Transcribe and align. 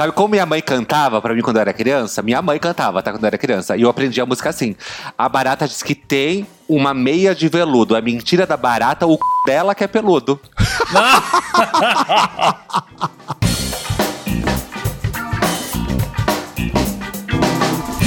Sabe 0.00 0.14
como 0.14 0.28
minha 0.28 0.46
mãe 0.46 0.62
cantava 0.62 1.20
pra 1.20 1.34
mim 1.34 1.42
quando 1.42 1.56
eu 1.56 1.60
era 1.60 1.74
criança? 1.74 2.22
Minha 2.22 2.40
mãe 2.40 2.58
cantava, 2.58 3.02
tá? 3.02 3.12
Quando 3.12 3.22
eu 3.22 3.26
era 3.26 3.36
criança. 3.36 3.76
E 3.76 3.82
eu 3.82 3.90
aprendi 3.90 4.18
a 4.18 4.24
música 4.24 4.48
assim. 4.48 4.74
A 5.18 5.28
barata 5.28 5.68
diz 5.68 5.82
que 5.82 5.94
tem 5.94 6.46
uma 6.66 6.94
meia 6.94 7.34
de 7.34 7.48
veludo. 7.48 7.94
É 7.94 8.00
mentira 8.00 8.46
da 8.46 8.56
barata, 8.56 9.06
o 9.06 9.12
c... 9.12 9.18
dela 9.44 9.74
que 9.74 9.84
é 9.84 9.86
peludo. 9.86 10.40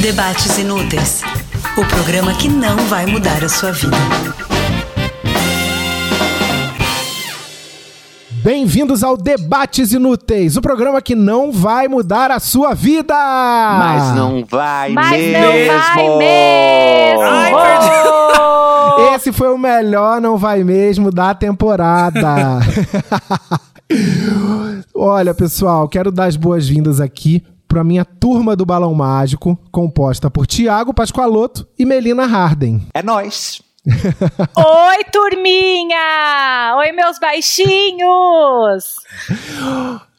Debates 0.02 0.58
Inúteis 0.58 1.22
o 1.76 1.86
programa 1.86 2.34
que 2.36 2.48
não 2.48 2.78
vai 2.86 3.06
mudar 3.06 3.44
a 3.44 3.50
sua 3.50 3.72
vida. 3.72 3.98
Bem-vindos 8.44 9.06
ao 9.06 9.16
Debates 9.16 9.94
Inúteis, 9.94 10.58
o 10.58 10.62
programa 10.62 11.02
que 11.02 11.16
não 11.16 11.50
vai 11.50 11.88
mudar 11.88 12.30
a 12.30 12.42
sua 12.42 12.74
vida! 12.74 13.14
Mas 13.16 14.14
não 14.18 14.44
vai 14.44 14.92
Mas 14.92 15.12
mesmo! 15.12 15.40
não 15.40 15.78
vai 15.78 16.18
mesmo! 16.18 17.22
Ai, 17.22 17.54
Oh! 18.38 19.16
Esse 19.16 19.32
foi 19.32 19.48
o 19.48 19.58
melhor 19.58 20.20
não 20.20 20.38
vai 20.38 20.62
mesmo 20.62 21.10
da 21.10 21.34
temporada. 21.34 22.60
Olha, 24.94 25.34
pessoal, 25.34 25.88
quero 25.88 26.12
dar 26.12 26.26
as 26.26 26.36
boas-vindas 26.36 27.00
aqui 27.00 27.42
para 27.66 27.82
minha 27.82 28.04
turma 28.04 28.58
do 28.58 28.66
Balão 28.66 28.94
Mágico, 28.94 29.58
composta 29.72 30.30
por 30.30 30.46
Tiago 30.46 30.94
Pascoaloto 30.94 31.66
e 31.80 31.86
Melina 31.86 32.26
Harden. 32.26 32.86
É 32.94 33.02
nós. 33.02 33.62
Oi, 33.86 35.04
turminha! 35.12 36.74
Oi, 36.78 36.94
meus 36.94 37.20
baixinhos! 37.20 38.96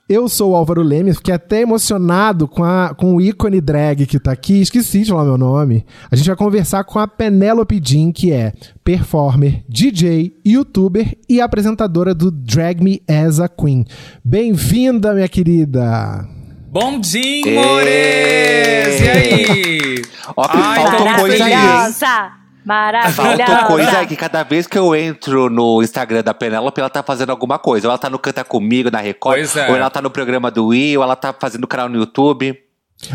Eu 0.07 0.29
sou 0.29 0.53
o 0.53 0.55
Álvaro 0.57 0.83
Leme, 0.83 1.15
fiquei 1.15 1.33
até 1.33 1.63
emocionado 1.63 2.47
com, 2.47 2.63
a, 2.63 2.95
com 2.95 3.17
o 3.17 3.23
ícone 3.23 3.63
drag 3.63 4.05
que 4.05 4.21
tá 4.21 4.33
aqui. 4.33 4.61
Esqueci 4.61 5.01
de 5.01 5.09
falar 5.09 5.25
meu 5.25 5.39
nome. 5.39 5.87
A 6.11 6.17
gente 6.17 6.27
vai 6.27 6.37
conversar 6.37 6.85
com 6.85 6.99
a 6.99 7.09
Penélope 7.09 7.81
Jean, 7.83 8.13
que 8.13 8.31
é 8.31 8.53
performer, 8.85 9.65
DJ, 9.67 10.39
youtuber 10.45 11.17
e 11.27 11.41
apresentadora 11.41 12.15
do 12.15 12.31
Drag 12.31 12.85
Me 12.85 13.01
As 13.09 13.41
a 13.41 13.49
Queen. 13.49 13.87
Bem-vinda, 14.23 15.15
minha 15.15 15.29
querida! 15.29 16.29
Bom 16.69 17.01
dia, 17.01 17.61
amores! 17.61 19.01
E 19.01 19.09
aí? 19.09 20.03
Ó, 20.37 20.49
que 20.49 20.57
Ai, 20.59 20.83
faltou 20.83 21.15
coisa 21.15 21.45
aí. 21.47 22.44
Maravilhosa! 22.65 23.45
Faltou 23.47 23.67
coisa 23.67 23.99
aí 23.99 24.07
que 24.07 24.17
cada 24.17 24.43
vez 24.43 24.67
que 24.67 24.79
eu 24.79 24.95
entro 24.95 25.51
no 25.51 25.83
Instagram 25.83 26.23
da 26.23 26.33
Penélope, 26.35 26.81
ela 26.81 26.91
tá 26.91 27.03
fazendo 27.03 27.31
alguma 27.31 27.59
coisa. 27.59 27.87
Ou 27.87 27.91
ela 27.93 27.99
tá 27.99 28.09
no 28.09 28.19
Canta 28.19 28.43
Comigo, 28.45 28.91
na 28.91 28.99
Record, 29.01 29.37
Pois 29.37 29.57
é. 29.57 29.69
ou 29.71 29.77
ela 29.77 29.91
tá 29.91 30.01
no 30.01 30.11
programa 30.11 30.51
do 30.51 30.69
Will, 30.69 31.01
ou 31.01 31.05
ela 31.05 31.17
tá 31.17 31.35
fazendo 31.39 31.67
canal 31.67 31.89
no 31.89 31.97
YouTube. 31.99 32.59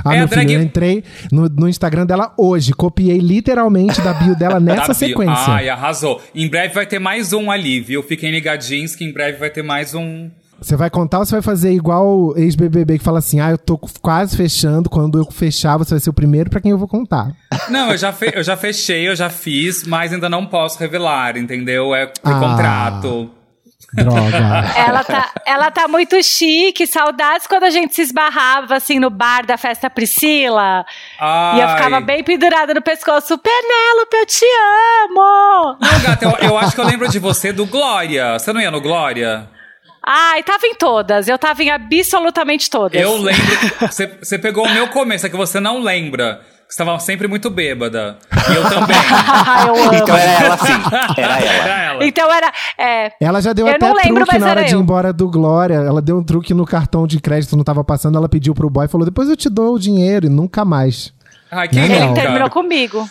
Ah, 0.06 0.14
É, 0.14 0.18
meu 0.18 0.26
a 0.26 0.28
drag- 0.28 0.48
filho, 0.48 0.60
eu 0.60 0.64
entrei 0.64 1.04
no, 1.32 1.48
no 1.50 1.68
Instagram 1.68 2.06
dela 2.06 2.34
hoje, 2.38 2.74
copiei 2.74 3.18
literalmente 3.18 4.02
da 4.02 4.14
bio 4.14 4.36
dela 4.36 4.60
nessa 4.62 4.88
bio. 4.88 4.94
sequência. 4.96 5.54
Ai, 5.54 5.70
arrasou. 5.70 6.22
Em 6.36 6.48
breve 6.50 6.74
vai 6.74 6.86
ter 6.86 7.00
mais 7.00 7.32
um 7.34 7.50
ali, 7.50 7.80
viu? 7.80 8.04
Fiquem 8.04 8.30
ligadinhos 8.30 8.94
que 8.96 9.04
em 9.06 9.12
breve 9.12 9.38
vai 9.40 9.50
ter 9.50 9.64
mais 9.64 9.96
um. 9.96 10.30
Você 10.62 10.76
vai 10.76 10.90
contar 10.90 11.20
ou 11.20 11.26
você 11.26 11.34
vai 11.36 11.42
fazer 11.42 11.72
igual 11.72 12.06
o 12.08 12.38
ex-BBB 12.38 12.98
que 13.00 13.04
fala 13.04 13.20
assim: 13.20 13.40
ah, 13.40 13.52
eu 13.52 13.58
tô 13.58 13.78
quase 14.02 14.36
fechando, 14.36 14.90
quando 14.90 15.18
eu 15.20 15.26
fechar 15.32 15.78
você 15.78 15.92
vai 15.92 16.00
ser 16.00 16.10
o 16.10 16.14
primeiro 16.14 16.50
pra 16.50 16.60
quem 16.62 16.72
eu 16.72 16.78
vou 16.78 16.88
contar. 16.88 17.32
Não, 17.70 17.92
eu 17.92 17.98
já, 17.98 18.12
fe- 18.12 18.32
eu 18.36 18.44
já 18.44 18.58
fechei, 18.58 19.08
eu 19.08 19.16
já 19.16 19.30
fiz, 19.30 19.84
mas 19.86 20.12
ainda 20.12 20.28
não 20.30 20.46
posso 20.46 20.80
revelar, 20.80 21.38
entendeu? 21.38 21.94
É 21.94 22.08
por 22.08 22.32
Ah. 22.32 22.40
contrato. 22.40 23.32
Droga. 23.94 24.38
Ela 24.78 25.04
tá, 25.04 25.32
ela 25.48 25.72
tá 25.72 25.88
muito 25.88 26.22
chique, 26.22 26.86
saudades 26.86 27.48
quando 27.48 27.64
a 27.64 27.70
gente 27.72 27.96
se 27.96 28.02
esbarrava 28.04 28.76
assim 28.76 29.00
no 29.00 29.10
bar 29.10 29.46
da 29.48 29.58
festa 29.58 29.90
Priscila. 29.90 30.86
Ai. 31.20 31.58
E 31.58 31.62
eu 31.62 31.70
ficava 31.70 32.00
bem 32.00 32.24
pendurada 32.24 32.72
no 32.74 32.82
pescoço. 32.84 33.36
Penélope, 33.38 34.16
eu 34.16 34.26
te 34.28 34.46
amo! 35.06 35.78
Não, 35.82 36.02
gata, 36.04 36.26
eu, 36.26 36.50
eu 36.50 36.58
acho 36.58 36.76
que 36.76 36.82
eu 36.82 36.86
lembro 36.86 37.08
de 37.10 37.18
você 37.18 37.52
do 37.52 37.66
Glória. 37.66 38.38
Você 38.38 38.54
não 38.54 38.62
ia 38.62 38.70
no 38.70 38.82
Glória? 38.82 39.50
Ai, 40.12 40.42
tava 40.42 40.66
em 40.66 40.74
todas. 40.74 41.28
Eu 41.28 41.38
tava 41.38 41.62
em 41.62 41.70
absolutamente 41.70 42.68
todas. 42.68 43.00
Eu 43.00 43.16
lembro. 43.18 43.44
Você, 43.82 44.08
você 44.08 44.40
pegou 44.40 44.66
o 44.66 44.74
meu 44.74 44.88
começo, 44.88 45.28
é 45.28 45.30
que 45.30 45.38
você 45.38 45.60
não 45.60 45.80
lembra. 45.80 46.42
Você 46.68 46.74
estava 46.74 46.98
sempre 47.00 47.28
muito 47.28 47.50
bêbada. 47.50 48.18
E 48.32 48.56
eu 48.56 48.64
também. 48.64 48.96
eu 49.68 49.84
amo. 49.84 49.94
Então 49.94 50.18
era 50.18 50.32
ela 50.32 50.58
sim. 50.58 50.74
Era 51.22 51.40
ela. 51.40 51.64
Era 51.64 51.84
ela. 51.84 52.06
Então 52.06 52.34
era. 52.34 52.52
É, 52.78 53.12
Ela 53.22 53.42
já 53.42 53.54
deu 53.54 53.68
Eu 53.68 53.76
até 53.76 53.88
não 53.88 53.96
lembro, 53.96 54.16
truque 54.16 54.34
mas 54.34 54.42
na 54.42 54.50
hora 54.50 54.64
de 54.64 54.76
ir 54.76 54.78
embora 54.78 55.14
do 55.14 55.30
Glória. 55.30 55.76
Ela 55.76 56.02
deu 56.02 56.18
um 56.18 56.24
truque 56.24 56.54
no 56.54 56.66
cartão 56.66 57.06
de 57.06 57.20
crédito, 57.20 57.56
não 57.56 57.64
tava 57.64 57.84
passando. 57.84 58.18
Ela 58.18 58.30
pediu 58.30 58.56
pro 58.56 58.70
boy 58.70 58.86
e 58.86 58.90
falou: 58.90 59.06
depois 59.06 59.30
eu 59.30 59.38
te 59.38 59.50
dou 59.50 59.76
o 59.76 59.80
dinheiro 59.80 60.26
e 60.26 60.30
nunca 60.30 60.66
mais. 60.66 61.14
Ai, 61.52 61.70
Não, 61.72 61.84
ele 61.84 62.00
não. 62.00 62.14
terminou 62.14 62.50
comigo. 62.50 63.10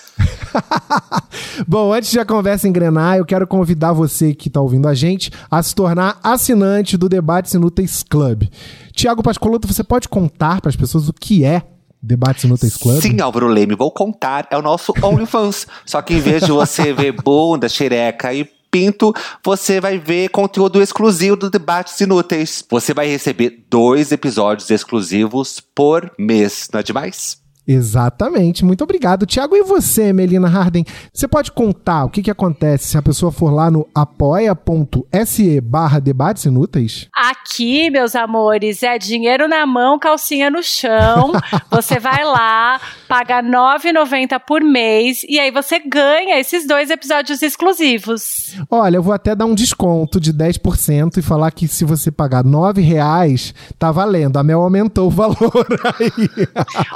Bom, 1.66 1.93
antes 1.93 2.10
de 2.10 2.19
a 2.19 2.25
conversa 2.25 2.69
engrenar, 2.69 3.16
eu 3.19 3.25
quero 3.25 3.47
convidar 3.47 3.93
você 3.93 4.34
que 4.34 4.49
tá 4.49 4.60
ouvindo 4.60 4.88
a 4.88 4.94
gente 4.94 5.31
a 5.50 5.62
se 5.62 5.75
tornar 5.75 6.19
assinante 6.22 6.97
do 6.97 7.09
Debates 7.09 7.53
Inúteis 7.54 8.03
Club. 8.03 8.44
Tiago 8.93 9.22
Pascoloto, 9.22 9.66
você 9.69 9.84
pode 9.84 10.09
contar 10.09 10.60
para 10.60 10.71
as 10.71 10.77
pessoas 10.77 11.09
o 11.09 11.12
que 11.12 11.44
é 11.44 11.62
Debates 12.03 12.44
Inúteis 12.44 12.77
Club? 12.77 13.00
Sim, 13.03 13.21
Álvaro 13.21 13.48
Leme, 13.48 13.75
vou 13.75 13.91
contar. 13.91 14.47
É 14.50 14.56
o 14.56 14.62
nosso 14.62 14.93
OnlyFans. 15.03 15.66
Só 15.84 16.00
que 16.00 16.15
em 16.15 16.21
vez 16.21 16.44
de 16.44 16.53
você 16.53 16.93
ver 16.94 17.12
bunda, 17.12 17.69
xereca 17.69 18.32
e 18.32 18.48
pinto, 18.71 19.15
você 19.44 19.81
vai 19.81 19.98
ver 19.98 20.28
conteúdo 20.28 20.81
exclusivo 20.81 21.37
do 21.37 21.50
Debates 21.50 21.98
Inúteis. 22.00 22.65
Você 22.71 22.93
vai 22.94 23.09
receber 23.09 23.65
dois 23.69 24.12
episódios 24.12 24.71
exclusivos 24.71 25.60
por 25.75 26.10
mês. 26.19 26.69
Não 26.72 26.81
é 26.81 26.82
demais? 26.82 27.38
Exatamente, 27.69 28.65
muito 28.65 28.83
obrigado. 28.83 29.27
Tiago, 29.27 29.55
e 29.55 29.62
você, 29.62 30.11
Melina 30.11 30.49
Harden? 30.49 30.87
Você 31.12 31.29
pode 31.29 31.53
contar 31.53 32.06
o 32.06 32.09
que, 32.09 32.23
que 32.23 32.31
acontece 32.31 32.87
se 32.87 32.97
a 32.97 33.03
pessoa 33.03 33.31
for 33.31 33.51
lá 33.51 33.71
no 33.71 33.87
apoia.se 33.95 35.61
barra 35.61 35.99
debates 35.99 36.47
inúteis? 36.47 37.09
Aqui, 37.15 37.91
meus 37.91 38.17
amores, 38.17 38.83
é 38.83 38.99
dinheiro 38.99 39.47
na 39.47 39.67
mão, 39.67 39.99
calcinha 39.99 40.51
no 40.51 40.62
chão. 40.62 41.33
Você 41.71 41.99
vai 41.99 42.25
lá, 42.25 42.81
paga 43.09 43.41
R$ 43.41 43.49
9,90 43.49 44.39
por 44.47 44.61
mês 44.63 45.23
e 45.29 45.39
aí 45.41 45.51
você 45.51 45.79
ganha 45.79 46.39
esses 46.39 46.67
dois 46.67 46.91
episódios 46.91 47.41
exclusivos. 47.43 48.55
Olha, 48.71 48.97
eu 48.97 49.03
vou 49.03 49.13
até 49.15 49.35
dar 49.35 49.47
um 49.47 49.55
desconto 49.55 50.21
de 50.21 50.33
10% 50.33 51.17
e 51.17 51.23
falar 51.23 51.51
que 51.51 51.67
se 51.67 51.85
você 51.85 52.11
pagar 52.11 52.45
9 52.45 52.81
reais, 52.83 53.55
tá 53.79 53.91
valendo. 53.91 54.39
A 54.39 54.43
Mel 54.43 54.61
aumentou 54.61 55.07
o 55.09 55.11
valor 55.11 55.39
aí. 55.99 56.47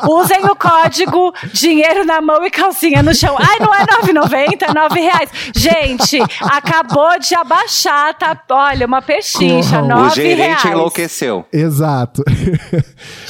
Usem 0.09 0.45
o 0.45 0.55
código 0.57 1.33
dinheiro 1.53 2.05
na 2.05 2.21
mão 2.21 2.45
e 2.45 2.51
calcinha 2.51 3.03
no 3.03 3.15
chão. 3.15 3.37
Ai, 3.39 3.59
não 3.61 3.75
é 3.75 3.79
R$ 3.81 4.13
9,90, 4.13 4.63
é 4.69 4.75
9 4.75 5.01
reais. 5.01 5.31
Gente, 5.57 6.19
acabou 6.41 7.19
de 7.19 7.35
abaixar, 7.35 8.15
tá? 8.19 8.39
Olha, 8.51 8.87
uma 8.87 9.01
pechincha. 9.01 9.79
R$ 9.81 9.83
o 9.85 9.89
9 9.89 10.15
gerente 10.15 10.43
reais. 10.63 10.65
enlouqueceu. 10.65 11.47
Exato. 11.53 12.23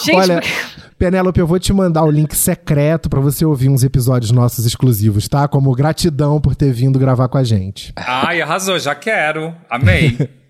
Gente, 0.04 0.16
Olha, 0.16 0.40
porque- 0.40 0.81
Penélope, 1.02 1.40
eu 1.40 1.48
vou 1.48 1.58
te 1.58 1.72
mandar 1.72 2.04
o 2.04 2.10
link 2.12 2.32
secreto 2.32 3.10
pra 3.10 3.18
você 3.18 3.44
ouvir 3.44 3.68
uns 3.68 3.82
episódios 3.82 4.30
nossos 4.30 4.64
exclusivos, 4.64 5.26
tá? 5.26 5.48
Como 5.48 5.74
gratidão 5.74 6.40
por 6.40 6.54
ter 6.54 6.72
vindo 6.72 6.96
gravar 6.96 7.26
com 7.26 7.36
a 7.36 7.42
gente. 7.42 7.92
Ai, 7.96 8.40
arrasou, 8.40 8.78
já 8.78 8.94
quero. 8.94 9.52
Amei. 9.68 10.30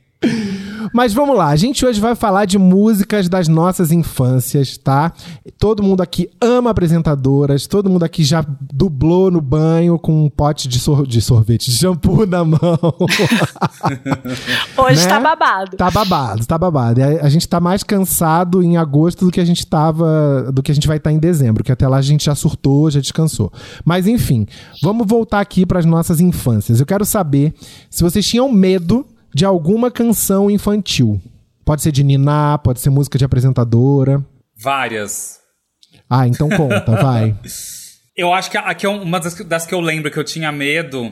Mas 0.92 1.14
vamos 1.14 1.34
lá, 1.36 1.48
a 1.48 1.56
gente 1.56 1.86
hoje 1.86 1.98
vai 1.98 2.14
falar 2.14 2.44
de 2.44 2.58
músicas 2.58 3.26
das 3.26 3.48
nossas 3.48 3.90
infâncias, 3.90 4.76
tá? 4.76 5.10
Todo 5.58 5.82
mundo 5.82 6.02
aqui 6.02 6.28
ama 6.38 6.70
apresentadoras, 6.70 7.66
todo 7.66 7.88
mundo 7.88 8.02
aqui 8.02 8.22
já 8.22 8.44
dublou 8.72 9.30
no 9.30 9.40
banho 9.40 9.98
com 9.98 10.26
um 10.26 10.28
pote 10.28 10.68
de, 10.68 10.78
sor- 10.78 11.06
de 11.06 11.22
sorvete, 11.22 11.70
de 11.70 11.76
shampoo 11.78 12.26
na 12.26 12.44
mão. 12.44 12.60
hoje 14.76 15.02
né? 15.02 15.08
tá 15.08 15.20
babado. 15.20 15.76
Tá 15.78 15.90
babado, 15.90 16.46
tá 16.46 16.58
babado. 16.58 17.02
A, 17.02 17.06
a 17.24 17.28
gente 17.30 17.48
tá 17.48 17.58
mais 17.58 17.82
cansado 17.82 18.62
em 18.62 18.76
agosto 18.76 19.24
do 19.24 19.30
que 19.30 19.40
a 19.40 19.44
gente 19.46 19.66
tava. 19.66 20.50
do 20.52 20.62
que 20.62 20.70
a 20.70 20.74
gente 20.74 20.86
vai 20.86 20.98
estar 20.98 21.10
em 21.12 21.18
dezembro, 21.18 21.64
que 21.64 21.72
até 21.72 21.88
lá 21.88 21.96
a 21.96 22.02
gente 22.02 22.26
já 22.26 22.34
surtou, 22.34 22.90
já 22.90 23.00
descansou. 23.00 23.50
Mas 23.84 24.06
enfim, 24.06 24.46
vamos 24.82 25.06
voltar 25.06 25.40
aqui 25.40 25.64
pras 25.64 25.86
nossas 25.86 26.20
infâncias. 26.20 26.80
Eu 26.80 26.86
quero 26.86 27.04
saber 27.06 27.54
se 27.88 28.02
vocês 28.02 28.26
tinham 28.26 28.52
medo 28.52 29.06
de 29.34 29.44
alguma 29.44 29.90
canção 29.90 30.50
infantil. 30.50 31.20
Pode 31.64 31.82
ser 31.82 31.92
de 31.92 32.02
Niná, 32.02 32.58
pode 32.58 32.80
ser 32.80 32.90
música 32.90 33.16
de 33.18 33.24
apresentadora. 33.24 34.24
Várias. 34.60 35.38
Ah, 36.08 36.26
então 36.26 36.48
conta, 36.48 36.92
vai. 36.96 37.34
Eu 38.16 38.32
acho 38.34 38.50
que 38.50 38.58
aqui 38.58 38.84
é 38.84 38.88
uma 38.90 39.18
das, 39.18 39.34
das 39.36 39.64
que 39.64 39.74
eu 39.74 39.80
lembro 39.80 40.10
que 40.10 40.18
eu 40.18 40.22
tinha 40.24 40.52
medo 40.52 41.10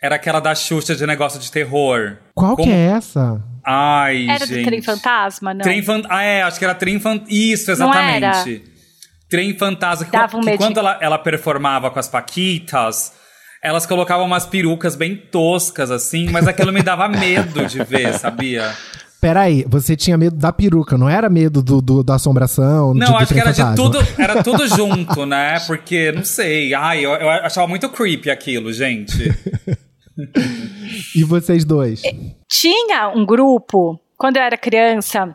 era 0.00 0.14
aquela 0.14 0.38
da 0.38 0.54
Xuxa 0.54 0.94
de 0.94 1.04
negócio 1.04 1.40
de 1.40 1.50
terror. 1.50 2.16
Qual 2.32 2.54
Como- 2.54 2.68
que 2.68 2.72
é 2.72 2.90
essa? 2.90 3.42
Ai, 3.66 4.28
Era 4.30 4.46
gente. 4.46 4.60
do 4.60 4.64
Trem 4.66 4.80
Fantasma, 4.80 5.52
não? 5.52 5.62
Trem 5.62 5.82
fan... 5.82 6.02
Ah, 6.08 6.22
é, 6.22 6.42
acho 6.42 6.56
que 6.60 6.64
era 6.64 6.76
Trem 6.76 7.00
Fantasma. 7.00 7.26
Isso, 7.28 7.66
Não 7.76 7.90
exatamente. 7.90 8.62
Trem 9.28 9.58
Fantasma. 9.58 10.06
Que, 10.06 10.12
Dava 10.12 10.36
um 10.36 10.40
que 10.40 10.46
medinho. 10.46 10.68
quando 10.68 10.78
ela, 10.78 10.96
ela 11.02 11.18
performava 11.18 11.90
com 11.90 11.98
as 11.98 12.06
Paquitas, 12.08 13.12
elas 13.68 13.86
colocavam 13.86 14.26
umas 14.26 14.46
perucas 14.46 14.96
bem 14.96 15.14
toscas, 15.16 15.90
assim, 15.90 16.28
mas 16.30 16.48
aquilo 16.48 16.72
me 16.72 16.82
dava 16.82 17.06
medo 17.08 17.66
de 17.66 17.82
ver, 17.84 18.14
sabia? 18.18 18.72
Peraí, 19.20 19.64
você 19.68 19.96
tinha 19.96 20.16
medo 20.16 20.36
da 20.36 20.52
peruca, 20.52 20.96
não 20.96 21.08
era 21.08 21.28
medo 21.28 21.60
do, 21.60 21.80
do- 21.82 22.02
da 22.04 22.14
assombração? 22.14 22.94
Não, 22.94 23.06
de, 23.06 23.12
do 23.12 23.16
acho 23.16 23.34
que 23.34 23.40
era 23.40 23.50
de 23.50 23.60
fantasma? 23.62 23.76
tudo, 23.90 23.98
era 24.22 24.42
tudo 24.44 24.66
junto, 24.74 25.26
né? 25.26 25.58
Porque, 25.66 26.12
não 26.12 26.24
sei, 26.24 26.72
ai, 26.72 27.04
eu, 27.04 27.10
eu 27.10 27.28
achava 27.28 27.66
muito 27.66 27.88
creepy 27.88 28.30
aquilo, 28.30 28.72
gente. 28.72 29.32
E 31.14 31.22
vocês 31.22 31.64
dois? 31.64 32.02
Tinha 32.50 33.08
um 33.14 33.24
grupo, 33.24 34.00
quando 34.16 34.36
eu 34.36 34.42
era 34.42 34.56
criança, 34.58 35.32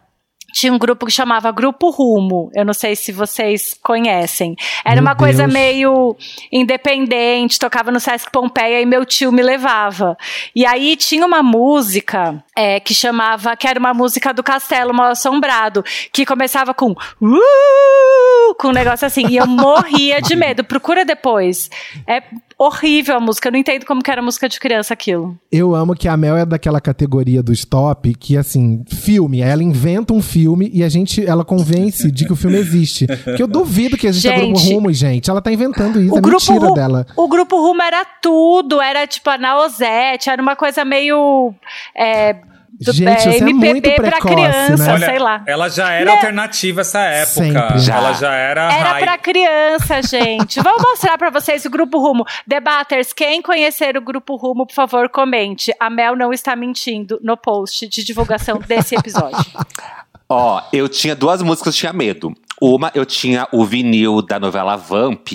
tinha 0.53 0.71
um 0.71 0.77
grupo 0.77 1.07
que 1.07 1.11
chamava 1.11 1.51
Grupo 1.51 1.89
Rumo. 1.89 2.51
Eu 2.53 2.63
não 2.63 2.73
sei 2.73 2.95
se 2.95 3.11
vocês 3.11 3.75
conhecem. 3.81 4.55
Era 4.85 5.01
Meu 5.01 5.03
uma 5.03 5.15
coisa 5.15 5.43
Deus. 5.43 5.53
meio 5.53 6.15
independente, 6.51 7.57
tocava 7.57 7.91
no 7.91 7.99
Sesc 7.99 8.31
Pompeia 8.31 8.79
e 8.79 8.85
meu 8.85 9.03
tio 9.03 9.31
me 9.31 9.41
levava. 9.41 10.15
E 10.55 10.63
aí 10.65 10.95
tinha 10.95 11.25
uma 11.25 11.41
música 11.41 12.41
é, 12.55 12.79
que 12.79 12.93
chamava, 12.93 13.55
que 13.57 13.67
era 13.67 13.79
uma 13.79 13.93
música 13.93 14.31
do 14.31 14.43
Castelo 14.43 14.93
Mal 14.93 15.11
Assombrado, 15.11 15.83
que 16.11 16.23
começava 16.25 16.71
com 16.73 16.91
uh, 16.91 18.55
com 18.59 18.67
um 18.67 18.73
negócio 18.73 19.07
assim. 19.07 19.25
E 19.27 19.37
eu 19.37 19.47
morria 19.47 20.21
de 20.21 20.35
medo. 20.35 20.63
Procura 20.63 21.03
depois. 21.03 21.69
É 22.05 22.21
horrível 22.57 23.15
a 23.15 23.19
música. 23.19 23.47
Eu 23.47 23.51
não 23.53 23.59
entendo 23.59 23.85
como 23.85 24.01
que 24.01 24.09
era 24.11 24.21
música 24.21 24.47
de 24.49 24.59
criança 24.59 24.93
aquilo. 24.93 25.37
Eu 25.51 25.73
amo 25.75 25.95
que 25.95 26.07
a 26.07 26.15
Mel 26.17 26.37
é 26.37 26.45
daquela 26.45 26.79
categoria 26.81 27.41
do 27.43 27.51
stop 27.53 28.13
que, 28.15 28.37
assim, 28.37 28.83
filme. 28.87 29.41
Ela 29.41 29.63
inventa 29.63 30.13
um 30.13 30.21
filme 30.21 30.69
e 30.73 30.83
a 30.83 30.89
gente, 30.89 31.25
ela 31.25 31.43
convence 31.45 32.11
de 32.11 32.25
que 32.25 32.33
o 32.33 32.35
filme 32.35 32.57
existe. 32.57 33.05
Porque 33.07 33.41
eu 33.43 33.47
duvido 33.47 33.97
que 33.97 34.07
exista 34.07 34.29
Gente, 34.29 34.53
Grupo 34.61 34.73
Rumo, 34.75 34.93
gente. 34.93 35.29
Ela 35.29 35.41
tá 35.41 35.51
inventando 35.51 36.01
isso, 36.01 36.17
é 36.17 36.21
grupo 36.21 36.39
mentira 36.51 36.67
Ru- 36.67 36.73
dela. 36.73 37.05
O 37.15 37.27
grupo 37.27 37.57
Rumo 37.57 37.81
era 37.81 38.05
tudo, 38.21 38.81
era 38.81 39.05
tipo 39.07 39.29
a 39.29 39.37
Naozete, 39.37 40.29
era 40.29 40.41
uma 40.41 40.55
coisa 40.55 40.83
meio. 40.85 41.53
É, 41.95 42.35
do- 42.79 42.91
Gente, 42.91 43.09
é, 43.09 43.17
você 43.19 43.29
é 43.29 43.37
MPB 43.37 43.53
muito 43.71 43.91
pra 43.95 44.11
precoce, 44.11 44.33
criança, 44.35 44.83
né? 44.85 44.93
Olha, 44.93 45.05
sei 45.05 45.19
lá. 45.19 45.43
ela 45.45 45.69
já 45.69 45.91
era 45.91 46.05
Né? 46.05 46.11
alternativa 46.11 46.81
essa 46.81 46.99
época. 47.01 47.77
Já. 47.77 47.95
Ela 47.97 48.13
já 48.13 48.33
era, 48.33 48.73
Era 48.73 48.89
hype. 48.91 49.03
pra 49.03 49.17
criança, 49.17 50.01
gente. 50.01 50.59
Vou 50.61 50.75
mostrar 50.81 51.17
pra 51.17 51.29
vocês 51.29 51.63
o 51.65 51.69
Grupo 51.69 51.99
Rumo. 51.99 52.25
Debaters, 52.47 53.13
quem 53.13 53.41
conhecer 53.41 53.95
o 53.97 54.01
Grupo 54.01 54.35
Rumo, 54.35 54.65
por 54.65 54.73
favor, 54.73 55.07
comente. 55.09 55.71
A 55.79 55.89
Mel 55.89 56.15
não 56.15 56.33
está 56.33 56.55
mentindo 56.55 57.19
no 57.23 57.37
post 57.37 57.87
de 57.87 58.03
divulgação 58.03 58.59
desse 58.59 58.95
episódio. 58.95 59.37
Ó, 60.27 60.61
eu 60.71 60.89
tinha 60.89 61.15
duas 61.15 61.41
músicas 61.41 61.73
que 61.73 61.77
eu 61.77 61.91
tinha 61.91 61.93
medo. 61.93 62.33
Uma, 62.61 62.91
eu 62.95 63.05
tinha 63.05 63.47
o 63.51 63.65
vinil 63.65 64.21
da 64.21 64.39
novela 64.39 64.75
Vamp. 64.75 65.27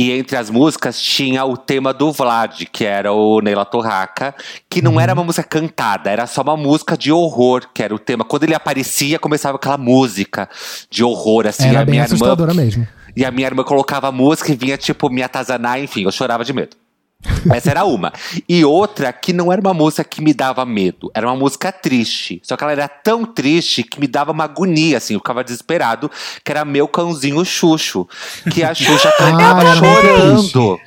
E 0.00 0.12
entre 0.12 0.34
as 0.38 0.48
músicas 0.48 0.98
tinha 0.98 1.44
o 1.44 1.58
tema 1.58 1.92
do 1.92 2.10
Vlad, 2.10 2.62
que 2.72 2.86
era 2.86 3.12
o 3.12 3.38
Neila 3.42 3.66
Torraca, 3.66 4.34
que 4.66 4.80
não 4.80 4.98
era 4.98 5.12
uma 5.12 5.22
música 5.22 5.46
cantada, 5.46 6.08
era 6.08 6.26
só 6.26 6.40
uma 6.40 6.56
música 6.56 6.96
de 6.96 7.12
horror, 7.12 7.68
que 7.74 7.82
era 7.82 7.94
o 7.94 7.98
tema. 7.98 8.24
Quando 8.24 8.44
ele 8.44 8.54
aparecia, 8.54 9.18
começava 9.18 9.56
aquela 9.56 9.76
música 9.76 10.48
de 10.88 11.04
horror, 11.04 11.46
assim. 11.46 11.68
Era 11.68 11.82
a 11.82 11.84
bem 11.84 11.92
minha 11.92 12.04
irmã, 12.04 12.14
assustadora 12.14 12.54
mesmo. 12.54 12.88
e 13.14 13.26
a 13.26 13.30
minha 13.30 13.46
irmã 13.46 13.62
colocava 13.62 14.08
a 14.08 14.12
música 14.12 14.50
e 14.50 14.56
vinha, 14.56 14.78
tipo, 14.78 15.10
me 15.10 15.22
atazanar, 15.22 15.78
enfim, 15.78 16.04
eu 16.04 16.10
chorava 16.10 16.46
de 16.46 16.54
medo. 16.54 16.74
Essa 17.54 17.70
era 17.70 17.84
uma. 17.84 18.12
E 18.48 18.64
outra 18.64 19.12
que 19.12 19.32
não 19.32 19.52
era 19.52 19.60
uma 19.60 19.74
música 19.74 20.02
que 20.04 20.22
me 20.22 20.32
dava 20.32 20.64
medo, 20.64 21.10
era 21.14 21.26
uma 21.26 21.36
música 21.36 21.70
triste. 21.70 22.40
Só 22.42 22.56
que 22.56 22.64
ela 22.64 22.72
era 22.72 22.88
tão 22.88 23.24
triste 23.24 23.82
que 23.82 24.00
me 24.00 24.06
dava 24.06 24.32
uma 24.32 24.44
agonia, 24.44 24.96
assim, 24.96 25.14
eu 25.14 25.20
ficava 25.20 25.44
desesperado, 25.44 26.10
que 26.44 26.50
era 26.50 26.64
meu 26.64 26.88
cãozinho 26.88 27.44
Xuxo. 27.44 28.08
Que 28.50 28.62
a 28.62 28.74
Xuxa 28.74 29.12
cantava 29.16 29.62
muito 29.62 29.78
chorando. 29.78 30.80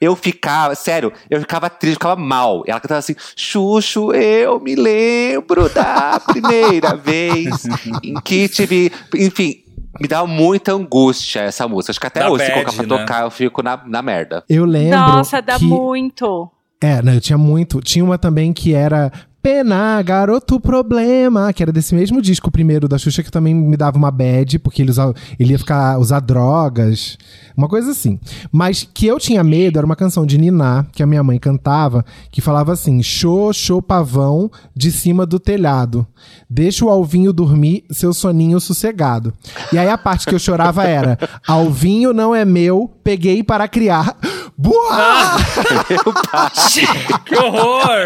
Eu 0.00 0.16
ficava, 0.16 0.74
sério, 0.74 1.12
eu 1.30 1.40
ficava 1.40 1.70
triste, 1.70 1.94
ficava 1.94 2.16
mal. 2.16 2.64
Ela 2.66 2.80
cantava 2.80 2.98
assim: 2.98 3.14
Xuxo, 3.36 4.12
eu 4.12 4.58
me 4.58 4.74
lembro 4.74 5.68
da 5.68 6.20
primeira 6.20 6.96
vez 6.96 7.64
em 8.02 8.14
que 8.20 8.48
tive. 8.48 8.90
Enfim, 9.14 9.62
me 10.00 10.08
dava 10.08 10.26
muita 10.26 10.72
angústia 10.72 11.40
essa 11.40 11.66
música. 11.68 11.92
Acho 11.92 12.00
que 12.00 12.06
até 12.06 12.20
Da 12.20 12.30
hoje, 12.30 12.44
se 12.44 12.50
bad, 12.50 12.64
colocar 12.64 12.76
pra 12.84 12.96
né? 12.96 13.04
tocar, 13.04 13.22
eu 13.24 13.30
fico 13.30 13.62
na, 13.62 13.80
na 13.86 14.02
merda. 14.02 14.44
Eu 14.48 14.64
lembro. 14.64 14.98
Nossa, 14.98 15.40
dá 15.40 15.58
que... 15.58 15.64
muito. 15.64 16.50
É, 16.80 17.00
não, 17.02 17.14
eu 17.14 17.20
tinha 17.20 17.38
muito. 17.38 17.80
Tinha 17.80 18.04
uma 18.04 18.18
também 18.18 18.52
que 18.52 18.74
era 18.74 19.10
Pena, 19.46 20.02
Garoto 20.02 20.58
Problema, 20.58 21.52
que 21.52 21.62
era 21.62 21.70
desse 21.70 21.94
mesmo 21.94 22.20
disco, 22.20 22.48
o 22.48 22.50
primeiro 22.50 22.88
da 22.88 22.98
Xuxa, 22.98 23.22
que 23.22 23.30
também 23.30 23.54
me 23.54 23.76
dava 23.76 23.96
uma 23.96 24.10
bad, 24.10 24.58
porque 24.58 24.82
ele, 24.82 24.90
usava, 24.90 25.14
ele 25.38 25.52
ia 25.52 25.58
ficar 25.60 26.00
usar 26.00 26.18
drogas, 26.18 27.16
uma 27.56 27.68
coisa 27.68 27.92
assim. 27.92 28.18
Mas 28.50 28.82
que 28.82 29.06
eu 29.06 29.20
tinha 29.20 29.44
medo 29.44 29.78
era 29.78 29.86
uma 29.86 29.94
canção 29.94 30.26
de 30.26 30.36
Niná, 30.36 30.84
que 30.90 31.00
a 31.00 31.06
minha 31.06 31.22
mãe 31.22 31.38
cantava, 31.38 32.04
que 32.32 32.40
falava 32.40 32.72
assim: 32.72 33.00
Show, 33.04 33.52
show 33.52 33.80
pavão 33.80 34.50
de 34.74 34.90
cima 34.90 35.24
do 35.24 35.38
telhado. 35.38 36.04
Deixa 36.50 36.84
o 36.84 36.90
alvinho 36.90 37.32
dormir, 37.32 37.84
seu 37.88 38.12
soninho 38.12 38.58
sossegado. 38.58 39.32
E 39.72 39.78
aí 39.78 39.88
a 39.88 39.96
parte 39.96 40.26
que 40.26 40.34
eu 40.34 40.40
chorava 40.40 40.82
era: 40.82 41.16
Alvinho 41.46 42.12
não 42.12 42.34
é 42.34 42.44
meu, 42.44 42.90
peguei 43.04 43.44
para 43.44 43.68
criar. 43.68 44.16
Boa! 44.58 45.36
Que 47.26 47.34
horror! 47.36 48.04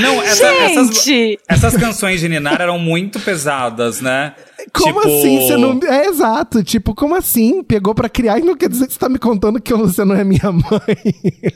Não, 0.00 0.22
essa- 0.22 0.46
essas, 0.46 0.88
Gente! 1.04 1.40
essas 1.48 1.76
canções 1.76 2.20
de 2.20 2.28
Ninar 2.28 2.60
eram 2.60 2.78
muito 2.78 3.18
pesadas, 3.18 4.00
né? 4.00 4.34
Como 4.72 5.00
Tipo, 5.00 5.08
assim? 5.08 5.40
Você 5.40 5.56
não. 5.56 5.80
É 5.82 6.06
exato. 6.06 6.62
Tipo, 6.62 6.94
como 6.94 7.16
assim? 7.16 7.64
Pegou 7.64 7.94
pra 7.94 8.08
criar 8.08 8.38
e 8.38 8.42
não 8.42 8.56
quer 8.56 8.68
dizer 8.68 8.86
que 8.86 8.92
você 8.92 8.98
tá 8.98 9.08
me 9.08 9.18
contando 9.18 9.60
que 9.60 9.74
você 9.74 10.04
não 10.04 10.14
é 10.14 10.22
minha 10.22 10.52
mãe. 10.52 10.96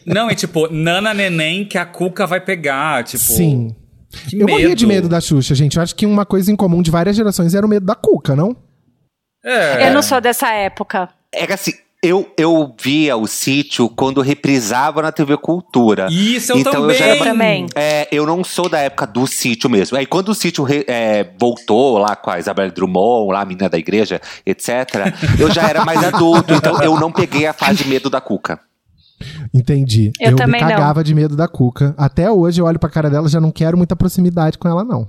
Não, 0.07 0.29
e 0.31 0.35
tipo, 0.35 0.67
Nana 0.73 1.15
Neném 1.15 1.65
que 1.65 1.79
a 1.79 1.85
Cuca 1.87 2.27
vai 2.27 2.41
pegar, 2.41 3.05
tipo... 3.05 3.23
Sim. 3.23 3.77
Que 4.29 4.41
eu 4.41 4.49
morria 4.49 4.75
de 4.75 4.87
medo. 4.87 5.03
medo 5.03 5.09
da 5.09 5.21
Xuxa, 5.21 5.55
gente. 5.55 5.77
Eu 5.77 5.83
acho 5.83 5.95
que 5.95 6.05
uma 6.07 6.27
coisa 6.27 6.51
em 6.51 6.57
comum 6.57 6.83
de 6.83 6.91
várias 6.91 7.15
gerações 7.15 7.55
era 7.55 7.65
o 7.65 7.69
medo 7.69 7.87
da 7.87 7.95
Cuca, 7.95 8.35
não? 8.35 8.57
É. 9.45 9.89
Eu 9.89 9.95
não 9.95 10.03
sou 10.03 10.21
dessa 10.21 10.51
época. 10.53 11.09
É 11.33 11.47
que 11.47 11.53
assim, 11.53 11.73
eu, 12.03 12.29
eu 12.37 12.75
via 12.83 13.17
o 13.17 13.29
sítio 13.29 13.89
quando 13.89 14.21
reprisava 14.21 15.01
na 15.03 15.13
TV 15.13 15.37
Cultura. 15.37 16.09
Isso, 16.11 16.51
eu 16.53 16.59
então 16.59 16.73
também. 16.73 16.97
Eu 16.97 16.99
já 16.99 17.07
era, 17.07 17.25
Também. 17.25 17.67
É, 17.77 18.09
eu 18.11 18.27
não 18.27 18.43
sou 18.43 18.69
da 18.69 18.81
época 18.81 19.07
do 19.07 19.25
sítio 19.27 19.71
mesmo. 19.71 19.97
Aí 19.97 20.05
quando 20.05 20.31
o 20.31 20.35
sítio 20.35 20.65
re- 20.65 20.85
é, 20.89 21.31
voltou 21.39 21.99
lá 21.99 22.17
com 22.17 22.29
a 22.31 22.41
Isabelle 22.41 22.73
Drummond, 22.73 23.33
lá 23.33 23.43
a 23.43 23.45
menina 23.45 23.69
da 23.69 23.79
igreja, 23.79 24.21
etc., 24.45 25.15
eu 25.39 25.49
já 25.53 25.63
era 25.69 25.85
mais 25.85 26.03
adulto, 26.03 26.53
então 26.55 26.83
eu 26.83 26.99
não 26.99 27.13
peguei 27.13 27.47
a 27.47 27.53
fase 27.53 27.85
de 27.85 27.89
medo 27.89 28.11
da 28.11 28.21
Cuca. 28.21 28.59
Entendi. 29.55 30.11
Eu 30.21 30.33
me 30.33 30.37
também 30.37 30.61
não. 30.61 30.69
cagava 30.69 31.05
de 31.05 31.15
medo 31.15 31.37
da 31.37 31.47
Cuca. 31.47 31.95
Até 31.97 32.29
hoje 32.29 32.61
eu 32.61 32.65
olho 32.67 32.81
pra 32.81 32.91
cara 32.91 33.09
dela 33.09 33.29
e 33.29 33.31
já 33.31 33.41
não 33.41 33.53
quero 33.53 33.77
muita 33.77 33.95
proximidade 33.95 34.59
com 34.59 34.67
ela, 34.69 34.83
não. 34.83 35.07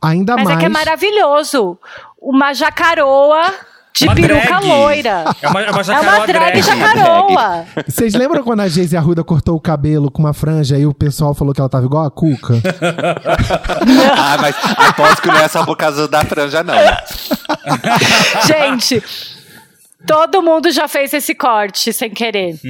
Ainda 0.00 0.36
Mas 0.36 0.44
mais. 0.44 0.56
é 0.56 0.60
que 0.60 0.66
é 0.66 0.68
maravilhoso. 0.68 1.76
Uma 2.22 2.52
jacaroa 2.54 3.42
de 3.94 4.04
Uma 4.04 4.14
peruca 4.14 4.40
drag. 4.46 4.66
loira. 4.66 5.24
É 5.42 5.48
uma, 5.48 5.62
é 5.62 5.70
uma 5.70 5.80
É 5.80 6.00
uma 6.00 6.26
drag 6.26 6.60
drag. 6.60 6.62
jacaroa. 6.62 7.64
Vocês 7.86 8.14
lembram 8.14 8.44
quando 8.44 8.60
a 8.60 8.68
Geise 8.68 8.96
Arruda 8.96 9.24
cortou 9.24 9.56
o 9.56 9.60
cabelo 9.60 10.10
com 10.10 10.22
uma 10.22 10.32
franja 10.32 10.78
e 10.78 10.86
o 10.86 10.94
pessoal 10.94 11.34
falou 11.34 11.52
que 11.52 11.60
ela 11.60 11.68
tava 11.68 11.84
igual 11.86 12.04
a 12.06 12.10
Cuca? 12.10 12.54
ah, 14.16 14.36
mas 14.40 14.54
aposto 14.88 15.22
que 15.22 15.28
não 15.28 15.38
é 15.38 15.48
só 15.48 15.64
por 15.64 15.76
causa 15.76 16.06
da 16.06 16.24
franja, 16.24 16.62
não. 16.62 16.74
Gente, 18.46 19.02
todo 20.06 20.42
mundo 20.42 20.70
já 20.70 20.86
fez 20.86 21.12
esse 21.12 21.34
corte 21.34 21.92
sem 21.92 22.10
querer. 22.10 22.58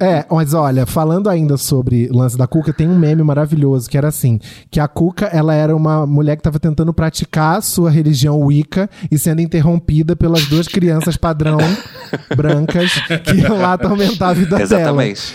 É, 0.00 0.24
mas 0.30 0.54
olha, 0.54 0.86
falando 0.86 1.28
ainda 1.28 1.56
sobre 1.56 2.08
lance 2.08 2.36
da 2.36 2.46
Cuca, 2.46 2.72
tem 2.72 2.88
um 2.88 2.96
meme 2.96 3.22
maravilhoso 3.22 3.88
que 3.88 3.96
era 3.98 4.08
assim: 4.08 4.38
que 4.70 4.78
a 4.78 4.86
Cuca 4.86 5.26
ela 5.26 5.54
era 5.54 5.74
uma 5.74 6.06
mulher 6.06 6.36
que 6.36 6.40
estava 6.40 6.58
tentando 6.58 6.92
praticar 6.92 7.58
a 7.58 7.60
sua 7.60 7.90
religião 7.90 8.40
Wicca 8.40 8.88
e 9.10 9.18
sendo 9.18 9.40
interrompida 9.40 10.14
pelas 10.14 10.46
duas 10.46 10.68
crianças 10.68 11.16
padrão 11.16 11.58
brancas 12.36 12.92
que 13.24 13.32
iam 13.40 13.58
lá 13.58 13.74
atormentar 13.74 14.30
a 14.30 14.34
vida 14.34 14.56
dela. 14.56 14.62
Exatamente. 14.62 15.34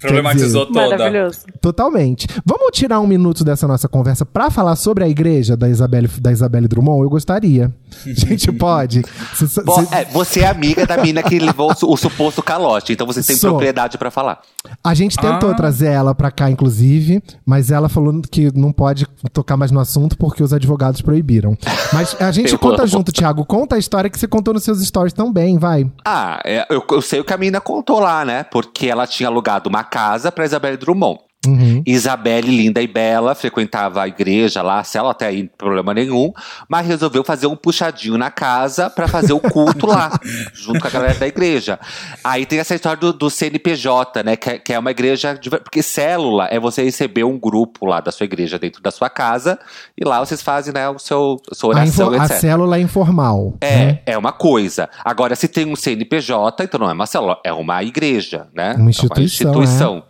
Problematizou 0.00 0.66
toda. 0.66 0.96
Maravilhoso. 0.96 1.40
Totalmente. 1.60 2.26
Vamos 2.44 2.68
tirar 2.72 3.00
um 3.00 3.06
minuto 3.06 3.44
dessa 3.44 3.66
nossa 3.66 3.88
conversa 3.88 4.24
pra 4.24 4.50
falar 4.50 4.76
sobre 4.76 5.04
a 5.04 5.08
igreja 5.08 5.56
da 5.56 5.68
Isabelle, 5.68 6.08
da 6.20 6.32
Isabelle 6.32 6.68
Drummond? 6.68 7.02
Eu 7.04 7.10
gostaria. 7.10 7.72
A 8.06 8.10
gente 8.12 8.50
pode. 8.52 9.02
Cê- 9.34 9.46
cê- 9.46 9.62
Bo- 9.62 9.86
é, 9.92 10.04
você 10.06 10.40
é 10.40 10.46
amiga 10.48 10.86
da 10.86 10.96
mina 10.98 11.22
que 11.22 11.38
levou 11.38 11.72
o, 11.82 11.92
o 11.92 11.96
suposto 11.96 12.42
calote, 12.42 12.92
então 12.92 13.06
você 13.06 13.22
tem 13.22 13.36
Sou. 13.36 13.50
propriedade 13.50 13.98
pra 13.98 14.10
falar. 14.10 14.40
A 14.82 14.94
gente 14.94 15.16
tentou 15.16 15.50
Ah. 15.50 15.54
trazer 15.54 15.86
ela 15.88 16.14
pra 16.14 16.30
cá, 16.30 16.50
inclusive, 16.50 17.22
mas 17.44 17.70
ela 17.70 17.88
falou 17.88 18.20
que 18.30 18.50
não 18.56 18.72
pode 18.72 19.06
tocar 19.32 19.56
mais 19.56 19.70
no 19.70 19.80
assunto 19.80 20.16
porque 20.16 20.42
os 20.42 20.52
advogados 20.52 21.00
proibiram. 21.00 21.56
Mas 21.92 22.16
a 22.20 22.30
gente 22.32 22.56
conta 22.58 22.86
junto, 22.86 23.12
Thiago. 23.12 23.44
Conta 23.44 23.76
a 23.76 23.78
história 23.78 24.10
que 24.10 24.18
você 24.18 24.26
contou 24.26 24.54
nos 24.54 24.62
seus 24.64 24.80
stories 24.84 25.12
também, 25.12 25.58
vai. 25.58 25.77
Ah, 26.04 26.40
é, 26.44 26.66
eu, 26.70 26.84
eu 26.90 27.02
sei 27.02 27.20
o 27.20 27.24
que 27.24 27.32
a 27.32 27.36
mina 27.36 27.60
contou 27.60 28.00
lá, 28.00 28.24
né? 28.24 28.44
Porque 28.44 28.86
ela 28.88 29.06
tinha 29.06 29.28
alugado 29.28 29.68
uma 29.68 29.84
casa 29.84 30.32
pra 30.32 30.44
Isabelle 30.44 30.76
Drummond. 30.76 31.20
Uhum. 31.46 31.82
Isabelle, 31.86 32.50
linda 32.50 32.82
e 32.82 32.86
bela, 32.88 33.32
frequentava 33.34 34.02
a 34.02 34.08
igreja 34.08 34.60
lá, 34.60 34.82
cela 34.82 35.12
até 35.12 35.26
aí, 35.28 35.48
problema 35.56 35.94
nenhum, 35.94 36.32
mas 36.68 36.84
resolveu 36.86 37.22
fazer 37.22 37.46
um 37.46 37.54
puxadinho 37.54 38.18
na 38.18 38.28
casa 38.28 38.90
pra 38.90 39.06
fazer 39.06 39.32
o 39.32 39.38
culto 39.40 39.86
lá, 39.86 40.10
junto 40.52 40.80
com 40.80 40.88
a 40.88 40.90
galera 40.90 41.14
da 41.14 41.28
igreja. 41.28 41.78
Aí 42.24 42.44
tem 42.44 42.58
essa 42.58 42.74
história 42.74 42.98
do, 42.98 43.12
do 43.12 43.30
CNPJ, 43.30 44.22
né, 44.24 44.34
que 44.36 44.50
é, 44.50 44.58
que 44.58 44.72
é 44.74 44.78
uma 44.78 44.90
igreja, 44.90 45.34
de- 45.34 45.48
porque 45.48 45.80
célula 45.82 46.48
é 46.50 46.58
você 46.58 46.82
receber 46.82 47.22
um 47.22 47.38
grupo 47.38 47.86
lá 47.86 48.00
da 48.00 48.10
sua 48.10 48.24
igreja 48.24 48.58
dentro 48.58 48.82
da 48.82 48.90
sua 48.90 49.08
casa, 49.08 49.58
e 49.96 50.04
lá 50.04 50.18
vocês 50.18 50.42
fazem, 50.42 50.74
né, 50.74 50.88
o 50.88 50.98
seu, 50.98 51.36
a 51.50 51.54
sua 51.54 51.74
A, 51.74 51.76
oração, 51.78 52.10
a 52.10 52.16
etc. 52.24 52.36
célula 52.40 52.78
é 52.78 52.80
informal. 52.80 53.54
né? 53.62 54.00
É, 54.06 54.12
é 54.12 54.18
uma 54.18 54.32
coisa. 54.32 54.88
Agora, 55.04 55.36
se 55.36 55.46
tem 55.46 55.64
um 55.66 55.76
CNPJ, 55.76 56.64
então 56.64 56.80
não 56.80 56.90
é 56.90 56.92
uma 56.92 57.06
célula, 57.06 57.38
é 57.44 57.52
uma 57.52 57.82
igreja, 57.84 58.48
né? 58.52 58.74
Uma 58.76 58.90
instituição, 58.90 59.52
É 59.52 59.54
uma 59.54 59.62
instituição. 59.64 60.02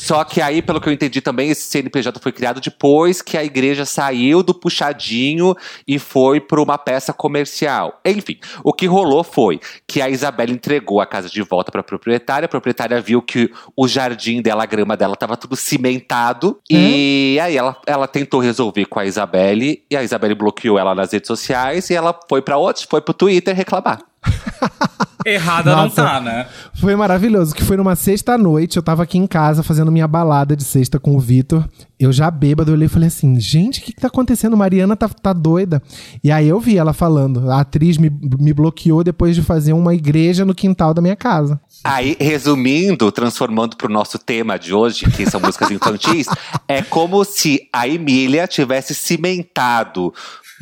Só 0.00 0.24
que 0.24 0.40
aí, 0.40 0.62
pelo 0.62 0.80
que 0.80 0.88
eu 0.88 0.92
entendi 0.94 1.20
também, 1.20 1.50
esse 1.50 1.64
CNPJ 1.64 2.18
foi 2.20 2.32
criado 2.32 2.58
depois 2.58 3.20
que 3.20 3.36
a 3.36 3.44
igreja 3.44 3.84
saiu 3.84 4.42
do 4.42 4.54
puxadinho 4.54 5.54
e 5.86 5.98
foi 5.98 6.40
para 6.40 6.60
uma 6.60 6.78
peça 6.78 7.12
comercial. 7.12 8.00
Enfim, 8.02 8.38
o 8.64 8.72
que 8.72 8.86
rolou 8.86 9.22
foi 9.22 9.60
que 9.86 10.00
a 10.00 10.08
Isabela 10.08 10.50
entregou 10.52 11.02
a 11.02 11.06
casa 11.06 11.28
de 11.28 11.42
volta 11.42 11.70
para 11.70 11.82
a 11.82 11.84
proprietária. 11.84 12.46
A 12.46 12.48
proprietária 12.48 12.98
viu 12.98 13.20
que 13.20 13.52
o 13.76 13.86
jardim 13.86 14.40
dela, 14.40 14.62
a 14.62 14.66
grama 14.66 14.96
dela, 14.96 15.12
estava 15.12 15.36
tudo 15.36 15.54
cimentado. 15.54 16.58
E 16.70 17.38
aí 17.38 17.58
ela, 17.58 17.76
ela 17.86 18.08
tentou 18.08 18.40
resolver 18.40 18.86
com 18.86 18.98
a 18.98 19.04
Isabelle. 19.04 19.84
E 19.90 19.96
a 19.96 20.02
Isabelle 20.02 20.34
bloqueou 20.34 20.78
ela 20.78 20.94
nas 20.94 21.12
redes 21.12 21.28
sociais. 21.28 21.90
E 21.90 21.94
ela 21.94 22.18
foi 22.26 22.40
para 22.40 22.56
outros, 22.56 22.86
foi 22.88 23.02
pro 23.02 23.12
Twitter 23.12 23.54
reclamar. 23.54 24.09
Errada 25.24 25.74
Nossa. 25.74 26.02
não 26.02 26.08
tá, 26.08 26.20
né? 26.20 26.46
Foi 26.74 26.96
maravilhoso, 26.96 27.54
que 27.54 27.64
foi 27.64 27.76
numa 27.76 27.94
sexta-noite, 27.94 28.76
eu 28.76 28.82
tava 28.82 29.02
aqui 29.02 29.18
em 29.18 29.26
casa 29.26 29.62
fazendo 29.62 29.92
minha 29.92 30.08
balada 30.08 30.56
de 30.56 30.64
sexta 30.64 30.98
com 30.98 31.14
o 31.14 31.20
Vitor. 31.20 31.68
Eu 31.98 32.10
já 32.10 32.30
bêbado, 32.30 32.70
eu 32.70 32.74
olhei 32.74 32.86
e 32.86 32.88
falei 32.88 33.08
assim, 33.08 33.38
gente, 33.38 33.80
o 33.80 33.82
que, 33.82 33.92
que 33.92 34.00
tá 34.00 34.08
acontecendo? 34.08 34.56
Mariana 34.56 34.96
tá, 34.96 35.08
tá 35.08 35.32
doida. 35.34 35.82
E 36.24 36.32
aí 36.32 36.48
eu 36.48 36.58
vi 36.58 36.78
ela 36.78 36.94
falando, 36.94 37.50
a 37.50 37.60
atriz 37.60 37.98
me, 37.98 38.10
me 38.10 38.54
bloqueou 38.54 39.04
depois 39.04 39.36
de 39.36 39.42
fazer 39.42 39.74
uma 39.74 39.94
igreja 39.94 40.44
no 40.44 40.54
quintal 40.54 40.94
da 40.94 41.02
minha 41.02 41.16
casa. 41.16 41.60
Aí, 41.84 42.16
resumindo, 42.18 43.12
transformando 43.12 43.76
pro 43.76 43.92
nosso 43.92 44.18
tema 44.18 44.58
de 44.58 44.72
hoje, 44.72 45.10
que 45.10 45.28
são 45.28 45.40
músicas 45.40 45.70
infantis, 45.70 46.26
é 46.66 46.82
como 46.82 47.22
se 47.24 47.68
a 47.72 47.86
Emília 47.86 48.46
tivesse 48.46 48.94
cimentado 48.94 50.12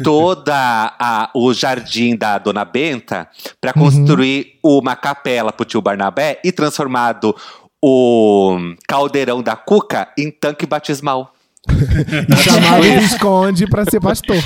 toda 0.03 0.95
a, 0.99 1.31
o 1.35 1.53
jardim 1.53 2.17
da 2.17 2.39
Dona 2.39 2.65
Benta 2.65 3.29
para 3.61 3.73
construir 3.73 4.59
uma 4.63 4.97
capela 4.97 5.53
pro 5.53 5.65
tio 5.65 5.81
Barnabé 5.81 6.41
e 6.45 6.53
transformado 6.53 7.35
o 7.83 8.57
caldeirão 8.87 9.43
da 9.43 9.57
Cuca 9.57 10.09
em 10.19 10.31
tanque 10.31 10.67
batismal. 10.67 11.35
E 11.69 12.37
chamava 12.37 12.81
o 12.81 13.01
Visconde 13.01 13.67
pra 13.67 13.85
ser 13.85 14.01
pastor. 14.01 14.43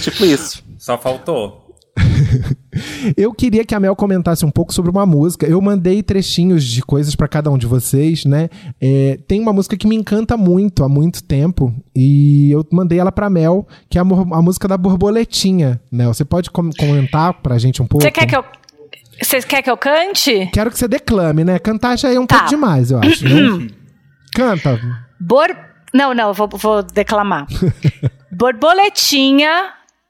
Tipo 0.00 0.24
isso. 0.24 0.62
Só 0.78 0.98
faltou. 0.98 1.76
Eu 3.16 3.32
queria 3.32 3.64
que 3.64 3.74
a 3.74 3.80
Mel 3.80 3.94
comentasse 3.96 4.44
um 4.44 4.50
pouco 4.50 4.72
sobre 4.72 4.90
uma 4.90 5.04
música. 5.06 5.46
Eu 5.46 5.60
mandei 5.60 6.02
trechinhos 6.02 6.64
de 6.64 6.82
coisas 6.82 7.14
pra 7.16 7.28
cada 7.28 7.50
um 7.50 7.58
de 7.58 7.66
vocês, 7.66 8.24
né? 8.24 8.48
É, 8.80 9.18
tem 9.26 9.40
uma 9.40 9.52
música 9.52 9.76
que 9.76 9.86
me 9.86 9.96
encanta 9.96 10.36
muito 10.36 10.84
há 10.84 10.88
muito 10.88 11.22
tempo 11.24 11.74
e 11.94 12.50
eu 12.50 12.66
mandei 12.72 12.98
ela 12.98 13.12
pra 13.12 13.28
Mel, 13.30 13.66
que 13.90 13.98
é 13.98 14.00
a, 14.00 14.04
a 14.04 14.42
música 14.42 14.66
da 14.68 14.76
borboletinha, 14.76 15.80
né? 15.90 16.06
Você 16.06 16.24
pode 16.24 16.50
com- 16.50 16.70
comentar 16.78 17.34
pra 17.42 17.58
gente 17.58 17.80
um 17.82 17.86
pouco? 17.86 18.02
Você 18.04 18.10
quer 18.10 18.26
que 18.26 18.36
eu. 18.36 18.44
Você 19.22 19.40
quer 19.42 19.62
que 19.62 19.70
eu 19.70 19.76
cante? 19.76 20.48
Quero 20.52 20.70
que 20.70 20.78
você 20.78 20.88
declame, 20.88 21.44
né? 21.44 21.58
Cantar 21.58 21.96
já 21.96 22.12
é 22.12 22.18
um 22.18 22.26
Tá. 22.26 22.36
pouco 22.38 22.50
demais, 22.50 22.90
eu 22.90 22.98
acho. 22.98 23.24
né? 23.28 23.68
Canta. 24.34 24.80
Bor... 25.20 25.48
Não, 25.94 26.14
não, 26.14 26.32
vou, 26.32 26.48
vou 26.54 26.82
declamar. 26.82 27.46
Borboletinha 28.32 29.50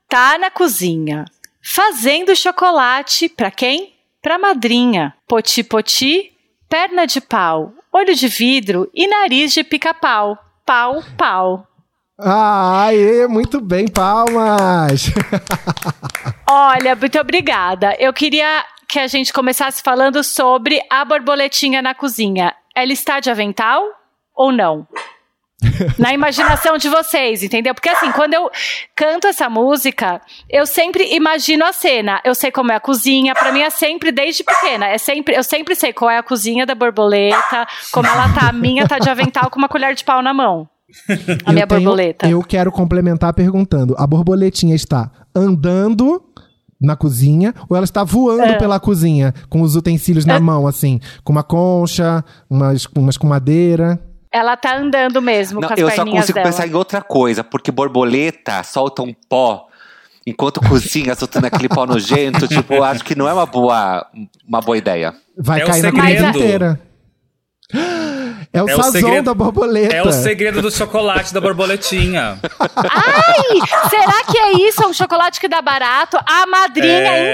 tá 0.08 0.38
na 0.38 0.50
cozinha, 0.50 1.24
fazendo 1.62 2.34
chocolate 2.34 3.28
pra 3.28 3.50
quem? 3.50 3.94
Pra 4.20 4.38
madrinha. 4.38 5.14
Poti 5.26 5.62
poti, 5.62 6.32
perna 6.68 7.06
de 7.06 7.20
pau, 7.20 7.72
olho 7.92 8.14
de 8.14 8.28
vidro 8.28 8.90
e 8.94 9.06
nariz 9.06 9.52
de 9.52 9.62
pica-pau. 9.64 10.38
Pau, 10.64 11.02
pau. 11.16 11.66
Ah, 12.18 12.84
aê, 12.84 13.26
muito 13.26 13.60
bem, 13.60 13.88
palmas. 13.88 15.10
Olha, 16.48 16.94
muito 16.94 17.18
obrigada. 17.18 17.96
Eu 17.98 18.12
queria 18.12 18.64
que 18.88 18.98
a 18.98 19.06
gente 19.06 19.32
começasse 19.32 19.82
falando 19.82 20.22
sobre 20.22 20.80
a 20.90 21.04
borboletinha 21.04 21.82
na 21.82 21.94
cozinha. 21.94 22.54
Ela 22.76 22.92
está 22.92 23.18
de 23.20 23.30
avental 23.30 23.82
ou 24.34 24.52
não? 24.52 24.86
Na 25.98 26.12
imaginação 26.12 26.76
de 26.78 26.88
vocês, 26.88 27.42
entendeu? 27.42 27.74
Porque 27.74 27.88
assim, 27.88 28.10
quando 28.12 28.34
eu 28.34 28.50
canto 28.94 29.26
essa 29.26 29.48
música, 29.48 30.20
eu 30.48 30.66
sempre 30.66 31.14
imagino 31.14 31.64
a 31.64 31.72
cena. 31.72 32.20
Eu 32.24 32.34
sei 32.34 32.50
como 32.50 32.72
é 32.72 32.76
a 32.76 32.80
cozinha, 32.80 33.34
pra 33.34 33.52
mim 33.52 33.60
é 33.60 33.70
sempre 33.70 34.10
desde 34.12 34.42
pequena. 34.44 34.86
É 34.86 34.98
sempre, 34.98 35.34
eu 35.36 35.42
sempre 35.44 35.74
sei 35.74 35.92
qual 35.92 36.10
é 36.10 36.18
a 36.18 36.22
cozinha 36.22 36.66
da 36.66 36.74
borboleta, 36.74 37.66
como 37.92 38.06
ela 38.06 38.28
tá. 38.32 38.48
A 38.48 38.52
minha 38.52 38.86
tá 38.86 38.98
de 38.98 39.08
avental 39.08 39.50
com 39.50 39.58
uma 39.58 39.68
colher 39.68 39.94
de 39.94 40.04
pau 40.04 40.20
na 40.22 40.34
mão. 40.34 40.68
A 41.46 41.52
minha 41.52 41.64
Eu 41.64 41.68
tenho- 41.68 41.80
borboleta. 41.80 42.28
Eu 42.28 42.42
quero 42.42 42.70
complementar 42.70 43.32
perguntando: 43.32 43.94
a 43.98 44.06
borboletinha 44.06 44.74
está 44.74 45.10
andando 45.34 46.22
na 46.80 46.96
cozinha 46.96 47.54
ou 47.68 47.76
ela 47.76 47.84
está 47.84 48.02
voando 48.04 48.42
É. 48.42 48.58
pela 48.58 48.78
cozinha 48.80 49.32
com 49.48 49.62
os 49.62 49.76
utensílios 49.76 50.24
na 50.26 50.38
mão, 50.40 50.66
assim, 50.66 50.98
com 51.24 51.32
uma 51.32 51.44
concha, 51.44 52.24
umas, 52.50 52.86
umas 52.96 53.16
com 53.16 53.26
madeira? 53.26 53.98
Ela 54.32 54.56
tá 54.56 54.76
andando 54.76 55.20
mesmo 55.20 55.60
Não, 55.60 55.68
com 55.68 55.74
as 55.74 55.80
eu 55.80 55.90
só 55.90 56.04
consigo 56.06 56.32
dela. 56.34 56.46
pensar 56.46 56.66
em 56.66 56.74
outra 56.74 57.02
coisa, 57.02 57.44
porque 57.44 57.70
borboleta 57.70 58.62
solta 58.62 59.02
um 59.02 59.12
pó. 59.28 59.66
Enquanto 60.26 60.60
cozinha, 60.60 61.14
soltando 61.16 61.46
aquele 61.46 61.68
pó 61.68 61.84
nojento, 61.84 62.46
tipo, 62.48 62.72
eu 62.74 62.84
acho 62.84 63.04
que 63.04 63.14
não 63.16 63.28
é 63.28 63.32
uma 63.32 63.44
boa, 63.44 64.06
uma 64.48 64.60
boa 64.60 64.78
ideia. 64.78 65.12
Vai 65.36 65.60
É 65.62 65.64
cair 65.64 65.82
na 65.82 65.90
segredo. 65.90 66.22
comida 66.22 66.28
inteira. 66.38 66.80
É 68.54 68.62
o 68.62 68.68
É 68.68 68.74
o 68.74 68.76
sazão 68.76 68.92
segredo- 68.92 69.24
da 69.24 69.34
borboleta. 69.34 69.96
É 69.96 70.02
o 70.02 70.12
segredo 70.12 70.60
do 70.62 70.70
chocolate 70.70 71.32
da 71.34 71.40
borboletinha. 71.40 72.38
Ai, 72.60 73.88
será 73.90 74.24
que 74.30 74.38
é 74.38 74.52
isso? 74.68 74.82
É 74.82 74.86
um 74.86 74.92
chocolate 74.92 75.40
que 75.40 75.48
dá 75.48 75.60
barato? 75.62 76.18
A 76.24 76.46
madrinha, 76.46 76.92
É. 77.12 77.30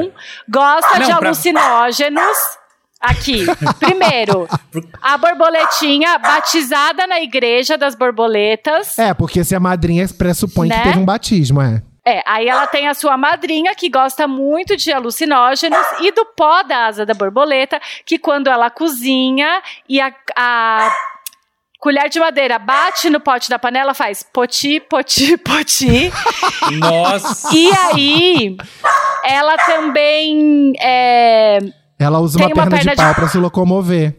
então, 0.00 0.12
gosta 0.48 0.98
Não, 0.98 1.06
de 1.06 1.16
pra- 1.16 1.26
alucinógenos. 1.28 2.38
Aqui, 3.00 3.46
primeiro, 3.78 4.46
a 5.00 5.16
borboletinha 5.16 6.18
batizada 6.18 7.06
na 7.06 7.20
igreja 7.20 7.78
das 7.78 7.94
borboletas. 7.94 8.98
É, 8.98 9.14
porque 9.14 9.42
se 9.42 9.54
a 9.54 9.60
madrinha 9.60 10.06
pressupõe 10.08 10.68
Né? 10.68 10.76
que 10.76 10.82
teve 10.82 10.98
um 10.98 11.04
batismo, 11.04 11.62
é. 11.62 11.82
É, 12.04 12.22
aí 12.26 12.48
ela 12.48 12.66
tem 12.66 12.88
a 12.88 12.94
sua 12.94 13.16
madrinha 13.16 13.74
que 13.74 13.88
gosta 13.88 14.26
muito 14.26 14.76
de 14.76 14.92
alucinógenos 14.92 15.78
e 16.00 16.10
do 16.12 16.24
pó 16.36 16.62
da 16.62 16.86
asa 16.86 17.06
da 17.06 17.14
borboleta, 17.14 17.80
que 18.04 18.18
quando 18.18 18.48
ela 18.48 18.70
cozinha 18.70 19.62
e 19.88 20.00
a, 20.00 20.12
a 20.36 20.90
colher 21.78 22.08
de 22.08 22.18
madeira 22.18 22.58
bate 22.58 23.08
no 23.10 23.20
pote 23.20 23.48
da 23.48 23.58
panela, 23.58 23.94
faz 23.94 24.22
poti, 24.22 24.80
poti, 24.80 25.36
poti. 25.40 26.10
Nossa. 26.78 27.54
E 27.54 27.70
aí, 27.70 28.56
ela 29.24 29.56
também 29.58 30.72
é, 30.80 31.58
Ela 32.00 32.18
usa 32.18 32.38
uma, 32.38 32.46
uma 32.46 32.54
perna, 32.54 32.70
perna 32.70 32.90
de 32.90 32.96
de- 32.96 33.02
pau 33.02 33.14
pra 33.14 33.28
se 33.28 33.38
locomover. 33.38 34.16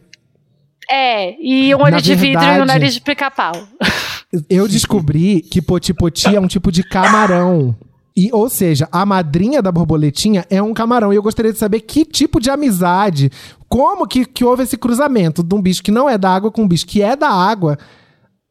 é 0.90 1.36
e 1.42 1.74
um 1.76 1.80
olho 1.82 1.92
Na 1.92 2.00
de 2.00 2.16
vidro 2.16 2.42
e 2.44 2.46
um 2.46 2.50
verdade- 2.50 2.68
nariz 2.68 2.94
de 2.94 3.02
pica-pau. 3.02 3.54
Eu 4.50 4.66
descobri 4.68 5.42
que 5.42 5.62
poti-poti 5.62 6.34
é 6.36 6.40
um 6.40 6.48
tipo 6.48 6.72
de 6.72 6.84
camarão. 6.84 7.76
E, 8.16 8.30
ou 8.32 8.50
seja, 8.50 8.88
a 8.92 9.06
madrinha 9.06 9.62
da 9.62 9.72
borboletinha 9.72 10.46
é 10.50 10.62
um 10.62 10.74
camarão. 10.74 11.12
E 11.12 11.16
eu 11.18 11.24
gostaria 11.24 11.52
de 11.52 11.58
saber 11.60 11.82
que 11.82 12.06
tipo 12.06 12.40
de 12.40 12.50
amizade, 12.50 13.30
como 13.68 14.08
que, 14.08 14.26
que 14.26 14.44
houve 14.46 14.64
esse 14.64 14.78
cruzamento 14.78 15.44
de 15.44 15.54
um 15.56 15.62
bicho 15.62 15.84
que 15.84 15.92
não 15.92 16.10
é 16.10 16.18
da 16.18 16.30
água 16.30 16.50
com 16.52 16.62
um 16.64 16.68
bicho 16.68 16.86
que 16.86 17.02
é 17.02 17.14
da 17.16 17.30
água, 17.30 17.78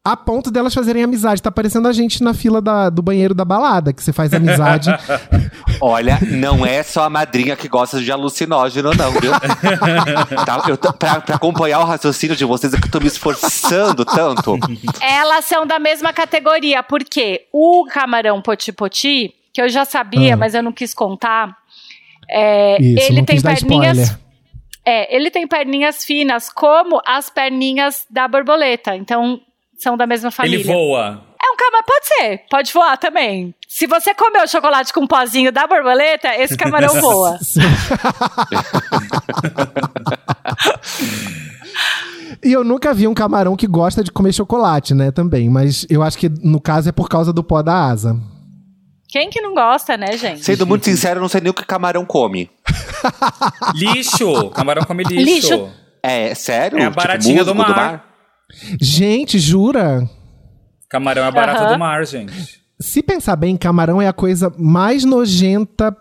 a 0.02 0.16
ponto 0.16 0.50
delas 0.50 0.72
fazerem 0.72 1.02
amizade. 1.02 1.42
Tá 1.42 1.50
parecendo 1.50 1.86
a 1.86 1.92
gente 1.92 2.22
na 2.22 2.32
fila 2.32 2.60
da- 2.62 2.88
do 2.88 3.02
banheiro 3.02 3.34
da 3.34 3.44
balada, 3.44 3.92
que 3.92 4.02
você 4.02 4.12
faz 4.12 4.32
amizade. 4.32 4.88
Olha, 5.80 6.18
não 6.30 6.64
é 6.64 6.82
só 6.82 7.04
a 7.04 7.10
madrinha 7.10 7.54
que 7.54 7.68
gosta 7.68 8.00
de 8.00 8.10
alucinógeno, 8.10 8.92
não, 8.94 9.10
viu? 9.12 9.32
tá, 10.46 10.62
eu 10.68 10.76
tô- 10.78 10.92
pra, 10.92 11.20
pra 11.20 11.36
acompanhar 11.36 11.80
o 11.80 11.84
raciocínio 11.84 12.34
de 12.34 12.44
vocês, 12.44 12.72
é 12.72 12.78
que 12.80 12.86
eu 12.86 12.90
tô 12.90 12.98
me 13.00 13.06
esforçando 13.08 14.04
tanto. 14.04 14.58
Elas 15.02 15.44
são 15.44 15.66
da 15.66 15.78
mesma 15.78 16.12
categoria, 16.12 16.82
porque 16.82 17.46
o 17.52 17.84
camarão 17.92 18.40
poti-poti, 18.40 19.34
que 19.52 19.60
eu 19.60 19.68
já 19.68 19.84
sabia, 19.84 20.34
Ah. 20.34 20.36
mas 20.36 20.54
eu 20.54 20.62
não 20.62 20.72
quis 20.72 20.94
contar, 20.94 21.56
é, 22.28 22.80
Isso, 22.80 23.12
ele 23.12 23.22
tem 23.22 23.40
perninhas. 23.40 23.98
spoiler. 23.98 24.20
É, 24.82 25.14
ele 25.14 25.30
tem 25.30 25.46
perninhas 25.46 26.04
finas, 26.04 26.48
como 26.48 27.02
as 27.06 27.28
perninhas 27.28 28.06
da 28.10 28.26
borboleta. 28.26 28.96
Então, 28.96 29.38
são 29.82 29.96
da 29.96 30.06
mesma 30.06 30.30
família. 30.30 30.56
Ele 30.56 30.64
voa. 30.64 31.22
É 31.42 31.52
um 31.52 31.56
camarão, 31.56 31.84
pode 31.86 32.06
ser, 32.06 32.42
pode 32.50 32.72
voar 32.72 32.96
também. 32.98 33.54
Se 33.66 33.86
você 33.86 34.14
comeu 34.14 34.46
chocolate 34.46 34.92
com 34.92 35.00
um 35.00 35.06
pozinho 35.06 35.50
da 35.50 35.66
borboleta, 35.66 36.36
esse 36.36 36.56
camarão 36.56 37.00
voa. 37.00 37.38
E 42.42 42.52
eu 42.52 42.64
nunca 42.64 42.94
vi 42.94 43.06
um 43.06 43.12
camarão 43.12 43.54
que 43.54 43.66
gosta 43.66 44.02
de 44.02 44.10
comer 44.10 44.32
chocolate, 44.32 44.94
né, 44.94 45.10
também. 45.10 45.50
Mas 45.50 45.86
eu 45.90 46.02
acho 46.02 46.16
que 46.16 46.28
no 46.28 46.60
caso 46.60 46.88
é 46.88 46.92
por 46.92 47.08
causa 47.08 47.32
do 47.32 47.44
pó 47.44 47.62
da 47.62 47.74
asa. 47.74 48.16
Quem 49.08 49.28
que 49.28 49.40
não 49.40 49.54
gosta, 49.54 49.96
né, 49.96 50.16
gente? 50.16 50.44
Sendo 50.44 50.66
muito 50.66 50.84
sincero, 50.84 51.18
eu 51.18 51.20
não 51.20 51.28
sei 51.28 51.40
nem 51.40 51.50
o 51.50 51.54
que 51.54 51.64
camarão 51.66 52.06
come. 52.06 52.48
Lixo! 53.74 54.50
Camarão 54.50 54.84
come 54.84 55.02
lixo. 55.02 55.24
Lixo. 55.24 55.68
É, 56.02 56.34
sério? 56.34 56.78
É 56.78 56.82
a 56.82 56.90
Tipo, 56.90 56.96
baratinha 56.96 57.44
do 57.44 57.54
musgo 57.54 57.72
mar. 57.72 58.09
Gente, 58.80 59.38
jura? 59.38 60.08
Camarão 60.88 61.24
é 61.24 61.30
barata 61.30 61.62
Aham. 61.64 61.72
do 61.72 61.78
mar, 61.78 62.04
gente. 62.06 62.60
Se 62.80 63.02
pensar 63.02 63.36
bem, 63.36 63.56
camarão 63.56 64.00
é 64.00 64.08
a 64.08 64.12
coisa 64.12 64.52
mais 64.58 65.04
nojenta, 65.04 65.94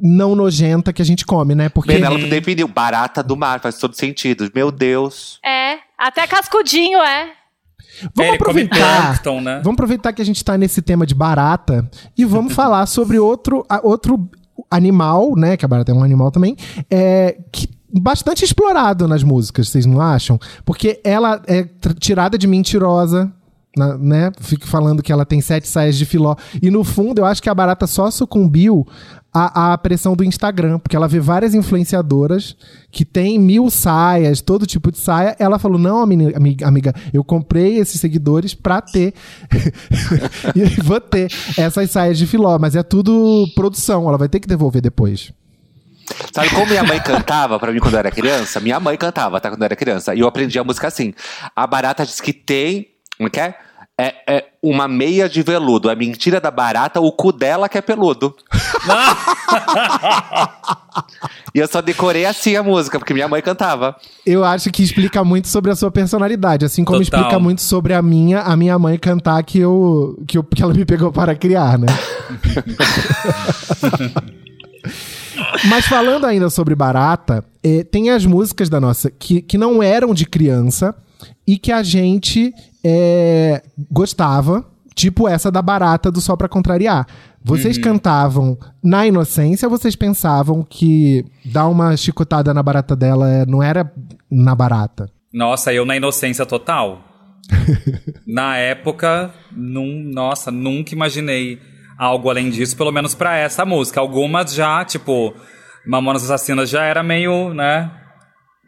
não 0.00 0.34
nojenta 0.34 0.92
que 0.92 1.00
a 1.00 1.04
gente 1.04 1.24
come, 1.24 1.54
né? 1.54 1.68
Porque. 1.68 1.92
Penélope 1.92 2.26
definiu. 2.28 2.66
Barata 2.68 3.22
do 3.22 3.36
mar, 3.36 3.60
faz 3.60 3.78
todo 3.78 3.94
sentido. 3.94 4.50
Meu 4.54 4.70
Deus. 4.72 5.38
É, 5.44 5.78
até 5.98 6.26
cascudinho 6.26 6.98
é. 6.98 7.30
Vamos 8.14 8.18
É, 8.18 8.22
ele 8.34 8.38
come 8.38 8.62
aproveitar. 8.64 9.02
plâncton, 9.06 9.40
né? 9.40 9.60
Vamos 9.62 9.74
aproveitar 9.74 10.12
que 10.12 10.20
a 10.20 10.24
gente 10.24 10.44
tá 10.44 10.58
nesse 10.58 10.82
tema 10.82 11.06
de 11.06 11.14
barata 11.14 11.88
e 12.18 12.24
vamos 12.24 12.52
falar 12.52 12.84
sobre 12.86 13.18
outro, 13.20 13.64
a- 13.68 13.80
outro 13.84 14.28
animal, 14.68 15.36
né? 15.36 15.56
Que 15.56 15.64
a 15.64 15.68
barata 15.68 15.92
é 15.92 15.94
um 15.94 16.02
animal 16.02 16.32
também, 16.32 16.56
é, 16.90 17.36
que 17.52 17.68
bastante 18.00 18.44
explorado 18.44 19.06
nas 19.08 19.22
músicas, 19.22 19.68
vocês 19.68 19.86
não 19.86 20.00
acham? 20.00 20.38
Porque 20.64 21.00
ela 21.04 21.40
é 21.46 21.66
tirada 21.98 22.36
de 22.38 22.46
mentirosa. 22.46 23.32
na- 23.76 23.98
né? 23.98 24.30
Fico 24.40 24.68
falando 24.68 25.02
que 25.02 25.10
ela 25.12 25.24
tem 25.26 25.40
sete 25.40 25.66
saias 25.66 25.96
de 25.96 26.04
filó. 26.06 26.36
E 26.62 26.70
no 26.70 26.84
fundo, 26.84 27.18
eu 27.20 27.24
acho 27.24 27.42
que 27.42 27.50
a 27.50 27.54
barata 27.54 27.88
só 27.88 28.08
sucumbiu 28.08 28.86
à, 29.32 29.72
à 29.72 29.78
pressão 29.78 30.14
do 30.14 30.22
Instagram, 30.22 30.78
porque 30.78 30.94
ela 30.94 31.08
vê 31.08 31.18
várias 31.18 31.54
influenciadoras 31.56 32.56
que 32.92 33.04
tem 33.04 33.36
mil 33.36 33.68
saias, 33.68 34.40
todo 34.40 34.64
tipo 34.64 34.92
de 34.92 34.98
saia. 34.98 35.34
Ela 35.40 35.58
falou: 35.58 35.76
não, 35.76 36.00
amiga, 36.00 36.38
amiga, 36.64 36.94
eu 37.12 37.24
comprei 37.24 37.78
esses 37.78 38.00
seguidores 38.00 38.54
pra 38.54 38.80
ter. 38.80 39.12
e 40.54 40.80
vou 40.82 41.00
ter 41.00 41.32
essas 41.56 41.90
saias 41.90 42.16
de 42.16 42.28
filó, 42.28 42.56
mas 42.60 42.76
é 42.76 42.82
tudo 42.84 43.44
produção, 43.56 44.08
ela 44.08 44.16
vai 44.18 44.28
ter 44.28 44.38
que 44.38 44.46
devolver 44.46 44.80
depois. 44.82 45.32
Sabe 46.34 46.50
como 46.50 46.66
minha 46.66 46.82
mãe 46.82 46.98
cantava 46.98 47.60
pra 47.60 47.70
mim 47.70 47.78
quando 47.78 47.94
eu 47.94 48.00
era 48.00 48.10
criança? 48.10 48.58
Minha 48.58 48.80
mãe 48.80 48.96
cantava, 48.96 49.40
tá? 49.40 49.50
Quando 49.50 49.62
eu 49.62 49.66
era 49.66 49.76
criança. 49.76 50.16
E 50.16 50.18
eu 50.18 50.26
aprendi 50.26 50.58
a 50.58 50.64
música 50.64 50.88
assim. 50.88 51.14
A 51.54 51.64
barata 51.64 52.04
diz 52.04 52.20
que 52.20 52.32
tem. 52.32 52.88
Como 53.16 53.28
é 53.28 53.30
que 53.30 53.38
é? 53.38 53.54
É, 53.96 54.14
é 54.26 54.44
uma 54.60 54.88
meia 54.88 55.28
de 55.28 55.42
veludo. 55.42 55.88
É 55.88 55.94
mentira 55.94 56.40
da 56.40 56.50
barata, 56.50 57.00
o 57.00 57.12
cu 57.12 57.30
dela 57.30 57.68
que 57.68 57.78
é 57.78 57.80
peludo. 57.80 58.34
e 61.54 61.58
eu 61.60 61.68
só 61.68 61.80
decorei 61.80 62.26
assim 62.26 62.56
a 62.56 62.64
música, 62.64 62.98
porque 62.98 63.14
minha 63.14 63.28
mãe 63.28 63.40
cantava. 63.40 63.94
Eu 64.26 64.42
acho 64.42 64.72
que 64.72 64.82
explica 64.82 65.22
muito 65.22 65.46
sobre 65.46 65.70
a 65.70 65.76
sua 65.76 65.92
personalidade, 65.92 66.64
assim 66.64 66.84
como 66.84 67.00
Total. 67.00 67.20
explica 67.20 67.38
muito 67.38 67.62
sobre 67.62 67.94
a 67.94 68.02
minha, 68.02 68.40
a 68.40 68.56
minha 68.56 68.76
mãe 68.76 68.98
cantar 68.98 69.40
que 69.44 69.60
eu, 69.60 70.20
que 70.26 70.36
eu 70.36 70.42
que 70.42 70.64
ela 70.64 70.74
me 70.74 70.84
pegou 70.84 71.12
para 71.12 71.36
criar, 71.36 71.78
né? 71.78 71.86
Mas 75.68 75.86
falando 75.86 76.26
ainda 76.26 76.50
sobre 76.50 76.74
barata, 76.74 77.44
eh, 77.62 77.84
tem 77.84 78.10
as 78.10 78.26
músicas 78.26 78.68
da 78.68 78.80
nossa 78.80 79.10
que, 79.10 79.40
que 79.40 79.58
não 79.58 79.82
eram 79.82 80.14
de 80.14 80.26
criança 80.26 80.94
e 81.46 81.58
que 81.58 81.72
a 81.72 81.82
gente 81.82 82.52
eh, 82.82 83.62
gostava, 83.90 84.64
tipo 84.94 85.28
essa 85.28 85.50
da 85.50 85.62
barata 85.62 86.10
do 86.10 86.20
Só 86.20 86.36
Pra 86.36 86.48
Contrariar. 86.48 87.06
Vocês 87.46 87.76
cantavam 87.76 88.56
na 88.82 89.06
inocência 89.06 89.68
ou 89.68 89.70
vocês 89.70 89.94
pensavam 89.94 90.62
que 90.62 91.26
dar 91.44 91.68
uma 91.68 91.94
chicotada 91.94 92.54
na 92.54 92.62
barata 92.62 92.96
dela 92.96 93.30
eh, 93.30 93.44
não 93.46 93.62
era 93.62 93.92
na 94.30 94.54
barata? 94.54 95.10
Nossa, 95.32 95.72
eu 95.72 95.84
na 95.84 95.96
inocência 95.96 96.46
total. 96.46 97.04
na 98.26 98.56
época, 98.56 99.34
num, 99.52 100.02
nossa, 100.04 100.50
nunca 100.50 100.94
imaginei 100.94 101.58
algo 101.98 102.30
além 102.30 102.50
disso, 102.50 102.76
pelo 102.76 102.92
menos 102.92 103.14
pra 103.14 103.36
essa 103.36 103.64
música. 103.64 104.00
Algumas 104.00 104.54
já, 104.54 104.84
tipo, 104.84 105.34
Mamonas 105.86 106.24
Assassinas 106.24 106.68
já 106.70 106.84
era 106.84 107.02
meio, 107.02 107.52
né? 107.54 107.90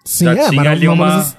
Sim, 0.04 0.26
Já 0.26 0.33
é, 0.33 0.49
tinha 0.50 0.62
mas 0.62 0.66
ali 0.73 0.88
o 0.88 0.92
uma- 0.92 1.06
Mamonas... 1.06 1.37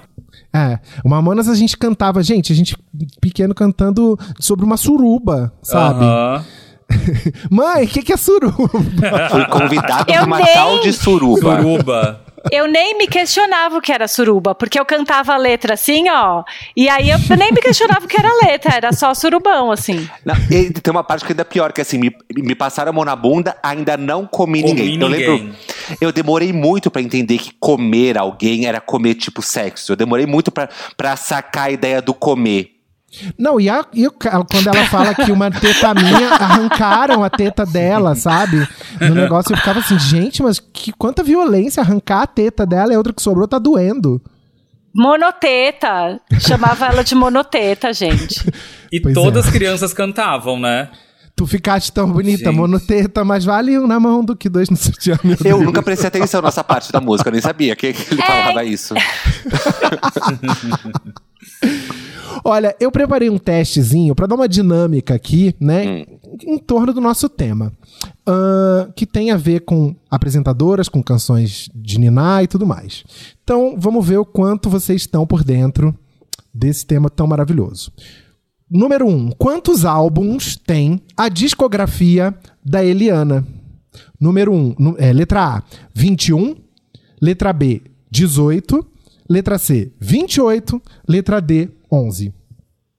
É, 0.54 0.78
o 1.04 1.08
Mamonas 1.08 1.48
a 1.48 1.54
gente 1.54 1.76
cantava, 1.76 2.22
gente, 2.22 2.52
a 2.52 2.56
gente 2.56 2.76
pequeno 3.20 3.54
cantando 3.54 4.18
sobre 4.40 4.64
uma 4.64 4.76
suruba, 4.76 5.52
sabe? 5.62 6.04
Aham. 6.04 6.44
Mãe, 7.50 7.84
o 7.84 7.88
que, 7.88 8.02
que 8.02 8.12
é 8.14 8.16
suruba? 8.16 8.56
Fui 9.30 9.44
convidado 9.46 10.10
de 10.10 10.18
uma 10.20 10.40
tal 10.40 10.80
de 10.80 10.92
suruba. 10.92 11.56
Suruba. 11.56 12.20
Eu 12.50 12.66
nem 12.66 12.96
me 12.96 13.06
questionava 13.06 13.76
o 13.76 13.80
que 13.80 13.92
era 13.92 14.08
suruba, 14.08 14.54
porque 14.54 14.78
eu 14.78 14.84
cantava 14.84 15.34
a 15.34 15.36
letra 15.36 15.74
assim, 15.74 16.08
ó. 16.08 16.42
E 16.76 16.88
aí 16.88 17.10
eu 17.10 17.18
nem 17.36 17.52
me 17.52 17.60
questionava 17.60 18.04
o 18.04 18.08
que 18.08 18.18
era 18.18 18.30
letra, 18.42 18.74
era 18.74 18.92
só 18.92 19.12
surubão, 19.14 19.70
assim. 19.70 20.08
Não, 20.24 20.34
e 20.50 20.70
tem 20.70 20.90
uma 20.90 21.04
parte 21.04 21.24
que 21.24 21.32
ainda 21.32 21.42
é 21.42 21.44
pior, 21.44 21.72
que 21.72 21.80
assim, 21.80 21.98
me, 21.98 22.14
me 22.36 22.54
passaram 22.54 22.90
a 22.90 22.92
mão 22.92 23.04
na 23.04 23.16
bunda, 23.16 23.56
ainda 23.62 23.96
não 23.96 24.26
comi, 24.26 24.62
Comi 24.62 24.74
ninguém. 24.74 25.00
Eu 25.00 25.08
ninguém. 25.08 25.28
lembro, 25.28 25.56
eu 26.00 26.12
demorei 26.12 26.52
muito 26.52 26.90
pra 26.90 27.02
entender 27.02 27.38
que 27.38 27.52
comer 27.58 28.16
alguém 28.16 28.66
era 28.66 28.80
comer 28.80 29.14
tipo 29.14 29.42
sexo. 29.42 29.92
Eu 29.92 29.96
demorei 29.96 30.26
muito 30.26 30.50
pra 30.50 31.16
sacar 31.16 31.66
a 31.66 31.70
ideia 31.70 32.00
do 32.00 32.14
comer. 32.14 32.77
Não, 33.38 33.58
e, 33.58 33.70
a- 33.70 33.86
e 33.94 34.06
quando 34.10 34.66
ela 34.66 34.84
fala 34.86 35.14
que 35.14 35.32
uma 35.32 35.50
teta 35.50 35.94
minha, 35.94 36.28
arrancaram 36.38 37.24
a 37.24 37.30
teta 37.30 37.64
dela, 37.64 38.14
sabe? 38.14 38.68
No 39.00 39.14
negócio 39.14 39.52
eu 39.52 39.56
ficava 39.56 39.80
assim, 39.80 39.98
gente, 39.98 40.42
mas 40.42 40.60
que 40.60 40.92
quanta 40.92 41.22
violência 41.24 41.80
arrancar 41.82 42.22
a 42.22 42.26
teta 42.26 42.66
dela 42.66 42.92
e 42.92 42.94
a 42.94 42.98
outra 42.98 43.12
que 43.12 43.22
sobrou 43.22 43.48
tá 43.48 43.58
doendo. 43.58 44.20
Monoteta. 44.94 46.20
Chamava 46.40 46.86
ela 46.86 47.02
de 47.04 47.14
monoteta, 47.14 47.92
gente. 47.92 48.44
E 48.92 49.00
Pois 49.00 49.14
todas 49.14 49.44
é. 49.44 49.48
as 49.48 49.54
crianças 49.54 49.92
cantavam, 49.94 50.58
né? 50.58 50.88
Tu 51.36 51.46
ficaste 51.46 51.92
tão 51.92 52.10
bonita, 52.10 52.46
Gente. 52.46 52.56
monoteta, 52.56 53.24
mas 53.24 53.44
vale 53.44 53.78
um 53.78 53.86
na 53.86 54.00
mão 54.00 54.24
do 54.24 54.34
que 54.34 54.48
dois 54.48 54.68
no 54.68 54.76
sutiã, 54.76 55.16
Eu 55.24 55.36
Deus. 55.36 55.62
nunca 55.62 55.80
prestei 55.82 56.08
atenção 56.08 56.42
nessa 56.42 56.64
parte 56.64 56.90
da 56.90 57.00
música, 57.00 57.28
eu 57.28 57.32
nem 57.32 57.40
sabia 57.40 57.76
que, 57.76 57.92
que 57.92 58.12
ele 58.12 58.20
É. 58.20 58.26
falava 58.26 58.64
isso. 58.64 58.94
Olha, 62.44 62.74
eu 62.80 62.90
preparei 62.90 63.30
um 63.30 63.38
testezinho 63.38 64.14
pra 64.14 64.26
dar 64.26 64.34
uma 64.34 64.48
dinâmica 64.48 65.14
aqui, 65.14 65.54
né? 65.60 66.06
Hum. 66.08 66.18
Em 66.42 66.58
torno 66.58 66.92
do 66.92 67.00
nosso 67.00 67.28
tema. 67.28 67.72
Ahn, 68.26 68.92
que 68.94 69.06
tem 69.06 69.30
a 69.30 69.36
ver 69.36 69.60
com 69.60 69.94
apresentadoras, 70.10 70.88
com 70.88 71.02
canções 71.02 71.68
de 71.74 71.98
Niná 71.98 72.42
e 72.42 72.46
tudo 72.46 72.66
mais. 72.66 73.04
Então, 73.42 73.74
vamos 73.78 74.06
ver 74.06 74.18
o 74.18 74.24
quanto 74.24 74.70
vocês 74.70 75.02
estão 75.02 75.26
por 75.26 75.42
dentro 75.42 75.94
desse 76.52 76.86
tema 76.86 77.08
tão 77.08 77.26
maravilhoso. 77.26 77.92
Número 78.70 79.06
1. 79.06 79.10
Um, 79.10 79.30
quantos 79.30 79.84
álbuns 79.84 80.56
tem 80.56 81.00
a 81.16 81.28
discografia 81.28 82.34
da 82.64 82.84
Eliana? 82.84 83.46
Número 84.20 84.52
1. 84.52 84.74
Um, 84.78 84.94
é, 84.98 85.12
letra 85.12 85.56
A, 85.56 85.62
21. 85.94 86.56
Letra 87.20 87.52
B, 87.52 87.82
18. 88.10 88.86
Letra 89.28 89.58
C, 89.58 89.92
28. 90.00 90.80
Letra 91.06 91.40
D, 91.40 91.68
11. 91.92 92.32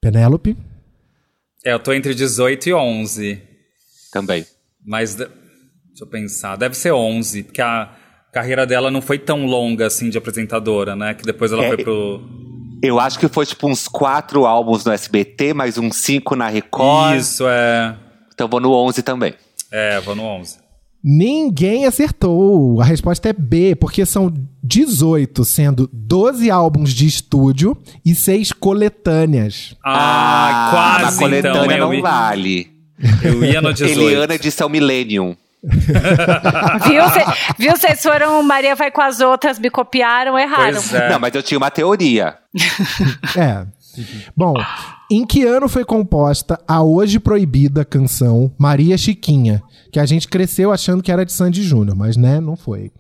Penélope? 0.02 0.56
É, 1.66 1.74
eu 1.74 1.80
tô 1.80 1.92
entre 1.94 2.14
18 2.14 2.70
e 2.70 2.74
11. 2.74 3.42
Também. 4.12 4.46
Mas, 4.86 5.16
de- 5.16 5.26
deixa 5.26 6.04
eu 6.04 6.08
pensar, 6.08 6.56
deve 6.56 6.76
ser 6.76 6.92
11, 6.94 7.44
porque 7.44 7.62
a 7.62 7.94
carreira 8.32 8.66
dela 8.66 8.90
não 8.90 9.02
foi 9.02 9.18
tão 9.20 9.46
longa 9.46 9.88
assim 9.88 10.10
de 10.10 10.18
apresentadora, 10.18 10.96
né? 10.96 11.14
Que 11.14 11.24
depois 11.24 11.52
ela 11.52 11.64
É, 11.64 11.68
foi 11.68 11.78
pro. 11.84 12.22
Eu 12.82 12.98
acho 13.00 13.20
que 13.20 13.28
foi 13.28 13.46
tipo 13.46 13.68
uns 13.68 13.88
quatro 13.90 14.46
álbuns 14.46 14.86
no 14.86 14.92
SBT, 14.94 15.54
mais 15.54 15.78
uns 15.78 15.98
cinco 15.98 16.36
na 16.36 16.48
Record. 16.48 17.18
Isso, 17.20 17.44
é. 17.48 17.98
Então 18.34 18.48
vou 18.48 18.62
no 18.62 18.72
11 18.72 19.04
também. 19.04 19.34
É, 19.72 20.00
vou 20.00 20.16
no 20.16 20.24
11. 20.24 20.58
Ninguém 21.04 21.86
acertou. 21.86 22.82
A 22.82 22.84
resposta 22.86 23.30
é 23.30 23.34
B, 23.34 23.76
porque 23.76 24.06
são 24.06 24.34
18, 24.64 25.46
sendo 25.46 25.90
12 25.94 26.52
álbuns 26.52 26.92
de 26.94 27.08
estúdio 27.08 27.78
e 28.06 28.14
6 28.14 28.52
coletâneas. 28.52 29.76
Ah, 29.84 30.68
a 30.68 30.72
quase 30.72 31.20
coletânea 31.20 31.62
então. 31.62 31.72
Eu, 31.72 31.80
não 31.86 31.94
i- 31.94 32.02
vale. 32.02 32.72
eu 33.24 33.44
ia 33.46 33.62
no 33.62 33.72
18. 33.74 34.00
Eliana 34.00 34.36
edição 34.36 34.68
Millennium. 34.68 35.36
Viu? 36.88 37.10
Cê- 37.10 37.26
viu? 37.58 37.72
Vocês 37.76 38.02
foram, 38.02 38.42
Maria 38.44 38.76
vai 38.76 38.90
com 38.92 39.02
as 39.02 39.20
outras, 39.20 39.60
me 39.60 39.70
copiaram, 39.70 40.40
erraram. 40.40 40.82
É. 40.94 41.10
Não, 41.10 41.20
mas 41.20 41.36
eu 41.36 41.44
tinha 41.44 41.58
uma 41.58 41.70
teoria. 41.72 42.36
É. 43.38 43.66
Bom, 44.36 44.54
em 45.12 45.26
que 45.26 45.44
ano 45.44 45.68
foi 45.68 45.84
composta 45.84 46.60
a 46.68 46.84
hoje 46.84 47.20
proibida 47.20 47.84
canção 47.86 48.54
Maria 48.58 48.98
Chiquinha? 48.98 49.62
Que 49.92 50.00
a 50.00 50.06
gente 50.06 50.28
cresceu 50.28 50.72
achando 50.72 51.02
que 51.02 51.12
era 51.12 51.26
de 51.26 51.32
Sandy 51.34 51.64
Júnior, 51.64 51.96
mas 51.98 52.16
né, 52.16 52.40
não 52.40 52.56
foi. 52.56 52.92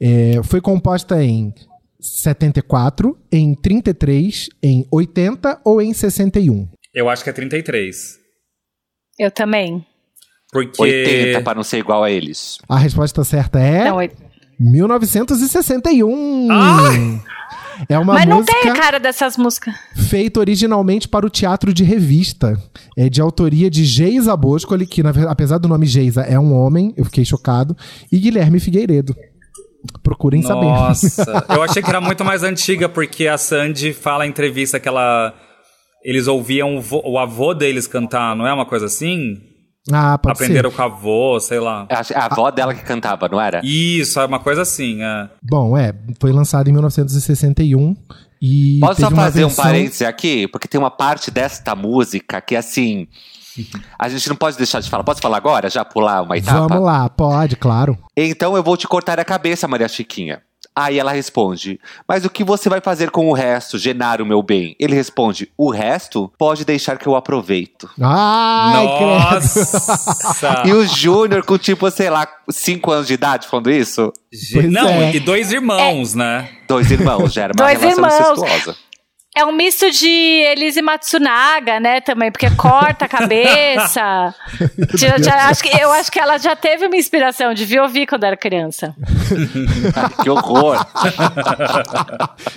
É, 0.00 0.40
foi 0.42 0.60
composta 0.60 1.22
em 1.22 1.54
74, 2.00 3.16
em 3.30 3.54
33, 3.54 4.48
em 4.62 4.84
80 4.90 5.60
ou 5.64 5.80
em 5.80 5.92
61? 5.94 6.68
Eu 6.92 7.08
acho 7.08 7.22
que 7.22 7.30
é 7.30 7.32
33. 7.32 8.18
Eu 9.18 9.30
também. 9.30 9.84
Porque. 10.52 10.82
80 10.82 11.40
pra 11.42 11.54
não 11.54 11.62
ser 11.62 11.78
igual 11.78 12.02
a 12.02 12.10
eles. 12.10 12.58
A 12.68 12.76
resposta 12.76 13.22
certa 13.24 13.60
é 13.60 13.84
Não, 13.84 13.96
oit- 13.96 14.14
1961. 14.58 16.48
É 17.88 17.98
uma 17.98 18.14
Mas 18.14 18.26
não 18.26 18.38
música 18.38 18.58
tem 18.60 18.70
a 18.70 18.74
cara 18.74 18.98
dessas 18.98 19.36
músicas. 19.36 19.74
feita 20.08 20.40
originalmente 20.40 21.08
para 21.08 21.26
o 21.26 21.30
teatro 21.30 21.72
de 21.72 21.84
revista. 21.84 22.56
É 22.96 23.08
de 23.08 23.20
autoria 23.20 23.70
de 23.70 23.84
Geisa 23.84 24.36
Boscoli, 24.36 24.86
que 24.86 25.02
na 25.02 25.10
apesar 25.28 25.58
do 25.58 25.68
nome 25.68 25.86
Geisa 25.86 26.22
é 26.22 26.38
um 26.38 26.52
homem, 26.54 26.92
eu 26.96 27.04
fiquei 27.04 27.24
chocado, 27.24 27.76
e 28.10 28.18
Guilherme 28.18 28.60
Figueiredo. 28.60 29.14
Procurem 30.02 30.42
saber. 30.42 30.66
Nossa, 30.66 31.44
eu 31.50 31.62
achei 31.62 31.82
que 31.82 31.88
era 31.88 32.00
muito 32.00 32.24
mais 32.24 32.42
antiga, 32.42 32.88
porque 32.88 33.26
a 33.26 33.36
Sandy 33.36 33.92
fala 33.92 34.26
em 34.26 34.30
entrevista 34.30 34.78
que 34.78 34.88
ela. 34.88 35.34
Eles 36.04 36.26
ouviam 36.26 36.76
o, 36.78 37.12
o 37.12 37.18
avô 37.18 37.54
deles 37.54 37.86
cantar, 37.86 38.34
não 38.36 38.46
é 38.46 38.52
uma 38.52 38.66
coisa 38.66 38.86
assim? 38.86 39.40
Ah, 39.90 40.16
pode 40.18 40.34
Aprenderam 40.34 40.70
ser. 40.70 40.76
com 40.76 40.82
o 40.82 40.84
avô, 40.84 41.40
sei 41.40 41.58
lá. 41.58 41.86
É 41.88 41.96
a 42.16 42.26
avó 42.26 42.50
dela 42.50 42.72
que 42.74 42.82
cantava, 42.82 43.28
não 43.28 43.40
era? 43.40 43.60
Isso, 43.64 44.20
é 44.20 44.24
uma 44.26 44.38
coisa 44.38 44.62
assim. 44.62 45.02
É. 45.02 45.28
Bom, 45.42 45.76
é, 45.76 45.92
foi 46.20 46.30
lançado 46.32 46.68
em 46.68 46.72
1961 46.72 47.96
e 48.40 48.78
Posso 48.80 49.00
só 49.00 49.10
fazer 49.10 49.44
um 49.44 49.48
versão- 49.48 49.64
parêntese 49.64 50.04
aqui? 50.04 50.46
Porque 50.48 50.68
tem 50.68 50.78
uma 50.78 50.90
parte 50.90 51.30
desta 51.30 51.74
música 51.74 52.40
que, 52.40 52.54
assim. 52.56 53.08
A 53.98 54.08
gente 54.08 54.26
não 54.30 54.36
pode 54.36 54.56
deixar 54.56 54.80
de 54.80 54.88
falar. 54.88 55.04
Posso 55.04 55.20
falar 55.20 55.36
agora? 55.36 55.68
Já 55.68 55.84
pular 55.84 56.22
uma 56.22 56.38
etapa? 56.38 56.68
Vamos 56.68 56.82
lá, 56.84 57.08
pode, 57.10 57.54
claro. 57.56 57.98
Então 58.16 58.56
eu 58.56 58.62
vou 58.62 58.76
te 58.78 58.88
cortar 58.88 59.20
a 59.20 59.24
cabeça, 59.24 59.68
Maria 59.68 59.88
Chiquinha. 59.88 60.40
Aí 60.74 60.98
ela 60.98 61.12
responde: 61.12 61.78
Mas 62.08 62.24
o 62.24 62.30
que 62.30 62.42
você 62.42 62.68
vai 62.68 62.80
fazer 62.80 63.10
com 63.10 63.28
o 63.28 63.32
resto, 63.32 63.78
Genaro, 63.78 64.24
meu 64.24 64.42
bem? 64.42 64.74
Ele 64.78 64.94
responde: 64.94 65.50
O 65.56 65.70
resto 65.70 66.32
pode 66.38 66.64
deixar 66.64 66.96
que 66.98 67.06
eu 67.06 67.14
aproveito. 67.14 67.90
Ai. 68.00 68.72
Nossa! 68.74 70.62
E 70.64 70.72
o 70.72 70.86
Júnior, 70.86 71.44
com 71.44 71.58
tipo, 71.58 71.90
sei 71.90 72.08
lá, 72.08 72.26
5 72.48 72.90
anos 72.90 73.06
de 73.06 73.14
idade, 73.14 73.46
falando 73.46 73.70
isso? 73.70 74.12
Pois 74.52 74.70
Não, 74.70 74.88
é. 74.88 75.14
e 75.14 75.20
dois 75.20 75.52
irmãos, 75.52 76.14
né? 76.14 76.48
Dois 76.66 76.90
irmãos, 76.90 77.32
já 77.32 77.44
era 77.44 77.52
uma 77.52 77.66
Dois 77.66 77.80
relação 77.80 78.34
irmãos. 78.34 78.76
É 79.34 79.46
um 79.46 79.52
misto 79.52 79.90
de 79.90 80.06
Elise 80.08 80.82
Matsunaga, 80.82 81.80
né, 81.80 82.02
também, 82.02 82.30
porque 82.30 82.50
corta 82.50 83.06
a 83.06 83.08
cabeça. 83.08 84.34
Já- 84.94 85.16
já- 85.18 85.48
acho 85.48 85.62
que, 85.62 85.70
eu 85.82 85.90
acho 85.92 86.12
que 86.12 86.18
ela 86.20 86.36
já 86.38 86.54
teve 86.54 86.86
uma 86.86 86.96
inspiração, 86.96 87.54
devia 87.54 87.82
ouvir 87.82 88.06
quando 88.06 88.24
era 88.24 88.36
criança. 88.36 88.94
Ai, 89.96 90.10
que 90.22 90.28
horror. 90.30 90.84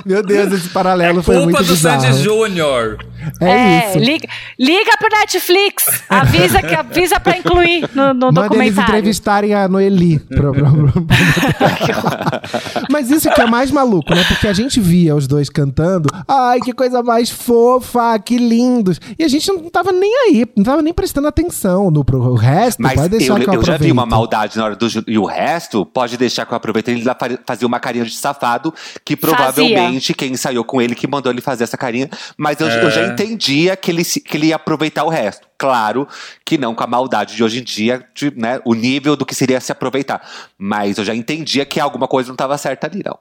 Meu 0.05 0.21
Deus, 0.21 0.51
esse 0.51 0.69
paralelo 0.69 1.23
foi 1.23 1.35
muito 1.38 1.51
Culpa 1.57 1.63
do 1.63 1.73
bizarro. 1.73 2.01
Sandy 2.01 2.23
Júnior. 2.23 2.97
É, 3.41 3.89
isso. 3.89 3.99
liga, 3.99 4.27
liga 4.59 4.91
pro 4.99 5.09
Netflix, 5.09 6.03
avisa, 6.09 6.61
que, 6.61 6.75
avisa 6.75 7.19
pra 7.19 7.38
incluir 7.38 7.89
no, 7.93 8.13
no 8.13 8.25
Manda 8.27 8.41
eles 8.41 8.49
documentário. 8.49 8.89
entrevistarem 8.91 9.53
a 9.53 9.67
Noeli. 9.67 10.19
Pra- 10.19 10.51
pra- 10.51 10.71
pra- 10.71 12.41
Mas 12.91 13.09
isso 13.09 13.29
que 13.31 13.41
é 13.41 13.47
mais 13.47 13.71
maluco, 13.71 14.13
né? 14.13 14.23
Porque 14.27 14.47
a 14.47 14.53
gente 14.53 14.79
via 14.79 15.15
os 15.15 15.25
dois 15.27 15.49
cantando. 15.49 16.09
Ai, 16.27 16.59
que 16.65 16.73
coisa 16.73 17.04
mais 17.04 17.30
fofa, 17.30 18.17
que 18.19 18.38
lindos. 18.38 18.99
E 19.17 19.23
a 19.23 19.28
gente 19.28 19.47
não 19.51 19.69
tava 19.69 19.91
nem 19.91 20.12
aí, 20.23 20.45
não 20.58 20.63
tava 20.63 20.82
nem 20.82 20.93
prestando 20.93 21.28
atenção 21.28 21.91
no 21.91 22.04
pro 22.04 22.19
o 22.19 22.36
resto. 22.36 22.82
Mas 22.82 22.95
pode 22.95 23.10
deixar 23.10 23.39
eu, 23.39 23.43
que 23.43 23.49
eu, 23.49 23.54
eu 23.62 23.63
já 23.63 23.78
vi 23.78 23.91
uma 23.91 24.06
maldade 24.06 24.58
na 24.58 24.65
hora 24.65 24.75
do. 24.75 24.88
E 25.08 25.17
o 25.17 25.25
resto, 25.25 25.86
pode 25.86 26.17
deixar 26.17 26.45
que 26.45 26.54
eu 26.54 26.58
aproveite. 26.58 26.89
Ele 26.89 27.04
fazia 27.45 27.67
uma 27.67 27.80
carinha 27.80 28.04
de 28.04 28.15
safado, 28.15 28.73
que 29.04 29.15
provavelmente 29.15 30.13
quem 30.13 30.32
ensaiou 30.34 30.63
com 30.63 30.82
ele 30.82 30.95
que 30.95 31.08
mandou 31.08 31.32
ele 31.32 31.41
fazer 31.41 31.63
essa 31.63 31.78
carinha. 31.78 32.10
Mas 32.38 32.60
eu, 32.60 32.67
eu 32.67 32.89
já 32.89 33.01
É. 33.01 33.08
entendia 33.08 33.75
que 33.78 33.91
ele, 33.91 34.04
que 34.04 34.36
ele 34.38 34.47
ia 34.47 34.56
aproveitar 34.56 35.04
o 35.04 35.10
resto. 35.10 35.47
Claro 35.58 36.08
que 36.43 36.58
não 36.58 36.75
com 36.75 36.84
a 36.84 36.88
maldade 36.88 37.36
de 37.36 37.43
hoje 37.43 37.60
em 37.60 37.63
dia, 37.63 38.06
de, 38.13 38.34
né, 38.36 38.60
o 38.65 38.73
nível 38.73 39.15
do 39.15 39.25
que 39.25 39.34
seria 39.36 39.60
se 39.62 39.71
aproveitar. 39.71 40.21
Mas 40.58 40.97
eu 40.97 41.06
já 41.06 41.15
entendia 41.15 41.65
que 41.65 41.80
alguma 41.80 42.08
coisa 42.08 42.28
não 42.28 42.34
estava 42.36 42.58
certa 42.58 42.88
ali, 42.88 43.01
não. 43.06 43.17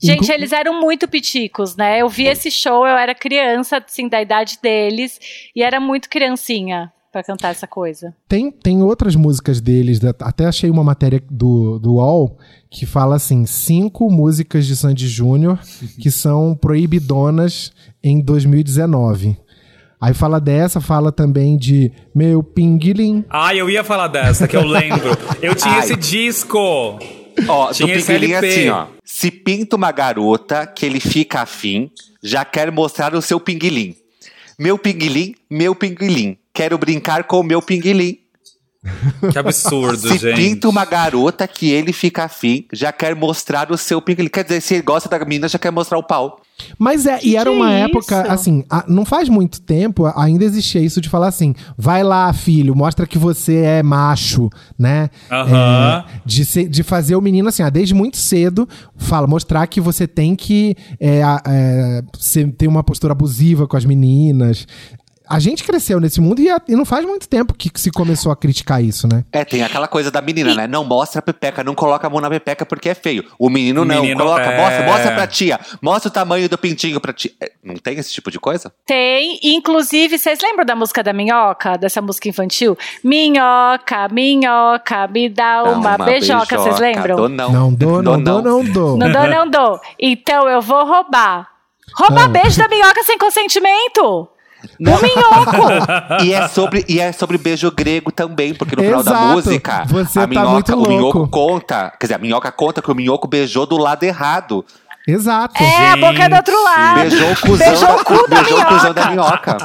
Gente, 0.00 0.24
Inclu- 0.24 0.34
eles 0.34 0.52
eram 0.52 0.80
muito 0.80 1.08
piticos, 1.08 1.76
né? 1.76 2.00
Eu 2.00 2.08
vi 2.08 2.26
esse 2.26 2.50
show, 2.50 2.86
eu 2.86 2.96
era 2.96 3.14
criança, 3.14 3.78
assim, 3.78 4.08
da 4.08 4.20
idade 4.20 4.58
deles, 4.62 5.18
e 5.54 5.62
era 5.62 5.80
muito 5.80 6.08
criancinha 6.08 6.92
pra 7.12 7.22
cantar 7.22 7.48
essa 7.48 7.66
coisa. 7.66 8.14
Tem, 8.28 8.50
tem 8.50 8.82
outras 8.82 9.16
músicas 9.16 9.60
deles, 9.60 10.00
até 10.20 10.46
achei 10.46 10.68
uma 10.70 10.84
matéria 10.84 11.22
do, 11.30 11.78
do 11.78 11.94
UOL 11.94 12.38
que 12.70 12.84
fala 12.84 13.16
assim: 13.16 13.46
cinco 13.46 14.10
músicas 14.10 14.66
de 14.66 14.76
Sandy 14.76 15.08
Júnior 15.08 15.58
que 16.00 16.10
são 16.10 16.54
proibidonas 16.54 17.72
em 18.02 18.20
2019. 18.20 19.36
Aí 19.98 20.12
fala 20.12 20.38
dessa, 20.38 20.78
fala 20.78 21.10
também 21.10 21.56
de 21.56 21.90
Meu 22.14 22.42
Pinguilim. 22.42 23.24
Ah, 23.30 23.54
eu 23.54 23.70
ia 23.70 23.82
falar 23.82 24.08
dessa, 24.08 24.46
que 24.46 24.54
eu 24.54 24.62
lembro. 24.64 25.16
Eu 25.40 25.54
tinha 25.54 25.72
Ai. 25.74 25.80
esse 25.80 25.96
disco. 25.96 26.98
Ó, 27.48 27.68
do 27.68 27.74
Tinha 27.74 27.94
esse 27.94 28.06
Pinguelim 28.06 28.32
LP. 28.32 28.46
assim, 28.52 28.68
ó. 28.70 28.86
Se 29.04 29.30
pinta 29.30 29.76
uma 29.76 29.92
garota 29.92 30.66
que 30.66 30.86
ele 30.86 31.00
fica 31.00 31.40
afim, 31.42 31.90
já 32.22 32.44
quer 32.44 32.70
mostrar 32.72 33.14
o 33.14 33.22
seu 33.22 33.38
pinguilim. 33.38 33.94
Meu 34.58 34.78
pinguilim, 34.78 35.34
meu 35.50 35.74
pinguilim. 35.74 36.38
Quero 36.52 36.78
brincar 36.78 37.24
com 37.24 37.40
o 37.40 37.44
meu 37.44 37.60
pinguilim. 37.60 38.18
Que 39.32 39.38
absurdo, 39.38 40.08
Se 40.08 40.18
gente. 40.18 40.36
pinta 40.36 40.68
uma 40.68 40.84
garota 40.84 41.46
que 41.48 41.70
ele 41.72 41.92
fica 41.92 42.22
afim, 42.24 42.66
já 42.72 42.92
quer 42.92 43.16
mostrar 43.16 43.70
o 43.72 43.76
seu 43.76 44.00
pinguilim. 44.00 44.28
Quer 44.28 44.44
dizer, 44.44 44.60
se 44.60 44.74
ele 44.74 44.82
gosta 44.82 45.08
da 45.08 45.18
menina, 45.18 45.48
já 45.48 45.58
quer 45.58 45.72
mostrar 45.72 45.98
o 45.98 46.02
pau. 46.04 46.40
Mas 46.78 47.06
é, 47.06 47.18
e 47.22 47.36
era 47.36 47.50
uma 47.50 47.72
é 47.72 47.82
época, 47.82 48.22
isso? 48.22 48.30
assim, 48.32 48.64
a- 48.70 48.84
não 48.88 49.04
faz 49.04 49.28
muito 49.28 49.60
tempo, 49.60 50.06
ainda 50.16 50.44
existia 50.44 50.80
isso 50.80 51.00
de 51.00 51.08
falar 51.08 51.28
assim: 51.28 51.54
vai 51.76 52.02
lá, 52.02 52.32
filho, 52.32 52.74
mostra 52.74 53.06
que 53.06 53.18
você 53.18 53.56
é 53.56 53.82
macho, 53.82 54.48
né? 54.78 55.10
Aham. 55.30 56.04
É, 56.06 56.20
de, 56.24 56.44
ser- 56.44 56.68
de 56.68 56.82
fazer 56.82 57.14
o 57.16 57.20
menino 57.20 57.48
assim, 57.48 57.62
ah, 57.62 57.70
desde 57.70 57.94
muito 57.94 58.16
cedo, 58.16 58.68
fala, 58.96 59.26
mostrar 59.26 59.66
que 59.66 59.80
você 59.80 60.06
tem 60.06 60.34
que 60.34 60.74
é, 60.98 61.20
é, 61.46 62.02
ser- 62.18 62.50
ter 62.52 62.66
uma 62.68 62.82
postura 62.82 63.12
abusiva 63.12 63.66
com 63.66 63.76
as 63.76 63.84
meninas. 63.84 64.66
A 65.28 65.38
gente 65.38 65.64
cresceu 65.64 65.98
nesse 66.00 66.20
mundo 66.20 66.40
e, 66.40 66.48
a- 66.50 66.60
e 66.68 66.76
não 66.76 66.84
faz 66.84 67.04
muito 67.04 67.28
tempo 67.28 67.52
que 67.54 67.70
se 67.74 67.90
começou 67.90 68.30
a 68.30 68.36
criticar 68.36 68.82
isso, 68.82 69.08
né? 69.08 69.24
É, 69.32 69.44
tem 69.44 69.62
aquela 69.62 69.88
coisa 69.88 70.10
da 70.10 70.20
menina, 70.22 70.54
né? 70.54 70.66
Não 70.66 70.84
mostra 70.84 71.18
a 71.18 71.22
pepeca, 71.22 71.64
não 71.64 71.74
coloca 71.74 72.06
a 72.06 72.10
mão 72.10 72.20
na 72.20 72.30
pepeca 72.30 72.64
porque 72.64 72.88
é 72.88 72.94
feio. 72.94 73.24
O 73.38 73.48
menino 73.50 73.84
não, 73.84 74.00
menino 74.02 74.20
coloca, 74.20 74.42
é. 74.42 74.56
mostra, 74.56 74.84
mostra 74.84 75.12
pra 75.12 75.26
tia. 75.26 75.58
Mostra 75.82 76.08
o 76.08 76.12
tamanho 76.12 76.48
do 76.48 76.56
pintinho 76.56 77.00
pra 77.00 77.12
tia. 77.12 77.32
É, 77.40 77.50
Não 77.64 77.74
tem 77.76 77.98
esse 77.98 78.12
tipo 78.12 78.30
de 78.30 78.38
coisa? 78.38 78.72
Tem, 78.86 79.38
inclusive, 79.42 80.18
vocês 80.18 80.38
lembram 80.42 80.64
da 80.64 80.76
música 80.76 81.02
da 81.02 81.12
Minhoca, 81.12 81.76
dessa 81.76 82.00
música 82.00 82.28
infantil? 82.28 82.76
Minhoca, 83.02 84.08
minhoca, 84.10 85.08
me 85.08 85.28
dá 85.28 85.62
Dá 85.62 85.70
uma, 85.72 85.98
beijoca, 85.98 86.56
vocês 86.58 86.78
lembram? 86.78 87.16
Dou 87.16 87.28
não. 87.28 87.52
Não 87.52 87.72
dou, 87.74 88.02
não 88.02 88.22
dou, 88.22 88.42
não 88.42 88.64
dou. 88.64 88.96
Não 88.96 89.10
dou, 89.12 89.26
não 89.26 89.50
dou. 89.50 89.80
Então 89.98 90.48
eu 90.48 90.60
vou 90.60 90.84
roubar. 90.86 91.48
Roubar 91.96 92.28
beijo 92.28 92.58
da 92.58 92.68
minhoca 92.68 93.02
sem 93.04 93.16
consentimento. 93.18 94.28
Não. 94.78 94.94
O 94.96 95.02
minhoco. 95.02 95.66
E 96.24 96.32
é, 96.32 96.48
sobre, 96.48 96.84
e 96.88 97.00
é 97.00 97.12
sobre 97.12 97.38
beijo 97.38 97.70
grego 97.70 98.10
também, 98.10 98.54
porque 98.54 98.74
no 98.76 98.82
final 98.82 99.02
da 99.02 99.10
Exato. 99.12 99.26
música, 99.34 99.84
Você 99.86 100.18
a 100.18 100.22
tá 100.22 100.26
minhoca, 100.28 100.50
muito 100.50 100.72
o 100.72 100.76
louco. 100.76 100.90
minhoco 100.92 101.28
conta. 101.28 101.92
Quer 101.98 102.06
dizer, 102.06 102.14
a 102.14 102.18
minhoca 102.18 102.50
conta 102.52 102.80
que 102.82 102.90
o 102.90 102.94
minhoco 102.94 103.26
beijou 103.28 103.66
do 103.66 103.76
lado 103.76 104.02
errado. 104.04 104.64
Exato. 105.06 105.62
É, 105.62 105.90
a 105.90 105.96
boca 105.96 106.22
é 106.22 106.28
do 106.28 106.36
outro 106.36 106.64
lado. 106.64 107.00
Beijou 107.00 107.32
o 107.32 107.36
cuzão, 107.40 107.66
Beijou 107.68 107.86
da, 107.88 107.96
o 107.96 108.04
cu 108.04 108.28
da 108.28 108.36
beijou 108.36 108.60
o 108.60 108.64
cuzão 108.66 108.92
da 108.94 109.10
minhoca. 109.10 109.56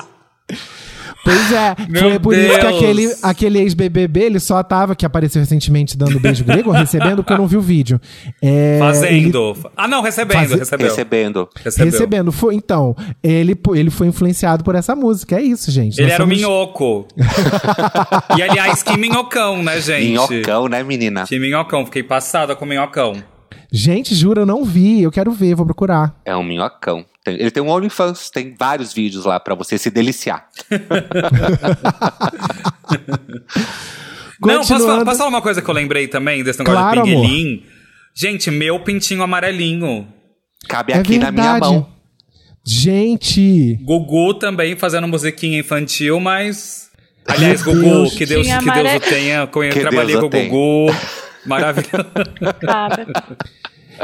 Pois 1.24 1.52
é, 1.52 1.76
Meu 1.88 2.02
foi 2.04 2.20
por 2.20 2.34
isso 2.34 2.50
que 2.56 2.62
Deus. 2.62 2.76
aquele, 2.76 3.16
aquele 3.22 3.60
ex-BBB, 3.60 4.22
ele 4.22 4.40
só 4.40 4.62
tava, 4.64 4.96
que 4.96 5.06
apareceu 5.06 5.40
recentemente 5.40 5.96
dando 5.98 6.20
beijo 6.20 6.44
grego, 6.44 6.72
recebendo, 6.72 7.18
porque 7.18 7.34
eu 7.34 7.38
não 7.38 7.48
vi 7.48 7.58
o 7.58 7.62
vídeo. 7.62 8.02
É, 8.42 8.74
ele- 8.74 8.80
Fazendo. 8.80 9.58
Ah, 9.78 9.88
não, 9.88 10.02
recebendo, 10.02 10.38
Faze- 10.40 10.58
recebeu. 10.58 10.88
Recebendo. 10.88 11.50
Recebeu. 11.64 11.92
recebendo. 11.92 12.32
Foi, 12.32 12.56
então, 12.56 12.96
ele, 13.24 13.56
ele 13.76 13.90
foi 13.92 14.08
influenciado 14.08 14.64
por 14.64 14.74
essa 14.74 14.96
música, 14.96 15.36
é 15.38 15.42
isso, 15.44 15.70
gente. 15.70 16.00
Ele 16.00 16.08
Nós 16.08 16.14
era 16.16 16.24
o 16.24 16.26
somos- 16.26 16.38
minhoco. 16.40 17.08
e 18.38 18.42
aliás, 18.42 18.82
que 18.84 18.98
minhocão, 18.98 19.62
né, 19.62 19.80
gente? 19.80 20.08
Minhocão, 20.10 20.68
né, 20.68 20.84
menina? 20.84 21.26
Que 21.28 21.38
minhocão. 21.40 21.86
Fiquei 21.86 22.04
passada 22.04 22.56
com 22.56 22.66
minhocão. 22.66 23.14
Gente, 23.72 24.14
juro, 24.14 24.42
eu 24.42 24.46
não 24.46 24.66
vi, 24.66 25.02
eu 25.02 25.12
quero 25.12 25.32
ver, 25.32 25.56
vou 25.56 25.66
procurar. 25.66 26.14
É 26.26 26.36
um 26.36 26.44
minhocão. 26.44 27.06
Tem- 27.24 27.36
ele 27.40 27.52
tem 27.52 27.64
um 27.64 27.70
OnlyFans, 27.70 28.30
tem 28.30 28.54
vários 28.58 28.92
vídeos 28.94 29.24
lá 29.26 29.40
pra 29.40 29.56
você 29.56 29.78
se 29.78 29.90
deliciar. 29.90 30.48
Não, 34.42 34.58
posso 34.58 34.80
falar, 34.80 35.06
posso 35.06 35.18
falar 35.20 35.30
uma 35.30 35.42
coisa 35.42 35.62
que 35.62 35.70
eu 35.70 35.74
lembrei 35.74 36.08
também 36.08 36.44
desse 36.44 36.60
negócio 36.60 36.80
Claro, 36.82 37.02
do 37.02 37.06
pinguelim? 37.06 37.64
Gente, 38.16 38.50
meu 38.50 38.80
pintinho 38.80 39.22
amarelinho. 39.22 40.08
Cabe 40.68 40.94
É 40.94 40.98
aqui 40.98 41.18
na 41.20 41.32
minha 41.32 41.52
verdade. 41.54 41.74
mão. 41.74 41.88
Gente, 42.66 43.80
Gugu 43.84 44.34
também 44.36 44.76
fazendo 44.76 45.08
musiquinha 45.08 45.60
infantil, 45.60 46.20
mas. 46.20 46.90
Aliás, 47.28 47.62
Gugu, 47.62 47.80
Deus. 47.82 48.14
que 48.16 48.26
Deus, 48.26 48.46
Tinha 48.46 48.58
que 48.60 48.66
Deus 48.66 48.78
amare- 48.80 48.98
o 48.98 49.00
tenha. 49.00 49.36
Eu 49.42 49.48
Que 49.48 49.80
trabalhei 49.80 50.18
Deus 50.18 50.30
com 50.30 50.38
o. 50.38 50.50
Gugu. 50.50 50.96
Maravilhoso. 51.46 52.06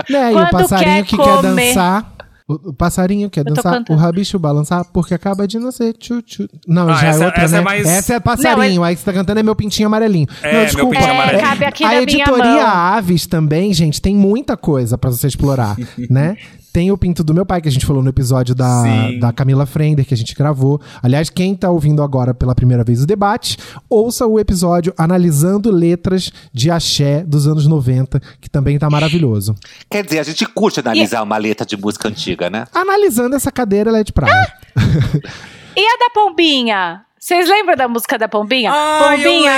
Né, 0.10 0.32
e 0.34 0.36
o 0.36 0.50
passarinho 0.50 0.86
quer 0.95 1.04
que 1.06 1.17
quer 1.17 1.23
comer. 1.41 1.67
dançar... 1.73 2.13
O, 2.50 2.69
o 2.69 2.73
passarinho 2.73 3.30
quer 3.30 3.43
dançar, 3.43 3.84
o 3.89 3.95
rabicho 3.95 4.39
balançar, 4.39 4.86
porque 4.93 5.13
acaba 5.13 5.45
de 5.45 5.60
nascer 5.60 5.91
tchu-tchu. 5.91 6.47
Não, 6.65 6.88
Ah, 6.88 6.93
já 6.95 7.08
essa- 7.08 7.23
é 7.23 7.26
outra, 7.26 7.43
essa 7.43 7.54
né? 7.56 7.60
é 7.60 7.62
mais- 7.62 7.86
Essa 7.86 8.13
é 8.13 8.19
passarinho, 8.21 8.84
aí 8.86 8.95
que 8.95 9.02
você 9.02 9.06
tá 9.06 9.12
cantando 9.12 9.41
é 9.41 9.43
meu 9.43 9.54
pintinho 9.54 9.88
amarelinho. 9.88 10.28
É, 10.41 10.47
Não, 10.47 10.54
meu 10.60 10.65
desculpa. 10.65 10.91
pintinho 10.95 11.10
É, 11.10 11.13
amarelinho. 11.13 11.43
cabe 11.45 11.65
aqui 11.65 11.84
a 11.84 11.88
na 11.88 11.91
minha 11.93 12.04
editoria 12.04 12.43
mão. 12.54 12.62
Aves 12.67 13.28
também, 13.28 13.73
gente, 13.73 14.02
tem 14.02 14.15
muita 14.15 14.56
coisa 14.56 14.97
pra 14.97 15.10
você 15.10 15.28
explorar, 15.28 15.76
né? 16.10 16.38
Tem 16.78 16.92
o 16.92 16.98
Pinto 16.98 17.24
do 17.24 17.34
Meu 17.34 17.44
Pai, 17.44 17.60
que 17.60 17.68
a 17.68 17.72
gente 17.72 17.88
falou 17.88 18.04
no 18.04 18.10
episódio 18.10 18.54
da, 18.54 18.84
Sim. 18.84 19.18
da 19.18 19.34
Camila 19.34 19.66
Frender, 19.66 20.06
que 20.06 20.13
a 20.13 20.18
gente 20.18 20.36
gravou. 20.36 20.80
Aliás, 21.02 21.28
quem 21.28 21.56
tá 21.56 21.72
ouvindo 21.72 22.04
agora 22.04 22.36
pela 22.36 22.54
primeira 22.54 22.84
vez 22.84 23.02
o 23.02 23.08
debate, 23.08 23.58
ouça 23.90 24.28
o 24.28 24.40
episódio 24.40 24.94
analisando 24.96 25.72
letras 25.72 26.32
de 26.54 26.70
axé 26.70 27.24
dos 27.24 27.48
anos 27.48 27.66
90, 27.66 28.22
que 28.40 28.48
também 28.48 28.78
tá 28.78 28.92
maravilhoso. 28.92 29.56
Quer 29.90 30.06
dizer, 30.06 30.20
a 30.20 30.24
gente 30.24 30.46
curte 30.46 30.80
analisar 30.80 31.24
uma 31.24 31.38
letra 31.38 31.66
de 31.66 31.76
música 31.76 32.10
antiga, 32.10 32.48
né? 32.48 32.68
Analisando 32.72 33.36
essa 33.36 33.52
cadeira, 33.52 33.90
ela 33.90 33.98
é 33.98 34.04
de 34.04 34.13
praia. 34.13 34.54
E 35.80 35.80
a 35.80 35.98
da 36.00 36.10
Pombinha? 36.12 37.07
Vocês 37.19 37.49
lembram 37.49 37.75
da 37.75 37.88
música 37.88 38.17
da 38.17 38.27
Pombinha? 38.27 38.71
Ah, 38.71 38.99
Pombinha 39.10 39.51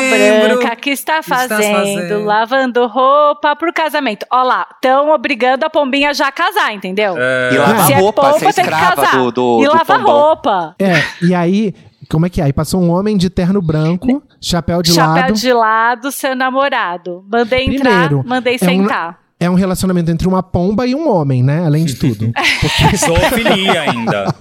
branca 0.47 0.75
que 0.75 0.89
está 0.91 1.19
Está 1.19 1.35
fazendo, 1.35 1.75
fazendo. 1.77 2.23
lavando 2.25 2.87
roupa 2.87 3.55
pro 3.55 3.73
casamento. 3.73 4.25
Ó 4.31 4.43
lá, 4.43 4.65
estão 4.75 5.09
obrigando 5.11 5.65
a 5.65 5.69
Pombinha 5.69 6.13
já 6.13 6.27
a 6.27 6.31
casar, 6.31 6.73
entendeu? 6.73 7.15
E 7.51 7.57
lavar 7.57 7.85
Se 7.85 7.93
é 7.93 7.99
roupa, 7.99 8.21
pomba, 8.21 8.39
ser 8.39 8.53
tem 8.53 8.63
que 8.65 8.71
escrava 8.71 8.95
casar. 8.95 9.17
do, 9.17 9.31
do, 9.31 9.61
e 9.61 9.65
do 9.65 9.71
lavar 9.71 9.97
pombão. 9.99 10.15
roupa. 10.19 10.75
É, 10.79 10.93
e 11.21 11.35
aí, 11.35 11.75
como 12.09 12.25
é 12.25 12.29
que 12.29 12.39
é? 12.41 12.45
Aí 12.45 12.53
passou 12.53 12.81
um 12.81 12.89
homem 12.91 13.17
de 13.17 13.29
terno 13.29 13.61
branco, 13.61 14.23
chapéu 14.41 14.81
de 14.81 14.93
Chapéu 14.93 15.13
lado. 15.23 15.33
de 15.33 15.53
lado, 15.53 16.11
seu 16.11 16.35
namorado. 16.35 17.25
Mandei 17.29 17.65
entrar, 17.65 17.89
Primeiro, 18.07 18.23
mandei 18.25 18.53
é 18.53 18.55
um- 18.55 18.59
sentar. 18.67 19.19
É 19.39 19.49
um 19.49 19.53
relacionamento 19.53 20.11
entre 20.11 20.27
uma 20.27 20.43
pomba 20.43 20.85
e 20.85 20.93
um 20.93 21.09
homem, 21.09 21.41
né? 21.41 21.65
Além 21.65 21.85
de 21.85 21.95
tudo. 21.95 22.31
Zoofilia 22.97 23.81
ainda. 23.83 24.35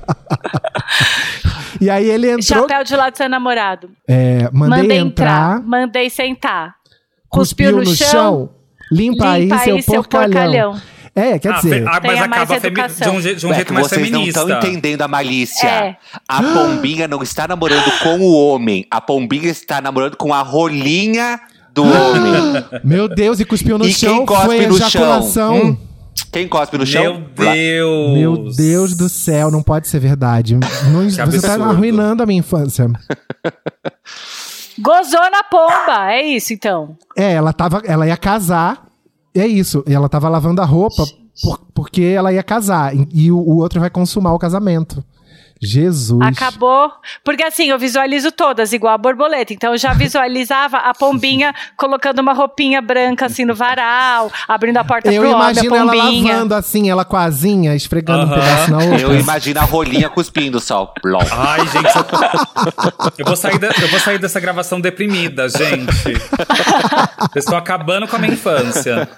E 1.81 1.89
aí 1.89 2.09
ele 2.11 2.31
entrou. 2.31 2.63
Chapéu 2.63 2.83
de 2.83 2.97
lado, 2.97 3.17
seu 3.17 3.29
namorado. 3.29 3.91
É, 4.09 4.49
mandei, 4.53 4.83
Mandei 4.83 4.99
entrar, 4.99 5.61
mandei 5.63 6.11
sentar. 6.11 6.75
cuspiu 7.29 7.73
no, 7.77 7.87
chão, 7.95 8.51
limpa, 8.91 9.31
aí, 9.33 9.43
limpa 9.43 9.59
seu, 9.59 9.77
aí 9.77 9.83
seu 9.83 9.95
porcalhão. 10.03 10.33
porcalhão. 10.73 10.83
É, 11.15 11.39
quer 11.39 11.53
Ah, 11.53 11.61
dizer, 11.61 11.89
ah, 11.89 12.01
mas 12.03 12.21
acaba 12.23 12.61
femi- 12.61 12.75
de 12.77 13.09
um, 13.09 13.21
de 13.37 13.47
um 13.47 13.51
É 13.53 13.55
jeito 13.57 13.75
mais 13.75 13.89
vocês 13.89 14.11
não 14.11 14.21
feminista. 14.21 14.41
estão 14.41 14.57
entendendo 14.71 15.03
a 15.03 15.09
malícia. 15.09 15.67
É. 15.69 15.97
A 16.29 16.43
pombinha 16.43 17.09
não 17.09 17.23
está 17.23 17.47
namorando 17.49 17.91
com 18.03 18.21
o 18.21 18.33
homem. 18.33 18.87
A 18.91 19.01
pombinha 19.01 19.49
está 19.51 19.81
namorando 19.81 20.17
com 20.17 20.33
a 20.33 20.43
rolinha 20.43 21.41
do 21.83 21.89
homem. 21.91 22.65
meu 22.85 23.09
Deus, 23.09 23.41
e 23.41 23.45
cuspiu 23.45 23.79
no 23.79 23.87
E 23.87 23.93
chão, 23.93 24.17
quem 24.19 24.27
cospe 24.27 24.47
foi 24.47 24.67
no 24.67 24.77
ejaculação. 24.77 25.57
chão? 25.59 25.67
Hum? 25.71 25.77
Quem 26.33 26.49
cospe 26.49 26.77
no 26.77 26.85
chão? 26.87 27.03
Meu 27.03 27.23
Deus. 27.55 28.13
Meu 28.15 28.37
Deus 28.57 28.97
do 28.97 29.09
céu, 29.09 29.51
não 29.51 29.63
pode 29.63 29.87
ser 29.89 30.01
verdade. 30.01 30.57
Não- 30.57 31.09
você 31.09 31.17
tá 31.17 31.23
absurdo. 31.55 31.63
arruinando 31.65 32.23
a 32.23 32.27
minha 32.27 32.41
infância. 32.41 32.91
Gozou 34.81 35.31
na 35.31 35.43
pomba, 35.45 36.13
é 36.13 36.23
isso 36.23 36.53
então. 36.53 36.97
É, 37.17 37.33
ela 37.35 37.53
tava, 37.53 37.83
ela 37.85 38.07
ia 38.07 38.17
casar. 38.17 38.87
É 39.35 39.47
isso, 39.47 39.85
e 39.87 39.95
ela 39.95 40.09
tava 40.09 40.29
lavando 40.29 40.61
a 40.61 40.65
roupa 40.65 41.05
por- 41.43 41.61
porque 41.75 42.03
ela 42.03 42.33
ia 42.33 42.43
casar 42.43 42.95
e, 42.97 43.07
e 43.13 43.31
o, 43.33 43.37
o 43.39 43.59
outro 43.59 43.79
vai 43.81 43.91
consumar 43.91 44.33
o 44.33 44.39
casamento. 44.39 45.03
Jesus. 45.61 46.21
Acabou. 46.23 46.91
Porque 47.25 47.43
assim, 47.43 47.69
eu 47.71 47.79
visualizo 47.79 48.31
todas 48.33 48.73
igual 48.73 48.95
a 48.95 48.99
borboleta. 48.99 49.53
Então 49.53 49.73
eu 49.73 49.79
já 49.79 49.93
visualizava 49.93 50.79
a 50.79 50.95
pombinha 50.95 51.55
colocando 51.77 52.21
uma 52.21 52.33
roupinha 52.33 52.81
branca 52.81 53.27
assim 53.27 53.45
no 53.45 53.55
varal, 53.55 54.31
abrindo 54.47 54.77
a 54.79 54.85
porta 54.85 55.13
Eu 55.13 55.23
pro 55.23 55.31
homem, 55.33 55.43
a 55.47 55.51
imagino 55.53 55.77
ela 55.77 55.93
pombinha. 55.93 56.33
lavando 56.35 56.55
assim, 56.55 56.91
ela 56.91 57.05
com 57.05 57.17
a 57.17 57.25
asinha, 57.25 57.75
esfregando 57.75 58.21
um 58.27 58.33
Aham. 58.33 58.35
pedaço 58.41 58.71
na 58.71 58.79
outra. 58.79 59.01
Eu 59.01 59.19
imagino 59.19 59.61
a 59.61 59.65
rolinha 59.65 60.09
cuspindo 60.09 60.61
só. 60.61 60.87
Plom. 61.03 61.21
Ai, 61.31 61.61
gente, 61.69 61.97
eu, 61.97 62.05
eu 63.19 63.25
vou 63.27 63.37
sair 63.37 63.59
da- 63.59 63.69
eu 63.83 63.89
vou 63.89 64.01
sair 64.01 64.19
dessa 64.19 64.39
gravação 64.41 64.81
deprimida, 64.81 65.49
gente. 65.49 66.13
Eu 67.35 67.39
estou 67.39 67.57
acabando 67.57 68.07
com 68.07 68.17
a 68.17 68.19
minha 68.19 68.33
infância. 68.33 69.09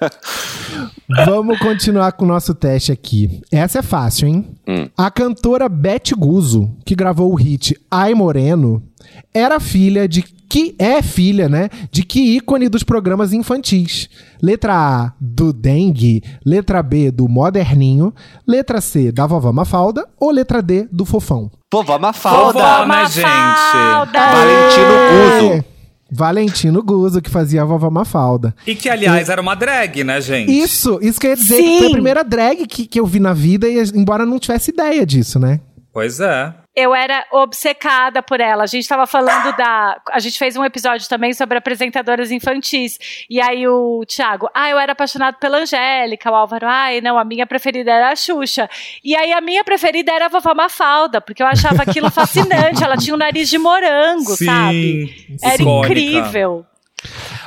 Vamos 1.26 1.58
continuar 1.58 2.12
com 2.12 2.24
o 2.24 2.28
nosso 2.28 2.54
teste 2.54 2.92
aqui. 2.92 3.40
Essa 3.52 3.80
é 3.80 3.82
fácil, 3.82 4.28
hein? 4.28 4.46
A 4.96 5.10
cantora 5.10 5.68
Beth 5.68 6.12
Guzzo, 6.16 6.70
que 6.84 6.94
gravou 6.94 7.32
o 7.32 7.34
hit 7.34 7.76
Ai 7.90 8.14
Moreno, 8.14 8.82
era 9.32 9.58
filha 9.58 10.08
de 10.08 10.22
que 10.22 10.74
é 10.80 11.00
filha, 11.00 11.48
né? 11.48 11.68
De 11.92 12.02
que 12.02 12.36
ícone 12.36 12.68
dos 12.68 12.82
programas 12.82 13.32
infantis? 13.32 14.08
Letra 14.42 14.74
A 14.74 15.12
do 15.20 15.52
Dengue, 15.52 16.24
letra 16.44 16.82
B 16.82 17.12
do 17.12 17.28
Moderninho, 17.28 18.12
letra 18.46 18.80
C 18.80 19.12
da 19.12 19.26
Vovó 19.26 19.52
Mafalda 19.52 20.08
ou 20.18 20.32
letra 20.32 20.60
D 20.60 20.88
do 20.90 21.04
Fofão? 21.04 21.50
Vovó 21.72 21.98
Mafalda. 22.00 22.58
Vovó, 22.58 22.86
né, 22.86 23.06
gente? 23.06 23.26
Mafalda. 23.26 24.18
Valentino 24.18 25.54
Guzzo. 25.54 25.69
Valentino 26.10 26.82
Guzzo, 26.82 27.22
que 27.22 27.30
fazia 27.30 27.62
a 27.62 27.64
Vovó 27.64 27.90
Mafalda. 27.90 28.54
E 28.66 28.74
que, 28.74 28.88
aliás, 28.88 29.28
era 29.28 29.40
uma 29.40 29.54
drag, 29.54 30.02
né, 30.04 30.20
gente? 30.20 30.50
Isso, 30.50 30.98
isso 31.02 31.20
que 31.20 31.26
eu 31.26 31.30
ia 31.30 31.36
dizer, 31.36 31.56
Sim. 31.56 31.62
que 31.62 31.78
foi 31.78 31.86
a 31.86 31.90
primeira 31.90 32.24
drag 32.24 32.66
que, 32.66 32.86
que 32.86 32.98
eu 32.98 33.06
vi 33.06 33.20
na 33.20 33.32
vida, 33.32 33.68
e 33.68 33.80
embora 33.94 34.24
eu 34.24 34.26
não 34.26 34.38
tivesse 34.38 34.70
ideia 34.70 35.06
disso, 35.06 35.38
né? 35.38 35.60
Pois 35.92 36.20
é. 36.20 36.54
Eu 36.74 36.94
era 36.94 37.26
obcecada 37.32 38.22
por 38.22 38.40
ela. 38.40 38.62
A 38.62 38.66
gente 38.66 38.86
tava 38.88 39.04
falando 39.06 39.54
da. 39.56 40.00
A 40.12 40.20
gente 40.20 40.38
fez 40.38 40.56
um 40.56 40.64
episódio 40.64 41.08
também 41.08 41.32
sobre 41.34 41.58
apresentadoras 41.58 42.30
infantis. 42.30 42.96
E 43.28 43.40
aí 43.40 43.66
o 43.66 44.04
Thiago, 44.06 44.48
ah, 44.54 44.70
eu 44.70 44.78
era 44.78 44.92
apaixonado 44.92 45.36
pela 45.40 45.58
Angélica. 45.58 46.30
O 46.30 46.34
Álvaro, 46.34 46.66
ai, 46.68 47.00
não, 47.00 47.18
a 47.18 47.24
minha 47.24 47.44
preferida 47.44 47.90
era 47.90 48.12
a 48.12 48.16
Xuxa. 48.16 48.70
E 49.02 49.16
aí 49.16 49.32
a 49.32 49.40
minha 49.40 49.64
preferida 49.64 50.12
era 50.12 50.26
a 50.26 50.28
vovó 50.28 50.54
Mafalda, 50.54 51.20
porque 51.20 51.42
eu 51.42 51.46
achava 51.46 51.82
aquilo 51.82 52.08
fascinante. 52.12 52.84
Ela 52.84 52.96
tinha 52.96 53.14
um 53.14 53.18
nariz 53.18 53.48
de 53.48 53.58
morango, 53.58 54.36
Sim, 54.36 54.44
sabe? 54.46 55.26
Era 55.42 55.54
icônica. 55.62 55.92
incrível. 55.92 56.66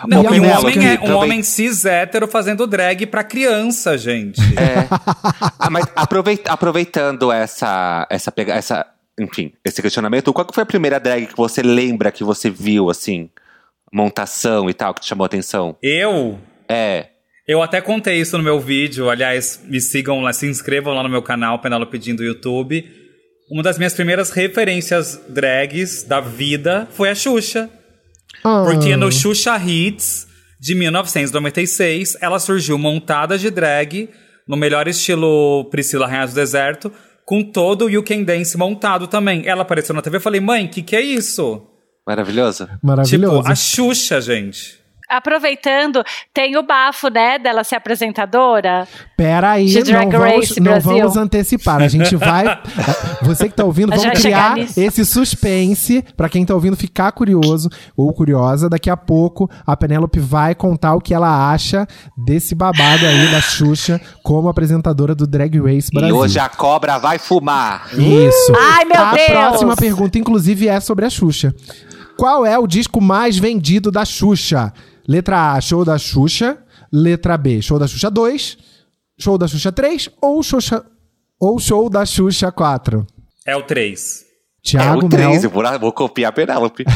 Não, 0.07 0.23
E 0.23 0.27
um 0.27 0.27
homem, 0.57 0.85
é, 0.89 0.93
um 0.95 0.97
também- 0.97 1.13
homem 1.13 1.43
cis 1.43 1.85
hétero 1.85 2.27
fazendo 2.27 2.65
drag 2.67 3.05
pra 3.05 3.23
criança, 3.23 3.97
gente. 3.97 4.41
É. 4.59 4.87
Ah, 5.59 5.69
mas 5.69 5.85
aproveit- 5.95 6.47
aproveitando 6.49 7.31
essa, 7.31 8.05
essa, 8.09 8.33
essa, 8.47 8.85
enfim, 9.19 9.53
esse 9.63 9.81
questionamento, 9.81 10.33
qual 10.33 10.45
que 10.45 10.53
foi 10.53 10.63
a 10.63 10.65
primeira 10.65 10.99
drag 10.99 11.27
que 11.27 11.37
você 11.37 11.61
lembra 11.61 12.11
que 12.11 12.23
você 12.23 12.49
viu, 12.49 12.89
assim, 12.89 13.29
montação 13.91 14.69
e 14.69 14.73
tal, 14.73 14.93
que 14.93 15.01
te 15.01 15.07
chamou 15.07 15.23
a 15.23 15.27
atenção? 15.27 15.77
Eu 15.81 16.39
É. 16.67 17.09
Eu 17.47 17.61
até 17.61 17.81
contei 17.81 18.21
isso 18.21 18.37
no 18.37 18.43
meu 18.43 18.59
vídeo. 18.59 19.09
Aliás, 19.09 19.61
me 19.65 19.81
sigam 19.81 20.21
lá, 20.21 20.31
se 20.31 20.47
inscrevam 20.47 20.93
lá 20.93 21.03
no 21.03 21.09
meu 21.09 21.21
canal, 21.21 21.59
Penélope 21.59 21.99
Jean 22.01 22.15
do 22.15 22.23
YouTube. 22.23 22.83
Uma 23.51 23.61
das 23.61 23.77
minhas 23.77 23.93
primeiras 23.93 24.29
referências 24.31 25.21
drags 25.27 26.03
da 26.03 26.21
vida 26.21 26.87
foi 26.91 27.09
a 27.09 27.15
Xuxa. 27.15 27.69
Ah, 28.43 28.63
Porque 28.65 28.95
no 28.95 29.11
Xuxa 29.11 29.57
Hits 29.57 30.25
de 30.59 30.73
1996, 30.73 32.17
ela 32.21 32.39
surgiu 32.39 32.77
montada 32.77 33.37
de 33.37 33.51
drag, 33.51 34.09
no 34.47 34.55
melhor 34.55 34.87
estilo 34.87 35.65
Priscila 35.69 36.07
Rainha 36.07 36.27
do 36.27 36.33
Deserto, 36.33 36.91
com 37.25 37.43
todo 37.43 37.85
o 37.85 37.89
You 37.89 38.03
Can 38.03 38.23
Dance 38.23 38.57
montado 38.57 39.07
também. 39.07 39.47
Ela 39.47 39.61
apareceu 39.61 39.95
na 39.95 40.01
TV 40.01 40.17
e 40.17 40.19
falei, 40.19 40.41
mãe, 40.41 40.67
que 40.67 40.81
que 40.81 40.95
é 40.95 41.01
isso? 41.01 41.65
Maravilhoso. 42.05 42.67
Maravilhoso. 42.81 43.37
Tipo, 43.37 43.51
a 43.51 43.55
Xuxa, 43.55 44.19
gente. 44.19 44.82
Aproveitando, 45.17 46.03
tem 46.33 46.57
o 46.57 46.63
bafo, 46.63 47.09
né, 47.09 47.37
dela 47.39 47.63
ser 47.63 47.75
apresentadora. 47.75 48.87
Pera 49.15 49.51
aí, 49.51 49.65
De 49.67 49.79
não 49.79 49.83
Drag 49.85 50.11
vamos, 50.11 50.33
Race 50.35 50.59
não 50.59 50.79
vamos 50.79 51.17
antecipar. 51.17 51.81
A 51.81 51.87
gente 51.87 52.15
vai. 52.15 52.45
Você 53.23 53.47
que 53.47 53.55
tá 53.55 53.63
ouvindo, 53.63 53.93
A 53.93 53.95
vamos 53.95 54.19
criar 54.19 54.57
esse 54.57 55.05
suspense 55.05 56.03
pra 56.17 56.27
quem 56.29 56.45
tá 56.45 56.53
ouvindo 56.53 56.75
ficar 56.75 57.11
curioso 57.11 57.69
ou 57.95 58.11
curiosa. 58.13 58.69
Daqui 58.69 58.89
a 58.89 58.97
pouco 58.97 59.49
a 59.65 59.77
Penélope 59.77 60.19
vai 60.19 60.55
contar 60.55 60.95
o 60.95 61.01
que 61.01 61.13
ela 61.13 61.51
acha 61.51 61.87
desse 62.17 62.55
babado 62.55 63.05
aí 63.05 63.31
da 63.31 63.41
Xuxa 63.41 64.01
como 64.23 64.49
apresentadora 64.49 65.13
do 65.15 65.27
Drag 65.27 65.57
Race 65.59 65.89
E 65.91 65.95
Brasil. 65.95 66.15
hoje 66.15 66.39
a 66.39 66.49
cobra 66.49 66.97
vai 66.97 67.17
fumar. 67.19 67.87
Isso. 67.93 68.53
Ai, 68.57 68.85
meu 68.85 68.99
a 69.01 69.13
Deus! 69.13 69.27
próxima 69.27 69.75
pergunta, 69.75 70.17
inclusive, 70.17 70.67
é 70.67 70.79
sobre 70.79 71.05
a 71.05 71.09
Xuxa. 71.09 71.53
Qual 72.17 72.45
é 72.45 72.57
o 72.59 72.67
disco 72.67 73.01
mais 73.01 73.37
vendido 73.37 73.91
da 73.91 74.05
Xuxa? 74.05 74.71
Letra 75.07 75.53
A, 75.53 75.61
show 75.61 75.83
da 75.83 75.97
Xuxa. 75.97 76.57
Letra 76.91 77.37
B, 77.37 77.61
show 77.61 77.79
da 77.79 77.87
Xuxa 77.87 78.09
2. 78.09 78.57
Show 79.19 79.37
da 79.37 79.47
Xuxa 79.47 79.71
3 79.71 80.09
ou 80.21 80.41
Xuxa, 80.43 80.83
ou 81.39 81.59
show 81.59 81.89
da 81.89 82.05
Xuxa 82.05 82.51
4? 82.51 83.05
É 83.45 83.55
o 83.55 83.63
3. 83.63 84.21
É 84.21 84.23
Tiago 84.61 85.05
o 85.05 85.09
3, 85.09 85.27
Mel. 85.27 85.43
eu 85.43 85.49
vou, 85.49 85.79
vou 85.79 85.91
copiar 85.91 86.29
a 86.29 86.33
Penélope. 86.33 86.85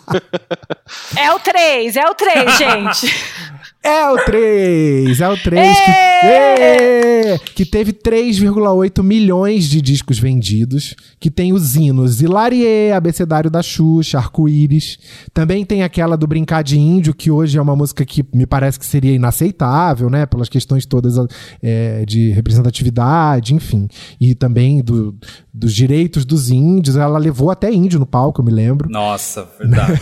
É 1.16 1.32
o 1.32 1.38
3, 1.38 1.96
é 1.96 2.06
o 2.08 2.14
3, 2.14 2.58
gente. 2.58 3.14
É 3.82 4.10
o 4.10 4.24
3, 4.24 5.20
é 5.22 5.28
o 5.28 5.36
3 5.38 5.80
que, 5.80 5.90
Ê! 6.26 7.38
que 7.54 7.64
teve 7.64 7.94
3,8 7.94 9.02
milhões 9.02 9.64
de 9.64 9.80
discos 9.80 10.18
vendidos, 10.18 10.94
que 11.18 11.30
tem 11.30 11.54
os 11.54 11.76
hinos 11.76 12.20
Hilarie, 12.20 12.92
Abecedário 12.92 13.50
da 13.50 13.62
Xuxa, 13.62 14.18
Arco-Íris. 14.18 14.98
Também 15.32 15.64
tem 15.64 15.82
aquela 15.82 16.14
do 16.14 16.26
Brincar 16.26 16.62
de 16.62 16.78
Índio, 16.78 17.14
que 17.14 17.30
hoje 17.30 17.56
é 17.56 17.62
uma 17.62 17.74
música 17.74 18.04
que 18.04 18.22
me 18.34 18.44
parece 18.44 18.78
que 18.78 18.84
seria 18.84 19.14
inaceitável, 19.14 20.10
né? 20.10 20.26
Pelas 20.26 20.50
questões 20.50 20.84
todas 20.84 21.14
é, 21.62 22.04
de 22.04 22.32
representatividade, 22.32 23.54
enfim. 23.54 23.88
E 24.20 24.34
também 24.34 24.82
do, 24.82 25.16
dos 25.54 25.74
direitos 25.74 26.26
dos 26.26 26.50
índios. 26.50 26.96
Ela 26.96 27.18
levou 27.18 27.50
até 27.50 27.72
índio 27.72 27.98
no 27.98 28.06
palco, 28.06 28.42
eu 28.42 28.44
me 28.44 28.52
lembro. 28.52 28.90
Nossa, 28.90 29.48
verdade. 29.58 30.00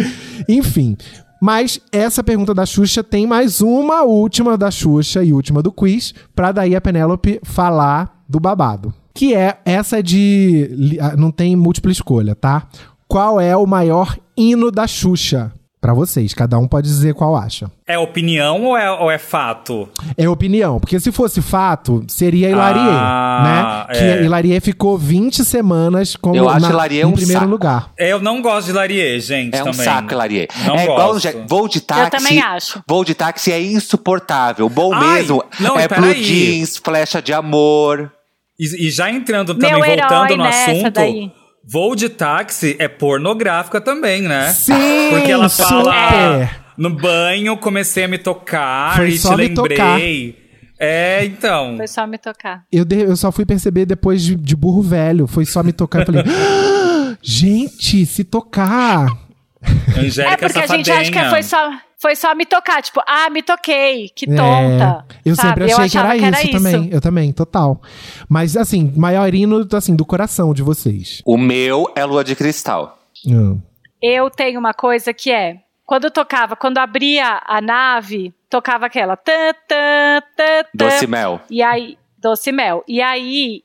Enfim, 0.48 0.96
Mas 1.40 1.80
essa 1.90 2.22
pergunta 2.22 2.52
da 2.52 2.66
Xuxa 2.66 3.02
tem 3.02 3.26
mais 3.26 3.60
uma 3.60 4.02
última 4.02 4.58
da 4.58 4.70
Xuxa 4.70 5.24
e 5.24 5.32
última 5.32 5.62
do 5.62 5.72
quiz, 5.72 6.12
pra 6.34 6.52
daí 6.52 6.76
a 6.76 6.80
Penélope 6.80 7.40
falar 7.42 8.22
do 8.28 8.38
babado. 8.38 8.92
Que 9.14 9.34
é 9.34 9.58
essa 9.64 10.02
de. 10.02 10.98
ah, 11.00 11.16
Não 11.16 11.30
tem 11.30 11.56
múltipla 11.56 11.90
escolha, 11.90 12.34
tá? 12.34 12.68
Qual 13.08 13.40
é 13.40 13.56
o 13.56 13.66
maior 13.66 14.16
hino 14.36 14.70
da 14.70 14.86
Xuxa? 14.86 15.52
Pra 15.80 15.94
vocês, 15.94 16.34
cada 16.34 16.58
um 16.58 16.68
pode 16.68 16.86
dizer 16.86 17.14
qual 17.14 17.34
acha. 17.34 17.70
É 17.86 17.98
opinião 17.98 18.62
ou 18.64 18.76
é, 18.76 18.90
ou 18.90 19.10
é 19.10 19.16
fato? 19.16 19.88
É 20.14 20.28
opinião, 20.28 20.78
porque 20.78 21.00
se 21.00 21.10
fosse 21.10 21.40
fato, 21.40 22.04
seria 22.06 22.50
Hilarie, 22.50 22.78
Ah, 22.82 23.86
né? 23.88 23.94
Que 23.98 24.04
é. 24.04 24.22
Hilarie 24.22 24.60
ficou 24.60 24.98
20 24.98 25.42
semanas 25.42 26.14
como 26.16 26.36
Eu 26.36 26.50
acho 26.50 26.60
na, 26.60 26.68
Hilarie 26.68 27.00
em 27.00 27.04
um 27.06 27.12
primeiro 27.12 27.40
saco. 27.40 27.50
lugar. 27.50 27.90
Eu 27.96 28.20
não 28.20 28.42
gosto 28.42 28.66
de 28.66 28.72
Larie, 28.74 29.18
gente, 29.20 29.56
É 29.56 29.62
um 29.62 29.70
também. 29.70 29.84
saco, 29.86 30.12
Hilarie. 30.12 30.48
Não 30.66 30.76
é 30.76 30.84
igual 30.84 31.12
gosto. 31.14 31.28
Angé- 31.28 31.44
voo 31.48 31.66
de 31.66 31.80
táxi. 31.80 32.10
também 32.10 32.40
acho. 32.42 32.82
Voo 32.86 33.02
de 33.02 33.14
táxi 33.14 33.50
é 33.50 33.62
insuportável. 33.62 34.68
Bom 34.68 34.92
Ai, 34.92 35.14
mesmo 35.22 35.42
não, 35.60 35.78
é. 35.78 35.88
Blue 35.88 36.14
Jeans, 36.14 36.76
flecha 36.76 37.22
de 37.22 37.32
amor. 37.32 38.12
E, 38.58 38.86
e 38.88 38.90
já 38.90 39.10
entrando 39.10 39.54
Meu 39.54 39.60
também, 39.70 39.92
herói 39.92 40.08
voltando 40.08 40.36
no 40.36 40.44
nessa 40.44 40.70
assunto, 40.72 40.90
daí. 40.90 41.32
Voo 41.64 41.94
de 41.94 42.08
táxi 42.08 42.76
é 42.78 42.88
pornográfica 42.88 43.80
também, 43.80 44.22
né? 44.22 44.52
Sim, 44.52 44.72
Porque 45.10 45.30
ela 45.30 45.48
fala 45.48 45.92
super. 45.92 46.60
no 46.76 46.90
banho 46.90 47.56
comecei 47.56 48.04
a 48.04 48.08
me 48.08 48.18
tocar 48.18 48.96
Foi 48.96 49.08
e 49.10 49.18
só 49.18 49.30
te 49.30 49.36
me 49.36 49.48
lembrei. 49.48 50.36
É, 50.78 51.24
então. 51.26 51.76
Foi 51.76 51.86
só 51.86 52.06
me 52.06 52.16
tocar. 52.16 52.64
Eu, 52.72 52.84
de- 52.86 53.02
eu 53.02 53.14
só 53.16 53.30
fui 53.30 53.44
perceber 53.44 53.84
depois 53.84 54.22
de, 54.22 54.34
de 54.34 54.56
burro 54.56 54.80
velho. 54.82 55.26
Foi 55.26 55.44
só 55.44 55.62
me 55.62 55.72
tocar. 55.74 56.00
Eu 56.00 56.06
falei, 56.06 56.22
"Ah, 56.26 57.16
gente, 57.22 58.06
se 58.06 58.24
tocar. 58.24 59.06
Angélica 59.94 60.32
É 60.34 60.36
porque 60.38 60.58
a 60.58 60.66
gente 60.66 60.90
acha 60.90 61.10
que 61.12 61.24
foi 61.28 61.42
só, 61.42 61.70
foi 62.00 62.16
só 62.16 62.34
me 62.34 62.46
tocar. 62.46 62.82
Tipo, 62.82 63.02
ah, 63.06 63.28
me 63.30 63.42
toquei. 63.42 64.08
Que 64.08 64.24
É, 64.24 64.34
tonta. 64.34 65.04
eu 65.24 65.36
sabe? 65.36 65.48
sempre 65.48 65.64
achei 65.64 65.84
eu 65.84 65.90
que 65.90 65.98
era, 65.98 66.08
achava 66.08 66.42
isso, 66.42 66.50
também. 66.52 66.88
Eu 66.90 67.00
também, 67.00 67.32
total. 67.32 67.80
Mas 68.28 68.56
assim, 68.56 68.92
maior 68.96 69.32
hino 69.34 69.66
assim, 69.72 69.94
do 69.94 70.04
coração 70.04 70.54
de 70.54 70.62
vocês. 70.62 71.20
O 71.26 71.36
meu 71.36 71.92
é 71.94 72.04
Lua 72.04 72.24
de 72.24 72.34
Cristal. 72.34 72.98
Hum. 73.26 73.60
Eu 74.02 74.30
tenho 74.30 74.58
uma 74.58 74.72
coisa 74.72 75.12
que 75.12 75.30
é. 75.30 75.58
Quando 75.84 76.04
eu 76.04 76.10
tocava, 76.10 76.56
quando 76.56 76.78
abria 76.78 77.42
a 77.46 77.60
nave, 77.60 78.32
tocava 78.48 78.86
aquela. 78.86 79.16
Tã, 79.16 79.52
tã, 79.68 80.22
tã, 80.36 80.62
tã. 80.76 80.86
Doce 80.86 81.06
Mel. 81.06 81.40
E 81.50 81.62
aí, 81.62 81.98
Doce 82.16 82.50
Mel. 82.52 82.82
E 82.88 83.02
aí, 83.02 83.62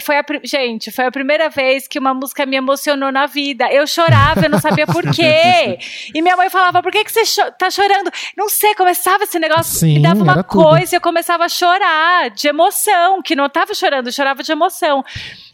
foi 0.00 0.16
a, 0.18 0.24
gente, 0.44 0.90
foi 0.90 1.06
a 1.06 1.10
primeira 1.10 1.48
vez 1.48 1.86
que 1.88 1.98
uma 1.98 2.12
música 2.14 2.44
me 2.46 2.56
emocionou 2.56 3.10
na 3.12 3.26
vida. 3.26 3.68
Eu 3.72 3.86
chorava, 3.86 4.44
eu 4.44 4.50
não 4.50 4.60
sabia 4.60 4.86
por 4.86 5.02
quê. 5.10 5.78
E 6.14 6.22
minha 6.22 6.36
mãe 6.36 6.48
falava, 6.50 6.82
por 6.82 6.90
que, 6.92 7.04
que 7.04 7.12
você 7.12 7.24
cho- 7.24 7.50
tá 7.58 7.70
chorando? 7.70 8.10
Não 8.36 8.48
sei, 8.48 8.74
começava 8.74 9.24
esse 9.24 9.38
negócio, 9.38 9.78
Sim, 9.80 9.94
me 9.94 10.02
dava 10.02 10.22
uma 10.22 10.32
era 10.32 10.42
tudo. 10.42 10.62
coisa 10.64 10.94
e 10.94 10.96
eu 10.96 11.00
começava 11.00 11.44
a 11.44 11.48
chorar 11.48 12.30
de 12.30 12.48
emoção, 12.48 13.20
que 13.22 13.34
não 13.36 13.48
tava 13.48 13.74
chorando, 13.74 14.06
eu 14.08 14.12
chorava 14.12 14.42
de 14.42 14.50
emoção. 14.52 15.04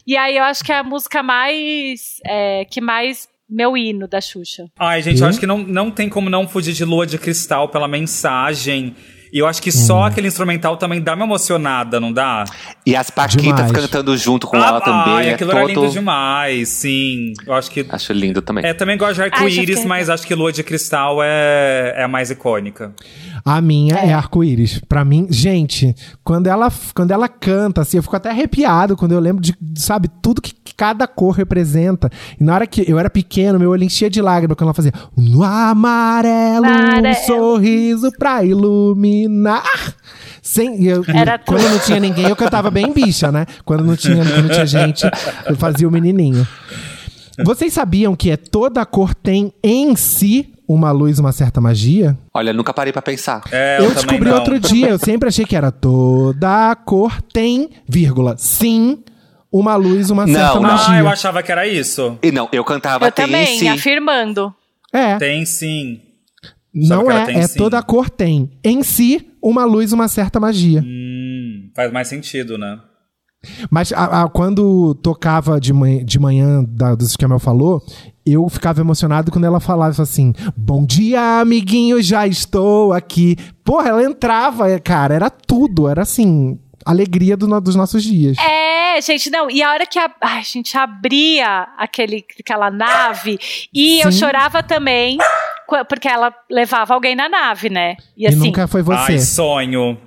E 0.05 0.15
aí 0.17 0.37
eu 0.37 0.43
acho 0.43 0.63
que 0.63 0.71
é 0.71 0.77
a 0.77 0.83
música 0.83 1.21
mais, 1.23 2.19
é, 2.25 2.65
que 2.65 2.79
mais, 2.81 3.27
meu 3.49 3.75
hino 3.77 4.07
da 4.07 4.19
Xuxa. 4.21 4.65
Ai, 4.79 5.01
gente, 5.01 5.19
eu 5.21 5.25
Hum? 5.25 5.29
acho 5.29 5.39
que 5.39 5.45
não, 5.47 5.57
não 5.59 5.91
tem 5.91 6.09
como 6.09 6.29
não 6.29 6.47
fugir 6.47 6.73
de 6.73 6.83
Lua 6.85 7.05
de 7.05 7.17
Cristal 7.17 7.69
pela 7.69 7.87
mensagem. 7.87 8.95
E 9.33 9.39
eu 9.39 9.47
acho 9.47 9.59
que 9.63 9.71
só 9.71 10.01
Hum. 10.01 10.03
aquele 10.03 10.27
instrumental 10.27 10.77
também 10.77 11.01
dá 11.01 11.15
uma 11.15 11.25
emocionada, 11.25 11.99
não 11.99 12.13
dá? 12.13 12.43
E 12.85 12.95
as 12.95 13.09
Paquitas 13.09 13.41
Demais. 13.43 13.71
cantando 13.71 14.15
junto 14.15 14.45
com 14.45 14.57
Ah, 14.57 14.67
ela 14.67 14.79
também. 14.81 15.13
ai, 15.15 15.29
é 15.29 15.33
aquilo 15.33 15.49
era 15.51 15.63
lindo 15.65 15.81
todo... 15.81 15.91
demais, 15.91 16.69
sim. 16.69 17.33
Eu 17.47 17.53
acho 17.55 17.71
que. 17.71 17.83
Acho 17.89 18.13
lindo 18.13 18.43
também. 18.43 18.63
É, 18.63 18.75
também 18.75 18.95
gosto 18.95 19.15
de 19.15 19.23
arco-íris, 19.23 19.69
fiquei- 19.69 19.85
mas 19.87 20.07
acho 20.07 20.27
que 20.27 20.35
Lua 20.35 20.51
de 20.51 20.61
Cristal 20.61 21.17
é, 21.23 21.95
é 21.97 22.03
a 22.03 22.07
mais 22.07 22.29
icônica. 22.29 22.93
A 23.43 23.59
minha 23.59 23.95
é, 23.95 24.13
arco-íris. 24.13 24.79
Pra 24.87 25.03
mim, 25.03 25.25
gente, 25.31 25.95
quando 26.23 26.45
ela, 26.45 26.71
quando 26.93 27.09
ela 27.09 27.27
canta, 27.27 27.81
assim, 27.81 27.97
eu 27.97 28.03
fico 28.03 28.15
até 28.15 28.29
arrepiado 28.29 28.95
quando 28.95 29.13
eu 29.13 29.19
lembro 29.19 29.41
de, 29.41 29.55
sabe, 29.75 30.09
tudo 30.21 30.41
que 30.43 30.53
cada 30.75 31.07
cor 31.07 31.31
representa. 31.35 32.09
E 32.39 32.43
na 32.43 32.53
hora 32.55 32.67
que 32.67 32.89
eu 32.89 32.99
era 32.99 33.09
pequeno, 33.09 33.59
meu 33.59 33.69
olho 33.71 33.83
enchia 33.83 34.09
de 34.09 34.21
lágrimas 34.21 34.55
quando 34.57 34.67
ela 34.67 34.73
fazia 34.73 34.91
no 35.15 35.43
amarelo, 35.43 36.65
um 36.65 36.69
Amarelo. 36.69 37.15
sorriso 37.25 38.11
pra 38.17 38.43
iluminar. 38.43 39.63
Sem, 40.41 40.83
eu, 40.85 41.03
Era 41.07 41.39
quando 41.39 41.61
tudo. 41.61 41.71
não 41.71 41.79
tinha 41.79 41.99
ninguém, 41.99 42.27
eu 42.27 42.35
cantava 42.35 42.69
bem 42.69 42.91
bicha, 42.91 43.31
né? 43.31 43.45
Quando 43.63 43.85
não 43.85 43.95
tinha, 43.95 44.17
quando 44.25 44.43
não 44.43 44.49
tinha 44.49 44.65
gente, 44.65 45.09
eu 45.45 45.55
fazia 45.55 45.87
o 45.87 45.91
menininho. 45.91 46.45
Vocês 47.45 47.73
sabiam 47.73 48.15
que 48.15 48.29
é 48.29 48.37
toda 48.37 48.85
cor 48.85 49.15
tem 49.15 49.53
em 49.63 49.95
si 49.95 50.53
uma 50.67 50.91
luz, 50.91 51.17
uma 51.17 51.31
certa 51.31 51.59
magia? 51.61 52.17
Olha, 52.33 52.51
nunca 52.53 52.73
parei 52.73 52.91
pra 52.93 53.01
pensar. 53.01 53.41
É, 53.51 53.77
eu 53.79 53.85
também 53.85 53.95
descobri 54.19 54.29
outro 54.31 54.59
dia, 54.59 54.89
eu 54.89 54.99
sempre 54.99 55.29
achei 55.29 55.45
que 55.45 55.55
era 55.55 55.71
toda 55.71 56.75
cor 56.75 57.21
tem, 57.21 57.69
vírgula, 57.87 58.35
sim, 58.37 58.99
uma 59.53 59.75
luz, 59.75 60.09
uma 60.09 60.25
Não, 60.25 60.33
certa 60.33 60.53
não. 60.55 60.61
magia. 60.63 60.95
Ah, 60.95 60.99
eu 60.99 61.07
achava 61.07 61.43
que 61.43 61.51
era 61.51 61.67
isso. 61.67 62.17
E 62.23 62.31
não, 62.31 62.49
eu 62.51 62.63
cantava 62.65 63.05
Eu 63.05 63.11
tem 63.11 63.25
também, 63.25 63.59
sim. 63.59 63.67
afirmando. 63.69 64.53
É, 64.91 65.17
Tem 65.17 65.45
sim. 65.45 66.01
não 66.73 67.09
é, 67.09 67.25
tem 67.25 67.37
é 67.37 67.47
sim. 67.47 67.57
toda 67.57 67.81
cor 67.81 68.09
tem. 68.09 68.51
Em 68.63 68.81
si, 68.83 69.27
uma 69.41 69.63
luz, 69.65 69.91
uma 69.93 70.07
certa 70.07 70.39
magia. 70.39 70.81
Hum, 70.85 71.69
faz 71.75 71.91
mais 71.91 72.07
sentido, 72.07 72.57
né? 72.57 72.79
Mas 73.69 73.91
a- 73.91 74.23
a- 74.23 74.29
quando 74.29 74.95
tocava 74.95 75.59
de 75.59 75.73
manhã, 75.73 76.05
de 76.05 76.17
manhã 76.17 76.63
da, 76.65 76.95
do 76.95 77.05
que 77.05 77.25
a 77.25 77.27
Mel 77.27 77.39
falou, 77.39 77.81
eu 78.25 78.47
ficava 78.47 78.79
emocionado 78.79 79.31
quando 79.33 79.43
ela 79.43 79.59
falava 79.59 80.01
assim: 80.01 80.31
Bom 80.55 80.85
dia, 80.85 81.41
amiguinho, 81.41 82.01
já 82.01 82.25
estou 82.25 82.93
aqui. 82.93 83.35
Porra, 83.63 83.89
ela 83.89 84.03
entrava, 84.03 84.79
cara, 84.79 85.13
era 85.13 85.29
tudo, 85.29 85.89
era 85.89 86.03
assim, 86.03 86.57
alegria 86.85 87.35
do 87.37 87.59
dos 87.61 87.75
nossos 87.75 88.03
dias. 88.03 88.37
É, 88.37 88.99
gente, 89.01 89.29
não. 89.29 89.49
E 89.49 89.61
a 89.61 89.71
hora 89.71 89.85
que 89.85 89.97
a, 89.99 90.09
a 90.21 90.41
gente 90.41 90.77
abria 90.77 91.67
aquele, 91.77 92.25
aquela 92.39 92.69
nave, 92.71 93.37
e 93.73 93.99
eu 94.05 94.11
Sim. 94.11 94.19
chorava 94.19 94.61
também, 94.63 95.17
qu- 95.67 95.85
porque 95.87 96.07
ela 96.07 96.33
levava 96.49 96.93
alguém 96.93 97.15
na 97.15 97.27
nave, 97.29 97.69
né? 97.69 97.95
E 98.17 98.23
E 98.23 98.27
assim, 98.27 98.37
nunca 98.37 98.67
foi 98.67 98.81
você. 98.81 99.13
Ai, 99.13 99.19
sonho. 99.19 99.97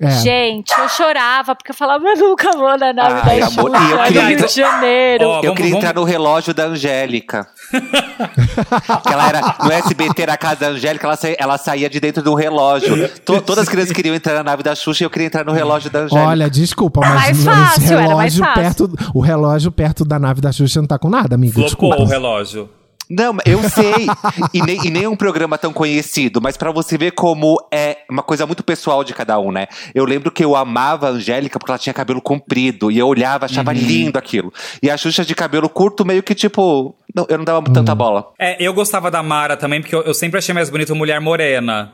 É. 0.00 0.10
gente, 0.10 0.72
eu 0.76 0.88
chorava, 0.88 1.54
porque 1.54 1.70
eu 1.70 1.74
falava, 1.74 2.04
eu 2.04 2.16
nunca 2.16 2.50
vou 2.50 2.76
na 2.76 2.92
nave 2.92 3.30
Ai, 3.30 3.38
da 3.40 3.46
Xuxa, 3.46 3.60
eu 3.60 3.68
no 3.96 4.02
queria- 4.04 4.22
Rio 4.26 4.46
de 4.48 4.52
Janeiro. 4.52 5.24
Ó, 5.28 5.36
Eu 5.36 5.42
vamos- 5.42 5.56
queria 5.56 5.70
vamos- 5.70 5.84
entrar 5.84 5.94
no 5.94 6.04
relógio 6.04 6.52
da 6.52 6.64
Angélica. 6.64 7.46
ela 9.10 9.28
era 9.28 9.56
no 9.62 9.70
SBT, 9.72 10.22
era 10.22 10.32
a 10.34 10.36
casa 10.36 10.56
da 10.60 10.66
Angélica, 10.68 11.06
ela 11.06 11.16
saía, 11.16 11.36
ela 11.38 11.58
saía 11.58 11.88
de 11.88 12.00
dentro 12.00 12.22
do 12.24 12.34
relógio. 12.34 13.08
To- 13.24 13.40
todas 13.40 13.62
as 13.64 13.68
crianças 13.68 13.92
queriam 13.92 14.14
entrar 14.16 14.34
na 14.34 14.42
nave 14.42 14.62
da 14.64 14.74
Xuxa 14.74 15.04
e 15.04 15.06
eu 15.06 15.10
queria 15.10 15.26
entrar 15.28 15.44
no 15.44 15.52
relógio 15.52 15.90
da 15.90 16.00
Angélica. 16.00 16.28
Olha, 16.28 16.50
desculpa, 16.50 17.00
mas 17.00 17.14
mais 17.14 17.44
fácil, 17.44 17.98
era 17.98 18.16
mais 18.16 18.34
relógio 18.34 18.44
fácil. 18.44 18.62
perto, 18.88 19.10
o 19.14 19.20
relógio 19.20 19.70
perto 19.72 20.04
da 20.04 20.18
nave 20.18 20.40
da 20.40 20.50
Xuxa 20.52 20.80
não 20.80 20.88
tá 20.88 20.98
com 20.98 21.08
nada, 21.08 21.34
amigo. 21.36 21.52
Flopou 21.54 21.68
Desculpa. 21.68 22.02
o 22.02 22.04
relógio. 22.04 22.68
Não, 23.08 23.36
eu 23.44 23.62
sei. 23.68 24.06
e, 24.52 24.62
nem, 24.62 24.86
e 24.86 24.90
nem 24.90 25.04
é 25.04 25.08
um 25.08 25.16
programa 25.16 25.58
tão 25.58 25.72
conhecido, 25.72 26.40
mas 26.40 26.56
pra 26.56 26.70
você 26.72 26.96
ver 26.96 27.12
como 27.12 27.56
é 27.70 27.98
uma 28.10 28.22
coisa 28.22 28.46
muito 28.46 28.62
pessoal 28.64 29.04
de 29.04 29.12
cada 29.14 29.38
um, 29.38 29.52
né? 29.52 29.66
Eu 29.94 30.04
lembro 30.04 30.30
que 30.30 30.44
eu 30.44 30.56
amava 30.56 31.08
a 31.08 31.10
Angélica 31.10 31.58
porque 31.58 31.70
ela 31.70 31.78
tinha 31.78 31.92
cabelo 31.94 32.20
comprido. 32.22 32.90
E 32.90 32.98
eu 32.98 33.06
olhava, 33.06 33.44
achava 33.46 33.72
Uhum. 33.72 33.76
lindo 33.78 34.18
aquilo. 34.18 34.52
E 34.82 34.90
a 34.90 34.96
Xuxa 34.96 35.24
de 35.24 35.34
cabelo 35.34 35.68
curto, 35.68 36.04
meio 36.04 36.22
que 36.22 36.34
tipo. 36.34 36.94
Não, 37.14 37.26
eu 37.28 37.38
não 37.38 37.44
dava 37.44 37.58
Hum. 37.60 37.72
tanta 37.72 37.94
bola. 37.94 38.32
É, 38.38 38.56
eu 38.62 38.72
gostava 38.74 39.10
da 39.10 39.22
Mara 39.22 39.56
também, 39.56 39.80
porque 39.80 39.94
eu, 39.94 40.02
eu 40.02 40.14
sempre 40.14 40.38
achei 40.38 40.54
mais 40.54 40.70
bonita 40.70 40.94
mulher 40.94 41.20
morena. 41.20 41.92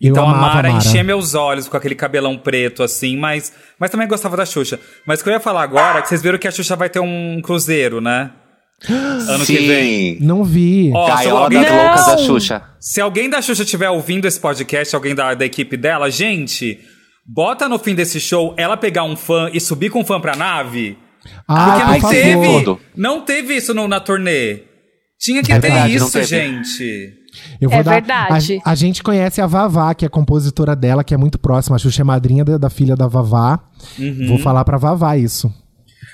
Eu 0.00 0.10
então 0.10 0.28
a 0.28 0.34
Mara, 0.34 0.68
Mara. 0.68 0.70
enchia 0.70 1.04
meus 1.04 1.34
olhos 1.34 1.68
com 1.68 1.76
aquele 1.76 1.94
cabelão 1.94 2.36
preto, 2.36 2.82
assim, 2.82 3.16
mas, 3.16 3.52
mas 3.78 3.90
também 3.90 4.08
gostava 4.08 4.36
da 4.36 4.44
Xuxa. 4.44 4.80
Mas 5.06 5.20
o 5.20 5.22
que 5.22 5.30
eu 5.30 5.34
ia 5.34 5.40
falar 5.40 5.62
agora 5.62 6.00
é 6.00 6.02
que 6.02 6.08
vocês 6.08 6.20
viram 6.20 6.36
que 6.36 6.48
a 6.48 6.50
Xuxa 6.50 6.74
vai 6.74 6.88
ter 6.90 6.98
um 6.98 7.40
cruzeiro, 7.40 8.00
né? 8.00 8.30
Ano 8.88 9.44
que 9.44 9.56
vem. 9.66 10.18
Não 10.20 10.44
vi. 10.44 10.90
Ó, 10.94 11.04
se 11.06 11.24
Gaiola 11.24 11.40
alguém, 11.44 11.60
das 11.62 11.70
Não! 11.70 11.82
loucas 11.84 12.06
da 12.06 12.18
Xuxa. 12.18 12.62
se 12.78 13.00
alguém 13.00 13.28
da 13.28 13.42
Xuxa 13.42 13.62
estiver 13.64 13.90
ouvindo 13.90 14.26
esse 14.26 14.38
podcast, 14.38 14.94
alguém 14.94 15.14
da, 15.14 15.34
da 15.34 15.44
equipe 15.44 15.76
dela, 15.76 16.10
gente, 16.10 16.78
bota 17.26 17.68
no 17.68 17.78
fim 17.78 17.94
desse 17.94 18.20
show 18.20 18.54
ela 18.56 18.76
pegar 18.76 19.02
um 19.04 19.16
fã 19.16 19.50
e 19.52 19.60
subir 19.60 19.90
com 19.90 20.00
um 20.00 20.04
fã 20.04 20.20
pra 20.20 20.36
nave. 20.36 20.96
Ai, 21.48 21.70
Porque 21.70 21.82
por 21.84 21.92
não 21.92 22.00
favor. 22.00 22.14
teve, 22.14 22.46
Tudo. 22.64 22.80
não 22.96 23.20
teve 23.22 23.54
isso 23.56 23.74
no- 23.74 23.88
na 23.88 23.98
turnê. 24.00 24.60
Tinha 25.20 25.42
que 25.42 25.50
É 25.52 25.58
ter 25.58 25.68
verdade, 25.72 25.94
isso, 25.96 26.22
gente. 26.22 27.12
Eu 27.60 27.68
vou 27.68 27.78
É 27.80 27.82
dar, 27.82 27.92
verdade. 27.94 28.60
A, 28.64 28.70
a 28.70 28.74
gente 28.76 29.02
conhece 29.02 29.40
a 29.40 29.46
Vavá, 29.48 29.92
que 29.92 30.04
é 30.04 30.06
a 30.06 30.10
compositora 30.10 30.76
dela, 30.76 31.02
que 31.02 31.12
é 31.12 31.16
muito 31.16 31.38
próxima. 31.38 31.74
A 31.74 31.78
Xuxa 31.78 32.02
é 32.02 32.04
madrinha 32.04 32.44
da, 32.44 32.56
da 32.56 32.70
filha 32.70 32.94
da 32.94 33.08
Vavá. 33.08 33.58
Uhum. 33.98 34.26
Vou 34.28 34.38
falar 34.38 34.64
pra 34.64 34.78
Vavá 34.78 35.16
isso. 35.16 35.52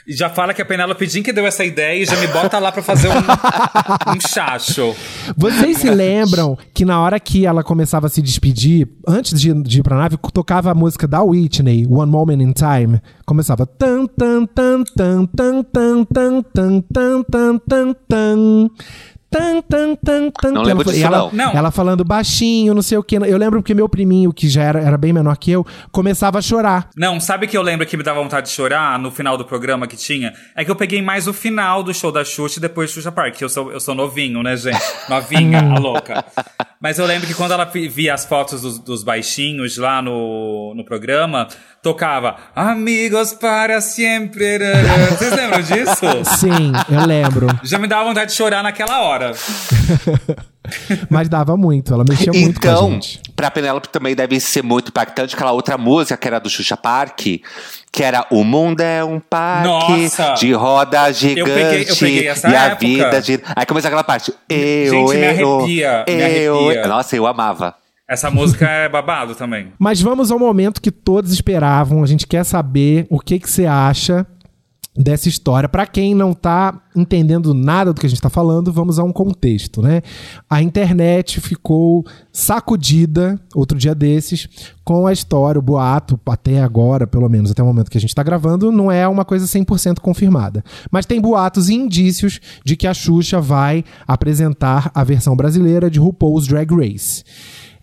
E 0.07 0.13
já 0.13 0.29
fala 0.29 0.53
que 0.53 0.61
a 0.61 0.65
Penélope 0.65 1.07
Jean 1.07 1.23
que 1.23 1.33
deu 1.33 1.47
essa 1.47 1.65
ideia 1.65 2.03
e 2.03 2.05
já 2.05 2.15
me 2.17 2.27
bota 2.27 2.59
lá 2.59 2.71
pra 2.71 2.83
fazer 2.83 3.09
um, 3.09 4.15
um 4.15 4.21
chacho. 4.21 4.95
Vocês 5.35 5.79
se 5.79 5.89
lembram 5.89 6.59
que 6.75 6.85
na 6.85 7.01
hora 7.01 7.19
que 7.19 7.47
ela 7.47 7.65
começava 7.65 8.07
a 8.07 8.11
se 8.11 8.21
despedir, 8.21 8.87
antes 9.09 9.41
de, 9.41 9.55
de 9.63 9.81
ir 9.81 9.83
pra 9.83 9.97
nave, 9.97 10.19
tocava 10.33 10.71
a 10.71 10.75
música 10.75 11.09
da 11.09 11.23
Whitney, 11.23 11.87
One 11.89 12.13
Moment 12.13 12.43
in 12.43 12.53
Time? 12.53 13.01
Começava 13.25 13.65
tan 13.65 14.07
tan 14.07 14.47
tan 14.47 14.85
tan 14.85 15.27
tan 15.27 15.65
tan 15.65 16.05
tan 16.05 16.83
tan 16.83 17.23
tan 17.23 17.59
tan 17.59 17.95
tan 18.07 18.71
tan 19.35 19.63
tan 19.63 19.97
tan, 19.97 20.31
tan. 20.31 20.53
Não 20.53 20.63
lembro 20.63 20.85
disso, 20.85 21.05
ela, 21.05 21.29
não. 21.33 21.51
Ela 21.53 21.71
falando 21.73 22.05
baixinho, 22.05 22.73
não 22.73 22.83
sei 22.83 22.97
o 22.99 23.03
que. 23.03 23.17
Eu 23.17 23.37
lembro 23.37 23.63
que 23.63 23.75
meu 23.75 23.89
priminho, 23.89 24.33
que 24.33 24.49
já 24.49 24.63
era, 24.63 24.81
era 24.81 24.97
bem 24.97 25.13
menor 25.13 25.37
que 25.37 25.51
eu, 25.51 25.67
começava 25.91 26.39
a 26.39 26.43
chorar. 26.43 26.89
Não, 26.97 27.19
sabe 27.19 27.47
que 27.49 27.57
eu 27.57 27.63
lembro 27.63 27.85
que 27.87 27.97
me 27.97 28.03
dava 28.05 28.23
vontade 28.23 28.47
de 28.47 28.53
chorar 28.53 28.99
no 28.99 29.11
final 29.11 29.37
do 29.37 29.45
programa 29.45 29.87
que 29.87 29.97
tinha? 29.97 30.33
É 30.55 30.65
que 30.65 30.71
eu 30.71 30.77
peguei 30.77 31.03
mais 31.03 31.27
o 31.27 31.33
final 31.33 31.83
do 31.83 31.93
show 31.93 32.13
da 32.13 32.25
Xuxa 32.25 32.59
e 32.59 32.63
depois 32.63 32.91
Xuxa 32.91 33.11
Park, 33.11 33.35
que 33.35 33.45
eu 33.45 33.49
sou, 33.49 33.73
eu 33.73 33.81
sou 33.81 33.95
novinho, 33.95 34.43
né, 34.43 34.57
gente? 34.57 34.79
Novinha, 35.09 35.61
a 35.61 35.79
louca. 35.79 36.25
Mas 36.81 36.99
eu 36.99 37.07
lembro 37.07 37.27
que 37.27 37.35
quando 37.35 37.53
ela 37.53 37.65
vi- 37.65 37.89
via 37.89 38.15
as 38.15 38.25
fotos 38.25 38.61
dos, 38.63 38.79
dos 38.79 39.03
baixinhos 39.03 39.77
lá 39.79 40.01
no, 40.03 40.75
no 40.77 40.85
programa, 40.85 41.49
tocava 41.85 42.37
Amigos 42.57 43.33
para 43.35 43.81
sempre. 43.81 44.59
Vocês 45.11 45.33
lembram 45.33 45.61
disso? 45.63 46.25
Sim, 46.41 46.73
eu 46.91 47.07
lembro. 47.07 47.47
Já 47.63 47.79
me 47.79 47.87
dava 47.87 48.05
vontade 48.05 48.31
de 48.33 48.37
chorar 48.37 48.63
naquela 48.63 49.03
hora. 49.03 49.33
Mas 51.11 51.29
dava 51.29 51.57
muito, 51.59 51.93
ela 51.93 52.05
mexia 52.09 52.33
muito 52.33 52.59
com 52.59 52.67
a 52.69 52.73
Então, 52.73 52.91
gente. 52.93 53.21
pra 53.37 53.51
Penélope 53.51 53.89
também 53.91 54.15
deve 54.15 54.41
ser 54.41 54.63
muito 54.63 54.89
impactante 54.89 55.35
aquela 55.35 55.53
outra 55.53 55.77
música 55.77 56.17
que 56.17 56.27
era 56.27 56.39
do 56.41 56.49
Xuxa 56.49 56.75
Park, 56.75 57.21
que 57.93 58.03
era 58.03 58.27
O 58.31 58.43
Mundo 58.43 58.81
é 58.81 59.05
um 59.05 59.21
Parque 59.21 59.69
Nossa! 59.69 60.33
de 60.33 60.53
roda 60.55 61.13
gigante 61.13 61.51
peguei- 61.51 61.83
eu 61.91 61.97
peguei 61.97 62.29
essa 62.29 62.49
e 62.49 62.57
a 62.57 62.65
época. 62.65 62.79
vida 62.87 63.21
gira. 63.23 63.43
Aí 63.55 63.67
começa 63.67 63.89
aquela 63.89 64.03
parte. 64.05 64.33
Eu, 64.49 64.91
Gente, 64.91 65.17
me 65.17 65.41
eu, 65.43 65.59
arrepia, 65.59 66.05
me 66.09 66.15
eu, 66.15 66.59
arrepia. 66.71 66.87
Nossa, 66.89 67.15
eu 67.15 67.27
amava. 67.27 67.75
Essa 68.09 68.31
música 68.31 68.69
é 68.69 68.89
babado 68.89 69.35
também. 69.35 69.73
Mas 69.79 70.01
vamos 70.01 70.31
ao 70.31 70.39
momento 70.39 70.81
que 70.81 70.91
todos 70.91 71.33
esperavam. 71.33 72.03
A 72.03 72.07
gente 72.07 72.27
quer 72.27 72.45
saber 72.45 73.07
o 73.11 73.19
que 73.19 73.39
que 73.39 73.51
você 73.51 73.67
acha 73.67 74.27
dessa 74.97 75.29
história. 75.29 75.69
Pra 75.69 75.87
quem 75.87 76.15
não 76.15 76.33
tá 76.33 76.81
entendendo 76.95 77.53
nada 77.53 77.93
do 77.93 78.01
que 78.01 78.07
a 78.07 78.09
gente 78.09 78.21
tá 78.23 78.31
falando, 78.31 78.73
vamos 78.73 78.99
a 78.99 79.03
um 79.03 79.13
contexto, 79.13 79.83
né? 79.83 80.03
A 80.49 80.63
internet 80.63 81.41
ficou 81.41 82.05
sacudida 82.33 83.41
outro 83.55 83.77
dia 83.77 83.95
desses 83.95 84.49
com 84.85 85.07
a 85.07 85.13
história, 85.13 85.59
o 85.59 85.63
boato, 85.63 86.21
até 86.27 86.61
agora, 86.61 87.07
pelo 87.07 87.29
menos 87.29 87.51
até 87.51 87.63
o 87.63 87.67
momento 87.67 87.91
que 87.91 87.99
a 87.99 88.01
gente 88.01 88.15
tá 88.15 88.23
gravando, 88.23 88.71
não 88.71 88.93
é 88.93 89.09
uma 89.09 89.25
coisa 89.25 89.47
100% 89.47 89.99
confirmada. 89.99 90.63
Mas 90.91 91.07
tem 91.07 91.21
boatos 91.21 91.69
e 91.69 91.75
indícios 91.75 92.41
de 92.65 92.77
que 92.77 92.87
a 92.87 92.95
Xuxa 92.95 93.41
vai 93.41 93.83
apresentar 94.07 94.93
a 94.95 95.03
versão 95.03 95.35
brasileira 95.35 95.91
de 95.91 95.99
RuPaul's 95.99 96.47
Drag 96.47 96.73
Race. 96.73 97.25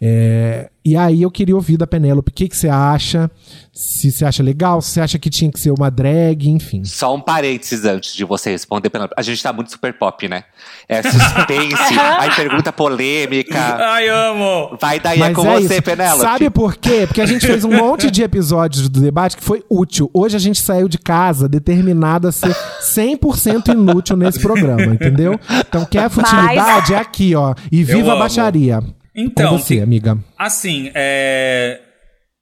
É, 0.04 0.68
e 0.84 0.97
aí 0.97 1.22
eu 1.22 1.30
queria 1.30 1.54
ouvir 1.54 1.78
da 1.78 1.86
Penélope 1.86 2.32
o 2.32 2.34
que, 2.34 2.49
que 2.49 2.58
você 2.58 2.68
acha, 2.68 3.30
se 3.72 4.12
você 4.12 4.26
acha 4.26 4.41
legal, 4.41 4.82
se 4.82 4.89
você 4.89 5.02
acha 5.02 5.20
que 5.20 5.30
tinha 5.30 5.52
que 5.52 5.60
ser 5.60 5.70
uma 5.70 5.91
drag, 5.91 6.49
enfim. 6.49 6.84
Só 6.84 7.14
um 7.14 7.22
parênteses 7.22 7.86
antes 7.86 8.16
de 8.16 8.26
você 8.26 8.49
responder, 8.49 8.89
Penélope. 8.89 9.14
A 9.16 9.22
gente 9.22 9.43
tá 9.43 9.54
muito 9.54 9.70
super 9.70 9.93
pop, 9.93 10.28
né? 10.28 10.43
É 10.89 11.04
suspense, 11.04 11.76
aí 12.18 12.36
pergunta 12.36 12.74
polêmica. 12.74 13.60
Ai, 13.60 14.10
amo! 14.10 14.76
Vai 14.82 14.99
daí 14.99 15.22
é 15.22 15.32
com 15.34 15.43
você, 15.43 15.76
isso. 15.76 15.84
Penélope. 15.84 16.22
Sabe 16.22 16.49
por 16.49 16.76
quê? 16.76 17.04
Porque 17.06 17.22
a 17.22 17.28
gente 17.28 17.45
fez 17.45 17.64
um 17.64 17.72
monte 17.72 18.10
de 18.10 18.24
episódios 18.24 18.89
do 18.89 19.02
debate 19.02 19.38
que 19.38 19.43
foi 19.43 19.64
útil. 19.70 20.10
Hoje 20.12 20.36
a 20.36 20.39
gente 20.39 20.60
saiu 20.60 20.88
de 20.88 20.97
casa 20.97 21.47
determinado 21.47 22.28
a 22.28 22.32
ser 22.32 22.56
100% 22.82 23.74
inútil 23.74 24.18
nesse 24.18 24.39
programa, 24.39 24.95
entendeu? 24.95 25.39
Então 25.60 25.86
quer 25.86 26.10
futilidade? 26.10 26.95
É 26.95 26.97
aqui, 26.97 27.36
ó. 27.36 27.54
E 27.72 27.84
viva 27.84 28.10
a 28.10 28.14
amo. 28.14 28.20
baixaria. 28.20 28.82
Então, 29.16 29.49
Com 29.51 29.57
você, 29.59 29.76
que- 29.76 29.82
amiga. 29.82 30.18
Assim, 30.38 30.91
é. 30.93 31.80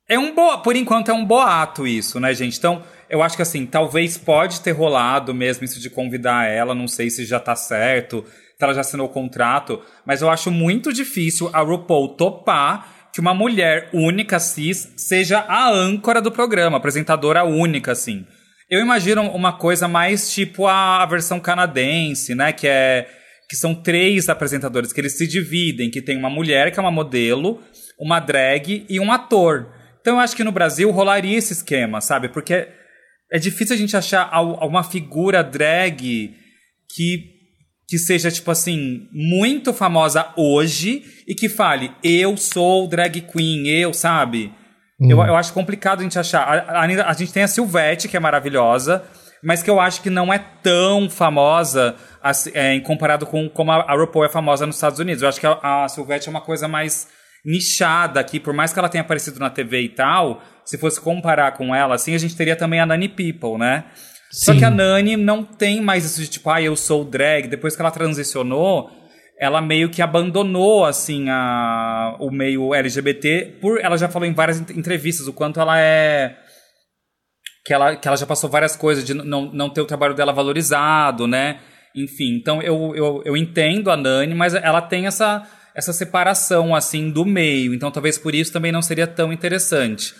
É 0.07 0.17
um 0.17 0.33
boa, 0.33 0.57
por 0.57 0.75
enquanto 0.75 1.09
é 1.09 1.13
um 1.13 1.23
boato 1.23 1.85
isso, 1.85 2.19
né, 2.19 2.33
gente? 2.33 2.57
Então, 2.57 2.81
eu 3.07 3.21
acho 3.21 3.35
que 3.35 3.43
assim, 3.43 3.63
talvez 3.67 4.17
pode 4.17 4.59
ter 4.61 4.71
rolado 4.71 5.35
mesmo 5.35 5.63
isso 5.65 5.79
de 5.79 5.87
convidar 5.87 6.47
ela, 6.49 6.73
não 6.73 6.87
sei 6.87 7.11
se 7.11 7.25
já 7.25 7.39
tá 7.39 7.55
certo, 7.55 8.25
se 8.25 8.63
ela 8.63 8.73
já 8.73 8.81
assinou 8.81 9.05
o 9.05 9.11
contrato, 9.11 9.79
mas 10.03 10.23
eu 10.23 10.29
acho 10.31 10.49
muito 10.49 10.91
difícil 10.91 11.51
a 11.53 11.59
RuPaul 11.61 12.15
topar 12.15 13.09
que 13.13 13.19
uma 13.19 13.35
mulher 13.35 13.89
única 13.93 14.39
cis 14.39 14.91
seja 14.97 15.45
a 15.47 15.69
âncora 15.69 16.19
do 16.19 16.31
programa, 16.31 16.77
apresentadora 16.77 17.43
única, 17.43 17.91
assim. 17.91 18.25
Eu 18.67 18.79
imagino 18.79 19.21
uma 19.29 19.53
coisa 19.53 19.87
mais 19.87 20.31
tipo 20.33 20.65
a, 20.65 21.03
a 21.03 21.05
versão 21.05 21.39
canadense, 21.39 22.33
né, 22.33 22.51
que 22.51 22.67
é 22.67 23.07
que 23.49 23.55
são 23.55 23.73
três 23.73 24.29
apresentadores 24.29 24.93
que 24.93 25.01
eles 25.01 25.17
se 25.17 25.25
dividem, 25.27 25.89
que 25.89 26.01
tem 26.01 26.15
uma 26.17 26.29
mulher 26.29 26.71
que 26.71 26.77
é 26.79 26.81
uma 26.81 26.91
modelo, 26.91 27.59
uma 27.99 28.19
drag 28.19 28.85
e 28.87 28.99
um 28.99 29.11
ator. 29.11 29.67
Então 30.01 30.15
eu 30.15 30.19
acho 30.19 30.35
que 30.35 30.43
no 30.43 30.51
Brasil 30.51 30.89
rolaria 30.91 31.37
esse 31.37 31.51
esquema, 31.53 31.99
sabe? 31.99 32.29
Porque 32.29 32.67
é 33.31 33.39
difícil 33.39 33.75
a 33.75 33.77
gente 33.77 33.97
achar 33.97 34.29
al- 34.31 34.59
uma 34.67 34.83
figura 34.83 35.43
drag 35.43 36.33
que 36.95 37.37
que 37.87 37.97
seja 37.97 38.29
tipo 38.29 38.51
assim 38.51 39.07
muito 39.11 39.73
famosa 39.73 40.31
hoje 40.37 41.03
e 41.27 41.33
que 41.33 41.49
fale 41.49 41.91
eu 42.03 42.37
sou 42.37 42.87
drag 42.87 43.19
queen, 43.21 43.67
eu, 43.67 43.91
sabe? 43.95 44.53
Eu, 45.01 45.17
eu 45.17 45.35
acho 45.35 45.53
complicado 45.53 46.01
a 46.01 46.03
gente 46.03 46.19
achar. 46.19 46.41
A, 46.43 46.81
a- 46.83 47.09
a 47.09 47.13
gente 47.13 47.33
tem 47.33 47.41
a 47.41 47.47
Silvete, 47.47 48.07
que 48.07 48.15
é 48.15 48.19
maravilhosa, 48.19 49.03
mas 49.43 49.63
que 49.63 49.69
eu 49.69 49.79
acho 49.79 50.01
que 50.01 50.09
não 50.09 50.33
é 50.33 50.39
tão 50.61 51.09
famosa 51.09 51.95
assim, 52.21 52.51
é, 52.53 52.73
em 52.73 52.81
comparado 52.81 53.25
com 53.25 53.49
como 53.49 53.71
a, 53.71 53.77
a 53.81 53.95
RuPaul 53.95 54.25
é 54.25 54.29
famosa 54.29 54.65
nos 54.65 54.75
Estados 54.75 54.99
Unidos. 54.99 55.21
Eu 55.23 55.29
acho 55.29 55.39
que 55.39 55.47
a, 55.47 55.83
a 55.83 55.87
Silvete 55.87 56.27
é 56.27 56.31
uma 56.31 56.41
coisa 56.41 56.67
mais 56.67 57.07
nichada 57.45 58.19
aqui, 58.19 58.39
por 58.39 58.53
mais 58.53 58.73
que 58.73 58.79
ela 58.79 58.89
tenha 58.89 59.01
aparecido 59.01 59.39
na 59.39 59.49
TV 59.49 59.81
e 59.81 59.89
tal, 59.89 60.41
se 60.65 60.77
fosse 60.77 60.99
comparar 60.99 61.53
com 61.53 61.73
ela, 61.73 61.95
assim, 61.95 62.13
a 62.13 62.17
gente 62.17 62.35
teria 62.35 62.55
também 62.55 62.79
a 62.79 62.85
Nani 62.85 63.07
People, 63.07 63.57
né? 63.57 63.85
Só 64.31 64.51
Sim. 64.53 64.59
que 64.59 64.65
a 64.65 64.69
Nani 64.69 65.17
não 65.17 65.43
tem 65.43 65.81
mais 65.81 66.05
isso 66.05 66.21
de 66.21 66.27
tipo, 66.27 66.49
ah, 66.49 66.61
eu 66.61 66.75
sou 66.75 67.03
drag. 67.03 67.47
Depois 67.47 67.75
que 67.75 67.81
ela 67.81 67.89
transicionou, 67.89 68.91
ela 69.39 69.59
meio 69.61 69.89
que 69.89 70.01
abandonou, 70.03 70.85
assim, 70.85 71.27
a, 71.29 72.15
o 72.19 72.29
meio 72.29 72.75
LGBT. 72.75 73.57
Por, 73.59 73.79
ela 73.81 73.97
já 73.97 74.07
falou 74.07 74.27
em 74.27 74.33
várias 74.33 74.59
ent- 74.59 74.77
entrevistas 74.77 75.27
o 75.27 75.33
quanto 75.33 75.59
ela 75.59 75.79
é. 75.79 76.35
Que 77.69 77.73
ela, 77.75 77.95
que 77.95 78.07
ela 78.07 78.17
já 78.17 78.25
passou 78.25 78.49
várias 78.49 78.75
coisas 78.75 79.05
de 79.05 79.13
não, 79.13 79.45
não 79.53 79.69
ter 79.69 79.79
o 79.79 79.85
trabalho 79.85 80.15
dela 80.15 80.33
valorizado, 80.33 81.27
né? 81.27 81.59
Enfim, 81.95 82.33
então 82.33 82.63
eu, 82.63 82.95
eu, 82.95 83.21
eu 83.23 83.37
entendo 83.37 83.91
a 83.91 83.95
Nani, 83.95 84.33
mas 84.33 84.55
ela 84.55 84.81
tem 84.81 85.05
essa, 85.05 85.47
essa 85.75 85.93
separação, 85.93 86.73
assim, 86.73 87.11
do 87.11 87.23
meio. 87.23 87.71
Então 87.71 87.91
talvez 87.91 88.17
por 88.17 88.33
isso 88.33 88.51
também 88.51 88.71
não 88.71 88.81
seria 88.81 89.05
tão 89.05 89.31
interessante. 89.31 90.15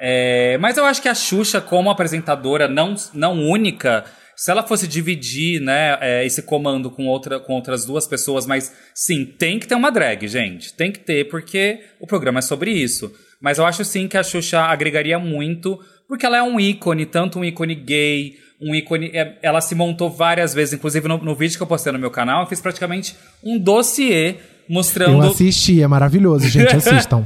É, 0.00 0.56
mas 0.56 0.78
eu 0.78 0.86
acho 0.86 1.02
que 1.02 1.10
a 1.10 1.14
Xuxa, 1.14 1.60
como 1.60 1.90
apresentadora 1.90 2.66
não, 2.66 2.94
não 3.12 3.34
única, 3.34 4.06
se 4.34 4.50
ela 4.50 4.62
fosse 4.62 4.88
dividir 4.88 5.60
né, 5.60 5.98
é, 6.00 6.24
esse 6.24 6.40
comando 6.40 6.90
com, 6.90 7.06
outra, 7.06 7.38
com 7.38 7.52
outras 7.52 7.84
duas 7.84 8.06
pessoas, 8.06 8.46
mas 8.46 8.74
sim, 8.94 9.26
tem 9.26 9.58
que 9.58 9.68
ter 9.68 9.74
uma 9.74 9.92
drag, 9.92 10.26
gente. 10.26 10.72
Tem 10.72 10.90
que 10.90 11.00
ter, 11.00 11.28
porque 11.28 11.80
o 12.00 12.06
programa 12.06 12.38
é 12.38 12.42
sobre 12.42 12.70
isso. 12.70 13.12
Mas 13.42 13.58
eu 13.58 13.66
acho 13.66 13.84
sim 13.84 14.08
que 14.08 14.16
a 14.16 14.22
Xuxa 14.22 14.60
agregaria 14.60 15.18
muito, 15.18 15.78
porque 16.08 16.24
ela 16.26 16.38
é 16.38 16.42
um 16.42 16.58
ícone, 16.58 17.04
tanto 17.06 17.38
um 17.38 17.44
ícone 17.44 17.74
gay, 17.74 18.36
um 18.60 18.74
ícone. 18.74 19.10
é, 19.14 19.38
Ela 19.42 19.60
se 19.60 19.74
montou 19.74 20.10
várias 20.10 20.54
vezes, 20.54 20.74
inclusive 20.74 21.06
no, 21.06 21.18
no 21.18 21.34
vídeo 21.34 21.56
que 21.56 21.62
eu 21.62 21.66
postei 21.66 21.92
no 21.92 21.98
meu 21.98 22.10
canal, 22.10 22.42
eu 22.42 22.46
fiz 22.48 22.60
praticamente 22.60 23.14
um 23.44 23.58
dossiê 23.58 24.36
mostrando 24.68 25.22
Eu 25.24 25.30
assisti, 25.30 25.82
é 25.82 25.86
maravilhoso, 25.86 26.48
gente, 26.48 26.74
assistam. 26.76 27.24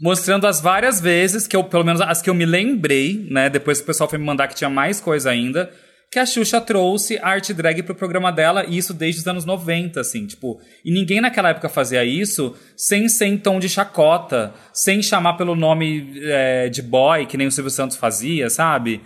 mostrando 0.00 0.46
as 0.46 0.60
várias 0.60 1.00
vezes 1.00 1.46
que 1.46 1.56
eu, 1.56 1.64
pelo 1.64 1.84
menos 1.84 2.00
as 2.00 2.20
que 2.22 2.28
eu 2.30 2.34
me 2.34 2.44
lembrei, 2.46 3.26
né? 3.30 3.48
Depois 3.50 3.78
que 3.78 3.84
o 3.84 3.86
pessoal 3.86 4.08
foi 4.08 4.18
me 4.18 4.24
mandar 4.24 4.48
que 4.48 4.54
tinha 4.54 4.70
mais 4.70 5.00
coisa 5.00 5.30
ainda, 5.30 5.70
que 6.14 6.18
a 6.20 6.24
Xuxa 6.24 6.60
trouxe 6.60 7.18
a 7.18 7.26
arte 7.26 7.52
drag 7.52 7.82
pro 7.82 7.92
programa 7.92 8.30
dela, 8.30 8.64
e 8.64 8.78
isso 8.78 8.94
desde 8.94 9.20
os 9.20 9.26
anos 9.26 9.44
90, 9.44 10.00
assim, 10.00 10.28
tipo. 10.28 10.60
E 10.84 10.92
ninguém 10.92 11.20
naquela 11.20 11.48
época 11.48 11.68
fazia 11.68 12.04
isso 12.04 12.54
sem 12.76 13.08
ser 13.08 13.26
em 13.26 13.36
tom 13.36 13.58
de 13.58 13.68
chacota, 13.68 14.54
sem 14.72 15.02
chamar 15.02 15.32
pelo 15.32 15.56
nome 15.56 16.12
é, 16.22 16.68
de 16.68 16.82
boy, 16.82 17.26
que 17.26 17.36
nem 17.36 17.48
o 17.48 17.50
Silvio 17.50 17.68
Santos 17.68 17.96
fazia, 17.96 18.48
sabe? 18.48 19.00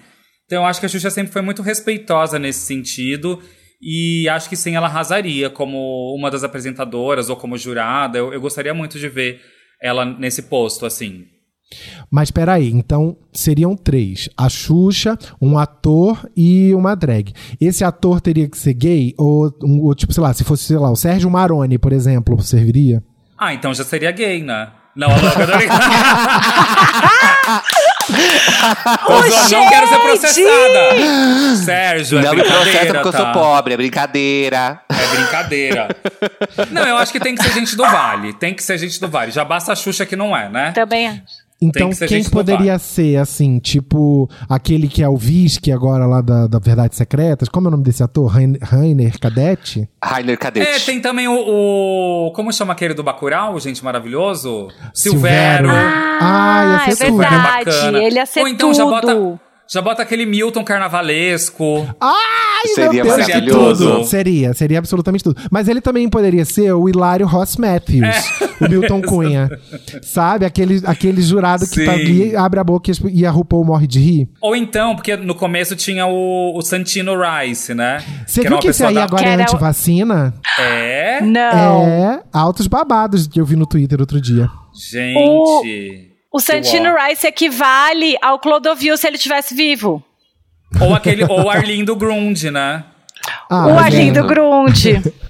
Então 0.44 0.62
eu 0.62 0.66
acho 0.66 0.80
que 0.80 0.84
a 0.84 0.88
Xuxa 0.90 1.09
sempre 1.09 1.32
foi 1.32 1.40
muito 1.40 1.62
respeitosa 1.62 2.38
nesse 2.38 2.66
sentido. 2.66 3.42
E 3.80 4.28
acho 4.28 4.46
que 4.46 4.56
sim, 4.56 4.76
ela 4.76 4.86
arrasaria 4.86 5.48
como 5.48 6.14
uma 6.14 6.30
das 6.30 6.44
apresentadoras 6.44 7.30
ou 7.30 7.36
como 7.36 7.56
jurada. 7.56 8.18
Eu, 8.18 8.34
eu 8.34 8.40
gostaria 8.40 8.74
muito 8.74 8.98
de 8.98 9.09
ver 9.09 9.40
ela 9.80 10.04
nesse 10.04 10.42
posto, 10.42 10.84
assim. 10.84 11.24
Mas 12.11 12.31
peraí, 12.31 12.71
então 12.71 13.16
seriam 13.33 13.77
três: 13.77 14.29
a 14.37 14.49
Xuxa, 14.49 15.19
um 15.41 15.59
ator 15.59 16.29
e 16.37 16.75
uma 16.75 16.95
drag. 16.95 17.33
Esse 17.61 17.85
ator 17.85 18.21
teria 18.21 18.49
que 18.49 18.57
ser 18.57 18.73
gay? 18.75 19.14
Ou, 19.19 19.53
um- 19.62 19.83
ou, 19.83 19.95
tipo, 19.95 20.12
sei 20.12 20.23
lá, 20.23 20.33
se 20.33 20.45
fosse, 20.45 20.64
sei 20.64 20.79
lá, 20.79 20.91
o 20.91 20.97
Sérgio 20.97 21.31
Maroni, 21.31 21.77
por 21.79 21.93
exemplo, 21.93 22.41
serviria? 22.43 23.03
Ah, 23.37 23.53
então 23.55 23.73
já 23.75 23.85
seria 23.85 24.11
gay, 24.11 24.43
né? 24.43 24.69
Não, 24.97 25.09
da 25.09 25.14
Eu 29.09 29.31
só 29.31 29.49
não 29.61 29.69
quero 29.69 29.87
ser 29.89 29.99
processada. 29.99 31.57
Sérgio, 31.64 32.19
é 32.19 32.23
Não 32.23 32.35
me 32.35 32.43
processa 32.43 32.62
brincadeira, 32.64 32.95
porque 32.95 33.09
eu 33.09 33.12
tá? 33.12 33.19
sou 33.19 33.33
pobre, 33.33 33.75
é 33.75 33.77
brincadeira. 33.77 34.81
É 34.89 35.16
brincadeira. 35.16 35.89
Não, 36.71 36.83
eu 36.87 36.97
acho 36.97 37.12
que 37.12 37.21
tem 37.21 37.35
que 37.35 37.43
ser 37.43 37.53
gente 37.53 37.77
do 37.77 37.83
Vale. 37.85 38.33
Tem 38.35 38.55
que 38.55 38.62
ser 38.62 38.79
gente 38.79 38.99
do 39.01 39.09
Vale. 39.09 39.31
Já 39.31 39.45
basta 39.45 39.73
a 39.73 39.77
Xuxa 39.77 40.05
que 40.07 40.16
não 40.16 40.37
é, 40.37 40.49
né? 40.49 40.73
Também. 40.73 41.23
Então, 41.61 41.90
que 41.90 42.06
quem 42.06 42.22
poderia 42.22 42.78
ser, 42.78 43.16
assim, 43.16 43.59
tipo, 43.59 44.30
aquele 44.48 44.86
que 44.86 45.02
é 45.02 45.09
o 45.09 45.16
Visque 45.16 45.72
agora 45.72 46.06
lá 46.06 46.20
da, 46.20 46.46
da 46.46 46.59
Verdades 46.61 46.96
Secretas? 46.96 47.48
Como 47.48 47.66
é 47.66 47.68
o 47.68 47.70
nome 47.72 47.82
desse 47.82 48.00
ator? 48.00 48.26
Rain- 48.30 48.56
Rainer 48.62 49.18
Cadete? 49.18 49.88
Rainer 50.02 50.38
Cadete. 50.38 50.68
É, 50.68 50.78
tem 50.78 51.00
também 51.00 51.26
o, 51.26 51.34
o- 51.36 52.32
Como 52.32 52.52
chama 52.52 52.72
aquele 52.74 52.94
do 52.94 53.02
Bacurau, 53.02 53.59
gente 53.59 53.84
maravilhoso? 53.84 54.68
Silvério. 54.94 55.68
Silvério. 55.68 55.70
Ah, 56.20 56.84
ia 56.86 56.92
é 56.92 56.94
ser 56.94 57.06
tudo. 57.06 57.18
verdade. 57.18 57.64
Bacana. 57.64 57.98
Ele 58.04 58.14
ia 58.16 58.26
ser 58.26 58.40
Ou 58.40 58.48
então 58.48 58.68
tudo. 58.70 58.76
já 58.76 58.84
bota, 58.84 59.40
já 59.71 59.83
bota 59.83 60.03
aquele 60.03 60.25
Milton 60.27 60.64
carnavalesco. 60.64 61.87
Ai, 62.01 62.69
Seria 62.75 62.93
meu 62.93 63.05
Deus, 63.05 63.19
maravilhoso. 63.29 63.91
tudo. 63.93 64.05
Seria, 64.05 64.55
seria 64.55 64.79
absolutamente 64.79 65.23
tudo. 65.25 65.41
Mas 65.51 65.69
ele 65.69 65.81
também 65.81 66.09
poderia 66.09 66.45
ser 66.45 66.73
o 66.73 66.89
Hilário 66.89 67.27
Ross 67.27 67.57
Matthews, 67.57 68.03
É. 68.03 68.64
o 68.64 68.69
Milton 68.69 69.03
Cunha. 69.07 69.49
Sabe? 70.03 70.45
Aquele, 70.45 70.81
aquele 70.85 71.21
jurado 71.23 71.66
que 71.69 71.85
tá 71.85 71.93
Sim. 71.95 72.01
ali, 72.01 72.37
abre 72.37 72.59
a 72.61 72.64
boca 72.64 72.91
e 73.12 73.27
a 73.27 73.31
RuPaul 73.31 73.64
morre 73.64 73.87
de 73.87 74.01
rir. 74.01 74.29
Ou 74.41 74.57
então, 74.57 74.95
porque 74.97 75.16
no 75.16 75.35
começo 75.35 75.77
tinha 75.77 76.07
o, 76.07 76.57
o 76.57 76.62
Santino 76.62 77.12
Rice, 77.14 77.75
né? 77.75 78.03
Você 78.27 78.41
era 78.41 78.51
viu 78.51 78.59
que 78.59 78.69
esse 78.69 78.85
aí 78.85 78.95
da- 78.95 79.05
agora 79.05 79.23
Que 79.23 79.29
é 79.29 79.35
antivacina? 79.35 80.35
É? 80.59 81.21
Não. 81.21 81.83
É, 81.87 82.23
altos 82.33 82.66
babados 82.66 83.27
que 83.27 83.41
eu 83.41 83.45
vi 83.45 83.55
no 83.57 83.66
Twitter 83.66 84.01
outro 84.01 84.21
dia. 84.21 84.49
Gente. 84.91 85.16
O 85.19 86.07
Santino 86.39 86.91
Uau. 86.91 87.09
Rice 87.09 87.26
equivale 87.26 88.16
ao 88.20 88.39
Clodovil 88.39 88.97
se 88.97 89.07
ele 89.07 89.16
tivesse 89.18 89.55
vivo. 89.55 90.03
Ou 90.81 90.95
aquele, 90.95 91.24
ou 91.24 91.45
o 91.45 91.51
Arlindo 91.51 91.97
Grunde, 91.97 92.51
né? 92.51 92.85
Ah, 93.51 93.66
o 93.66 93.79
Arlindo. 93.79 94.26
Grunde. 94.26 95.03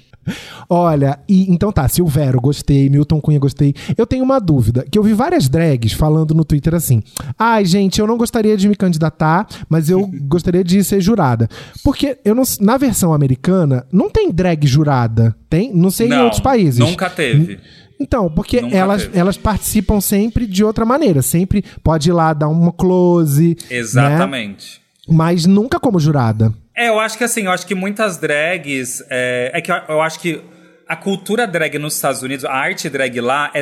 Olha, 0.71 1.17
e 1.27 1.51
então 1.51 1.71
tá, 1.71 1.87
Silvério, 1.87 2.39
gostei, 2.39 2.89
Milton 2.89 3.19
Cunha, 3.19 3.39
gostei. 3.39 3.73
Eu 3.97 4.05
tenho 4.05 4.23
uma 4.23 4.39
dúvida, 4.39 4.85
que 4.89 4.99
eu 4.99 5.01
vi 5.01 5.13
várias 5.13 5.49
drags 5.49 5.93
falando 5.93 6.35
no 6.35 6.45
Twitter 6.45 6.75
assim: 6.75 7.01
ai, 7.39 7.65
gente, 7.65 7.99
eu 7.99 8.05
não 8.05 8.17
gostaria 8.17 8.55
de 8.55 8.69
me 8.69 8.75
candidatar, 8.75 9.47
mas 9.67 9.89
eu 9.89 10.07
gostaria 10.27 10.63
de 10.63 10.83
ser 10.83 11.01
jurada. 11.01 11.49
Porque 11.83 12.19
eu 12.23 12.35
não, 12.35 12.43
na 12.59 12.77
versão 12.77 13.13
americana, 13.13 13.83
não 13.91 14.11
tem 14.11 14.31
drag 14.31 14.67
jurada. 14.67 15.35
Tem? 15.49 15.73
Não 15.73 15.89
sei 15.89 16.05
em 16.05 16.11
Não, 16.11 16.25
outros 16.25 16.41
países. 16.41 16.79
Nunca 16.79 17.09
teve. 17.09 17.59
Então, 17.99 18.29
porque 18.31 18.61
Nunca 18.61 18.77
elas, 18.77 19.03
teve. 19.03 19.19
elas 19.19 19.37
participam 19.37 19.99
sempre 19.99 20.45
de 20.47 20.63
outra 20.63 20.85
maneira. 20.85 21.21
Sempre 21.21 21.63
pode 21.83 22.09
ir 22.09 22.13
lá 22.13 22.33
dar 22.33 22.47
uma 22.47 22.71
close. 22.71 23.57
Né? 23.69 23.77
Exatamente. 23.77 24.81
Mas 25.07 25.45
nunca 25.45 25.79
como 25.79 25.99
jurada. 25.99 26.53
É, 26.75 26.87
eu 26.87 26.99
acho 26.99 27.17
que 27.17 27.23
assim, 27.23 27.43
eu 27.43 27.51
acho 27.51 27.67
que 27.67 27.75
muitas 27.75 28.17
drags. 28.17 29.03
É, 29.09 29.51
é 29.53 29.61
que 29.61 29.71
eu, 29.71 29.75
eu 29.89 30.01
acho 30.01 30.19
que 30.19 30.41
a 30.87 30.95
cultura 30.95 31.45
drag 31.45 31.77
nos 31.77 31.95
Estados 31.95 32.23
Unidos, 32.23 32.45
a 32.45 32.53
arte 32.53 32.89
drag 32.89 33.19
lá, 33.19 33.51
é, 33.53 33.61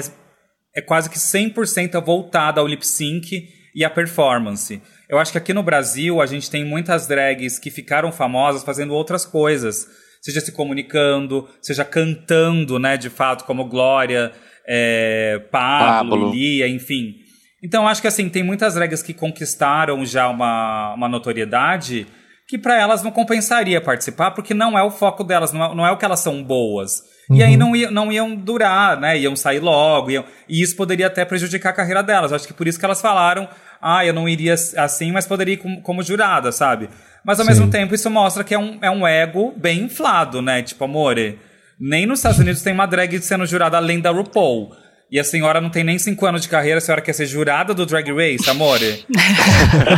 é 0.75 0.81
quase 0.81 1.09
que 1.09 1.17
100% 1.17 1.99
voltada 2.03 2.61
ao 2.61 2.67
lip 2.67 2.85
sync 2.85 3.49
e 3.75 3.83
à 3.83 3.89
performance. 3.89 4.81
Eu 5.09 5.17
acho 5.17 5.31
que 5.31 5.37
aqui 5.37 5.53
no 5.53 5.63
Brasil 5.63 6.21
a 6.21 6.25
gente 6.25 6.49
tem 6.49 6.63
muitas 6.63 7.07
drags 7.07 7.57
que 7.57 7.71
ficaram 7.71 8.11
famosas 8.11 8.63
fazendo 8.63 8.93
outras 8.93 9.25
coisas. 9.25 9.87
Seja 10.27 10.41
se 10.41 10.51
comunicando, 10.51 11.47
seja 11.61 11.85
cantando, 11.85 12.77
né, 12.77 12.97
de 12.97 13.09
fato, 13.09 13.45
como 13.45 13.63
Glória, 13.63 14.33
é, 14.67 15.39
Pablo, 15.49 16.09
Pablo. 16.11 16.31
Lia, 16.31 16.67
enfim. 16.67 17.15
Então, 17.63 17.87
acho 17.87 18.01
que 18.01 18.07
assim, 18.07 18.27
tem 18.27 18.43
muitas 18.43 18.73
dragas 18.73 19.01
que 19.01 19.13
conquistaram 19.13 20.05
já 20.05 20.27
uma, 20.27 20.93
uma 20.95 21.07
notoriedade 21.07 22.05
que 22.47 22.57
para 22.57 22.79
elas 22.79 23.03
não 23.03 23.11
compensaria 23.11 23.79
participar, 23.81 24.31
porque 24.31 24.53
não 24.53 24.77
é 24.77 24.83
o 24.83 24.89
foco 24.91 25.23
delas, 25.23 25.51
não 25.53 25.63
é, 25.63 25.75
não 25.75 25.85
é 25.87 25.91
o 25.91 25.97
que 25.97 26.05
elas 26.05 26.19
são 26.19 26.43
boas. 26.43 27.01
E 27.29 27.43
aí 27.43 27.57
não, 27.57 27.75
ia- 27.75 27.91
não 27.91 28.09
iam 28.11 28.35
durar, 28.35 28.97
né? 28.99 29.17
Iam 29.19 29.35
sair 29.35 29.59
logo, 29.59 30.11
iam- 30.11 30.23
e 30.47 30.61
isso 30.61 30.75
poderia 30.77 31.07
até 31.07 31.25
prejudicar 31.25 31.69
a 31.71 31.73
carreira 31.73 32.01
delas. 32.01 32.31
Acho 32.31 32.47
que 32.47 32.53
por 32.53 32.65
isso 32.67 32.79
que 32.79 32.85
elas 32.85 33.01
falaram, 33.01 33.49
ah, 33.81 34.05
eu 34.05 34.13
não 34.13 34.29
iria 34.29 34.53
assim, 34.53 35.11
mas 35.11 35.27
poderia 35.27 35.55
ir 35.55 35.57
como, 35.57 35.81
como 35.81 36.01
jurada, 36.03 36.51
sabe? 36.53 36.89
Mas 37.27 37.41
ao 37.41 37.45
Sim. 37.45 37.51
mesmo 37.51 37.69
tempo 37.69 37.93
isso 37.93 38.09
mostra 38.09 38.41
que 38.41 38.55
é 38.55 38.57
um, 38.57 38.79
é 38.81 38.89
um 38.89 39.05
ego 39.05 39.53
bem 39.57 39.81
inflado, 39.81 40.41
né? 40.41 40.63
Tipo, 40.63 40.85
amore, 40.85 41.37
nem 41.77 42.05
nos 42.05 42.19
Estados 42.19 42.39
Unidos 42.39 42.61
tem 42.61 42.71
uma 42.71 42.85
drag 42.85 43.19
sendo 43.21 43.45
jurada 43.45 43.75
além 43.75 43.99
da 43.99 44.11
RuPaul. 44.11 44.73
E 45.09 45.17
a 45.17 45.23
senhora 45.23 45.61
não 45.61 45.69
tem 45.69 45.85
nem 45.85 45.97
cinco 45.97 46.25
anos 46.25 46.41
de 46.41 46.49
carreira, 46.49 46.79
a 46.79 46.81
senhora 46.81 47.01
quer 47.01 47.13
ser 47.13 47.25
jurada 47.25 47.73
do 47.73 47.85
Drag 47.85 48.11
Race, 48.11 48.49
amore? 48.49 49.05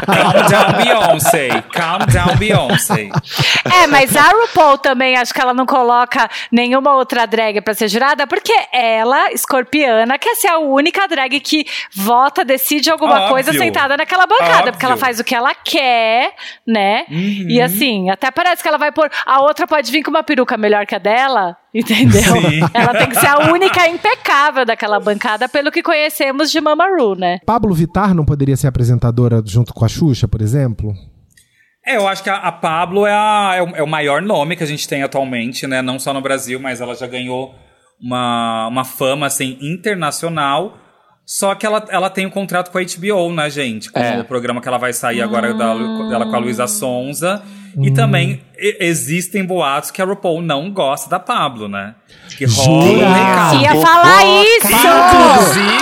Calm 0.05 0.47
down, 0.47 0.83
Beyoncé. 0.83 1.63
Calm 1.73 1.99
down, 2.05 2.37
Beyoncé. 2.37 3.09
É, 3.81 3.87
mas 3.87 4.15
a 4.15 4.29
RuPaul 4.29 4.77
também, 4.77 5.17
acho 5.17 5.33
que 5.33 5.41
ela 5.41 5.53
não 5.53 5.65
coloca 5.65 6.29
nenhuma 6.51 6.93
outra 6.95 7.25
drag 7.25 7.59
pra 7.61 7.73
ser 7.73 7.87
jurada, 7.87 8.27
porque 8.27 8.53
ela, 8.71 9.31
escorpiana, 9.31 10.19
quer 10.19 10.35
ser 10.35 10.49
a 10.49 10.59
única 10.59 11.07
drag 11.07 11.39
que 11.39 11.65
vota, 11.95 12.45
decide 12.45 12.91
alguma 12.91 13.15
Óbvio. 13.15 13.29
coisa 13.29 13.53
sentada 13.53 13.97
naquela 13.97 14.27
bancada, 14.27 14.57
Óbvio. 14.57 14.71
porque 14.73 14.85
ela 14.85 14.97
faz 14.97 15.19
o 15.19 15.23
que 15.23 15.33
ela 15.33 15.55
quer, 15.55 16.33
né? 16.67 17.05
Uhum. 17.09 17.47
E 17.49 17.59
assim, 17.59 18.11
até 18.11 18.29
parece 18.29 18.61
que 18.61 18.67
ela 18.69 18.77
vai 18.77 18.91
pôr. 18.91 19.09
A 19.25 19.41
outra 19.41 19.65
pode 19.65 19.91
vir 19.91 20.03
com 20.03 20.11
uma 20.11 20.21
peruca 20.21 20.55
melhor 20.55 20.85
que 20.85 20.93
a 20.93 20.99
dela, 20.99 21.57
entendeu? 21.73 22.21
Sim. 22.21 22.59
Ela 22.73 22.93
tem 22.93 23.09
que 23.09 23.19
ser 23.19 23.27
a 23.27 23.51
única 23.51 23.87
impecável 23.87 24.65
daquela 24.65 24.99
bancada, 24.99 25.47
pelo 25.49 25.71
que 25.71 25.81
conhecemos 25.83 26.51
de 26.51 26.59
Mama 26.61 26.85
Ru, 26.97 27.15
né? 27.15 27.39
Pablo 27.45 27.73
Vittar 27.73 28.13
não 28.13 28.25
poderia 28.25 28.57
ser 28.57 28.67
apresentadora 28.67 29.41
junto 29.45 29.73
com 29.73 29.85
a 29.85 29.87
Xuxa, 29.89 30.27
por 30.27 30.41
exemplo? 30.41 30.93
É, 31.85 31.95
eu 31.97 32.07
acho 32.07 32.21
que 32.23 32.29
a, 32.29 32.35
a 32.35 32.51
Pablo 32.51 33.05
é, 33.07 33.13
a- 33.13 33.53
é 33.55 33.61
o, 33.63 33.67
é 33.77 33.83
o 33.83 33.87
maior 33.87 34.21
nome 34.21 34.55
que 34.55 34.63
a 34.63 34.67
gente 34.67 34.87
tem 34.87 35.01
atualmente, 35.03 35.65
né? 35.65 35.81
Não 35.81 35.97
só 35.97 36.13
no 36.13 36.21
Brasil, 36.21 36.59
mas 36.59 36.81
ela 36.81 36.93
já 36.95 37.07
ganhou 37.07 37.55
uma, 38.01 38.67
uma 38.67 38.83
fama, 38.85 39.25
assim, 39.25 39.57
internacional. 39.61 40.77
Só 41.25 41.53
que 41.53 41.65
ela, 41.65 41.85
ela 41.89 42.09
tem 42.09 42.25
um 42.25 42.29
contrato 42.29 42.71
com 42.71 42.77
a 42.79 42.81
HBO, 42.81 43.31
né, 43.33 43.49
gente? 43.49 43.91
Com 43.91 43.99
É. 43.99 44.19
o 44.19 44.25
programa 44.25 44.61
que 44.61 44.67
ela 44.67 44.77
vai 44.79 44.91
sair 44.93 45.21
agora 45.21 45.53
da, 45.53 45.73
dela 45.75 46.25
com 46.25 46.35
a 46.35 46.39
Luísa 46.39 46.65
Sonza. 46.67 47.43
E 47.77 47.91
também 47.91 48.41
existem 48.57 49.45
boatos 49.45 49.91
que 49.91 50.01
a 50.01 50.05
RuPaul 50.05 50.41
não 50.41 50.71
gosta 50.71 51.09
da 51.09 51.19
Pablo, 51.19 51.67
né? 51.67 51.95
Que 52.37 52.45
rola 52.45 52.83
um. 52.83 53.61
Ia 53.61 53.75
falar 53.81 54.21
isso! 54.25 54.67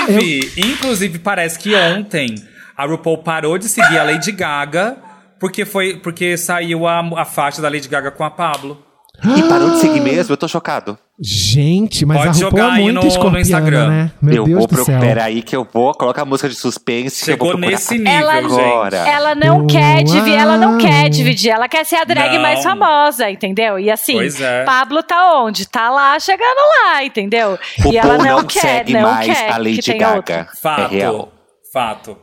Inclusive, 0.09 0.53
inclusive, 0.57 1.19
parece 1.19 1.57
que 1.59 1.75
ontem 1.75 2.35
a 2.75 2.85
RuPaul 2.85 3.19
parou 3.19 3.57
de 3.57 3.69
seguir 3.69 3.97
a 3.97 4.03
Lady 4.03 4.31
Gaga 4.31 4.97
porque, 5.39 5.65
foi, 5.65 5.97
porque 5.97 6.37
saiu 6.37 6.87
a, 6.87 6.99
a 6.99 7.25
faixa 7.25 7.61
da 7.61 7.69
Lady 7.69 7.87
Gaga 7.87 8.11
com 8.11 8.23
a 8.23 8.31
Pablo. 8.31 8.83
E 9.23 9.43
parou 9.43 9.71
de 9.71 9.79
seguir 9.79 9.99
mesmo? 9.99 10.33
Eu 10.33 10.37
tô 10.37 10.47
chocado. 10.47 10.97
Gente, 11.19 12.05
mas 12.05 12.17
Pode 12.19 12.29
a 12.29 12.31
RuPaul 12.45 12.51
jogar 12.51 12.67
é 12.67 12.77
aí 12.77 12.83
muito 12.83 13.19
no- 13.19 13.29
no 13.31 13.39
Instagram. 13.39 13.89
né? 13.89 14.11
Meu 14.21 14.35
eu 14.35 14.43
Deus 14.45 14.57
vou 14.59 14.67
do 14.67 14.85
céu. 14.85 14.99
Peraí 14.99 15.41
que 15.41 15.55
eu 15.55 15.67
vou. 15.73 15.91
Coloca 15.95 16.21
a 16.21 16.25
música 16.25 16.47
de 16.47 16.53
suspense. 16.53 17.25
que 17.25 17.31
eu 17.31 17.37
vou 17.37 17.47
Chegou 17.55 17.59
nesse 17.69 17.97
nível, 17.97 18.13
Ela- 18.13 18.41
gente. 18.43 18.53
Agora. 18.53 18.97
Ela 18.97 19.33
não 19.35 19.57
Uau. 19.57 19.67
quer 19.67 20.03
dividir, 20.03 20.35
ela 20.37 20.57
não 20.57 20.77
quer 20.77 21.09
dividir, 21.09 21.49
ela 21.49 21.67
quer 21.67 21.83
ser 21.85 21.95
a 21.95 22.03
drag 22.03 22.35
Não. 22.35 22.41
mais 22.43 22.61
famosa, 22.63 23.31
entendeu? 23.31 23.79
E 23.79 23.89
assim, 23.89 24.13
Pois 24.13 24.39
é. 24.39 24.63
Pablo 24.63 25.01
tá 25.01 25.41
onde? 25.41 25.67
Tá 25.67 25.89
lá 25.89 26.19
chegando 26.19 26.59
lá, 26.85 27.03
entendeu? 27.03 27.57
O 27.83 27.91
e 27.91 27.97
ela 27.97 28.17
não, 28.19 28.37
não 28.37 28.43
quer, 28.45 28.59
segue 28.61 28.93
não 28.93 29.01
mais 29.01 29.25
quer 29.25 29.51
a 29.51 29.57
Lady 29.57 29.81
que 29.81 29.93
Gaga. 29.95 30.15
outra. 30.17 30.47
Fato. 30.61 30.81
É 30.93 30.97
real. 30.99 31.33
Fato. 31.73 32.17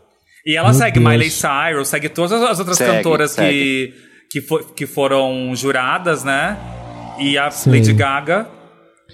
E 0.46 0.56
ela 0.56 0.68
Meu 0.68 0.78
segue 0.78 1.00
Deus. 1.00 1.10
Miley 1.10 1.30
Cyrus, 1.30 1.88
segue 1.88 2.08
todas 2.08 2.40
as 2.40 2.58
outras 2.60 2.76
Segue, 2.76 2.92
cantoras 2.92 3.32
segue. 3.32 3.92
que, 4.30 4.40
que, 4.40 4.46
fo- 4.46 4.64
que 4.76 4.86
foram 4.86 5.52
juradas, 5.56 6.22
né? 6.22 6.56
E 7.18 7.36
a 7.36 7.50
Sim. 7.50 7.70
Lady 7.72 7.92
Gaga. 7.92 8.46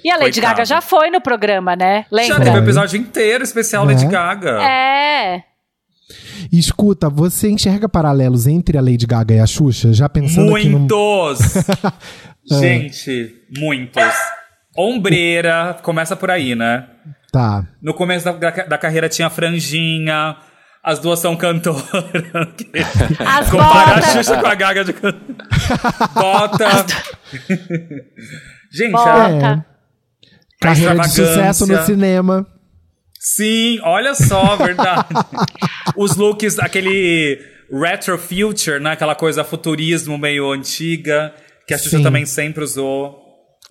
E 0.05 0.11
a 0.11 0.17
Lady 0.17 0.33
Coitada. 0.41 0.55
Gaga 0.55 0.65
já 0.65 0.81
foi 0.81 1.11
no 1.11 1.21
programa, 1.21 1.77
né? 1.77 2.07
Já 2.11 2.17
Lembra? 2.17 2.39
teve 2.45 2.51
um 2.51 2.63
episódio 2.63 2.99
inteiro 2.99 3.45
especial 3.45 3.85
Né? 3.85 3.93
Lady 3.95 4.07
Gaga. 4.07 4.63
É. 4.63 5.45
Escuta, 6.53 7.09
você 7.09 7.49
enxerga 7.51 7.89
paralelos 7.89 8.47
entre 8.47 8.77
a 8.77 8.81
Lady 8.81 9.07
Gaga 9.07 9.35
e 9.35 9.41
a 9.41 9.47
Xuxa? 9.47 9.93
Já 9.93 10.09
pensando 10.09 10.47
no... 10.47 10.51
Muitos! 10.53 11.39
Gente, 12.51 13.35
muitos. 13.59 14.03
Ombreira, 14.77 15.77
começa 15.83 16.17
por 16.17 16.31
aí, 16.31 16.55
né? 16.55 16.87
Tá. 17.33 17.65
No 17.81 17.95
começo 17.95 18.25
da, 18.25 18.33
da, 18.33 18.51
da 18.65 18.79
carreira 18.79 19.09
tinha 19.09 19.29
franjinha, 19.31 20.37
as 20.83 20.99
duas 20.99 21.21
são 21.21 21.37
cantoras. 21.37 21.85
As 23.25 23.51
Compara 23.51 23.99
a. 23.99 24.03
Xuxa 24.03 24.37
com 24.41 24.47
a 24.47 24.55
Gaga 24.55 24.85
de 24.85 24.93
can- 24.95 25.15
Bota. 26.15 26.87
Gente, 28.73 28.93
Bota. 28.93 29.67
Carreira 30.61 30.95
de 30.97 31.09
sucesso 31.11 31.67
no 31.67 31.83
cinema. 31.85 32.47
sim, 33.19 33.79
olha 33.83 34.15
só, 34.15 34.57
verdade. 34.57 35.09
Os 35.97 36.17
looks, 36.17 36.59
aquele 36.59 37.39
retro 37.73 38.19
future, 38.19 38.79
né? 38.81 38.93
Aquela 38.93 39.15
coisa 39.15 39.43
futurismo 39.45 40.17
meio 40.19 40.51
antiga, 40.53 41.33
que 41.67 41.75
a 41.75 41.79
Xuxa 41.79 41.99
Sim. 41.99 42.03
também 42.03 42.27
sempre 42.27 42.63
usou. 42.65 43.17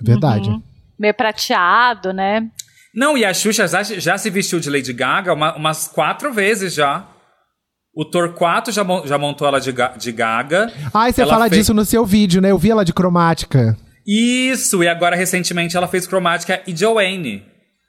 Verdade. 0.01 0.49
Meio 0.97 1.13
prateado, 1.13 2.11
né? 2.13 2.47
Não, 2.95 3.17
e 3.17 3.23
a 3.23 3.33
Xuxa 3.33 3.67
já, 3.67 3.83
já 3.83 4.17
se 4.17 4.29
vestiu 4.29 4.59
de 4.59 4.69
Lady 4.69 4.91
Gaga 4.93 5.33
uma- 5.33 5.55
umas 5.55 5.87
quatro 5.87 6.33
vezes 6.33 6.73
já. 6.73 7.07
O 7.95 8.05
Torquato 8.05 8.71
já, 8.71 8.83
já 9.05 9.17
montou 9.17 9.47
ela 9.47 9.59
de, 9.59 9.71
ga- 9.71 9.93
de 9.97 10.11
Gaga. 10.11 10.71
Ah, 10.93 11.09
e 11.09 11.13
você 11.13 11.21
Ela 11.21 11.33
fala 11.33 11.49
fez- 11.49 11.59
disso 11.59 11.73
no 11.73 11.83
seu 11.85 12.05
vídeo, 12.05 12.41
né? 12.41 12.51
Eu 12.51 12.57
vi 12.57 12.71
ela 12.71 12.85
de 12.85 12.93
cromática. 12.93 13.77
Isso, 14.11 14.83
e 14.83 14.87
agora 14.87 15.15
recentemente 15.15 15.77
ela 15.77 15.87
fez 15.87 16.07
cromática 16.07 16.63
e 16.65 16.75
Joanne. 16.75 17.43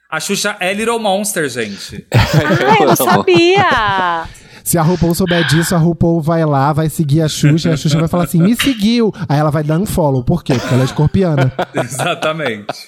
A 0.07 0.19
Xuxa 0.19 0.55
é 0.59 0.71
Little 0.71 0.99
Monster, 0.99 1.49
gente. 1.49 2.05
Ah, 2.13 2.75
eu 2.79 2.87
não 2.87 2.95
sabia. 2.95 4.27
Se 4.63 4.77
a 4.77 4.83
RuPaul 4.83 5.15
souber 5.15 5.47
disso, 5.47 5.73
a 5.73 5.79
RuPaul 5.79 6.21
vai 6.21 6.45
lá, 6.45 6.71
vai 6.71 6.89
seguir 6.89 7.21
a 7.21 7.27
Xuxa, 7.27 7.69
e 7.69 7.73
a 7.73 7.77
Xuxa 7.77 7.97
vai 7.97 8.07
falar 8.07 8.25
assim, 8.25 8.39
me 8.39 8.55
seguiu. 8.55 9.11
Aí 9.27 9.39
ela 9.39 9.49
vai 9.49 9.63
dar 9.63 9.79
um 9.79 9.85
follow. 9.85 10.23
Por 10.23 10.43
quê? 10.43 10.53
Porque 10.53 10.71
ela 10.71 10.83
é 10.83 10.85
escorpiana. 10.85 11.51
Exatamente. 11.73 12.87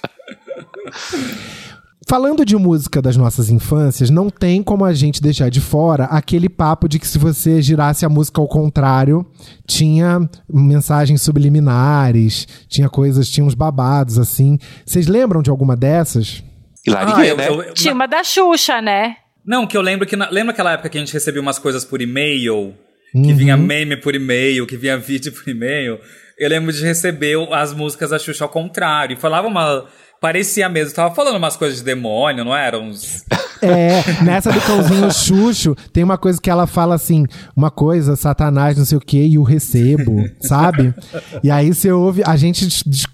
Falando 2.08 2.44
de 2.46 2.56
música 2.58 3.02
das 3.02 3.16
nossas 3.16 3.50
infâncias, 3.50 4.10
não 4.10 4.30
tem 4.30 4.62
como 4.62 4.84
a 4.84 4.94
gente 4.94 5.22
deixar 5.22 5.50
de 5.50 5.62
fora 5.62 6.06
aquele 6.06 6.50
papo 6.50 6.88
de 6.88 7.00
que 7.00 7.08
se 7.08 7.18
você 7.18 7.62
girasse 7.62 8.06
a 8.06 8.10
música 8.10 8.42
ao 8.42 8.48
contrário, 8.48 9.26
tinha 9.66 10.20
mensagens 10.52 11.22
subliminares, 11.22 12.48
tinha 12.68 12.90
coisas, 12.90 13.30
tinha 13.30 13.46
uns 13.46 13.56
babados 13.56 14.18
assim. 14.20 14.58
Vocês 14.86 15.08
lembram 15.08 15.42
de 15.42 15.50
alguma 15.50 15.76
dessas? 15.76 16.44
Hilaria, 16.86 17.16
Ah, 17.16 17.26
eu- 17.28 17.38
né? 17.38 17.48
eu- 17.70 17.74
Tinha 17.74 17.94
uma 17.94 18.08
da 18.08 18.24
Xuxa, 18.24 18.82
né? 18.82 19.16
Não, 19.46 19.66
que 19.66 19.76
eu 19.78 19.82
lembro 19.82 20.06
que. 20.08 20.16
na- 20.16 20.30
lembra 20.30 20.52
aquela 20.54 20.74
época 20.74 20.90
que 20.90 20.98
a 20.98 21.02
gente 21.02 21.14
recebia 21.14 21.42
umas 21.42 21.60
coisas 21.60 21.84
por 21.86 22.02
e-mail? 22.02 22.74
Que 23.12 23.18
Uhum. 23.20 23.36
vinha 23.36 23.56
meme 23.56 23.96
por 23.96 24.16
e-mail, 24.16 24.66
que 24.66 24.76
vinha 24.76 24.98
vídeo 25.00 25.32
por 25.32 25.48
e-mail. 25.50 26.00
Eu 26.38 26.50
lembro 26.50 26.72
de 26.74 26.84
receber 26.84 27.38
as 27.54 27.74
músicas 27.74 28.10
da 28.10 28.18
Xuxa 28.20 28.44
ao 28.44 28.50
contrário. 28.50 29.14
E 29.16 29.20
falava 29.20 29.48
uma. 29.48 29.86
Parecia 30.24 30.70
mesmo, 30.70 30.96
tava 30.96 31.14
falando 31.14 31.36
umas 31.36 31.58
coisas 31.58 31.80
de 31.80 31.84
demônio, 31.84 32.46
não 32.46 32.56
era? 32.56 32.80
Uns. 32.80 33.26
É, 33.62 34.24
nessa 34.24 34.54
do 34.54 34.62
cãozinho 34.62 35.12
Xuxo, 35.12 35.76
tem 35.92 36.02
uma 36.02 36.18
coisa 36.18 36.40
que 36.42 36.50
ela 36.50 36.66
fala 36.66 36.96
assim, 36.96 37.26
uma 37.54 37.70
coisa, 37.70 38.16
Satanás, 38.16 38.78
não 38.78 38.86
sei 38.86 38.98
o 38.98 39.02
que, 39.02 39.22
e 39.22 39.38
o 39.38 39.44
recebo, 39.44 40.24
sabe? 40.42 40.94
E 41.44 41.52
aí 41.52 41.74
você 41.74 41.92
ouve, 41.92 42.24
a 42.26 42.38
gente 42.38 42.66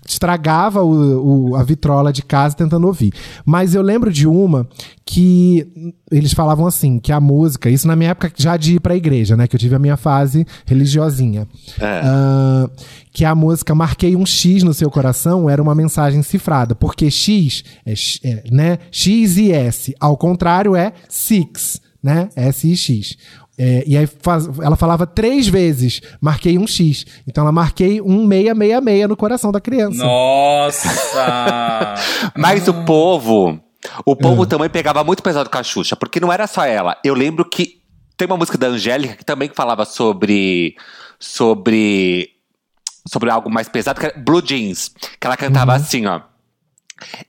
estragava 0.07 0.83
o, 0.83 1.49
o- 1.51 1.55
a 1.55 1.63
vitrola 1.63 2.13
de 2.13 2.21
casa 2.21 2.55
tentando 2.55 2.85
ouvir. 2.85 3.11
Mas 3.43 3.73
eu 3.73 3.81
lembro 3.81 4.11
de 4.11 4.27
uma 4.27 4.67
que 5.05 5.67
eles 6.11 6.33
falavam 6.33 6.67
assim, 6.67 6.99
que 6.99 7.11
a 7.11 7.19
música, 7.19 7.69
isso 7.69 7.87
na 7.87 7.95
minha 7.95 8.11
época 8.11 8.31
já 8.35 8.55
de 8.57 8.75
ir 8.75 8.79
pra 8.79 8.95
igreja, 8.95 9.35
né? 9.35 9.47
Que 9.47 9.55
eu 9.55 9.59
tive 9.59 9.73
a 9.75 9.79
minha 9.79 9.97
fase 9.97 10.45
religiosinha. 10.65 11.47
É. 11.79 12.01
Ah, 12.03 12.69
que 13.11 13.25
a 13.25 13.33
música 13.33 13.73
Marquei 13.73 14.15
um 14.15 14.25
X 14.25 14.61
no 14.63 14.73
seu 14.73 14.89
coração 14.91 15.49
era 15.49 15.59
uma 15.61 15.73
mensagem 15.73 16.21
cifrada, 16.21 16.75
porque 16.75 16.98
X 17.09 17.63
é, 17.85 17.95
X- 17.95 18.19
é, 18.23 18.43
né? 18.51 18.79
X 18.91 19.37
e 19.37 19.51
S. 19.51 19.95
Ao 19.99 20.17
contrário 20.17 20.75
é 20.75 20.93
Six, 21.07 21.79
né? 22.01 22.29
S 22.35 22.67
e 22.67 22.75
X. 22.75 23.17
É, 23.61 23.83
e 23.85 23.97
aí 23.97 24.07
faz- 24.07 24.47
ela 24.61 24.77
falava 24.77 25.05
três 25.05 25.47
vezes, 25.47 26.01
marquei 26.21 26.57
um 26.57 26.65
X. 26.65 27.05
Então 27.27 27.43
ela 27.43 27.51
marquei 27.51 27.99
um 28.01 28.27
666 28.27 29.07
no 29.09 29.17
coração 29.17 29.51
da 29.51 29.59
criança. 29.59 30.03
Nossa! 30.03 30.87
Mas 32.37 32.67
Ah. 32.67 32.71
o 32.71 32.85
povo, 32.85 33.59
o 34.05 34.15
povo 34.15 34.45
também 34.45 34.69
pegava 34.69 35.03
muito 35.03 35.21
pesado 35.21 35.49
com 35.49 35.57
a 35.57 35.63
Xuxa, 35.63 35.95
porque 35.95 36.19
não 36.21 36.31
era 36.31 36.47
só 36.47 36.63
ela. 36.65 36.97
Eu 37.03 37.13
lembro 37.13 37.43
que 37.43 37.79
tem 38.15 38.25
uma 38.27 38.37
música 38.37 38.57
da 38.57 38.67
Angélica 38.67 39.15
que 39.15 39.25
também 39.25 39.49
falava 39.53 39.83
sobre 39.85 40.75
sobre 41.19 42.29
sobre 43.07 43.29
algo 43.29 43.49
mais 43.49 43.67
pesado, 43.67 43.99
que 43.99 44.05
era 44.05 44.17
Blue 44.19 44.41
Jeans, 44.45 44.91
que 45.19 45.25
ela 45.25 45.35
cantava 45.37 45.71
Uhum. 45.71 45.77
assim, 45.77 46.05
ó. 46.05 46.21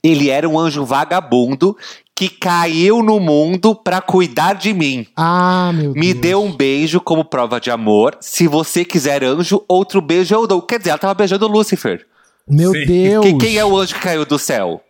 Ele 0.02 0.28
era 0.30 0.48
um 0.48 0.58
anjo 0.58 0.84
vagabundo 0.84 1.76
que 2.14 2.28
caiu 2.28 3.02
no 3.02 3.18
mundo 3.18 3.74
pra 3.74 4.00
cuidar 4.02 4.54
de 4.54 4.74
mim. 4.74 5.06
Ah, 5.16 5.72
meu 5.74 5.92
Me 5.92 6.12
Deus. 6.12 6.20
deu 6.20 6.44
um 6.44 6.52
beijo 6.54 7.00
como 7.00 7.24
prova 7.24 7.58
de 7.58 7.70
amor. 7.70 8.16
Se 8.20 8.46
você 8.46 8.84
quiser 8.84 9.24
anjo, 9.24 9.64
outro 9.66 10.00
beijo 10.02 10.34
eu 10.34 10.46
dou. 10.46 10.60
Quer 10.60 10.78
dizer, 10.78 10.90
ela 10.90 10.98
tava 10.98 11.14
beijando 11.14 11.46
o 11.46 11.48
Lúcifer. 11.48 12.06
Meu 12.48 12.72
Sim. 12.72 12.84
Deus. 12.84 13.24
Que- 13.24 13.38
quem 13.38 13.56
é 13.56 13.64
o 13.64 13.76
anjo 13.76 13.94
que 13.94 14.00
caiu 14.00 14.26
do 14.26 14.38
céu? 14.38 14.82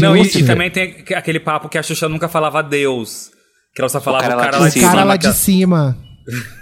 Não, 0.00 0.16
e, 0.16 0.22
e 0.22 0.44
também 0.44 0.70
tem 0.70 1.04
aquele 1.14 1.38
papo 1.38 1.68
que 1.68 1.76
a 1.78 1.82
Xuxa 1.82 2.08
nunca 2.08 2.28
falava 2.28 2.62
Deus. 2.62 3.30
Que 3.74 3.82
ela 3.82 3.88
só 3.88 4.00
falava 4.00 4.24
o 4.24 4.28
cara 4.28 4.36
lá 4.36 4.44
cara, 4.44 4.56
de 4.56 4.58
lá 4.62 4.66
o 4.66 4.68
de 4.68 4.72
cima. 4.72 4.86
cara 4.88 4.98
cima. 5.00 5.08
lá 5.08 5.16
de 5.16 5.32
cima. 5.34 5.98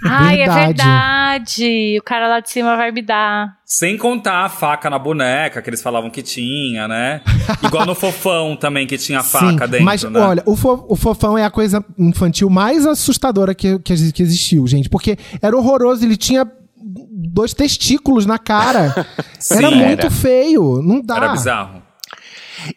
Ai, 0.05 0.41
é 0.43 0.49
Verdade. 0.49 1.97
O 1.99 2.03
cara 2.03 2.29
lá 2.29 2.41
de 2.41 2.51
cima 2.51 2.77
vai 2.77 2.91
me 2.93 3.03
dar. 3.03 3.57
Sem 3.65 3.97
contar 3.97 4.45
a 4.45 4.49
faca 4.49 4.91
na 4.91 4.99
boneca, 4.99 5.63
que 5.63 5.71
eles 5.71 5.81
falavam 5.83 6.11
que 6.11 6.23
tinha, 6.23 6.87
né? 6.87 7.23
Igual 7.63 7.87
no 7.87 7.95
Fofão 7.95 8.55
também, 8.57 8.87
que 8.87 8.99
tinha 8.99 9.23
faca 9.23 9.65
Sim, 9.67 9.71
dentro, 9.71 9.85
mas 9.85 10.03
né? 10.05 10.21
olha, 10.21 10.43
o, 10.45 10.55
fo- 10.57 10.85
o 10.89 10.97
fofão 10.97 11.39
é 11.39 11.45
a 11.45 11.51
coisa 11.51 11.83
infantil 11.99 12.51
mais 12.51 12.87
assustadora 12.87 13.55
que, 13.55 13.79
que, 13.79 14.13
que 14.13 14.23
existiu, 14.23 14.67
gente. 14.67 14.89
Porque 14.91 15.17
era 15.41 15.57
horroroso, 15.57 16.05
ele 16.05 16.17
tinha 16.17 16.47
dois 17.11 17.55
testículos 17.55 18.27
na 18.27 18.39
cara. 18.39 18.95
era 19.51 19.69
Sim, 19.71 19.75
muito 19.77 20.01
era. 20.07 20.11
feio, 20.11 20.83
não 20.83 21.01
dá. 21.01 21.17
Era 21.17 21.29
bizarro. 21.33 21.82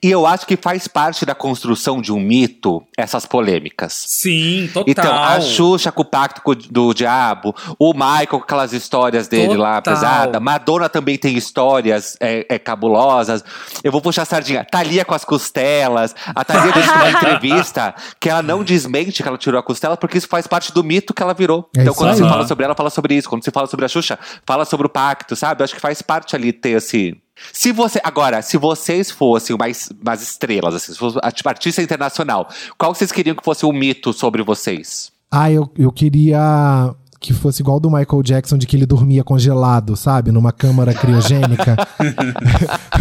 E 0.01 0.09
eu 0.09 0.25
acho 0.25 0.45
que 0.45 0.57
faz 0.57 0.87
parte 0.87 1.25
da 1.25 1.35
construção 1.35 2.01
de 2.01 2.11
um 2.11 2.19
mito 2.19 2.83
essas 2.97 3.25
polêmicas. 3.25 4.05
Sim, 4.07 4.69
total. 4.73 4.85
Então, 4.87 5.23
a 5.23 5.41
Xuxa 5.41 5.91
com 5.91 6.01
o 6.01 6.05
pacto 6.05 6.41
do 6.71 6.93
diabo, 6.93 7.55
o 7.77 7.93
Michael 7.93 8.27
com 8.27 8.37
aquelas 8.37 8.73
histórias 8.73 9.27
dele 9.27 9.55
lá 9.55 9.81
Total. 9.81 9.93
pesada, 9.93 10.39
Madonna 10.39 10.89
também 10.89 11.17
tem 11.17 11.35
histórias 11.35 12.17
é, 12.19 12.45
é, 12.49 12.59
cabulosas. 12.59 13.43
Eu 13.83 13.91
vou 13.91 14.01
puxar 14.01 14.23
a 14.23 14.25
sardinha. 14.25 14.65
Thalia 14.65 15.05
com 15.05 15.13
as 15.13 15.25
costelas. 15.25 16.15
A 16.27 16.43
Thalia 16.43 16.71
disse 16.71 16.89
numa 16.89 17.09
entrevista 17.11 17.95
que 18.19 18.29
ela 18.29 18.41
não 18.41 18.63
desmente 18.63 19.21
que 19.21 19.27
ela 19.27 19.37
tirou 19.37 19.59
a 19.59 19.63
costela, 19.63 19.97
porque 19.97 20.17
isso 20.17 20.27
faz 20.27 20.47
parte 20.47 20.73
do 20.73 20.83
mito 20.83 21.13
que 21.13 21.21
ela 21.21 21.33
virou. 21.33 21.69
É 21.75 21.81
então, 21.81 21.93
quando 21.93 22.11
aí. 22.11 22.17
se 22.17 22.21
fala 22.21 22.47
sobre 22.47 22.65
ela, 22.65 22.75
fala 22.75 22.89
sobre 22.89 23.15
isso. 23.15 23.29
Quando 23.29 23.43
se 23.43 23.51
fala 23.51 23.67
sobre 23.67 23.85
a 23.85 23.87
Xuxa, 23.87 24.19
fala 24.45 24.65
sobre 24.65 24.87
o 24.87 24.89
pacto, 24.89 25.35
sabe? 25.35 25.61
Eu 25.61 25.65
acho 25.65 25.75
que 25.75 25.81
faz 25.81 26.01
parte 26.01 26.35
ali 26.35 26.51
ter 26.51 26.71
esse. 26.71 27.17
Se 27.51 27.71
você. 27.71 27.99
Agora, 28.03 28.41
se 28.41 28.57
vocês 28.57 29.11
fossem 29.11 29.57
mais, 29.57 29.89
mais 30.03 30.21
estrelas, 30.21 30.75
assim, 30.75 30.93
se 30.93 30.99
fosse 30.99 31.19
tipo, 31.33 31.49
artista 31.49 31.81
internacional, 31.81 32.49
qual 32.77 32.93
vocês 32.93 33.11
queriam 33.11 33.35
que 33.35 33.43
fosse 33.43 33.65
um 33.65 33.73
mito 33.73 34.13
sobre 34.13 34.43
vocês? 34.43 35.11
Ah, 35.31 35.51
eu, 35.51 35.69
eu 35.77 35.91
queria 35.91 36.93
que 37.19 37.33
fosse 37.33 37.61
igual 37.61 37.79
do 37.79 37.89
Michael 37.89 38.21
Jackson, 38.21 38.57
de 38.57 38.67
que 38.67 38.75
ele 38.75 38.85
dormia 38.85 39.23
congelado, 39.23 39.95
sabe? 39.95 40.31
Numa 40.31 40.51
câmara 40.51 40.93
criogênica. 40.93 41.75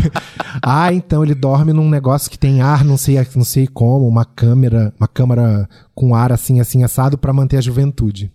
ah, 0.62 0.92
então 0.92 1.22
ele 1.22 1.34
dorme 1.34 1.72
num 1.72 1.88
negócio 1.88 2.30
que 2.30 2.38
tem 2.38 2.62
ar, 2.62 2.84
não 2.84 2.96
sei, 2.96 3.16
não 3.36 3.44
sei 3.44 3.66
como, 3.66 4.08
uma 4.08 4.24
câmera, 4.24 4.94
uma 4.98 5.06
câmara 5.06 5.68
com 5.94 6.14
ar 6.14 6.32
assim, 6.32 6.58
assim, 6.58 6.82
assado 6.82 7.18
pra 7.18 7.32
manter 7.32 7.58
a 7.58 7.60
juventude. 7.60 8.32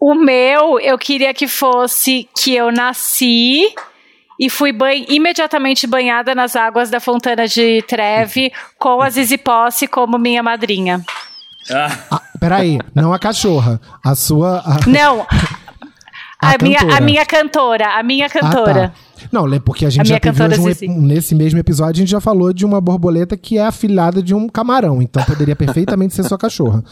O 0.00 0.14
meu, 0.14 0.80
eu 0.80 0.98
queria 0.98 1.32
que 1.32 1.46
fosse 1.46 2.28
que 2.36 2.54
eu 2.54 2.72
nasci 2.72 3.72
e 4.38 4.48
fui 4.50 4.72
ban- 4.72 5.04
imediatamente 5.08 5.86
banhada 5.86 6.34
nas 6.34 6.56
águas 6.56 6.90
da 6.90 7.00
Fontana 7.00 7.46
de 7.46 7.82
Treve 7.88 8.52
com 8.78 9.00
a 9.02 9.10
Zizi 9.10 9.38
Posse 9.38 9.86
como 9.86 10.18
minha 10.18 10.42
madrinha. 10.42 11.04
Ah, 11.70 11.98
Ah, 12.10 12.20
peraí, 12.40 12.78
não 12.94 13.12
a 13.12 13.18
cachorra, 13.18 13.80
a 14.04 14.14
sua. 14.14 14.58
a- 14.66 14.80
Não, 14.88 15.26
A 16.40 16.54
a, 16.54 16.56
minha, 16.60 16.78
cantora. 16.80 16.96
a 16.96 17.00
minha 17.00 17.26
cantora, 17.26 17.86
a 17.98 18.02
minha 18.02 18.28
cantora. 18.28 18.84
Ah, 18.86 18.88
tá. 18.88 19.28
Não, 19.30 19.60
porque 19.60 19.86
a 19.86 19.90
gente 19.90 20.02
A 20.02 20.04
já 20.04 20.18
teve 20.18 20.42
hoje 20.42 20.88
um 20.88 21.00
nesse 21.00 21.34
mesmo 21.36 21.56
episódio, 21.60 21.92
a 21.92 22.00
gente 22.02 22.10
já 22.10 22.20
falou 22.20 22.52
de 22.52 22.66
uma 22.66 22.80
borboleta 22.80 23.36
que 23.36 23.56
é 23.58 23.64
afilhada 23.64 24.20
de 24.20 24.34
um 24.34 24.48
camarão. 24.48 25.00
Então 25.00 25.22
poderia 25.22 25.54
perfeitamente 25.54 26.14
ser 26.14 26.24
sua 26.24 26.36
cachorra. 26.36 26.82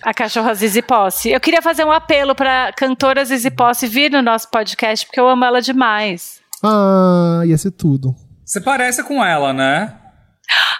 A 0.00 0.14
cachorra 0.14 0.54
Zizi 0.54 0.82
Posse. 0.82 1.30
Eu 1.30 1.40
queria 1.40 1.60
fazer 1.60 1.82
um 1.84 1.90
apelo 1.90 2.34
pra 2.36 2.72
cantora 2.76 3.24
Zizi 3.24 3.50
Posse 3.50 3.88
vir 3.88 4.12
no 4.12 4.22
nosso 4.22 4.48
podcast, 4.48 5.04
porque 5.06 5.18
eu 5.18 5.26
amo 5.28 5.44
ela 5.44 5.60
demais. 5.60 6.40
Ah, 6.64 7.42
ia 7.44 7.58
ser 7.58 7.70
tudo. 7.72 8.14
você 8.44 8.60
parece 8.60 9.02
com 9.02 9.22
ela, 9.24 9.52
né? 9.52 9.94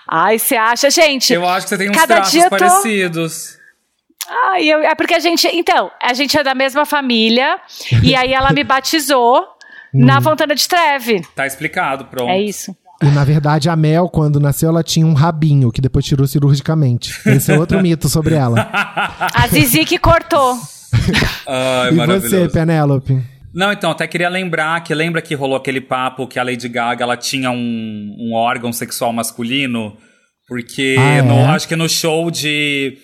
Ai, 0.08 0.38
você 0.38 0.56
acha, 0.56 0.90
gente? 0.90 1.32
Eu 1.32 1.48
acho 1.48 1.66
que 1.66 1.70
você 1.70 1.78
tem 1.78 1.90
uns 1.90 1.96
Cada 1.96 2.16
traços 2.16 2.42
tô- 2.42 2.50
parecidos. 2.50 3.56
Ai, 4.50 4.64
eu- 4.66 4.80
é 4.82 4.94
porque 4.94 5.14
a 5.14 5.18
gente. 5.18 5.46
Então, 5.48 5.90
a 6.02 6.14
gente 6.14 6.36
é 6.38 6.42
da 6.42 6.54
mesma 6.54 6.84
família. 6.86 7.58
e 8.02 8.14
aí 8.14 8.32
ela 8.32 8.52
me 8.52 8.62
batizou 8.64 9.42
na 9.92 10.20
Fontana 10.20 10.54
de 10.54 10.66
Treve. 10.68 11.22
Tá 11.34 11.46
explicado, 11.46 12.04
pronto. 12.06 12.30
É 12.30 12.40
isso. 12.40 12.74
E 13.02 13.06
na 13.06 13.24
verdade, 13.24 13.68
a 13.68 13.76
Mel, 13.76 14.08
quando 14.08 14.38
nasceu, 14.40 14.68
ela 14.70 14.82
tinha 14.82 15.06
um 15.06 15.12
rabinho, 15.14 15.70
que 15.72 15.80
depois 15.80 16.04
tirou 16.04 16.26
cirurgicamente. 16.26 17.12
Esse 17.26 17.52
é 17.52 17.58
outro 17.58 17.82
mito 17.82 18.08
sobre 18.08 18.34
ela. 18.34 18.68
A 19.34 19.46
Zizi 19.48 19.84
que 19.84 19.98
cortou. 19.98 20.56
Ai, 21.46 21.90
e 21.90 21.94
maravilhoso. 21.94 22.28
você, 22.30 22.48
Penélope? 22.48 23.22
Não, 23.54 23.70
então, 23.72 23.90
até 23.90 24.06
queria 24.06 24.28
lembrar 24.28 24.82
que 24.82 24.92
lembra 24.94 25.22
que 25.22 25.34
rolou 25.34 25.56
aquele 25.56 25.80
papo 25.80 26.26
que 26.26 26.38
a 26.38 26.42
Lady 26.42 26.68
Gaga 26.68 27.04
ela 27.04 27.16
tinha 27.16 27.50
um, 27.50 28.16
um 28.18 28.34
órgão 28.34 28.72
sexual 28.72 29.12
masculino? 29.12 29.96
Porque 30.48 30.96
Ah, 30.98 31.16
é? 31.18 31.22
no- 31.22 31.46
acho 31.50 31.68
que 31.68 31.76
no 31.76 31.88
show 31.88 32.30
de, 32.30 32.98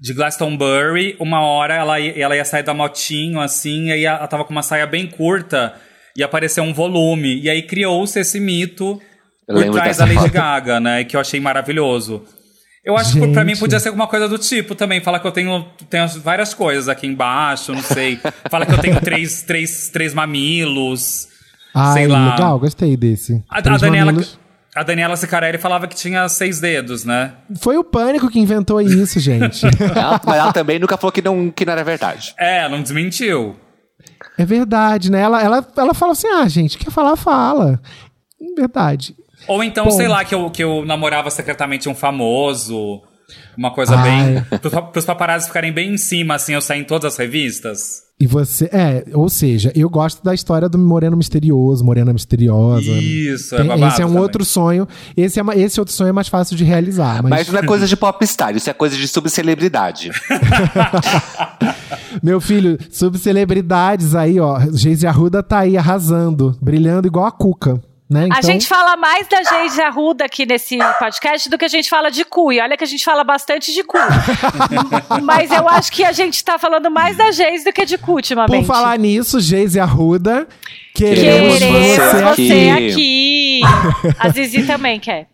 de 0.00 0.12
Glastonbury, 0.14 1.16
uma 1.18 1.40
hora 1.42 1.74
ela, 1.74 1.98
ia- 1.98 2.12
ela 2.22 2.36
ia 2.36 2.44
sair 2.44 2.62
da 2.62 2.74
motinho 2.74 3.40
assim, 3.40 3.86
e 3.88 3.92
aí 3.92 4.04
ela 4.04 4.26
tava 4.28 4.44
com 4.44 4.52
uma 4.52 4.62
saia 4.62 4.86
bem 4.86 5.06
curta 5.06 5.74
e 6.16 6.22
apareceu 6.22 6.62
um 6.62 6.72
volume. 6.74 7.40
E 7.40 7.48
aí 7.48 7.62
criou-se 7.62 8.18
esse 8.20 8.38
mito 8.38 9.00
Eu 9.48 9.56
por 9.64 9.72
trás 9.72 9.96
da 9.96 10.04
Lady 10.04 10.16
foto. 10.18 10.32
Gaga, 10.32 10.78
né? 10.78 11.04
Que 11.04 11.16
eu 11.16 11.20
achei 11.20 11.40
maravilhoso. 11.40 12.24
Eu 12.90 12.96
acho 12.96 13.12
que 13.18 13.26
pra 13.28 13.42
mim 13.44 13.50
Gente. 13.50 13.60
podia 13.60 13.78
ser 13.80 13.88
alguma 13.88 14.06
coisa 14.06 14.28
do 14.28 14.36
tipo 14.38 14.74
também. 14.74 15.00
Fala 15.00 15.18
que 15.20 15.26
eu 15.26 15.32
tenho, 15.32 15.64
tenho 15.88 16.08
várias 16.20 16.52
coisas 16.52 16.88
aqui 16.88 17.06
embaixo, 17.06 17.72
não 17.72 17.82
sei. 17.82 18.18
Fala 18.50 18.66
que 18.66 18.72
eu 18.72 18.78
tenho 18.78 19.00
três, 19.00 19.42
três, 19.42 19.88
três 19.90 20.12
mamilos. 20.14 21.28
Ai, 21.74 21.92
sei 21.94 22.06
lá. 22.08 22.32
legal, 22.34 22.58
gostei 22.58 22.96
desse. 22.96 23.42
A, 23.48 23.58
a 23.58 23.62
Três 23.62 23.80
Daniela, 23.80 24.06
mamilos. 24.12 24.38
A 24.74 24.82
Daniela 24.82 25.16
Sicarelli 25.16 25.58
falava 25.58 25.86
que 25.86 25.94
tinha 25.96 26.28
seis 26.28 26.60
dedos, 26.60 27.04
né? 27.04 27.32
Foi 27.60 27.76
o 27.76 27.84
pânico 27.84 28.28
que 28.28 28.38
inventou 28.38 28.80
isso, 28.80 29.18
gente. 29.20 29.64
Ela- 29.94 30.20
mas 30.24 30.36
ela 30.36 30.52
também 30.52 30.78
nunca 30.78 30.96
falou 30.96 31.12
que 31.12 31.22
não, 31.22 31.50
que 31.50 31.64
não 31.64 31.72
era 31.72 31.82
verdade. 31.84 32.34
É, 32.38 32.68
não 32.68 32.82
desmentiu. 32.82 33.56
é 34.38 34.44
verdade, 34.44 35.10
né? 35.10 35.20
Ela, 35.20 35.42
ela, 35.42 35.66
ela 35.76 35.94
fala 35.94 36.12
assim: 36.12 36.28
ah, 36.28 36.48
gente, 36.48 36.76
quer 36.78 36.90
falar, 36.90 37.16
fala. 37.16 37.80
Verdade. 38.56 39.14
Ou 39.48 39.62
então, 39.64 39.84
Bom. 39.86 39.90
sei 39.90 40.06
lá, 40.08 40.24
que 40.24 40.34
eu, 40.34 40.50
que 40.50 40.62
eu 40.62 40.84
namorava 40.84 41.30
secretamente 41.30 41.88
um 41.88 41.94
famoso. 41.94 43.00
Uma 43.56 43.72
coisa 43.72 43.94
Ai. 43.96 44.42
bem. 44.50 44.58
Pros, 44.58 44.72
pa- 44.72 44.82
pros 44.82 45.04
paparazzi 45.04 45.46
ficarem 45.46 45.72
bem 45.72 45.94
em 45.94 45.98
cima, 45.98 46.34
assim, 46.34 46.54
eu 46.54 46.60
saí 46.60 46.80
em 46.80 46.84
todas 46.84 47.12
as 47.12 47.18
revistas. 47.18 48.02
E 48.18 48.26
você. 48.26 48.66
É, 48.72 49.04
ou 49.14 49.28
seja, 49.30 49.72
eu 49.74 49.88
gosto 49.88 50.22
da 50.22 50.34
história 50.34 50.68
do 50.68 50.76
Moreno 50.76 51.16
Misterioso, 51.16 51.82
Morena 51.84 52.12
Misteriosa. 52.12 52.90
Isso, 52.90 53.54
é 53.54 53.58
Tem- 53.58 53.66
babado 53.68 53.92
esse 53.92 54.02
é 54.02 54.04
um 54.04 54.08
também. 54.08 54.22
outro 54.22 54.44
sonho. 54.44 54.86
Esse, 55.16 55.40
é 55.40 55.42
esse 55.58 55.80
outro 55.80 55.94
sonho 55.94 56.08
é 56.08 56.12
mais 56.12 56.28
fácil 56.28 56.56
de 56.56 56.64
realizar. 56.64 57.22
Mas, 57.22 57.30
Mas 57.30 57.48
não 57.48 57.60
é 57.60 57.62
coisa 57.62 57.86
de 57.86 57.96
popstar, 57.96 58.54
isso 58.54 58.68
é 58.68 58.72
coisa 58.74 58.96
de 58.96 59.06
subcelebridade. 59.08 60.10
meu 62.22 62.40
filho, 62.40 62.78
subcelebridades 62.90 64.14
aí, 64.14 64.38
ó. 64.40 64.60
Geise 64.72 65.06
Arruda 65.06 65.42
tá 65.42 65.60
aí 65.60 65.76
arrasando, 65.76 66.56
brilhando 66.60 67.06
igual 67.06 67.26
a 67.26 67.32
Cuca. 67.32 67.80
Né? 68.10 68.24
A 68.24 68.26
Então, 68.26 68.42
gente 68.42 68.66
fala 68.66 68.96
mais 68.96 69.28
da 69.28 69.40
Geise 69.44 69.80
Arruda 69.80 70.24
aqui 70.24 70.44
nesse 70.44 70.76
podcast 70.98 71.48
do 71.48 71.56
que 71.56 71.64
a 71.64 71.68
gente 71.68 71.88
fala 71.88 72.10
de 72.10 72.24
cu. 72.24 72.52
E 72.52 72.60
olha 72.60 72.76
que 72.76 72.82
a 72.82 72.86
gente 72.86 73.04
fala 73.04 73.22
bastante 73.22 73.72
de 73.72 73.84
cu. 73.84 73.96
Mas 75.22 75.50
eu 75.52 75.68
acho 75.68 75.92
que 75.92 76.02
a 76.04 76.10
gente 76.12 76.44
tá 76.44 76.58
falando 76.58 76.90
mais 76.90 77.16
da 77.16 77.30
Geise 77.30 77.64
do 77.64 77.72
que 77.72 77.86
de 77.86 77.96
cu 77.96 78.14
ultimamente. 78.14 78.66
por 78.66 78.66
falar 78.66 78.98
nisso, 78.98 79.38
Geise 79.40 79.78
Arruda, 79.78 80.48
queremos, 80.94 81.58
Queremos 81.58 81.96
você 81.96 82.22
você 82.24 82.70
aqui. 82.70 83.60
aqui. 83.62 84.14
A 84.18 84.28
Zizi 84.30 84.66
também 84.66 84.98
quer. 84.98 85.28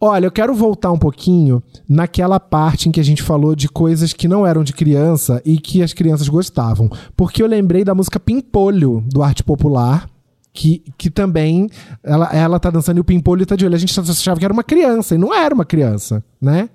Olha, 0.00 0.26
eu 0.26 0.30
quero 0.30 0.52
voltar 0.54 0.92
um 0.92 0.98
pouquinho 0.98 1.62
naquela 1.88 2.38
parte 2.38 2.88
em 2.88 2.92
que 2.92 3.00
a 3.00 3.04
gente 3.04 3.22
falou 3.22 3.54
de 3.56 3.68
coisas 3.68 4.12
que 4.12 4.28
não 4.28 4.46
eram 4.46 4.62
de 4.62 4.72
criança 4.74 5.40
e 5.46 5.56
que 5.58 5.82
as 5.82 5.92
crianças 5.94 6.28
gostavam. 6.28 6.90
Porque 7.16 7.42
eu 7.42 7.46
lembrei 7.46 7.84
da 7.84 7.94
música 7.94 8.20
Pimpolho, 8.20 9.02
do 9.06 9.22
Arte 9.22 9.42
Popular. 9.42 10.06
Que, 10.54 10.84
que 10.98 11.10
também 11.10 11.68
ela, 12.04 12.28
ela 12.32 12.60
tá 12.60 12.68
dançando 12.70 12.98
e 12.98 13.00
o 13.00 13.04
Pimpolho 13.04 13.44
tá 13.46 13.56
de 13.56 13.64
olho. 13.64 13.74
A 13.74 13.78
gente 13.78 13.98
achava 13.98 14.38
que 14.38 14.44
era 14.44 14.52
uma 14.52 14.62
criança, 14.62 15.14
e 15.14 15.18
não 15.18 15.34
era 15.34 15.54
uma 15.54 15.64
criança, 15.64 16.22
né? 16.40 16.68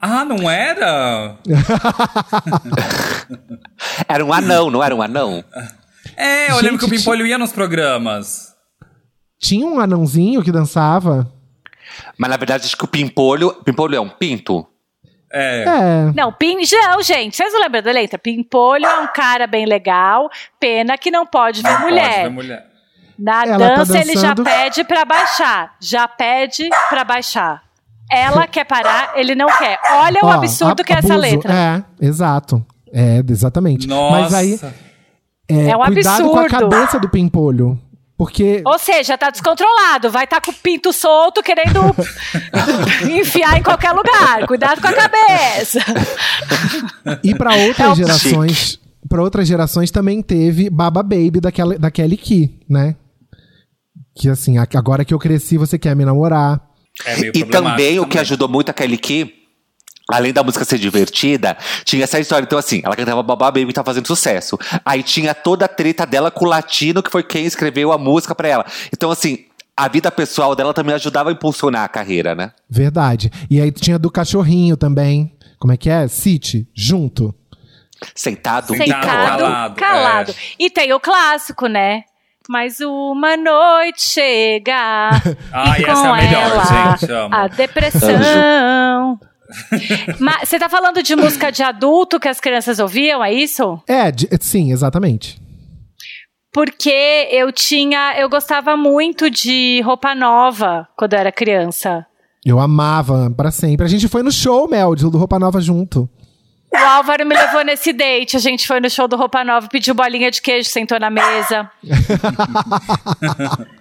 Ah, 0.00 0.24
não 0.24 0.50
era? 0.50 1.36
Era 4.08 4.24
um 4.24 4.32
anão, 4.32 4.70
não 4.70 4.82
era 4.82 4.94
um 4.94 5.02
anão? 5.02 5.44
É, 6.16 6.50
eu 6.50 6.54
Gente, 6.54 6.64
lembro 6.64 6.78
que 6.78 6.84
o 6.86 6.88
Pimpolho 6.88 7.26
ia 7.26 7.38
nos 7.38 7.52
programas. 7.52 8.54
Tinha 9.38 9.66
um 9.66 9.80
anãozinho 9.80 10.42
que 10.42 10.52
dançava. 10.52 11.30
Mas 12.18 12.30
na 12.30 12.36
verdade, 12.36 12.64
acho 12.64 12.76
que 12.76 12.84
o 12.84 12.88
pimpolho. 12.88 13.52
Pimpolho 13.64 13.96
é 13.96 14.00
um 14.00 14.08
pinto? 14.08 14.66
É. 15.32 15.64
É. 15.64 16.12
Não, 16.14 16.32
Pim, 16.32 16.56
não, 16.56 17.02
gente, 17.02 17.36
vocês 17.36 17.52
não 17.52 17.60
lembram 17.60 17.82
da 17.82 17.92
letra? 17.92 18.18
Pimpolho 18.18 18.84
é 18.84 19.00
um 19.00 19.06
cara 19.06 19.46
bem 19.46 19.64
legal, 19.64 20.28
pena 20.58 20.98
que 20.98 21.10
não 21.10 21.24
pode 21.26 21.62
ver 21.62 21.68
Não 21.68 21.76
pode 21.76 21.88
mulher. 21.90 22.22
ver 22.24 22.30
mulher. 22.30 22.69
Na 23.20 23.44
Ela 23.44 23.68
tá 23.70 23.74
dança 23.76 23.98
ele 23.98 24.16
já 24.16 24.34
pede 24.34 24.82
pra 24.84 25.04
baixar, 25.04 25.74
já 25.80 26.08
pede 26.08 26.68
pra 26.88 27.04
baixar. 27.04 27.62
Ela 28.10 28.46
quer 28.46 28.64
parar, 28.64 29.12
ele 29.14 29.34
não 29.34 29.46
quer. 29.58 29.78
Olha 29.92 30.20
o 30.22 30.26
Ó, 30.26 30.30
absurdo 30.32 30.80
a- 30.80 30.84
que 30.84 30.92
é 30.92 30.96
essa 30.98 31.12
abuso. 31.14 31.20
letra. 31.20 31.52
É, 31.54 31.84
exato. 32.06 32.64
É, 32.92 33.22
exatamente. 33.28 33.86
Nossa. 33.86 34.20
Mas 34.20 34.34
aí, 34.34 34.58
é, 35.48 35.68
É 35.70 35.76
um 35.76 35.80
cuidado 35.84 36.28
com 36.30 36.38
a 36.38 36.42
absurdo. 36.44 36.68
cabeça 36.70 36.98
do 36.98 37.08
Pimpolho. 37.08 37.78
Porque 38.16 38.62
Ou 38.66 38.78
seja, 38.78 39.16
tá 39.16 39.30
descontrolado, 39.30 40.10
vai 40.10 40.24
estar 40.24 40.40
com 40.42 40.50
o 40.50 40.54
pinto 40.54 40.92
solto 40.92 41.42
querendo 41.42 41.80
enfiar 43.10 43.56
em 43.58 43.62
qualquer 43.62 43.92
lugar. 43.92 44.46
Cuidado 44.46 44.80
com 44.80 44.88
a 44.88 44.92
cabeça. 44.92 45.78
E 47.22 47.34
pra 47.34 47.56
É 47.56 47.66
outras 47.68 47.92
o- 47.92 47.94
gerações, 47.94 48.80
para 49.08 49.22
outras 49.22 49.46
gerações 49.48 49.90
também 49.90 50.20
teve 50.22 50.68
Baba 50.68 51.02
Baby 51.02 51.40
daquela, 51.40 51.78
da 51.78 51.90
Kelly 51.90 52.16
Key, 52.16 52.58
né? 52.68 52.94
Que 54.20 54.28
assim, 54.28 54.56
agora 54.58 55.02
que 55.02 55.14
eu 55.14 55.18
cresci, 55.18 55.56
você 55.56 55.78
quer 55.78 55.96
me 55.96 56.04
namorar. 56.04 56.60
É 57.06 57.18
E 57.34 57.42
também 57.42 57.98
o 57.98 58.02
que 58.04 58.10
também. 58.10 58.20
ajudou 58.20 58.48
muito 58.48 58.68
a 58.68 58.74
Kelly 58.74 58.98
Key, 58.98 59.32
além 60.10 60.30
da 60.30 60.44
música 60.44 60.62
ser 60.62 60.78
divertida, 60.78 61.56
tinha 61.86 62.04
essa 62.04 62.20
história. 62.20 62.44
Então, 62.44 62.58
assim, 62.58 62.82
ela 62.84 62.94
cantava 62.94 63.22
Babá 63.22 63.46
Baby 63.46 63.70
e 63.70 63.72
tá 63.72 63.82
fazendo 63.82 64.06
sucesso. 64.06 64.58
Aí 64.84 65.02
tinha 65.02 65.34
toda 65.34 65.64
a 65.64 65.68
treta 65.68 66.04
dela 66.04 66.30
com 66.30 66.44
o 66.44 66.48
latino, 66.48 67.02
que 67.02 67.10
foi 67.10 67.22
quem 67.22 67.46
escreveu 67.46 67.92
a 67.92 67.96
música 67.96 68.34
pra 68.34 68.46
ela. 68.46 68.66
Então, 68.92 69.10
assim, 69.10 69.46
a 69.74 69.88
vida 69.88 70.10
pessoal 70.12 70.54
dela 70.54 70.74
também 70.74 70.94
ajudava 70.94 71.30
a 71.30 71.32
impulsionar 71.32 71.84
a 71.84 71.88
carreira, 71.88 72.34
né? 72.34 72.52
Verdade. 72.68 73.32
E 73.48 73.58
aí 73.58 73.72
tinha 73.72 73.98
do 73.98 74.10
cachorrinho 74.10 74.76
também. 74.76 75.34
Como 75.58 75.72
é 75.72 75.78
que 75.78 75.88
é? 75.88 76.06
City, 76.08 76.68
junto. 76.74 77.34
Sentado, 78.14 78.66
Sentado, 78.68 78.74
e 78.74 78.86
Sentado, 78.86 79.06
calado, 79.42 79.74
calado. 79.76 80.30
é. 80.32 80.34
E 80.58 80.68
tem 80.68 80.92
o 80.92 81.00
clássico, 81.00 81.66
né? 81.66 82.02
Mas 82.50 82.80
uma 82.80 83.36
noite 83.36 84.02
chega. 84.02 85.10
Ai, 85.52 85.82
e 85.82 85.84
essa 85.84 86.02
é 86.04 86.08
com 86.08 86.12
a 86.12 86.16
melhor, 86.16 86.50
ela, 86.50 86.96
gente, 86.96 87.12
amo. 87.12 87.32
A 87.34 87.46
depressão. 87.46 89.20
Mas 90.18 90.48
você 90.48 90.58
tá 90.58 90.68
falando 90.68 91.00
de 91.00 91.14
música 91.14 91.52
de 91.52 91.62
adulto 91.62 92.18
que 92.18 92.26
as 92.26 92.40
crianças 92.40 92.80
ouviam, 92.80 93.22
é 93.22 93.32
isso? 93.32 93.80
É, 93.86 94.10
de- 94.10 94.28
sim, 94.40 94.72
exatamente. 94.72 95.40
Porque 96.52 97.28
eu 97.30 97.52
tinha. 97.52 98.14
Eu 98.18 98.28
gostava 98.28 98.76
muito 98.76 99.30
de 99.30 99.80
roupa 99.82 100.12
nova 100.14 100.88
quando 100.96 101.12
eu 101.12 101.20
era 101.20 101.30
criança. 101.30 102.04
Eu 102.44 102.58
amava 102.58 103.32
pra 103.36 103.52
sempre. 103.52 103.86
A 103.86 103.88
gente 103.88 104.08
foi 104.08 104.24
no 104.24 104.32
show, 104.32 104.68
Mel, 104.68 104.96
de- 104.96 105.08
do 105.08 105.18
Roupa 105.18 105.38
Nova 105.38 105.60
junto. 105.60 106.08
O 106.72 106.76
Álvaro 106.76 107.26
me 107.26 107.34
levou 107.34 107.64
nesse 107.64 107.92
date. 107.92 108.36
A 108.36 108.40
gente 108.40 108.66
foi 108.66 108.80
no 108.80 108.88
show 108.88 109.08
do 109.08 109.16
Roupa 109.16 109.42
Nova, 109.42 109.68
pediu 109.68 109.94
bolinha 109.94 110.30
de 110.30 110.40
queijo, 110.40 110.68
sentou 110.68 110.98
na 110.98 111.10
mesa. 111.10 111.70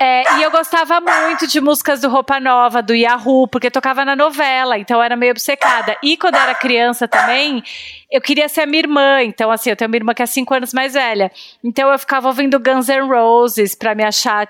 É, 0.00 0.38
e 0.38 0.42
eu 0.42 0.50
gostava 0.50 1.00
muito 1.00 1.46
de 1.46 1.60
músicas 1.60 2.00
do 2.00 2.08
Roupa 2.08 2.40
Nova, 2.40 2.82
do 2.82 2.94
Yahoo, 2.94 3.46
porque 3.48 3.70
tocava 3.70 4.04
na 4.04 4.16
novela, 4.16 4.76
então 4.76 5.02
era 5.02 5.16
meio 5.16 5.30
obcecada. 5.30 5.96
E 6.02 6.16
quando 6.16 6.34
eu 6.34 6.40
era 6.40 6.54
criança 6.54 7.06
também, 7.06 7.62
eu 8.10 8.20
queria 8.20 8.48
ser 8.48 8.62
a 8.62 8.66
minha 8.66 8.80
irmã. 8.80 9.22
Então, 9.22 9.50
assim, 9.50 9.70
eu 9.70 9.76
tenho 9.76 9.88
uma 9.88 9.96
irmã 9.96 10.12
que 10.12 10.22
é 10.22 10.26
cinco 10.26 10.52
anos 10.52 10.74
mais 10.74 10.94
velha. 10.94 11.30
Então 11.62 11.90
eu 11.90 11.98
ficava 11.98 12.28
ouvindo 12.28 12.58
Guns 12.58 12.88
N' 12.88 13.06
Roses 13.06 13.74
pra 13.74 13.94
me 13.94 14.04
achar 14.04 14.48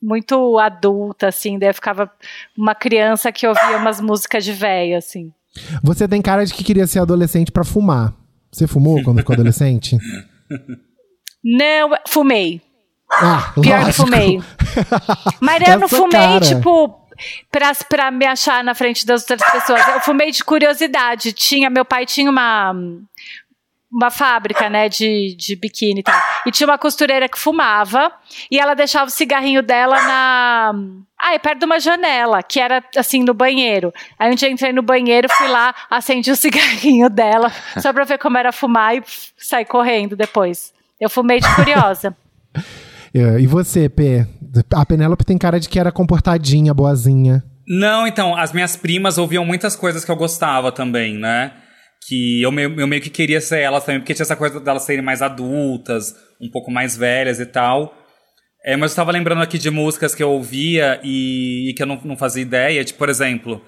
muito 0.00 0.58
adulta, 0.58 1.28
assim. 1.28 1.58
Daí 1.58 1.70
eu 1.70 1.74
ficava 1.74 2.10
uma 2.56 2.74
criança 2.74 3.32
que 3.32 3.46
ouvia 3.46 3.78
umas 3.78 4.00
músicas 4.00 4.44
de 4.44 4.52
véia, 4.52 4.98
assim. 4.98 5.32
Você 5.82 6.06
tem 6.08 6.20
cara 6.22 6.44
de 6.44 6.52
que 6.54 6.64
queria 6.64 6.86
ser 6.86 7.00
adolescente 7.00 7.50
pra 7.52 7.64
fumar. 7.64 8.12
Você 8.52 8.66
fumou 8.66 9.02
quando 9.02 9.18
ficou 9.18 9.34
adolescente? 9.34 9.96
Não, 11.44 11.90
fumei. 12.08 12.60
Ah, 13.12 13.52
Pior 13.54 13.62
que 13.62 13.70
lógico. 13.84 14.04
fumei. 14.04 14.42
Mas 15.40 15.68
eu 15.68 15.78
não 15.78 15.88
fumei, 15.88 16.10
cara. 16.10 16.40
tipo, 16.40 17.06
pra, 17.52 17.72
pra 17.88 18.10
me 18.10 18.26
achar 18.26 18.64
na 18.64 18.74
frente 18.74 19.06
das 19.06 19.22
outras 19.28 19.48
pessoas. 19.52 19.86
Eu 19.88 20.00
fumei 20.00 20.32
de 20.32 20.42
curiosidade. 20.42 21.32
Tinha, 21.32 21.70
meu 21.70 21.84
pai 21.84 22.04
tinha 22.04 22.28
uma, 22.28 22.74
uma 23.92 24.10
fábrica, 24.10 24.68
né, 24.68 24.88
de, 24.88 25.36
de 25.38 25.54
biquíni 25.54 26.00
e 26.00 26.02
tal. 26.02 26.20
E 26.44 26.50
tinha 26.50 26.66
uma 26.66 26.78
costureira 26.78 27.28
que 27.28 27.38
fumava. 27.38 28.10
E 28.50 28.58
ela 28.58 28.74
deixava 28.74 29.06
o 29.06 29.10
cigarrinho 29.12 29.62
dela 29.62 30.02
na. 30.02 30.72
Ai, 31.20 31.38
perto 31.38 31.60
de 31.60 31.64
uma 31.64 31.80
janela, 31.80 32.42
que 32.42 32.60
era 32.60 32.84
assim, 32.96 33.22
no 33.24 33.32
banheiro. 33.32 33.92
Aí 34.18 34.30
um 34.30 34.34
dia 34.34 34.50
entrei 34.50 34.72
no 34.72 34.82
banheiro, 34.82 35.28
fui 35.30 35.48
lá, 35.48 35.74
acendi 35.90 36.30
o 36.30 36.36
cigarrinho 36.36 37.08
dela, 37.08 37.50
só 37.80 37.92
pra 37.92 38.04
ver 38.04 38.18
como 38.18 38.36
era 38.36 38.52
fumar 38.52 38.96
e 38.96 39.02
saí 39.38 39.64
correndo 39.64 40.14
depois. 40.14 40.72
Eu 41.00 41.08
fumei 41.10 41.40
de 41.40 41.54
curiosa. 41.54 42.16
É, 43.14 43.40
E 43.40 43.46
você, 43.46 43.88
P? 43.88 44.26
A 44.74 44.84
Penélope 44.84 45.24
tem 45.24 45.38
cara 45.38 45.58
de 45.58 45.70
que 45.70 45.78
era 45.80 45.90
comportadinha, 45.90 46.74
boazinha. 46.74 47.42
Não, 47.66 48.06
então, 48.06 48.36
as 48.36 48.52
minhas 48.52 48.76
primas 48.76 49.16
ouviam 49.16 49.44
muitas 49.44 49.74
coisas 49.74 50.04
que 50.04 50.10
eu 50.10 50.16
gostava 50.16 50.70
também, 50.70 51.16
né? 51.16 51.52
Que 52.06 52.42
eu 52.42 52.52
meio, 52.52 52.78
eu 52.78 52.86
meio 52.86 53.00
que 53.00 53.08
queria 53.08 53.40
ser 53.40 53.60
elas 53.60 53.84
também, 53.84 54.00
porque 54.00 54.12
tinha 54.12 54.22
essa 54.24 54.36
coisa 54.36 54.60
delas 54.60 54.82
serem 54.82 55.02
mais 55.02 55.22
adultas, 55.22 56.14
um 56.40 56.50
pouco 56.50 56.70
mais 56.70 56.94
velhas 56.96 57.40
e 57.40 57.46
tal. 57.46 57.94
É, 58.66 58.74
mas 58.76 58.90
eu 58.90 58.94
estava 58.94 59.12
lembrando 59.12 59.40
aqui 59.42 59.58
de 59.58 59.70
músicas 59.70 60.12
que 60.14 60.22
eu 60.22 60.30
ouvia 60.30 60.98
e, 61.04 61.70
e 61.70 61.74
que 61.74 61.82
eu 61.82 61.86
não, 61.86 62.00
não 62.04 62.16
fazia 62.16 62.42
ideia. 62.42 62.84
Tipo, 62.84 62.98
por 62.98 63.08
exemplo, 63.08 63.62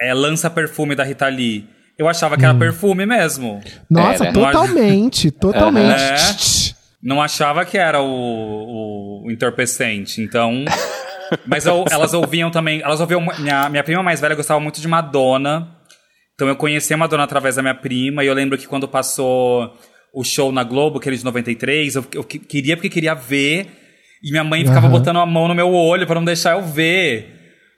é, 0.00 0.14
Lança 0.14 0.48
Perfume 0.48 0.94
da 0.94 1.04
Rita 1.04 1.28
Lee. 1.28 1.68
Eu 1.98 2.08
achava 2.08 2.38
que 2.38 2.44
era 2.46 2.54
perfume 2.54 3.04
mesmo. 3.04 3.60
Nossa, 3.90 4.24
Era. 4.24 4.32
totalmente, 4.32 5.30
totalmente. 5.30 6.00
É. 6.00 6.16
Não 7.02 7.20
achava 7.20 7.62
que 7.66 7.76
era 7.76 8.00
o, 8.00 9.24
o, 9.26 9.30
entorpecente. 9.30 10.22
Então. 10.22 10.64
Mas 11.46 11.66
eu- 11.66 11.84
elas 11.90 12.14
ouviam 12.14 12.50
também. 12.50 12.80
Elas 12.80 13.00
ouviam. 13.00 13.20
Minha, 13.38 13.68
minha 13.68 13.84
prima 13.84 14.02
mais 14.02 14.18
velha 14.18 14.34
gostava 14.34 14.58
muito 14.58 14.80
de 14.80 14.88
Madonna. 14.88 15.76
Então 16.34 16.48
eu 16.48 16.56
conheci 16.56 16.94
a 16.94 16.96
Madonna 16.96 17.24
através 17.24 17.56
da 17.56 17.62
minha 17.62 17.74
prima. 17.74 18.24
E 18.24 18.26
eu 18.26 18.32
lembro 18.34 18.56
que 18.56 18.66
quando 18.66 18.88
passou 18.88 19.70
o 20.14 20.24
show 20.24 20.50
na 20.50 20.64
Globo, 20.64 20.98
aquele 20.98 21.18
de 21.18 21.24
93, 21.24 21.96
eu, 21.96 22.06
eu 22.14 22.24
que- 22.24 22.38
queria 22.38 22.76
porque 22.76 22.88
queria 22.88 23.12
ver. 23.14 23.66
E 24.22 24.30
minha 24.30 24.44
mãe 24.44 24.60
ficava 24.64 24.86
Aham. 24.86 24.90
botando 24.98 25.18
a 25.18 25.26
mão 25.26 25.48
no 25.48 25.54
meu 25.54 25.72
olho 25.72 26.06
pra 26.06 26.14
não 26.16 26.24
deixar 26.24 26.52
eu 26.52 26.62
ver. 26.62 27.36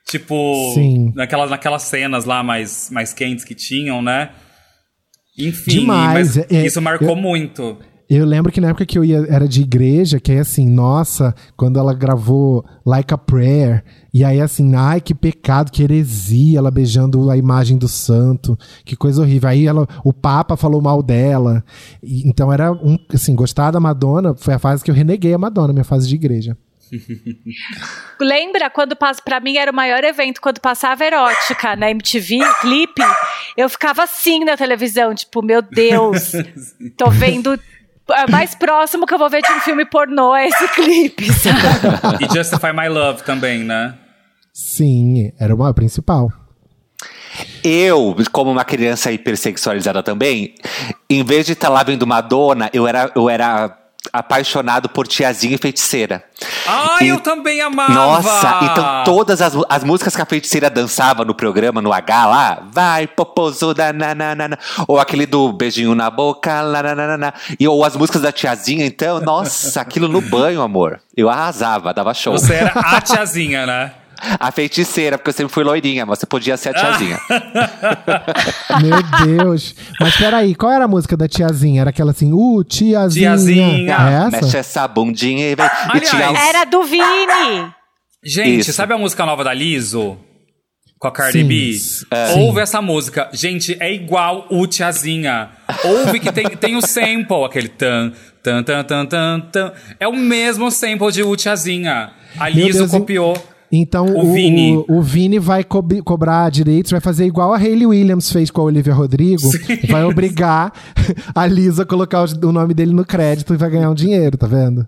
Tipo, 0.09 0.72
Sim. 0.74 1.12
naquelas, 1.14 1.49
naquelas 1.51 1.82
cenas 1.82 2.24
lá 2.24 2.43
mais, 2.43 2.90
mais 2.90 3.12
quentes 3.12 3.45
que 3.45 3.55
tinham, 3.55 4.03
né? 4.03 4.30
Enfim, 5.38 5.70
Demais, 5.70 6.36
mas 6.36 6.51
é- 6.51 6.66
isso 6.66 6.82
marcou 6.82 7.11
eu- 7.11 7.16
muito. 7.16 7.78
Eu 8.15 8.27
lembro 8.27 8.53
que 8.53 8.61
na 8.61 8.69
época 8.69 8.85
que 8.85 8.99
eu 8.99 9.05
ia, 9.05 9.25
era 9.29 9.49
de 9.49 9.63
igreja, 9.63 10.21
que 10.21 10.31
aí 10.33 10.39
assim, 10.39 10.69
nossa, 10.69 11.35
quando 11.57 11.79
ela 11.79 11.95
gravou 11.95 12.63
Like 12.85 13.15
a 13.15 13.17
Prayer, 13.17 13.83
e 14.13 14.23
aí 14.23 14.39
assim, 14.39 14.75
ai 14.75 15.01
que 15.01 15.15
pecado, 15.15 15.73
que 15.73 15.83
heresia, 15.83 16.59
ela 16.59 16.71
beijando 16.71 17.31
a 17.31 17.37
imagem 17.39 17.79
do 17.79 17.89
santo, 17.89 18.59
que 18.85 18.97
coisa 18.97 19.23
horrível. 19.23 19.49
Aí 19.49 19.67
ela, 19.67 19.89
o 20.05 20.13
Papa 20.13 20.59
falou 20.59 20.83
mal 20.83 21.03
dela. 21.03 21.65
E- 22.03 22.29
então 22.29 22.53
era 22.53 22.71
um, 22.71 22.99
assim, 23.15 23.35
gostar 23.35 23.71
da 23.71 23.81
Madonna 23.81 24.35
foi 24.35 24.53
a 24.53 24.59
fase 24.59 24.85
que 24.85 24.91
eu 24.91 24.95
reneguei 24.95 25.33
a 25.33 25.39
Madonna, 25.39 25.73
minha 25.73 25.85
fase 25.85 26.07
de 26.07 26.15
igreja. 26.15 26.55
Lembra 28.21 28.69
quando 28.69 28.95
para 28.95 29.41
mim 29.41 29.57
era 29.57 29.73
o 29.73 29.75
maior 29.75 30.05
evento 30.05 30.41
quando 30.41 30.61
passava 30.61 31.03
erótica 31.05 31.75
na 31.75 31.91
MTV, 31.91 32.41
clipe, 32.61 33.03
eu 33.57 33.69
ficava 33.71 34.03
assim 34.03 34.45
na 34.45 34.55
televisão, 34.55 35.15
tipo, 35.15 35.43
meu 35.43 35.63
Deus, 35.63 36.33
tô 36.97 37.09
vendo 37.11 37.55
é 37.55 37.59
mais 38.31 38.55
próximo 38.55 39.07
que 39.07 39.15
eu 39.15 39.19
vou 39.19 39.31
ver 39.31 39.43
de 39.43 39.53
um 39.53 39.61
filme 39.61 39.85
pornô 39.85 40.35
é 40.35 40.49
esse 40.49 40.69
clipe, 40.69 41.33
sabe? 41.33 42.25
E 42.25 42.35
Justify 42.35 42.73
My 42.73 42.89
Love 42.89 43.23
também, 43.23 43.61
né? 43.61 43.95
Sim, 44.53 45.33
era 45.39 45.55
uma 45.55 45.73
principal. 45.73 46.31
Eu, 47.65 48.15
como 48.31 48.51
uma 48.51 48.65
criança 48.65 49.11
hipersexualizada 49.11 50.03
também, 50.03 50.55
em 51.09 51.25
vez 51.25 51.47
de 51.47 51.53
estar 51.53 51.69
lá 51.69 51.83
vendo 51.83 52.07
Madonna, 52.07 52.69
eu 52.73 52.87
era, 52.87 53.11
eu 53.15 53.31
era 53.31 53.82
apaixonado 54.13 54.89
por 54.89 55.07
Tiazinha 55.07 55.55
e 55.55 55.59
Feiticeira. 55.59 56.25
E- 57.01 57.09
eu 57.09 57.21
também 57.21 57.61
amava! 57.61 57.93
Nossa, 57.93 58.59
então 58.63 59.05
todas 59.05 59.41
as, 59.43 59.55
as 59.69 59.85
músicas 59.85 60.17
que 60.17 60.23
a 60.23 60.27
feiticeira 60.27 60.69
dançava 60.71 61.25
no 61.25 61.35
programa, 61.35 61.81
no 61.81 61.93
H 61.93 62.27
lá, 62.27 62.63
vai, 62.71 63.07
popozuda, 63.07 63.93
nananana, 63.93 64.59
ou 64.89 64.99
aquele 64.99 65.27
do 65.27 65.53
beijinho 65.53 65.95
na 65.95 66.11
boca, 66.11 66.63
nananana, 66.63 67.33
e 67.59 67.67
ou 67.69 67.85
as 67.85 67.97
músicas 67.97 68.23
da 68.23 68.33
tiazinha, 68.33 68.85
então, 68.87 69.21
nossa, 69.21 69.81
aquilo 69.81 70.09
no 70.09 70.21
banho, 70.21 70.63
amor. 70.63 71.01
Eu 71.17 71.29
arrasava, 71.29 71.93
dava 71.93 72.15
show. 72.15 72.33
Você 72.33 72.55
era 72.55 72.73
a 72.75 73.01
tiazinha, 73.01 73.67
né? 73.67 73.93
A 74.39 74.51
feiticeira, 74.53 75.18
porque 75.18 75.31
eu 75.31 75.35
sempre 75.35 75.53
fui 75.53 75.64
loirinha, 75.64 76.07
mas 76.07 76.18
você 76.18 76.27
podia 76.27 76.57
ser 76.57 76.70
a 76.70 76.75
tiazinha. 76.75 77.18
Meu 78.83 79.37
Deus. 79.37 79.75
Mas 80.01 80.16
peraí, 80.16 80.55
qual 80.55 80.73
era 80.73 80.85
a 80.85 80.89
música 80.89 81.16
da 81.16 81.29
tiazinha? 81.29 81.81
Era 81.81 81.91
aquela 81.91 82.11
assim, 82.12 82.33
uh, 82.33 82.62
tiazinha. 82.64 83.31
Tiazinha. 83.31 83.97
É 83.97 84.27
essa? 84.29 84.45
Mexe 84.45 84.57
essa 84.57 84.87
bundinha 84.89 85.51
e 85.51 85.55
vem. 85.55 85.66
Aliás, 85.89 86.11
tinha 86.11 86.31
um- 86.31 86.37
Era 86.37 86.64
do 86.64 86.85
Vini. 86.85 87.73
Gente, 88.25 88.61
Isso. 88.61 88.73
sabe 88.73 88.95
a 88.95 88.99
música 88.99 89.27
nova 89.27 89.43
da 89.43 89.53
Liso? 89.53 90.16
Com 90.99 91.09
a 91.09 91.12
Cardi 91.12 91.41
Sim, 91.41 91.49
B? 91.49 91.73
é. 92.12 92.35
Ouve 92.39 92.61
essa 92.61 92.81
música. 92.81 93.29
Gente, 93.33 93.77
é 93.81 93.93
igual 93.93 94.47
o 94.49 94.64
Tiazinha. 94.68 95.51
Ouve 95.83 96.20
que 96.20 96.31
tem, 96.31 96.45
tem 96.51 96.77
o 96.77 96.81
sample, 96.81 97.45
aquele 97.45 97.66
tan, 97.68 98.12
tan, 98.41 98.62
tan, 98.62 98.85
tan, 98.85 99.07
tan, 99.07 99.41
tan. 99.41 99.73
É 99.99 100.07
o 100.07 100.12
mesmo 100.12 100.70
sample 100.70 101.11
de 101.11 101.25
o 101.25 101.35
Tiazinha. 101.35 102.12
A 102.39 102.49
Liso 102.49 102.87
copiou. 102.89 103.35
Então 103.75 104.05
O 104.07 104.29
o, 104.31 104.33
Vini. 104.35 104.77
o, 104.77 104.85
o 104.99 105.03
Vini 105.03 105.39
vai 105.39 105.64
co- 105.64 105.83
cobrar 106.05 106.51
direitos, 106.51 106.93
vai 106.93 107.01
fazer 107.01 107.25
igual 107.25 107.55
a 107.55 107.57
Hayley 107.57 107.87
Williams 107.87 108.31
fez 108.31 108.51
com 108.51 108.61
a 108.61 108.64
Olivia 108.64 108.93
Rodrigo. 108.93 109.49
Vai 109.89 110.05
obrigar 110.05 110.73
a 111.35 111.47
Lisa 111.47 111.83
a 111.85 111.87
colocar 111.87 112.20
o, 112.23 112.47
o 112.49 112.53
nome 112.53 112.75
dele 112.75 112.93
no 112.93 113.05
crédito 113.05 113.55
e 113.55 113.57
vai 113.57 113.70
ganhar 113.70 113.89
um 113.91 113.95
dinheiro, 113.95 114.37
tá 114.37 114.47
vendo? 114.47 114.87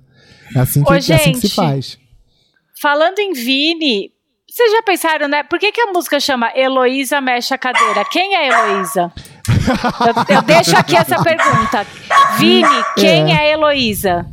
É 0.55 0.61
assim 0.61 0.85
que, 0.85 0.91
Ô, 0.91 0.95
é 0.95 0.99
assim 0.99 1.33
que 1.33 1.41
se 1.41 1.47
gente. 1.49 1.55
faz. 1.55 1.99
Falando 2.83 3.19
em 3.21 3.33
Vini, 3.33 4.11
vocês 4.47 4.71
já 4.73 4.83
pensaram, 4.83 5.29
né? 5.29 5.43
Por 5.45 5.59
que, 5.59 5.73
que 5.73 5.81
a 5.81 5.87
música 5.91 6.21
chama 6.21 6.53
Heloísa 6.55 7.21
Mexe 7.23 7.55
a 7.55 7.59
Cadeira? 7.59 8.05
Quem 8.13 8.35
é 8.37 8.49
Heloísa? 8.49 9.11
eu, 10.29 10.37
eu 10.37 10.43
deixo 10.43 10.77
aqui 10.77 10.95
essa 10.95 11.23
pergunta. 11.23 11.87
Vini, 12.39 12.85
quem 12.97 13.35
é, 13.35 13.53
Heloísa? 13.53 14.27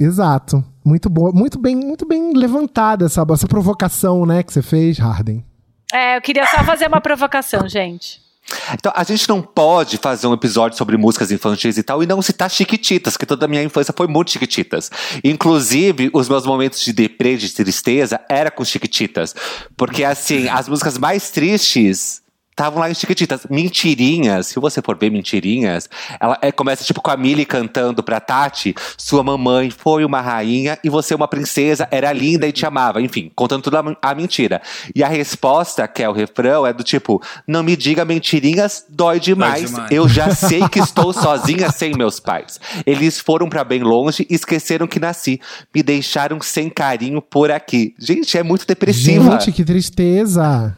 Exato. 0.00 0.64
Muito 0.86 1.10
boa, 1.10 1.32
muito 1.32 1.58
bem, 1.58 1.74
muito 1.74 2.06
bem 2.06 2.32
levantada 2.32 3.06
essa, 3.06 3.26
essa 3.28 3.48
provocação, 3.48 4.24
né, 4.24 4.44
que 4.44 4.52
você 4.52 4.62
fez, 4.62 4.98
Harden. 4.98 5.44
É, 5.92 6.16
eu 6.16 6.22
queria 6.22 6.46
só 6.46 6.62
fazer 6.62 6.86
uma 6.86 7.00
provocação, 7.00 7.68
gente. 7.68 8.24
Então, 8.72 8.92
a 8.94 9.02
gente 9.02 9.28
não 9.28 9.42
pode 9.42 9.98
fazer 9.98 10.28
um 10.28 10.32
episódio 10.32 10.78
sobre 10.78 10.96
músicas 10.96 11.32
infantis 11.32 11.76
e 11.76 11.82
tal 11.82 12.04
e 12.04 12.06
não 12.06 12.22
citar 12.22 12.48
Chiquititas, 12.48 13.16
que 13.16 13.26
toda 13.26 13.46
a 13.46 13.48
minha 13.48 13.64
infância 13.64 13.92
foi 13.96 14.06
muito 14.06 14.30
Chiquititas. 14.30 14.88
Inclusive, 15.24 16.08
os 16.12 16.28
meus 16.28 16.46
momentos 16.46 16.80
de 16.80 16.92
deprê, 16.92 17.36
de 17.36 17.52
tristeza, 17.52 18.20
era 18.28 18.48
com 18.48 18.64
Chiquititas. 18.64 19.34
Porque, 19.76 20.04
assim, 20.04 20.48
as 20.48 20.68
músicas 20.68 20.96
mais 20.98 21.30
tristes 21.30 22.22
estavam 22.56 22.80
lá 22.80 22.90
em 22.90 22.94
Chiquititas. 22.94 23.46
Mentirinhas, 23.50 24.46
se 24.46 24.58
você 24.58 24.80
for 24.80 24.96
ver 24.96 25.10
Mentirinhas, 25.10 25.90
ela 26.18 26.38
é, 26.40 26.50
começa 26.50 26.82
tipo 26.82 27.02
com 27.02 27.10
a 27.10 27.16
Millie 27.16 27.44
cantando 27.44 28.02
pra 28.02 28.18
Tati: 28.18 28.74
Sua 28.96 29.22
mamãe 29.22 29.70
foi 29.70 30.04
uma 30.06 30.22
rainha 30.22 30.78
e 30.82 30.88
você 30.88 31.14
uma 31.14 31.28
princesa, 31.28 31.86
era 31.90 32.10
linda 32.12 32.48
e 32.48 32.52
te 32.52 32.64
amava. 32.64 33.02
Enfim, 33.02 33.30
contando 33.36 33.62
toda 33.62 33.80
a, 33.80 34.10
a 34.10 34.14
mentira. 34.14 34.62
E 34.94 35.04
a 35.04 35.08
resposta, 35.08 35.86
que 35.86 36.02
é 36.02 36.08
o 36.08 36.12
refrão, 36.12 36.66
é 36.66 36.72
do 36.72 36.82
tipo: 36.82 37.22
Não 37.46 37.62
me 37.62 37.76
diga 37.76 38.06
mentirinhas, 38.06 38.86
dói 38.88 39.20
demais. 39.20 39.70
demais. 39.70 39.90
Eu 39.90 40.08
já 40.08 40.34
sei 40.34 40.66
que 40.68 40.78
estou 40.78 41.12
sozinha 41.12 41.70
sem 41.70 41.94
meus 41.94 42.18
pais. 42.18 42.58
Eles 42.86 43.20
foram 43.20 43.50
pra 43.50 43.64
bem 43.64 43.82
longe 43.82 44.26
e 44.30 44.34
esqueceram 44.34 44.86
que 44.86 44.98
nasci. 44.98 45.38
Me 45.74 45.82
deixaram 45.82 46.40
sem 46.40 46.70
carinho 46.70 47.20
por 47.20 47.50
aqui. 47.50 47.94
Gente, 47.98 48.38
é 48.38 48.42
muito 48.42 48.66
depressiva. 48.66 49.32
Gente, 49.32 49.52
que 49.52 49.64
tristeza. 49.64 50.74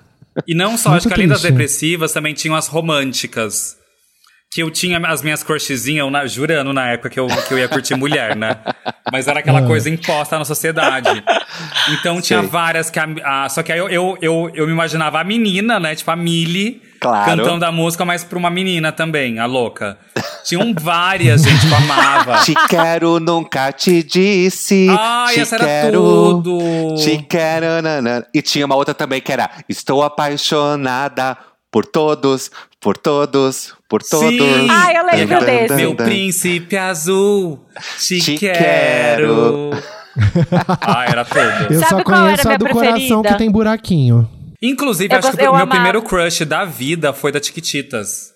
E 0.47 0.55
não 0.55 0.77
só, 0.77 0.91
Muito 0.91 1.01
acho 1.01 1.09
que 1.09 1.15
além 1.15 1.29
das 1.29 1.41
triste. 1.41 1.53
depressivas, 1.53 2.13
também 2.13 2.35
tinham 2.35 2.55
as 2.57 2.67
românticas. 2.69 3.77
Que 4.51 4.63
eu 4.63 4.71
tinha 4.71 4.99
as 5.07 5.21
minhas 5.21 5.43
crushzinhas, 5.43 6.11
na- 6.11 6.27
jurando 6.27 6.73
na 6.73 6.91
época 6.93 7.11
que 7.11 7.21
eu, 7.21 7.27
que 7.27 7.53
eu 7.53 7.59
ia 7.59 7.69
curtir 7.69 7.95
mulher, 7.97 8.35
né? 8.35 8.57
Mas 9.13 9.29
era 9.29 9.41
aquela 9.41 9.59
Ah. 9.59 9.67
coisa 9.67 9.91
imposta 9.91 10.39
na 10.39 10.45
sociedade. 10.47 11.23
Então 11.93 12.19
tinha 12.21 12.41
Sei. 12.41 12.49
várias 12.49 12.89
que 12.91 12.99
a, 12.99 13.45
a- 13.45 13.49
Só 13.51 13.63
que 13.63 13.71
aí 13.73 13.79
eu, 13.79 13.89
eu, 13.91 14.19
eu, 14.23 14.51
eu 14.55 14.67
me 14.67 14.73
imaginava 14.73 15.21
a 15.21 15.25
menina, 15.25 15.79
né? 15.79 15.95
Tipo 15.95 16.11
a 16.13 16.17
Millie 16.17 16.81
Claro. 17.01 17.37
cantando 17.43 17.65
a 17.65 17.73
música, 17.73 18.05
mas 18.05 18.25
pra 18.25 18.39
uma 18.39 18.51
menina 18.51 18.91
também, 18.93 19.39
a 19.39 19.47
louca. 19.47 19.99
Tinham 20.45 20.75
várias, 20.79 21.43
gente, 21.43 21.61
que 21.67 21.73
eu 21.73 21.77
amava. 21.77 22.39
Te 22.45 22.55
quero, 22.69 23.21
nunca 23.21 23.71
te 23.73 24.03
disse. 24.03 24.87
Ai, 24.91 25.35
te 25.35 25.41
essa 25.41 25.57
era 25.57 25.65
quero, 25.65 26.01
tudo. 26.43 26.95
Te 26.97 27.19
quero, 27.23 27.67
nanana. 27.83 28.27
E 28.35 28.43
tinha 28.43 28.67
uma 28.67 28.75
outra 28.77 28.95
também 28.95 29.21
que 29.21 29.33
era 29.33 29.49
Estou 29.69 30.03
apaixonada 30.03 31.37
por 31.71 31.85
todos, 31.85 32.51
por 32.81 32.97
todos, 32.97 33.75
por 33.89 34.03
todos. 34.03 34.29
Sim. 34.31 34.69
Ah, 34.71 34.93
eu 34.93 35.07
lembro 35.07 35.45
desse. 35.45 35.69
dan, 35.69 35.77
Meu 35.77 35.95
dan. 35.95 36.05
príncipe 36.05 36.77
azul, 36.77 37.61
te, 37.99 38.19
Te 38.21 38.39
quero. 38.39 39.71
ah, 40.81 41.05
era 41.09 41.25
tudo. 41.25 41.41
Eu 41.75 41.81
Sabe 41.81 41.91
só 41.91 42.03
qual 42.03 42.27
era 42.27 42.43
conheço 42.43 42.49
a 42.49 42.55
a 42.55 42.57
minha 42.57 42.59
do 42.59 42.69
coração 42.69 42.99
preferida? 43.23 43.29
que 43.29 43.35
tem 43.39 43.51
buraquinho. 43.51 44.29
Inclusive, 44.63 45.13
Eu 45.15 45.19
acho 45.19 45.29
gost- 45.29 45.39
que 45.39 45.45
o 45.45 45.47
eu 45.47 45.53
meu 45.53 45.63
amava. 45.63 45.71
primeiro 45.71 46.03
crush 46.03 46.45
da 46.45 46.65
vida 46.65 47.13
foi 47.13 47.31
da 47.31 47.41
Chiquititas. 47.43 48.33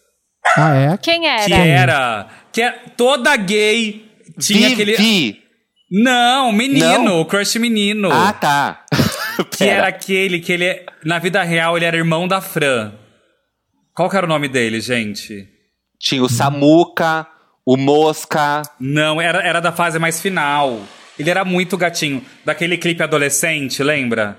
Ah, 0.57 0.75
é? 0.75 0.97
Quem 0.99 1.27
era? 1.29 1.45
Que 1.47 1.53
era. 1.53 2.29
Que 2.53 2.63
era, 2.63 2.79
toda 2.97 3.37
gay 3.37 4.07
tinha 4.39 4.69
aquele. 4.69 4.97
Vivi. 4.97 5.43
Não, 5.91 6.53
menino, 6.53 7.05
Não? 7.05 7.21
o 7.21 7.25
crush 7.27 7.57
menino. 7.59 8.11
Ah, 8.11 8.33
tá. 8.33 8.85
que 9.57 9.65
era 9.65 9.89
aquele 9.89 10.41
que 10.41 10.53
ele. 10.53 10.85
Na 11.05 11.19
vida 11.19 11.43
real, 11.43 11.77
ele 11.77 11.85
era 11.87 11.97
irmão 11.97 12.27
da 12.29 12.41
Fran. 12.41 12.93
Qual 13.95 14.09
que 14.09 14.17
era 14.17 14.25
o 14.27 14.29
nome 14.29 14.49
dele, 14.49 14.81
gente? 14.81 15.47
Tinha 16.01 16.23
o 16.23 16.29
Samuca, 16.29 17.27
o 17.67 17.77
Mosca. 17.77 18.63
Não, 18.81 19.21
era, 19.21 19.41
era 19.47 19.61
da 19.61 19.71
fase 19.71 19.99
mais 19.99 20.21
final. 20.21 20.81
Ele 21.19 21.29
era 21.31 21.45
muito 21.45 21.77
gatinho. 21.77 22.25
Daquele 22.45 22.79
clipe 22.79 23.03
adolescente, 23.03 23.83
lembra? 23.83 24.37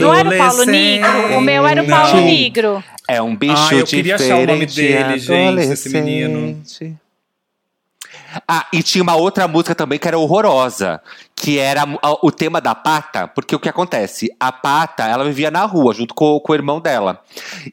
Não 0.00 0.14
era 0.14 0.28
o 0.30 0.38
Paulo 0.38 0.64
Negro? 0.64 1.36
O 1.36 1.40
meu 1.40 1.66
era 1.66 1.82
o 1.82 1.86
Paulo 1.86 2.14
Não. 2.16 2.24
Negro. 2.24 2.84
É 3.06 3.20
um 3.20 3.34
bicho 3.36 3.52
Ah, 3.56 3.74
eu 3.74 3.84
diferente. 3.84 3.90
queria 3.96 4.14
achar 4.16 4.36
o 4.38 4.46
nome 4.46 4.66
dele, 4.66 5.18
gente, 5.18 5.60
esse 5.72 5.88
menino. 5.90 6.38
adolescente. 6.38 6.96
Ah, 8.46 8.66
e 8.72 8.82
tinha 8.82 9.02
uma 9.02 9.16
outra 9.16 9.48
música 9.48 9.74
também 9.74 9.98
que 9.98 10.06
era 10.06 10.18
horrorosa, 10.18 11.00
que 11.34 11.58
era 11.58 11.84
o 12.22 12.30
tema 12.30 12.60
da 12.60 12.74
Pata, 12.74 13.26
porque 13.26 13.56
o 13.56 13.58
que 13.58 13.68
acontece? 13.70 14.30
A 14.38 14.52
Pata, 14.52 15.04
ela 15.06 15.24
vivia 15.24 15.50
na 15.50 15.64
rua 15.64 15.94
junto 15.94 16.14
com, 16.14 16.38
com 16.38 16.52
o 16.52 16.54
irmão 16.54 16.78
dela. 16.78 17.22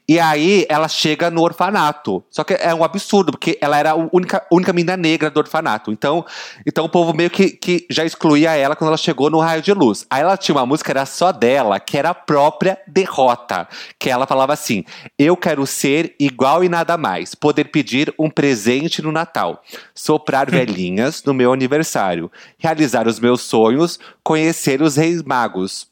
E 0.08 0.18
aí 0.18 0.66
ela 0.68 0.88
chega 0.88 1.30
no 1.30 1.42
orfanato. 1.42 2.24
Só 2.30 2.44
que 2.44 2.54
é 2.54 2.74
um 2.74 2.84
absurdo, 2.84 3.32
porque 3.32 3.58
ela 3.60 3.78
era 3.78 3.92
a 3.92 3.94
única, 3.94 4.46
única 4.50 4.72
menina 4.72 4.96
negra 4.96 5.30
do 5.30 5.38
orfanato. 5.38 5.92
Então, 5.92 6.24
então 6.66 6.84
o 6.84 6.88
povo 6.88 7.12
meio 7.12 7.30
que, 7.30 7.50
que 7.50 7.86
já 7.90 8.04
excluía 8.04 8.54
ela 8.54 8.76
quando 8.76 8.88
ela 8.88 8.96
chegou 8.96 9.30
no 9.30 9.40
raio 9.40 9.62
de 9.62 9.72
luz. 9.72 10.06
Aí 10.10 10.22
ela 10.22 10.36
tinha 10.36 10.54
uma 10.54 10.66
música, 10.66 10.92
era 10.92 11.06
só 11.06 11.32
dela, 11.32 11.78
que 11.80 11.98
era 11.98 12.10
a 12.10 12.14
própria 12.14 12.78
derrota. 12.86 13.68
Que 13.98 14.10
ela 14.10 14.26
falava 14.26 14.52
assim: 14.52 14.84
Eu 15.18 15.36
quero 15.36 15.66
ser 15.66 16.14
igual 16.18 16.64
e 16.64 16.68
nada 16.68 16.96
mais, 16.96 17.34
poder 17.34 17.64
pedir 17.64 18.14
um 18.18 18.30
presente 18.30 19.02
no 19.02 19.12
Natal, 19.12 19.62
soprar 19.94 20.48
velhinhas 20.50 21.22
no 21.24 21.34
meu 21.34 21.52
aniversário, 21.52 22.30
realizar 22.58 23.06
os 23.06 23.20
meus 23.20 23.42
sonhos 23.42 23.56
sonhos 23.76 23.98
conhecer 24.22 24.82
os 24.82 24.96
reis 24.96 25.22
magos. 25.22 25.88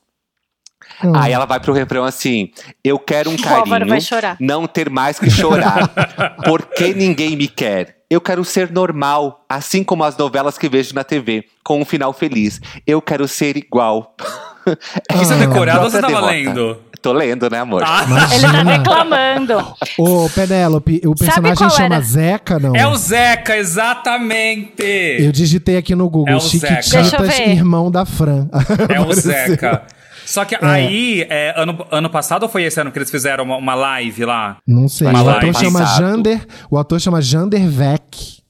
Hum. 1.02 1.12
Aí 1.14 1.32
ela 1.32 1.44
vai 1.44 1.58
pro 1.60 1.72
refrão 1.72 2.04
assim: 2.04 2.50
Eu 2.82 2.98
quero 2.98 3.30
um 3.30 3.36
carinho, 3.36 3.86
vai 3.88 4.00
chorar. 4.00 4.36
não 4.40 4.66
ter 4.66 4.88
mais 4.90 5.18
que 5.18 5.28
chorar. 5.30 5.88
porque 6.44 6.94
ninguém 6.94 7.36
me 7.36 7.48
quer. 7.48 7.96
Eu 8.10 8.20
quero 8.20 8.44
ser 8.44 8.70
normal, 8.70 9.44
assim 9.48 9.82
como 9.82 10.04
as 10.04 10.16
novelas 10.16 10.56
que 10.56 10.68
vejo 10.68 10.94
na 10.94 11.02
TV, 11.02 11.44
com 11.64 11.80
um 11.80 11.84
final 11.84 12.12
feliz. 12.12 12.60
Eu 12.86 13.02
quero 13.02 13.26
ser 13.26 13.56
igual. 13.56 14.14
Isso 15.20 15.32
é 15.32 15.36
Ah. 15.36 15.38
decorado 15.46 15.84
ou 15.84 15.90
você 15.90 15.98
Própria 15.98 16.20
tava 16.20 16.30
derrota. 16.32 16.50
lendo? 16.60 16.78
Tô 17.02 17.12
lendo, 17.12 17.50
né, 17.50 17.58
amor? 17.60 17.82
Ah, 17.84 18.06
Ele 18.32 18.40
tá 18.42 18.62
reclamando. 18.62 19.74
Ô, 19.98 20.26
Penélope, 20.30 21.02
o 21.04 21.14
personagem 21.14 21.68
chama 21.68 21.96
era? 21.96 22.00
Zeca, 22.00 22.58
não? 22.58 22.74
é 22.74 22.86
o 22.86 22.96
Zeca, 22.96 23.56
exatamente! 23.58 24.82
Eu 25.18 25.30
digitei 25.30 25.76
aqui 25.76 25.94
no 25.94 26.08
Google, 26.08 26.36
É 26.36 26.40
Chiquititas, 26.40 27.38
irmão 27.40 27.90
da 27.90 28.06
Fran. 28.06 28.48
É 28.88 29.00
o. 29.00 29.12
Zeca. 29.12 29.82
Só 30.24 30.44
que 30.44 30.56
aí, 30.60 31.26
é, 31.28 31.52
ano, 31.56 31.86
ano 31.90 32.08
passado 32.10 32.44
ou 32.44 32.48
foi 32.48 32.64
esse 32.64 32.80
ano 32.80 32.90
que 32.90 32.98
eles 32.98 33.10
fizeram 33.10 33.44
uma, 33.44 33.56
uma 33.56 33.74
live 33.74 34.24
lá? 34.24 34.56
Não 34.66 34.88
sei. 34.88 35.08
Mas 35.08 35.20
o 35.22 35.24
lá 35.24 35.36
ator 35.36 35.48
é 35.50 35.52
chama 35.52 35.78
passado. 35.80 35.98
Jander. 35.98 36.46
O 36.70 36.78
ator 36.78 37.00
chama 37.00 37.20
Jander 37.22 37.68
Vec. 37.68 38.02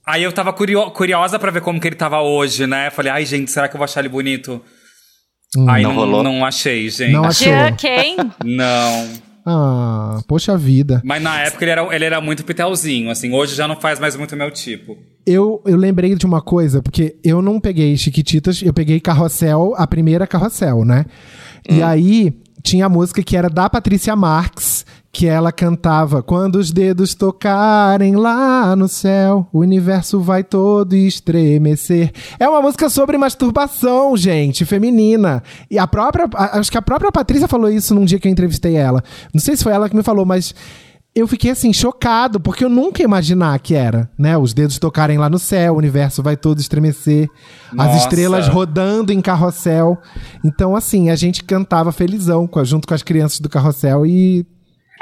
Aí 0.06 0.22
eu 0.22 0.32
tava 0.32 0.52
curio- 0.52 0.90
curiosa 0.90 1.38
pra 1.38 1.50
ver 1.50 1.62
como 1.62 1.80
que 1.80 1.88
ele 1.88 1.96
tava 1.96 2.20
hoje, 2.20 2.66
né? 2.66 2.90
Falei, 2.90 3.10
ai, 3.10 3.24
gente, 3.24 3.50
será 3.50 3.68
que 3.68 3.74
eu 3.74 3.78
vou 3.78 3.84
achar 3.84 4.00
ele 4.00 4.08
bonito? 4.08 4.60
aí 5.68 5.82
não 5.82 5.90
não, 5.92 5.96
rolou? 6.00 6.22
não 6.22 6.44
achei, 6.44 6.88
gente. 6.90 7.12
Não 7.12 7.24
achou. 7.24 7.46
Jean 7.46 7.72
quem? 7.74 8.16
Não. 8.44 9.08
Ah, 9.46 10.20
poxa 10.26 10.56
vida. 10.56 11.02
Mas 11.04 11.22
na 11.22 11.40
época 11.42 11.64
ele 11.64 11.70
era, 11.70 11.94
ele 11.94 12.04
era 12.04 12.20
muito 12.20 12.44
pitelzinho, 12.44 13.10
assim. 13.10 13.32
Hoje 13.32 13.54
já 13.54 13.68
não 13.68 13.76
faz 13.76 13.98
mais 13.98 14.16
muito 14.16 14.34
meu 14.36 14.50
tipo. 14.50 14.96
Eu, 15.26 15.62
eu 15.66 15.76
lembrei 15.76 16.14
de 16.14 16.24
uma 16.26 16.40
coisa, 16.40 16.82
porque 16.82 17.16
eu 17.22 17.42
não 17.42 17.60
peguei 17.60 17.96
Chiquititas, 17.96 18.62
eu 18.62 18.72
peguei 18.72 19.00
Carrossel, 19.00 19.74
a 19.76 19.86
primeira 19.86 20.26
Carrossel, 20.26 20.84
né? 20.84 21.04
E 21.68 21.82
aí 21.82 22.32
tinha 22.62 22.86
a 22.86 22.88
música 22.88 23.22
que 23.22 23.36
era 23.36 23.48
da 23.50 23.68
Patrícia 23.68 24.16
Marx, 24.16 24.86
que 25.12 25.28
ela 25.28 25.52
cantava 25.52 26.22
Quando 26.22 26.56
os 26.56 26.72
dedos 26.72 27.14
tocarem 27.14 28.16
lá 28.16 28.74
no 28.74 28.88
céu, 28.88 29.46
o 29.52 29.60
universo 29.60 30.18
vai 30.18 30.42
todo 30.42 30.96
estremecer. 30.96 32.10
É 32.38 32.48
uma 32.48 32.60
música 32.60 32.90
sobre 32.90 33.16
masturbação, 33.16 34.16
gente, 34.16 34.64
feminina. 34.64 35.42
E 35.70 35.78
a 35.78 35.86
própria, 35.86 36.28
acho 36.34 36.70
que 36.70 36.78
a 36.78 36.82
própria 36.82 37.12
Patrícia 37.12 37.46
falou 37.46 37.70
isso 37.70 37.94
num 37.94 38.04
dia 38.04 38.18
que 38.18 38.26
eu 38.26 38.32
entrevistei 38.32 38.74
ela. 38.74 39.04
Não 39.32 39.40
sei 39.40 39.56
se 39.56 39.62
foi 39.62 39.72
ela 39.72 39.88
que 39.88 39.94
me 39.94 40.02
falou, 40.02 40.24
mas 40.24 40.52
eu 41.14 41.28
fiquei 41.28 41.52
assim, 41.52 41.72
chocado, 41.72 42.40
porque 42.40 42.64
eu 42.64 42.68
nunca 42.68 43.00
ia 43.00 43.04
imaginar 43.04 43.56
que 43.60 43.74
era, 43.74 44.10
né? 44.18 44.36
Os 44.36 44.52
dedos 44.52 44.80
tocarem 44.80 45.16
lá 45.16 45.30
no 45.30 45.38
céu, 45.38 45.74
o 45.74 45.78
universo 45.78 46.22
vai 46.22 46.36
todo 46.36 46.58
estremecer, 46.58 47.28
as 47.70 47.86
Nossa. 47.86 47.98
estrelas 47.98 48.48
rodando 48.48 49.12
em 49.12 49.20
carrossel. 49.20 49.96
Então, 50.44 50.74
assim, 50.74 51.10
a 51.10 51.16
gente 51.16 51.44
cantava 51.44 51.92
felizão 51.92 52.50
junto 52.64 52.88
com 52.88 52.94
as 52.94 53.02
crianças 53.02 53.38
do 53.38 53.48
carrossel 53.48 54.04
e 54.04 54.44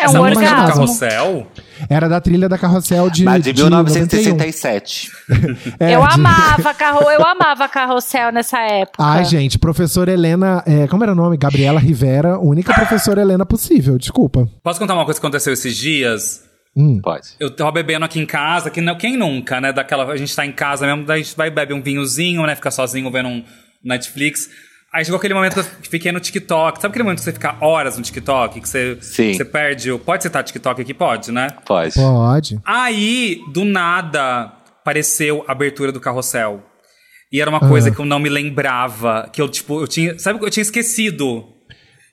É 0.02 0.04
Essa 0.06 0.20
um 0.20 0.28
música 0.28 0.48
do. 0.50 0.66
Carrossel? 0.72 1.46
era 1.88 2.08
da 2.08 2.20
trilha 2.20 2.48
da 2.48 2.58
carrossel 2.58 3.08
de, 3.10 3.24
Mas 3.24 3.42
de 3.44 3.52
de 3.52 3.62
91. 3.62 4.00
1967. 4.02 5.10
É, 5.78 5.94
eu 5.94 6.06
de- 6.06 6.14
amava 6.14 6.74
carro, 6.74 7.10
eu 7.10 7.24
amava 7.24 7.68
carrossel 7.68 8.32
nessa 8.32 8.58
época. 8.60 9.02
Ai, 9.02 9.24
gente, 9.24 9.58
professora 9.58 10.12
Helena, 10.12 10.62
é, 10.66 10.86
como 10.86 11.02
era 11.02 11.12
o 11.12 11.14
nome? 11.16 11.36
Gabriela 11.36 11.78
Rivera, 11.80 12.38
única 12.38 12.72
professora 12.74 13.20
Helena 13.20 13.44
possível, 13.46 13.96
desculpa. 13.98 14.48
Posso 14.62 14.78
contar 14.78 14.94
uma 14.94 15.04
coisa 15.04 15.20
que 15.20 15.26
aconteceu 15.26 15.52
esses 15.52 15.76
dias? 15.76 16.42
Pode. 17.02 17.28
Eu 17.38 17.54
tava 17.54 17.70
bebendo 17.70 18.04
aqui 18.04 18.18
em 18.18 18.26
casa, 18.26 18.70
que 18.70 18.80
não, 18.80 18.96
quem 18.96 19.16
nunca, 19.16 19.60
né? 19.60 19.72
Daquela, 19.72 20.10
a 20.10 20.16
gente 20.16 20.34
tá 20.34 20.46
em 20.46 20.52
casa 20.52 20.86
mesmo, 20.86 21.04
daí 21.04 21.20
a 21.20 21.22
gente 21.22 21.36
vai 21.36 21.48
e 21.48 21.50
bebe 21.50 21.74
um 21.74 21.82
vinhozinho, 21.82 22.42
né? 22.46 22.54
Fica 22.54 22.70
sozinho 22.70 23.10
vendo 23.10 23.28
um 23.28 23.44
Netflix. 23.84 24.48
Aí 24.94 25.04
chegou 25.04 25.16
aquele 25.16 25.32
momento 25.32 25.54
que 25.54 25.60
eu 25.60 25.64
fiquei 25.90 26.12
no 26.12 26.20
TikTok. 26.20 26.78
Sabe 26.80 26.90
aquele 26.92 27.04
momento 27.04 27.18
que 27.20 27.24
você 27.24 27.32
fica 27.32 27.56
horas 27.62 27.96
no 27.96 28.02
TikTok? 28.02 28.60
Que 28.60 28.68
você, 28.68 28.98
Sim. 29.00 29.32
você 29.32 29.44
perde 29.44 29.90
o. 29.90 29.98
Pode 29.98 30.22
citar 30.22 30.44
TikTok 30.44 30.82
aqui? 30.82 30.92
Pode, 30.92 31.32
né? 31.32 31.48
Pode. 31.64 31.94
Pode. 31.94 32.60
Aí, 32.64 33.40
do 33.52 33.64
nada, 33.64 34.52
apareceu 34.80 35.44
a 35.48 35.52
abertura 35.52 35.90
do 35.92 35.98
carrossel. 36.00 36.62
E 37.32 37.40
era 37.40 37.48
uma 37.48 37.60
coisa 37.60 37.90
que 37.90 37.98
eu 37.98 38.04
não 38.04 38.18
me 38.18 38.28
lembrava. 38.28 39.30
Que 39.32 39.40
eu, 39.40 39.48
tipo, 39.48 39.80
eu 39.80 39.88
tinha. 39.88 40.18
Sabe 40.18 40.38
que 40.38 40.44
eu 40.44 40.50
tinha 40.50 40.60
esquecido? 40.62 41.44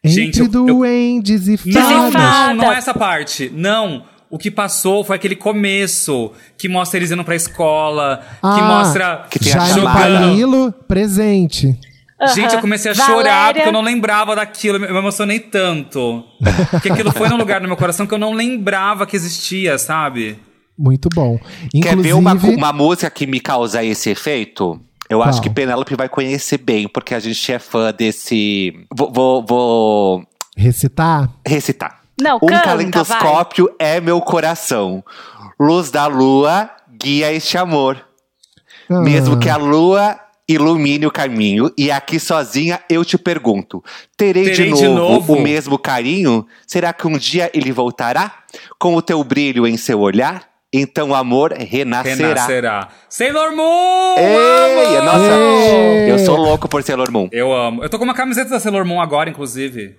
Gente, 0.02 0.42
Entre 0.42 0.58
eu- 0.58 0.68
eu- 0.68 0.76
duendes 0.76 1.50
e 1.50 1.60
Não, 1.70 2.10
fadas. 2.10 2.14
não, 2.14 2.54
não 2.56 2.72
é 2.72 2.78
essa 2.78 2.94
parte. 2.94 3.52
Não. 3.54 4.06
O 4.30 4.38
que 4.38 4.50
passou 4.50 5.04
foi 5.04 5.18
aquele 5.18 5.36
começo 5.36 6.32
que 6.58 6.70
mostra 6.70 6.98
eles 7.00 7.12
indo 7.12 7.24
pra 7.26 7.36
escola, 7.36 8.22
que 8.40 8.40
Ah, 8.44 8.62
mostra 8.62 9.26
que 9.30 9.40
tem 9.40 9.52
a 9.52 9.56
Jaime 9.58 9.74
chamada. 9.82 10.10
Presente. 12.20 12.42
Gente, 12.42 12.56
eu 12.56 12.62
comecei 12.62 12.92
a 12.92 12.94
Valéria. 12.94 13.16
chorar 13.16 13.54
porque 13.54 13.68
eu 13.70 13.72
não 13.72 13.82
lembrava 13.82 14.36
daquilo. 14.36 14.78
Eu 14.78 14.94
me 14.94 15.00
emocionei 15.00 15.40
tanto. 15.40 16.24
Porque 16.70 16.92
aquilo 16.92 17.12
foi 17.12 17.30
num 17.30 17.38
lugar 17.38 17.62
no 17.62 17.68
meu 17.68 17.78
coração 17.78 18.06
que 18.06 18.14
eu 18.14 18.18
não 18.18 18.34
lembrava 18.34 19.06
que 19.08 19.16
existia, 19.16 19.78
sabe? 19.78 20.38
Muito 20.78 21.08
bom. 21.14 21.38
Quer 21.72 21.94
Inclusive, 21.94 22.02
ver 22.04 22.14
uma, 22.14 22.34
uma 22.34 22.74
música 22.74 23.10
que 23.10 23.26
me 23.26 23.40
causa 23.40 23.84
esse 23.84 24.10
efeito? 24.10 24.80
Eu 25.10 25.24
acho 25.24 25.42
que 25.42 25.50
Penélope 25.50 25.96
vai 25.96 26.08
conhecer 26.08 26.60
bem, 26.60 26.88
porque 26.88 27.16
a 27.16 27.20
gente 27.20 27.52
é 27.52 27.58
fã 27.58 27.92
desse. 27.92 28.74
Vou, 28.96 29.12
vou, 29.12 29.46
vou 29.46 30.24
recitar. 30.56 31.30
recitar. 31.48 32.02
Não, 32.22 32.36
um 32.36 32.48
canta, 32.48 32.62
calendoscópio 32.62 33.74
é 33.80 34.00
meu 34.00 34.22
coração. 34.22 35.04
Luz 35.60 35.90
da 35.90 36.06
lua 36.06 36.70
guia 37.02 37.32
este 37.34 37.58
amor. 37.58 37.98
Ah, 38.90 39.00
Mesmo 39.00 39.40
que 39.40 39.50
a 39.50 39.58
lua 39.58 40.20
ilumine 40.50 41.06
o 41.06 41.12
caminho. 41.12 41.72
E 41.78 41.92
aqui 41.92 42.20
sozinha 42.20 42.80
eu 42.90 43.06
te 43.06 43.18
pergunto: 43.18 43.84
terei, 44.18 44.46
Terei 44.46 44.72
de, 44.74 44.80
de 44.80 44.88
novo 44.88 45.14
novo? 45.14 45.34
o 45.36 45.42
mesmo 45.42 45.78
carinho? 45.78 46.46
Será 46.66 46.92
que 46.92 47.08
um 47.08 47.18
dia 47.18 47.52
ele 47.54 47.72
voltará? 47.72 48.34
Com 48.80 48.96
o 48.96 49.02
teu 49.02 49.24
brilho 49.24 49.68
em 49.68 49.78
seu 49.78 50.00
olhar? 50.00 50.50
Então 50.74 51.10
o 51.10 51.16
amor 51.16 51.52
renascerá. 51.54 52.28
Renascerá. 52.30 52.88
Sailor 53.08 53.56
Moon! 53.56 54.16
Ei, 54.18 54.98
amo! 54.98 55.06
nossa, 55.06 55.36
Ei. 55.36 56.12
eu 56.12 56.20
sou 56.20 56.38
louco 56.38 56.68
por 56.68 56.84
Sailor 56.84 57.12
Moon. 57.12 57.28
Eu 57.32 57.52
amo. 57.54 57.84
Eu 57.84 57.90
tô 57.90 57.98
com 57.98 58.04
uma 58.04 58.14
camiseta 58.14 58.52
da 58.52 58.60
Sailor 58.60 58.86
Moon 58.86 59.02
agora, 59.02 59.30
inclusive. 59.30 59.96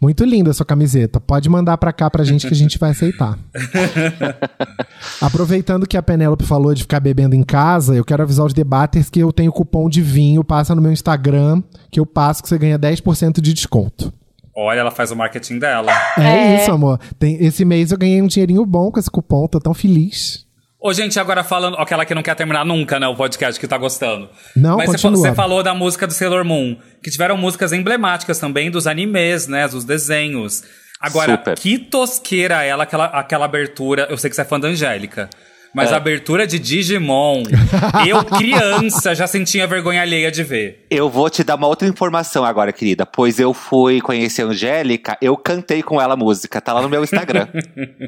Muito 0.00 0.24
linda 0.24 0.50
a 0.50 0.54
sua 0.54 0.66
camiseta. 0.66 1.20
Pode 1.20 1.48
mandar 1.48 1.76
pra 1.78 1.92
cá 1.92 2.10
pra 2.10 2.24
gente 2.24 2.46
que 2.46 2.52
a 2.52 2.56
gente 2.56 2.78
vai 2.78 2.90
aceitar. 2.90 3.38
Aproveitando 5.20 5.86
que 5.86 5.96
a 5.96 6.02
Penélope 6.02 6.44
falou 6.44 6.74
de 6.74 6.82
ficar 6.82 7.00
bebendo 7.00 7.34
em 7.34 7.42
casa, 7.42 7.94
eu 7.94 8.04
quero 8.04 8.22
avisar 8.22 8.46
os 8.46 8.52
debaters 8.54 9.08
que 9.10 9.20
eu 9.20 9.32
tenho 9.32 9.52
cupom 9.52 9.88
de 9.88 10.00
vinho, 10.02 10.42
passa 10.44 10.74
no 10.74 10.82
meu 10.82 10.92
Instagram, 10.92 11.62
que 11.90 12.00
eu 12.00 12.06
passo 12.06 12.42
que 12.42 12.48
você 12.48 12.58
ganha 12.58 12.78
10% 12.78 13.40
de 13.40 13.52
desconto. 13.52 14.12
Olha, 14.54 14.80
ela 14.80 14.90
faz 14.90 15.10
o 15.10 15.16
marketing 15.16 15.58
dela. 15.58 15.90
É, 16.18 16.22
É. 16.56 16.62
isso, 16.62 16.70
amor. 16.70 17.00
Tem, 17.18 17.42
esse 17.42 17.64
mês 17.64 17.90
eu 17.90 17.98
ganhei 17.98 18.20
um 18.20 18.26
dinheirinho 18.26 18.64
bom 18.66 18.90
com 18.90 19.00
esse 19.00 19.10
cupom, 19.10 19.46
tô 19.46 19.58
tão 19.58 19.72
feliz. 19.72 20.44
Ô, 20.82 20.92
gente, 20.92 21.20
agora 21.20 21.44
falando. 21.44 21.76
Aquela 21.76 22.04
que 22.04 22.12
não 22.12 22.24
quer 22.24 22.34
terminar 22.34 22.64
nunca, 22.64 22.98
né? 22.98 23.06
O 23.06 23.14
podcast 23.14 23.60
que 23.60 23.68
tá 23.68 23.78
gostando. 23.78 24.28
Não, 24.56 24.76
Mas 24.76 24.90
você 24.90 24.96
continua. 24.96 25.12
falou, 25.12 25.22
você 25.22 25.34
falou 25.34 25.62
da 25.62 25.74
música 25.74 26.08
do 26.08 26.12
Sailor 26.12 26.44
Moon, 26.44 26.76
que 27.00 27.08
tiveram 27.08 27.36
músicas 27.36 27.72
emblemáticas 27.72 28.40
também 28.40 28.68
dos 28.68 28.88
animes, 28.88 29.46
né? 29.46 29.68
Dos 29.68 29.84
desenhos. 29.84 30.64
Agora, 31.00 31.36
Super. 31.36 31.56
que 31.56 31.78
tosqueira 31.78 32.64
ela, 32.64 32.82
aquela, 32.82 33.04
aquela 33.06 33.44
abertura. 33.44 34.08
Eu 34.10 34.18
sei 34.18 34.28
que 34.28 34.34
você 34.34 34.42
é 34.42 34.44
fã 34.44 34.58
da 34.58 34.66
Angélica. 34.66 35.30
Mas 35.74 35.90
É. 35.90 35.94
a 35.94 35.96
abertura 35.96 36.46
de 36.46 36.58
Digimon, 36.58 37.44
eu, 38.06 38.22
criança, 38.24 39.14
já 39.14 39.26
sentia 39.26 39.66
vergonha 39.66 40.02
alheia 40.02 40.30
de 40.30 40.42
ver. 40.44 40.84
Eu 40.90 41.08
vou 41.08 41.30
te 41.30 41.42
dar 41.42 41.54
uma 41.54 41.66
outra 41.66 41.88
informação 41.88 42.44
agora, 42.44 42.72
querida. 42.72 43.06
Pois 43.06 43.40
eu 43.40 43.54
fui 43.54 44.00
conhecer 44.00 44.42
a 44.42 44.46
Angélica, 44.46 45.16
eu 45.22 45.34
cantei 45.36 45.82
com 45.82 45.98
ela 46.00 46.12
a 46.12 46.16
música, 46.16 46.60
tá 46.60 46.74
lá 46.74 46.82
no 46.82 46.90
meu 46.90 47.02
Instagram. 47.02 47.48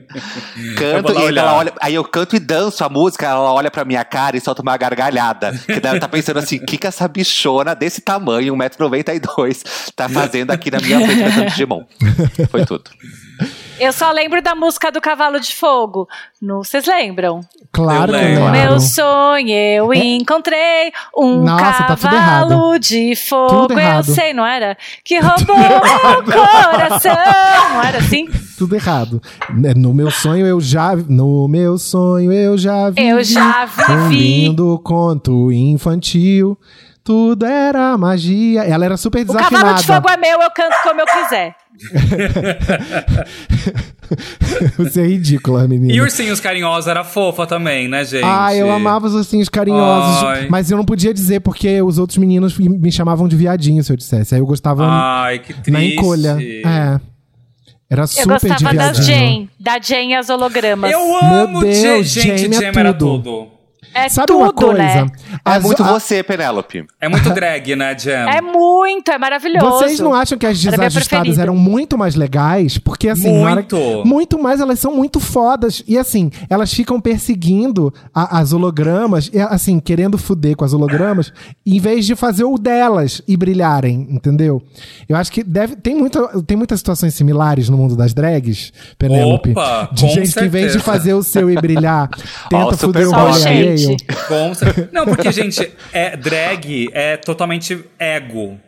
Canto 0.76 1.12
e 1.12 1.16
olhar. 1.16 1.42
ela 1.42 1.54
olha. 1.56 1.72
Aí 1.80 1.94
eu 1.94 2.04
canto 2.04 2.36
e 2.36 2.38
danço 2.38 2.84
a 2.84 2.88
música, 2.88 3.26
ela 3.26 3.52
olha 3.52 3.70
pra 3.70 3.84
minha 3.84 4.04
cara 4.04 4.36
e 4.36 4.40
solta 4.40 4.60
uma 4.62 4.76
gargalhada. 4.76 5.52
Que 5.66 5.80
ela 5.86 5.98
tá 5.98 6.08
pensando 6.08 6.38
assim: 6.38 6.56
o 6.56 6.66
que, 6.66 6.76
que 6.76 6.86
essa 6.86 7.08
bichona 7.08 7.74
desse 7.74 8.00
tamanho, 8.00 8.54
1,92m, 8.54 9.92
tá 9.96 10.08
fazendo 10.08 10.50
aqui 10.50 10.70
na 10.70 10.78
minha 10.80 11.00
frente 11.00 11.22
cantando 11.22 11.46
Digimon? 11.50 11.84
Foi 12.50 12.64
tudo. 12.66 12.90
Eu 13.80 13.92
só 13.92 14.12
lembro 14.12 14.40
da 14.40 14.54
música 14.54 14.90
do 14.92 15.00
Cavalo 15.00 15.40
de 15.40 15.54
Fogo. 15.54 16.08
Não, 16.40 16.62
vocês 16.62 16.86
lembram? 16.86 17.40
Claro 17.72 18.12
Eu 18.12 18.18
que 18.18 18.24
lembro. 18.24 18.50
Meu 18.52 18.80
sonho, 18.80 19.48
eu 19.50 19.92
encontrei 19.92 20.92
um 21.16 21.42
Nossa, 21.42 21.82
tá 21.82 21.96
cavalo 21.96 22.78
de 22.78 23.16
fogo. 23.16 23.66
Tudo 23.68 23.80
Eu 23.80 24.02
sei, 24.04 24.32
não 24.32 24.46
era? 24.46 24.76
Que 25.04 25.18
roubou 25.18 25.56
o 25.56 26.24
coração. 26.24 27.14
Não 27.74 27.82
era 27.82 27.98
assim? 27.98 28.26
Tudo 28.56 28.76
errado. 28.76 29.20
Né, 29.50 29.74
No 29.74 29.92
meu 29.92 30.10
sonho 30.10 30.46
eu 30.46 30.60
já. 30.60 30.94
No 30.94 31.48
meu 31.48 31.76
sonho 31.76 32.32
eu 32.32 32.56
já 32.56 32.90
vi. 32.90 33.02
Eu 33.08 33.24
já 33.24 33.68
Um 33.90 34.08
vivi. 34.08 34.44
lindo 34.46 34.80
conto 34.84 35.50
infantil. 35.50 36.56
Tudo 37.04 37.44
era 37.44 37.96
magia. 37.98 38.62
Ela 38.64 38.86
era 38.86 38.96
super 38.96 39.22
O 39.22 39.26
cavalo 39.34 39.50
de 39.50 39.54
desafinada. 39.74 39.82
fogo 39.82 40.08
é 40.10 40.16
meu, 40.16 40.40
eu 40.40 40.50
canto 40.50 40.74
como 40.82 41.00
eu 41.02 41.06
quiser. 41.06 41.54
Você 44.78 45.00
é 45.02 45.06
ridícula, 45.06 45.66
menina. 45.66 45.92
E 45.92 46.00
Ursinhos 46.00 46.38
Carinhosos 46.40 46.86
era 46.88 47.02
fofa 47.04 47.46
também, 47.46 47.88
né, 47.88 48.04
gente? 48.04 48.24
Ah, 48.24 48.54
eu 48.54 48.70
amava 48.72 49.06
os 49.06 49.14
ursinhos 49.14 49.48
carinhosos. 49.48 50.22
Ai. 50.24 50.46
Mas 50.48 50.70
eu 50.70 50.76
não 50.76 50.84
podia 50.84 51.12
dizer 51.12 51.40
porque 51.40 51.80
os 51.82 51.98
outros 51.98 52.18
meninos 52.18 52.56
me 52.58 52.92
chamavam 52.92 53.26
de 53.28 53.36
viadinho 53.36 53.82
se 53.82 53.92
eu 53.92 53.96
dissesse. 53.96 54.34
Aí 54.34 54.40
eu 54.40 54.46
gostava 54.46 54.86
Ai, 54.88 55.38
que 55.40 55.52
triste. 55.52 55.70
na 55.70 55.82
encolha. 55.84 56.36
É. 56.64 57.00
Era 57.90 58.02
Eu 58.02 58.06
super 58.08 58.38
de 58.40 58.48
gostava 58.48 58.74
da. 58.74 58.92
Jane, 58.94 59.50
da 59.60 59.78
Jane 59.80 60.12
e 60.12 60.14
as 60.14 60.30
hologramas. 60.30 60.90
Eu 60.90 61.16
amo 61.22 61.60
Deus, 61.60 62.08
Jam- 62.08 62.22
gente, 62.22 62.52
Jam 62.54 62.68
é 62.68 62.72
Jam 62.72 62.80
era 62.80 62.94
tudo. 62.94 63.22
tudo. 63.22 63.53
É 63.94 64.08
Sabe 64.08 64.26
tudo, 64.26 64.40
uma 64.40 64.52
coisa? 64.52 64.76
né? 64.82 65.06
É 65.44 65.50
As- 65.52 65.62
muito 65.62 65.82
a- 65.82 65.92
você, 65.92 66.22
Penélope. 66.22 66.84
É 67.00 67.08
muito 67.08 67.30
drag, 67.30 67.76
né, 67.76 67.96
Jam? 67.98 68.28
É 68.28 68.40
muito, 68.40 69.10
é 69.10 69.18
maravilhoso. 69.18 69.66
Vocês 69.70 70.00
não 70.00 70.12
acham 70.12 70.36
que 70.36 70.46
as 70.46 70.58
desajustadas 70.60 71.38
eram 71.38 71.54
muito 71.54 71.96
mais 71.96 72.14
legais? 72.16 72.76
Porque 72.76 73.08
assim, 73.08 73.32
Muito. 73.32 73.76
muito 74.04 74.38
mais, 74.38 74.60
elas 74.60 74.78
são 74.80 74.94
muito 74.94 75.20
fodas. 75.20 75.82
E 75.86 75.96
assim, 75.96 76.30
elas 76.50 76.72
ficam 76.74 77.00
perseguindo 77.00 77.92
a- 78.14 78.38
as 78.40 78.52
hologramas, 78.52 79.30
e, 79.32 79.38
assim, 79.40 79.78
querendo 79.78 80.18
fuder 80.18 80.56
com 80.56 80.64
as 80.64 80.72
hologramas, 80.72 81.32
em 81.64 81.78
vez 81.78 82.04
de 82.06 82.16
fazer 82.16 82.44
o 82.44 82.58
delas 82.58 83.22
e 83.28 83.36
brilharem, 83.36 84.08
entendeu? 84.10 84.62
Eu 85.08 85.16
acho 85.16 85.30
que 85.30 85.42
deve. 85.44 85.76
Tem, 85.76 85.94
muita, 85.94 86.42
tem 86.42 86.56
muitas 86.56 86.80
situações 86.80 87.14
similares 87.14 87.68
no 87.68 87.76
mundo 87.76 87.94
das 87.96 88.12
drags, 88.12 88.72
Penélope. 88.98 89.50
Opa, 89.52 89.88
de 89.92 90.02
com 90.02 90.08
gente 90.08 90.32
que 90.32 90.44
em 90.44 90.48
vez 90.48 90.66
de 90.72 90.72
certeza. 90.72 90.84
fazer 90.84 91.14
o 91.14 91.22
seu 91.22 91.50
e 91.50 91.54
brilhar, 91.54 92.08
Ó, 92.46 92.48
tenta 92.48 92.74
o 92.74 92.78
fuder 92.78 93.08
o 93.08 93.12
rolê 93.12 93.42
alheio. 93.44 93.83
Gente. 93.88 94.04
Com 94.28 94.52
Não, 94.92 95.04
porque, 95.04 95.30
gente, 95.32 95.72
é, 95.92 96.16
drag 96.16 96.88
é 96.92 97.16
totalmente 97.16 97.78
ego. 97.98 98.60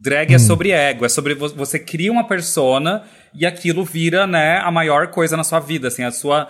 Drag 0.00 0.30
Hum. 0.32 0.36
é 0.36 0.38
sobre 0.38 0.70
ego, 0.70 1.04
é 1.04 1.08
sobre 1.08 1.34
vo- 1.34 1.48
você 1.54 1.78
cria 1.78 2.12
uma 2.12 2.26
persona 2.26 3.02
e 3.34 3.44
aquilo 3.44 3.84
vira, 3.84 4.26
né, 4.26 4.58
a 4.58 4.70
maior 4.70 5.08
coisa 5.08 5.36
na 5.36 5.42
sua 5.44 5.58
vida, 5.60 5.88
assim, 5.88 6.04
a 6.04 6.10
sua 6.10 6.48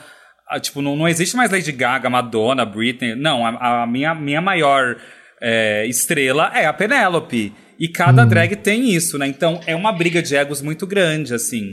a, 0.50 0.58
tipo, 0.58 0.80
não, 0.80 0.96
não 0.96 1.06
existe 1.06 1.36
mais 1.36 1.50
Lady 1.50 1.72
Gaga, 1.72 2.08
Madonna, 2.08 2.64
Britney, 2.64 3.14
não, 3.14 3.44
a, 3.46 3.82
a 3.82 3.86
minha, 3.86 4.14
minha 4.14 4.40
maior 4.40 4.96
é, 5.42 5.86
estrela 5.86 6.50
é 6.54 6.64
a 6.66 6.72
Penélope. 6.72 7.52
E 7.78 7.86
cada 7.88 8.24
Hum. 8.24 8.28
drag 8.28 8.56
tem 8.56 8.90
isso, 8.90 9.18
né? 9.18 9.26
Então 9.28 9.60
é 9.66 9.76
uma 9.76 9.92
briga 9.92 10.20
de 10.22 10.34
egos 10.34 10.60
muito 10.62 10.86
grande, 10.86 11.32
assim. 11.34 11.72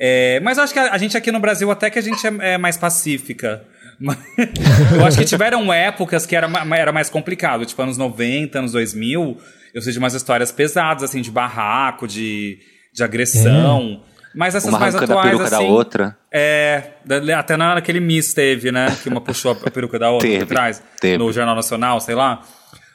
É, 0.00 0.40
mas 0.40 0.58
eu 0.58 0.64
acho 0.64 0.72
que 0.72 0.78
a, 0.78 0.92
a 0.92 0.98
gente 0.98 1.16
aqui 1.16 1.30
no 1.30 1.38
Brasil 1.40 1.70
até 1.70 1.88
que 1.90 1.98
a 1.98 2.02
gente 2.02 2.26
é, 2.26 2.54
é 2.54 2.58
mais 2.58 2.76
pacífica. 2.76 3.62
Eu 4.98 5.04
acho 5.06 5.18
que 5.18 5.24
tiveram 5.24 5.72
épocas 5.72 6.26
que 6.26 6.36
era, 6.36 6.48
era 6.76 6.92
mais 6.92 7.08
complicado, 7.08 7.64
tipo 7.64 7.80
anos 7.82 7.96
90, 7.96 8.58
anos 8.58 8.72
2000. 8.72 9.38
Eu 9.74 9.82
sei 9.82 9.92
de 9.92 9.98
umas 9.98 10.14
histórias 10.14 10.50
pesadas, 10.52 11.02
assim, 11.02 11.20
de 11.20 11.30
barraco, 11.30 12.06
de, 12.06 12.58
de 12.94 13.02
agressão. 13.02 14.02
Mas 14.34 14.54
essas 14.54 14.68
Uma 14.68 14.78
mais 14.78 14.94
atuais, 14.94 15.30
peruca 15.30 15.50
da 15.50 15.56
assim, 15.58 15.66
outra. 15.66 16.16
É, 16.32 16.82
da- 17.04 17.38
até 17.38 17.56
na- 17.56 17.74
naquele 17.76 18.00
Miss 18.00 18.34
teve, 18.34 18.70
né? 18.70 18.94
Que 19.02 19.08
uma 19.08 19.20
puxou 19.20 19.52
a 19.52 19.70
peruca 19.70 19.98
da 19.98 20.10
outra 20.10 20.28
Teve, 20.28 20.40
por 20.44 20.48
trás. 20.48 20.82
teve. 21.00 21.16
No 21.18 21.32
Jornal 21.32 21.54
Nacional, 21.56 22.00
sei 22.00 22.14
lá. 22.14 22.42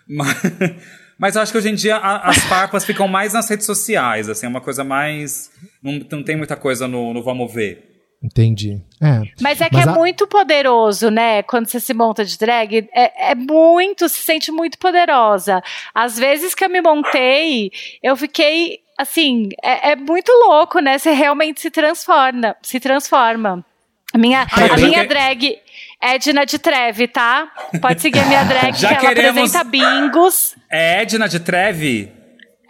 Mas, 0.08 0.38
mas 1.18 1.36
eu 1.36 1.42
acho 1.42 1.52
que 1.52 1.58
hoje 1.58 1.70
em 1.70 1.76
dia 1.76 1.96
a- 1.98 2.30
as 2.30 2.38
farpas 2.40 2.86
ficam 2.86 3.08
mais 3.08 3.34
nas 3.34 3.50
redes 3.50 3.66
sociais, 3.66 4.30
assim, 4.30 4.46
é 4.46 4.50
uma 4.50 4.62
coisa 4.62 4.84
mais. 4.84 5.50
Não, 5.82 6.00
não 6.12 6.22
tem 6.24 6.36
muita 6.36 6.56
coisa 6.56 6.88
no, 6.88 7.12
no 7.12 7.24
Vamos 7.24 7.52
Ver. 7.52 7.91
Entendi. 8.24 8.80
É. 9.02 9.22
Mas 9.42 9.60
é 9.62 9.68
que 9.70 9.76
Mas 9.78 9.88
é 9.88 9.90
a- 9.90 9.94
muito 9.94 10.28
poderoso, 10.28 11.10
né? 11.10 11.42
Quando 11.44 11.66
você 11.68 11.80
se 11.80 11.94
monta 11.94 12.24
de 12.24 12.38
drag, 12.38 12.88
é, 12.94 13.32
é 13.32 13.36
muito, 13.36 14.08
se 14.08 14.22
sente 14.22 14.52
muito 14.52 14.78
poderosa. 14.78 15.64
Às 15.94 16.20
vezes 16.20 16.54
que 16.54 16.64
eu 16.64 16.70
me 16.70 16.82
montei, 16.82 17.72
eu 18.04 18.16
fiquei 18.16 18.80
assim, 18.98 19.50
é, 19.64 19.92
é 19.92 19.96
muito 19.96 20.32
louco, 20.32 20.80
né? 20.80 21.00
Você 21.00 21.12
realmente 21.12 21.60
se 21.62 21.72
transforma, 21.72 22.56
se 22.62 22.80
transforma. 22.80 23.66
A 24.14 24.18
minha, 24.18 24.42
Ah, 24.44 24.74
a 24.74 24.78
minha 24.78 25.02
que- 25.02 25.08
drag 25.08 25.58
é 26.00 26.16
Edna 26.16 26.46
de 26.46 26.60
Treve, 26.60 27.08
tá? 27.08 27.50
Pode 27.82 28.02
seguir 28.02 28.20
a 28.20 28.26
minha 28.26 28.44
drag, 28.46 28.74
Já 28.78 28.90
que 28.96 29.06
ela 29.06 29.16
queremos- 29.16 29.56
apresenta 29.56 29.64
bingos. 29.64 30.56
É 30.70 31.02
Edna 31.02 31.28
de 31.28 31.40
Treve? 31.40 32.12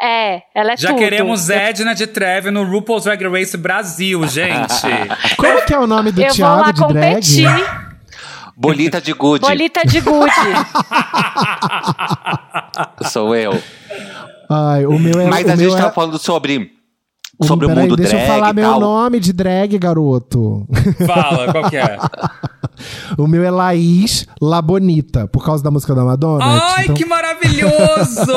É, 0.04 0.42
ela 0.56 0.74
é 0.74 0.78
Já 0.78 0.90
tudo. 0.90 1.00
queremos 1.00 1.50
Edna 1.50 1.94
de 1.94 2.08
Treve 2.08 2.50
no 2.50 2.64
RuPaul's 2.64 3.04
Drag 3.04 3.24
Race 3.28 3.56
Brasil, 3.56 4.28
gente. 4.28 4.82
Como 5.38 5.62
que 5.66 5.74
é 5.74 5.80
o 5.80 5.86
nome 5.86 6.12
do 6.12 6.22
Eu 6.22 6.28
vou 6.28 6.36
Thiago 6.36 6.62
lá 6.62 6.72
de 6.72 6.88
drag? 6.88 7.14
competir. 7.14 7.48
Bolita 8.58 9.00
de 9.02 9.14
Good. 9.14 9.42
Bolita 9.46 9.82
de 9.86 10.02
gude. 10.02 10.32
Sou 13.10 13.36
eu. 13.36 13.62
Ai, 14.50 14.86
o 14.86 14.98
meu 15.00 15.20
é 15.20 15.28
Mas 15.28 15.46
o 15.48 15.52
a 15.52 15.56
meu 15.56 15.70
gente 15.70 15.80
é... 15.80 15.82
tava 15.82 15.94
falando 15.94 16.18
sobre, 16.20 16.72
o- 17.40 17.46
sobre 17.46 17.66
o 17.66 17.70
mundo 17.70 17.96
deixa 17.96 18.12
drag 18.18 18.24
eu 18.24 18.28
falar 18.34 18.50
e 18.52 18.54
meu 18.54 18.70
tal. 18.72 18.80
nome 18.80 19.20
de 19.20 19.34
drag, 19.34 19.78
garoto. 19.80 20.68
Fala, 21.06 21.52
qual 21.52 21.70
que 21.70 21.78
é? 21.78 21.98
o 23.18 23.28
meu 23.28 23.44
é 23.44 23.52
Laís 23.52 24.28
Labonita, 24.42 25.28
por 25.28 25.44
causa 25.46 25.64
da 25.64 25.72
música 25.72 25.94
da 25.96 26.04
Madonna. 26.04 26.46
Ai, 26.76 26.84
então- 26.86 26.96
que 26.96 27.06
maravilhoso! 27.06 28.32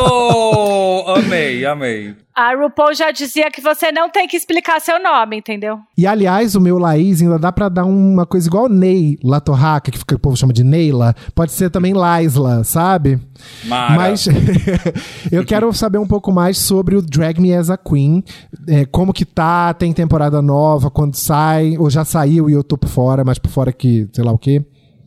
amei, 1.16 1.64
amei. 1.64 2.14
A 2.36 2.52
RuPaul 2.56 2.92
já 2.94 3.12
dizia 3.12 3.48
que 3.48 3.60
você 3.60 3.92
não 3.92 4.10
tem 4.10 4.26
que 4.26 4.36
explicar 4.36 4.80
seu 4.80 5.00
nome, 5.00 5.36
entendeu? 5.36 5.78
E 5.96 6.04
aliás, 6.04 6.56
o 6.56 6.60
meu 6.60 6.78
Laís 6.78 7.22
ainda 7.22 7.38
dá 7.38 7.52
pra 7.52 7.68
dar 7.68 7.84
uma 7.84 8.26
coisa 8.26 8.48
igual 8.48 8.68
Ney 8.68 9.16
Latorraca, 9.22 9.92
que 9.92 9.98
fica- 9.98 10.16
o 10.16 10.18
povo 10.18 10.36
chama 10.36 10.52
de 10.52 10.64
Neila. 10.64 11.14
Pode 11.32 11.52
ser 11.52 11.70
também 11.70 11.92
Laisla, 11.94 12.64
sabe? 12.64 13.20
Mara. 13.66 13.94
Mas 13.94 14.26
eu 15.30 15.44
quero 15.46 15.72
saber 15.72 15.98
um 15.98 16.06
pouco 16.08 16.32
mais 16.32 16.58
sobre 16.58 16.96
o 16.96 17.02
Drag 17.02 17.38
Me 17.40 17.54
as 17.54 17.70
a 17.70 17.76
Queen. 17.76 18.24
É, 18.66 18.84
como 18.84 19.12
que 19.12 19.24
tá? 19.24 19.72
Tem 19.72 19.92
temporada 19.92 20.42
nova? 20.42 20.90
Quando 20.90 21.14
sai? 21.14 21.76
Ou 21.78 21.88
já 21.88 22.04
saiu 22.04 22.50
e 22.50 22.52
eu 22.52 22.64
tô 22.64 22.76
por 22.76 22.88
fora, 22.88 23.22
mas 23.24 23.38
por 23.38 23.50
fora 23.52 23.72
que, 23.72 24.08
sei 24.12 24.24
lá 24.24 24.32
o 24.34 24.38
quê? 24.38 24.62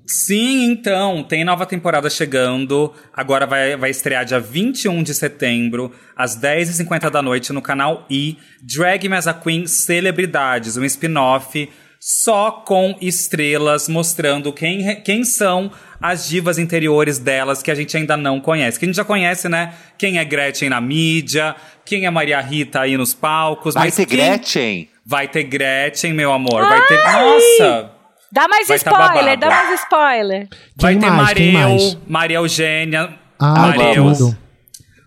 Sim, 0.05 0.71
então, 0.71 1.21
tem 1.21 1.43
nova 1.43 1.65
temporada 1.65 2.09
chegando. 2.09 2.93
Agora 3.13 3.45
vai, 3.45 3.75
vai 3.75 3.89
estrear 3.89 4.23
dia 4.23 4.39
21 4.39 5.03
de 5.03 5.13
setembro, 5.13 5.91
às 6.15 6.38
10h50 6.39 7.09
da 7.09 7.21
noite, 7.21 7.51
no 7.51 7.61
canal 7.61 8.05
I. 8.09 8.38
Drag 8.61 9.09
Me 9.09 9.17
as 9.17 9.28
a 9.28 9.34
Queen 9.34 9.67
Celebridades, 9.67 10.78
um 10.78 10.86
spin-off 10.86 11.69
só 11.99 12.51
com 12.51 12.95
estrelas 13.01 13.89
mostrando 13.89 14.53
quem, 14.53 15.01
quem 15.01 15.25
são 15.25 15.69
as 15.99 16.30
divas 16.30 16.57
interiores 16.57 17.17
delas 17.19 17.61
que 17.61 17.71
a 17.71 17.75
gente 17.75 17.97
ainda 17.97 18.15
não 18.15 18.39
conhece. 18.39 18.80
Que 18.80 18.86
a 18.86 18.88
gente 18.88 18.95
já 18.95 19.03
conhece, 19.03 19.49
né? 19.49 19.73
Quem 19.97 20.19
é 20.19 20.23
Gretchen 20.23 20.69
na 20.69 20.80
mídia, 20.80 21.53
quem 21.84 22.05
é 22.05 22.09
Maria 22.09 22.39
Rita 22.39 22.82
aí 22.82 22.95
nos 22.95 23.13
palcos. 23.13 23.73
Vai 23.73 23.86
mas 23.88 23.95
ter 23.95 24.05
quem- 24.05 24.17
Gretchen? 24.17 24.89
Vai 25.05 25.28
ter 25.28 25.43
Gretchen, 25.43 26.13
meu 26.13 26.32
amor. 26.32 26.61
Vai 26.61 26.88
ter. 26.88 26.97
Nossa! 27.03 27.96
Dá 28.32 28.47
mais 28.47 28.67
Vai 28.67 28.80
tá 28.80 28.91
spoiler, 28.91 29.38
babado. 29.38 29.39
dá 29.39 29.49
mais 29.49 29.80
spoiler. 29.82 30.47
Vai 30.75 30.93
Quem 30.93 31.01
ter 31.01 31.09
mais? 31.09 31.28
Mariel, 31.28 31.53
mais? 31.69 31.97
Maria 32.07 32.38
Eugênia, 32.38 33.19
Ah, 33.39 33.53
Mariel. 33.53 34.13
tudo. 34.13 34.38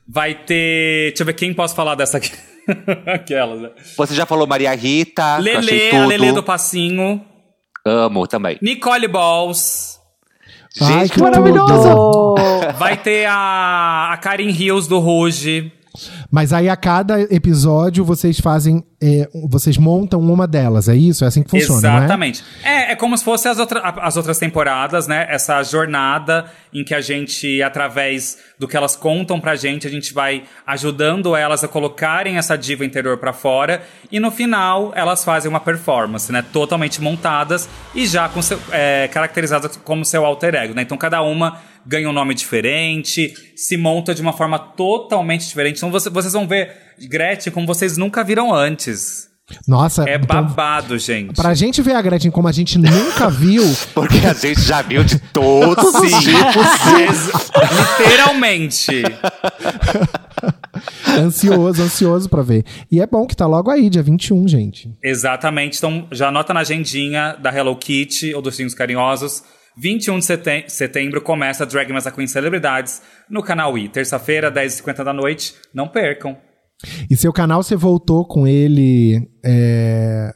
Vai 0.08 0.34
ter. 0.34 1.08
Deixa 1.10 1.22
eu 1.22 1.26
ver 1.26 1.34
quem 1.34 1.52
posso 1.54 1.74
falar 1.74 1.94
dessa 1.94 2.16
aqui. 2.18 2.32
Aquelas, 3.06 3.60
né? 3.60 3.70
Você 3.96 4.14
já 4.14 4.26
falou 4.26 4.46
Maria 4.46 4.74
Rita, 4.74 5.36
Lele, 5.38 5.90
a 5.96 6.06
Lele 6.06 6.32
do 6.32 6.42
Passinho. 6.42 7.24
Amo 7.84 8.26
também. 8.26 8.58
Nicole 8.60 9.06
Balls. 9.08 9.98
Ai, 10.80 10.86
Gente, 11.00 11.12
que 11.14 11.20
Maravilhoso! 11.20 12.34
Vai 12.78 12.96
ter 12.96 13.26
a, 13.26 14.10
a 14.12 14.16
Karen 14.18 14.50
Hills 14.50 14.88
do 14.88 14.98
Rouge. 15.00 15.72
Mas 16.30 16.52
aí 16.52 16.68
a 16.68 16.76
cada 16.76 17.20
episódio 17.22 18.04
vocês 18.04 18.38
fazem. 18.38 18.84
é, 19.02 19.28
vocês 19.48 19.78
montam 19.78 20.20
uma 20.20 20.46
delas, 20.46 20.88
é 20.88 20.94
isso? 20.94 21.24
É 21.24 21.28
assim 21.28 21.42
que 21.42 21.50
funciona, 21.50 21.88
é? 21.88 21.96
Exatamente. 21.98 22.44
É, 22.62 22.92
é 22.92 22.96
como 22.96 23.16
se 23.16 23.24
fosse 23.24 23.48
as, 23.48 23.58
outra, 23.58 23.80
as 23.80 24.16
outras 24.16 24.38
temporadas, 24.38 25.06
né? 25.06 25.26
Essa 25.30 25.62
jornada 25.62 26.44
em 26.72 26.84
que 26.84 26.94
a 26.94 27.00
gente, 27.00 27.62
através 27.62 28.38
do 28.58 28.68
que 28.68 28.76
elas 28.76 28.94
contam 28.94 29.40
pra 29.40 29.56
gente, 29.56 29.86
a 29.86 29.90
gente 29.90 30.12
vai 30.12 30.44
ajudando 30.66 31.34
elas 31.34 31.64
a 31.64 31.68
colocarem 31.68 32.36
essa 32.36 32.56
diva 32.56 32.84
interior 32.84 33.18
pra 33.18 33.32
fora. 33.32 33.82
E 34.12 34.20
no 34.20 34.30
final, 34.30 34.92
elas 34.94 35.24
fazem 35.24 35.48
uma 35.48 35.60
performance, 35.60 36.30
né? 36.30 36.44
Totalmente 36.52 37.00
montadas 37.00 37.68
e 37.94 38.06
já 38.06 38.28
com 38.28 38.42
seu, 38.42 38.60
é, 38.70 39.08
caracterizadas 39.08 39.76
como 39.78 40.04
seu 40.04 40.24
alter 40.24 40.54
ego, 40.54 40.74
né? 40.74 40.82
Então 40.82 40.96
cada 40.96 41.22
uma 41.22 41.58
ganha 41.86 42.08
um 42.08 42.12
nome 42.12 42.34
diferente, 42.34 43.34
se 43.56 43.76
monta 43.76 44.14
de 44.14 44.22
uma 44.22 44.32
forma 44.32 44.58
totalmente 44.58 45.46
diferente. 45.46 45.76
Então 45.78 45.90
você- 45.90 46.10
vocês 46.10 46.32
vão 46.32 46.46
ver 46.46 46.70
Gretchen 47.08 47.52
como 47.52 47.66
vocês 47.66 47.96
nunca 47.96 48.22
viram 48.24 48.52
antes. 48.54 49.28
Nossa, 49.66 50.08
É 50.08 50.14
então, 50.14 50.26
babado, 50.44 50.96
gente. 50.96 51.34
pra 51.34 51.54
gente 51.54 51.82
ver 51.82 51.94
a 51.96 52.00
Gretchen 52.02 52.30
como 52.30 52.46
a 52.46 52.52
gente 52.52 52.78
nunca 52.78 53.28
viu, 53.28 53.64
Porque 53.92 54.18
a 54.24 54.32
gente 54.32 54.60
já 54.60 54.80
viu 54.80 55.02
de 55.02 55.18
todos 55.18 55.92
os 55.92 56.10
tipos. 56.20 57.32
Literalmente. 57.98 59.02
ansioso, 61.18 61.82
ansioso 61.82 62.28
pra 62.28 62.42
ver. 62.42 62.64
E 62.90 63.00
é 63.00 63.06
bom 63.06 63.26
que 63.26 63.36
tá 63.36 63.46
logo 63.46 63.70
aí, 63.70 63.90
dia 63.90 64.02
21, 64.02 64.46
gente. 64.46 64.96
Exatamente. 65.02 65.78
Então, 65.78 66.06
já 66.12 66.28
anota 66.28 66.54
na 66.54 66.60
agendinha 66.60 67.36
da 67.40 67.50
Hello 67.54 67.74
Kitty 67.76 68.34
ou 68.34 68.42
dos 68.42 68.54
Cinhos 68.54 68.74
Carinhosos. 68.74 69.42
21 69.76 70.18
de 70.18 70.24
setem- 70.24 70.68
setembro 70.68 71.20
começa 71.20 71.64
Drag 71.66 71.90
Race 71.92 72.10
Queen 72.12 72.26
Celebridades 72.26 73.02
no 73.28 73.42
canal 73.42 73.76
I. 73.78 73.88
Terça-feira, 73.88 74.50
10h50 74.50 75.04
da 75.04 75.12
noite. 75.12 75.54
Não 75.74 75.88
percam. 75.88 76.36
E 77.10 77.16
seu 77.16 77.32
canal, 77.32 77.62
você 77.62 77.76
voltou 77.76 78.26
com 78.26 78.46
ele 78.46 79.28
é, 79.44 80.30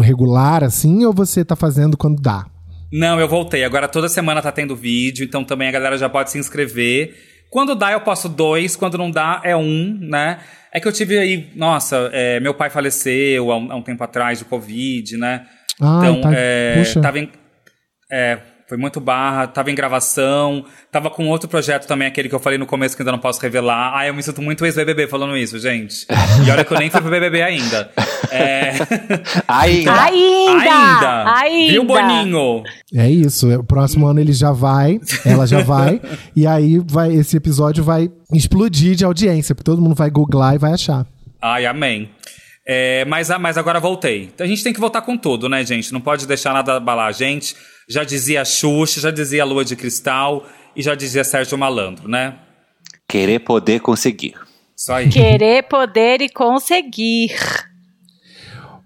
regular, 0.00 0.62
assim, 0.62 1.04
ou 1.04 1.12
você 1.12 1.44
tá 1.44 1.56
fazendo 1.56 1.96
quando 1.96 2.22
dá? 2.22 2.46
Não, 2.92 3.18
eu 3.20 3.28
voltei. 3.28 3.64
Agora 3.64 3.88
toda 3.88 4.08
semana 4.08 4.40
tá 4.40 4.50
tendo 4.52 4.74
vídeo, 4.76 5.24
então 5.24 5.44
também 5.44 5.68
a 5.68 5.72
galera 5.72 5.98
já 5.98 6.08
pode 6.08 6.30
se 6.30 6.38
inscrever. 6.38 7.14
Quando 7.50 7.74
dá, 7.74 7.92
eu 7.92 8.00
posto 8.00 8.28
dois. 8.28 8.76
Quando 8.76 8.96
não 8.96 9.10
dá, 9.10 9.40
é 9.44 9.56
um, 9.56 9.98
né? 10.00 10.38
É 10.72 10.78
que 10.80 10.86
eu 10.86 10.92
tive 10.92 11.18
aí, 11.18 11.50
nossa, 11.56 12.10
é, 12.12 12.38
meu 12.40 12.54
pai 12.54 12.70
faleceu 12.70 13.50
há 13.50 13.56
um, 13.56 13.72
há 13.72 13.76
um 13.76 13.82
tempo 13.82 14.02
atrás 14.04 14.38
de 14.38 14.44
Covid, 14.44 15.16
né? 15.16 15.46
Ai, 15.80 16.10
então, 16.10 16.20
tá- 16.20 16.30
é, 16.34 16.74
puxa. 16.78 17.00
tava 17.00 17.18
em. 17.18 17.30
É, 18.10 18.38
foi 18.68 18.76
muito 18.76 19.00
barra, 19.00 19.46
tava 19.46 19.70
em 19.70 19.74
gravação, 19.74 20.62
tava 20.92 21.08
com 21.08 21.26
outro 21.28 21.48
projeto 21.48 21.86
também, 21.86 22.06
aquele 22.06 22.28
que 22.28 22.34
eu 22.34 22.38
falei 22.38 22.58
no 22.58 22.66
começo 22.66 22.94
que 22.94 23.02
ainda 23.02 23.12
não 23.12 23.18
posso 23.18 23.40
revelar. 23.40 23.94
Ai, 23.94 24.10
eu 24.10 24.14
me 24.14 24.22
sinto 24.22 24.42
muito 24.42 24.64
ex-BBB 24.66 25.06
falando 25.06 25.34
isso, 25.36 25.58
gente. 25.58 26.06
E 26.46 26.50
olha 26.50 26.62
que 26.62 26.72
eu 26.72 26.78
nem 26.78 26.90
fui 26.90 27.00
pro 27.00 27.10
BBB 27.10 27.40
ainda. 27.40 27.90
É... 28.30 28.72
Ainda. 29.48 30.02
Ainda! 30.02 30.70
ainda! 30.70 31.40
Ainda! 31.40 31.72
Viu, 31.72 31.84
Boninho? 31.84 32.62
É 32.94 33.10
isso. 33.10 33.48
O 33.58 33.64
próximo 33.64 34.06
ano 34.06 34.20
ele 34.20 34.34
já 34.34 34.52
vai, 34.52 35.00
ela 35.24 35.46
já 35.46 35.62
vai, 35.62 36.00
e 36.36 36.46
aí 36.46 36.78
vai, 36.78 37.12
esse 37.12 37.38
episódio 37.38 37.82
vai 37.82 38.10
explodir 38.32 38.94
de 38.94 39.04
audiência, 39.04 39.54
porque 39.54 39.64
todo 39.64 39.80
mundo 39.80 39.94
vai 39.94 40.10
googlar 40.10 40.54
e 40.54 40.58
vai 40.58 40.72
achar. 40.72 41.06
Ai, 41.40 41.64
amém. 41.64 42.10
É, 42.66 43.06
mas, 43.06 43.30
mas 43.40 43.56
agora 43.56 43.80
voltei. 43.80 44.24
Então 44.24 44.44
a 44.44 44.48
gente 44.48 44.62
tem 44.62 44.74
que 44.74 44.80
voltar 44.80 45.00
com 45.00 45.16
tudo, 45.16 45.48
né, 45.48 45.64
gente? 45.64 45.90
Não 45.90 46.02
pode 46.02 46.26
deixar 46.26 46.52
nada 46.52 46.76
abalar 46.76 47.06
a 47.06 47.12
gente. 47.12 47.56
Já 47.88 48.04
dizia 48.04 48.44
Xuxa, 48.44 49.00
já 49.00 49.10
dizia 49.10 49.44
Lua 49.44 49.64
de 49.64 49.74
Cristal 49.74 50.44
e 50.76 50.82
já 50.82 50.94
dizia 50.94 51.24
Sérgio 51.24 51.56
Malandro, 51.56 52.08
né? 52.08 52.34
Querer, 53.08 53.38
poder, 53.40 53.80
conseguir. 53.80 54.34
Isso 54.76 54.92
aí. 54.92 55.08
Querer, 55.08 55.62
poder 55.64 56.20
e 56.20 56.28
conseguir. 56.28 57.34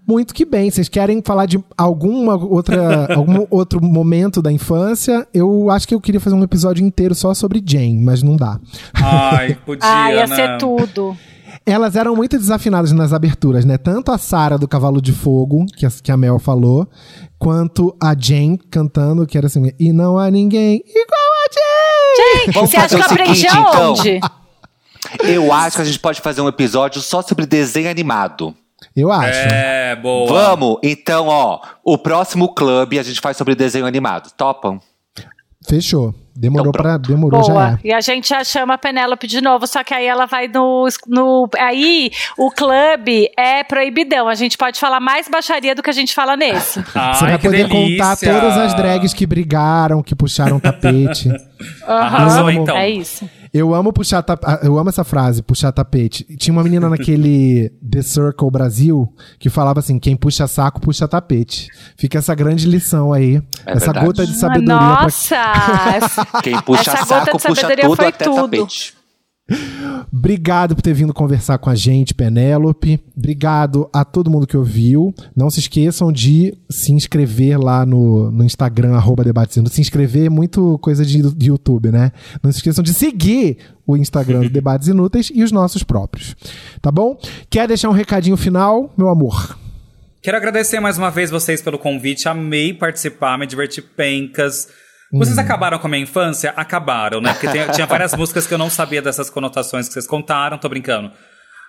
Muito 0.07 0.33
que 0.33 0.43
bem. 0.45 0.69
Vocês 0.69 0.89
querem 0.89 1.21
falar 1.23 1.45
de 1.45 1.57
alguma 1.77 2.35
outra, 2.35 3.07
algum 3.15 3.45
outro 3.49 3.81
momento 3.83 4.41
da 4.41 4.51
infância? 4.51 5.27
Eu 5.33 5.69
acho 5.69 5.87
que 5.87 5.95
eu 5.95 6.01
queria 6.01 6.19
fazer 6.19 6.35
um 6.35 6.43
episódio 6.43 6.85
inteiro 6.85 7.15
só 7.15 7.33
sobre 7.33 7.63
Jane, 7.65 8.01
mas 8.03 8.21
não 8.23 8.35
dá. 8.35 8.59
Ai, 8.93 9.55
podia, 9.65 9.81
Ah, 9.83 10.13
ia 10.13 10.27
né? 10.27 10.35
ser 10.35 10.57
tudo. 10.57 11.17
Elas 11.65 11.95
eram 11.95 12.15
muito 12.15 12.37
desafinadas 12.37 12.91
nas 12.91 13.13
aberturas, 13.13 13.63
né? 13.63 13.77
Tanto 13.77 14.11
a 14.11 14.17
Sara 14.17 14.57
do 14.57 14.67
Cavalo 14.67 15.01
de 15.01 15.13
Fogo, 15.13 15.65
que 15.77 15.85
a, 15.85 15.89
que 15.89 16.11
a 16.11 16.17
Mel 16.17 16.37
falou, 16.37 16.87
quanto 17.39 17.95
a 18.01 18.13
Jane 18.17 18.57
cantando, 18.69 19.25
que 19.25 19.37
era 19.37 19.47
assim: 19.47 19.71
E 19.79 19.93
não 19.93 20.17
há 20.17 20.29
ninguém 20.29 20.83
igual 20.85 21.31
a 21.39 22.45
Jane! 22.45 22.53
Vamos 22.53 22.69
Você 22.69 22.77
acha 22.77 22.97
fazer 22.97 23.03
que 23.15 23.21
eu 23.21 23.23
aprendi 23.23 23.47
então. 23.47 23.85
aonde? 23.85 24.19
Eu 25.23 25.53
acho 25.53 25.75
que 25.77 25.81
a 25.81 25.85
gente 25.85 25.99
pode 25.99 26.21
fazer 26.21 26.41
um 26.41 26.47
episódio 26.47 27.01
só 27.01 27.21
sobre 27.21 27.45
desenho 27.45 27.89
animado. 27.89 28.53
Eu 28.95 29.11
acho. 29.11 29.39
É, 29.39 29.95
boa. 29.95 30.27
Vamos? 30.27 30.77
Então, 30.83 31.27
ó, 31.27 31.61
o 31.83 31.97
próximo 31.97 32.53
clube 32.53 32.99
a 32.99 33.03
gente 33.03 33.21
faz 33.21 33.37
sobre 33.37 33.55
desenho 33.55 33.85
animado. 33.85 34.31
Topam? 34.35 34.79
Fechou. 35.67 36.13
Demorou 36.35 36.69
Então, 36.69 36.81
pra. 36.81 36.97
Demorou, 36.97 37.43
já 37.43 37.53
Boa. 37.53 37.79
é. 37.83 37.87
E 37.87 37.93
a 37.93 38.01
gente 38.01 38.27
já 38.29 38.43
chama 38.43 38.73
a 38.73 38.77
Penélope 38.77 39.27
de 39.27 39.39
novo, 39.39 39.67
só 39.67 39.83
que 39.83 39.93
aí 39.93 40.05
ela 40.07 40.25
vai 40.25 40.47
no, 40.47 40.87
no. 41.07 41.47
Aí 41.59 42.09
o 42.37 42.49
clube 42.49 43.29
é 43.37 43.63
proibidão. 43.63 44.27
A 44.27 44.33
gente 44.33 44.57
pode 44.57 44.79
falar 44.79 44.99
mais 44.99 45.27
baixaria 45.27 45.75
do 45.75 45.83
que 45.83 45.91
a 45.91 45.93
gente 45.93 46.11
fala 46.13 46.35
nesse. 46.35 46.83
Ai, 46.95 47.13
Você 47.13 47.25
vai 47.25 47.37
poder 47.37 47.67
delícia. 47.67 47.97
contar 47.97 48.17
todas 48.17 48.57
as 48.57 48.73
drags 48.73 49.13
que 49.13 49.27
brigaram, 49.27 50.01
que 50.01 50.15
puxaram 50.15 50.59
tapete. 50.59 51.29
Arrasou, 51.87 52.47
Amo. 52.47 52.51
então. 52.51 52.75
É 52.75 52.89
isso. 52.89 53.29
Eu 53.53 53.73
amo 53.75 53.93
puxar 53.93 54.23
tapete. 54.23 54.65
Eu 54.65 54.79
amo 54.79 54.89
essa 54.89 55.03
frase, 55.03 55.43
puxar 55.43 55.71
tapete. 55.71 56.23
Tinha 56.37 56.51
uma 56.51 56.63
menina 56.63 56.89
naquele 56.89 57.71
The 57.87 58.01
Circle 58.01 58.49
Brasil 58.49 59.13
que 59.37 59.47
falava 59.49 59.79
assim: 59.79 59.99
quem 59.99 60.15
puxa 60.15 60.47
saco, 60.47 60.81
puxa 60.81 61.07
tapete. 61.07 61.67
Fica 61.95 62.17
essa 62.17 62.33
grande 62.33 62.67
lição 62.67 63.13
aí. 63.13 63.35
É 63.65 63.73
essa 63.73 63.85
verdade. 63.85 64.05
gota 64.07 64.25
de 64.25 64.33
sabedoria 64.35 64.77
pra 64.77 65.01
Nossa! 65.03 65.35
Quem 66.41 66.59
puxa 66.61 66.91
Essa 66.91 67.05
saco, 67.05 67.13
gota 67.13 67.37
de 67.37 67.47
puxa 67.47 67.61
sabedoria 67.61 67.83
tudo 67.85 67.95
foi 67.95 68.07
até 68.07 68.25
tudo. 68.25 68.41
tapete. 68.41 69.02
Obrigado 70.11 70.75
por 70.75 70.81
ter 70.81 70.93
vindo 70.93 71.13
conversar 71.13 71.57
com 71.57 71.69
a 71.69 71.75
gente, 71.75 72.13
Penélope. 72.13 72.99
Obrigado 73.15 73.89
a 73.91 74.05
todo 74.05 74.29
mundo 74.29 74.47
que 74.47 74.55
ouviu. 74.55 75.13
Não 75.35 75.49
se 75.49 75.59
esqueçam 75.59 76.11
de 76.11 76.57
se 76.69 76.93
inscrever 76.93 77.59
lá 77.59 77.85
no, 77.85 78.31
no 78.31 78.43
Instagram, 78.43 78.95
arroba 78.95 79.23
Debatendo. 79.23 79.69
Se 79.69 79.81
inscrever 79.81 80.27
é 80.27 80.29
muito 80.29 80.77
coisa 80.79 81.05
de, 81.05 81.21
de 81.33 81.47
YouTube, 81.47 81.91
né? 81.91 82.11
Não 82.41 82.51
se 82.51 82.59
esqueçam 82.59 82.83
de 82.83 82.93
seguir 82.93 83.57
o 83.85 83.97
Instagram 83.97 84.41
do 84.41 84.49
Debates 84.51 84.87
Inúteis 84.87 85.31
e 85.33 85.43
os 85.43 85.51
nossos 85.51 85.83
próprios. 85.83 86.35
Tá 86.81 86.91
bom? 86.91 87.17
Quer 87.49 87.67
deixar 87.67 87.89
um 87.89 87.93
recadinho 87.93 88.37
final, 88.37 88.93
meu 88.97 89.09
amor? 89.09 89.57
Quero 90.21 90.37
agradecer 90.37 90.79
mais 90.79 90.97
uma 90.97 91.11
vez 91.11 91.29
vocês 91.29 91.61
pelo 91.61 91.77
convite. 91.77 92.29
Amei 92.29 92.73
participar, 92.73 93.37
me 93.37 93.45
diverti 93.45 93.81
pencas. 93.81 94.69
Vocês 95.13 95.37
acabaram 95.37 95.77
com 95.79 95.87
a 95.87 95.89
minha 95.89 96.01
infância? 96.03 96.51
Acabaram, 96.55 97.21
né? 97.21 97.33
Porque 97.33 97.47
tem- 97.47 97.67
tinha 97.71 97.85
várias 97.85 98.13
músicas 98.17 98.47
que 98.47 98.53
eu 98.53 98.57
não 98.57 98.69
sabia 98.69 99.01
dessas 99.01 99.29
conotações 99.29 99.87
que 99.87 99.93
vocês 99.93 100.07
contaram, 100.07 100.57
tô 100.57 100.67
brincando. 100.67 101.11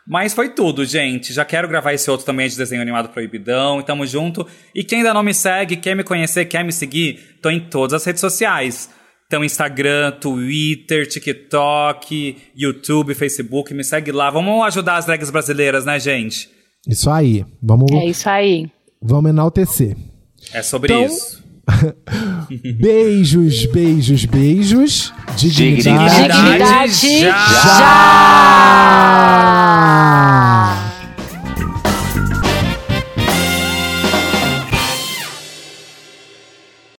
Mas 0.06 0.34
foi 0.34 0.50
tudo, 0.50 0.84
gente. 0.84 1.32
Já 1.32 1.44
quero 1.44 1.66
gravar 1.68 1.92
esse 1.94 2.10
outro 2.10 2.26
também 2.26 2.48
de 2.48 2.56
desenho 2.56 2.82
animado 2.82 3.08
proibidão. 3.10 3.80
E 3.80 3.84
tamo 3.84 4.06
junto. 4.06 4.46
E 4.74 4.82
quem 4.84 4.98
ainda 4.98 5.14
não 5.14 5.22
me 5.22 5.32
segue, 5.34 5.76
quer 5.76 5.94
me 5.94 6.02
conhecer, 6.04 6.44
quer 6.46 6.62
me 6.64 6.72
seguir, 6.72 7.38
tô 7.42 7.48
em 7.50 7.60
todas 7.60 7.94
as 7.94 8.04
redes 8.04 8.20
sociais. 8.20 8.90
Então, 9.26 9.42
Instagram, 9.42 10.12
Twitter, 10.20 11.06
TikTok, 11.08 12.36
YouTube, 12.56 13.14
Facebook. 13.14 13.72
Me 13.74 13.84
segue 13.84 14.12
lá. 14.12 14.30
Vamos 14.30 14.64
ajudar 14.66 14.96
as 14.96 15.06
drags 15.06 15.30
brasileiras, 15.30 15.84
né, 15.84 15.98
gente? 15.98 16.50
Isso 16.88 17.10
aí. 17.10 17.44
Vamos, 17.62 17.90
É 17.92 18.04
isso 18.06 18.28
aí. 18.28 18.70
vamos 19.02 19.30
enaltecer. 19.30 19.96
É 20.52 20.62
sobre 20.62 20.92
Então, 20.92 21.06
isso. 21.06 21.42
beijos, 22.80 23.66
beijos, 23.66 24.24
beijos. 24.24 25.12
Dignidade. 25.36 26.32
Dignidade. 26.32 27.20
Já. 27.20 27.30
já. 27.30 27.78
já. 27.78 28.84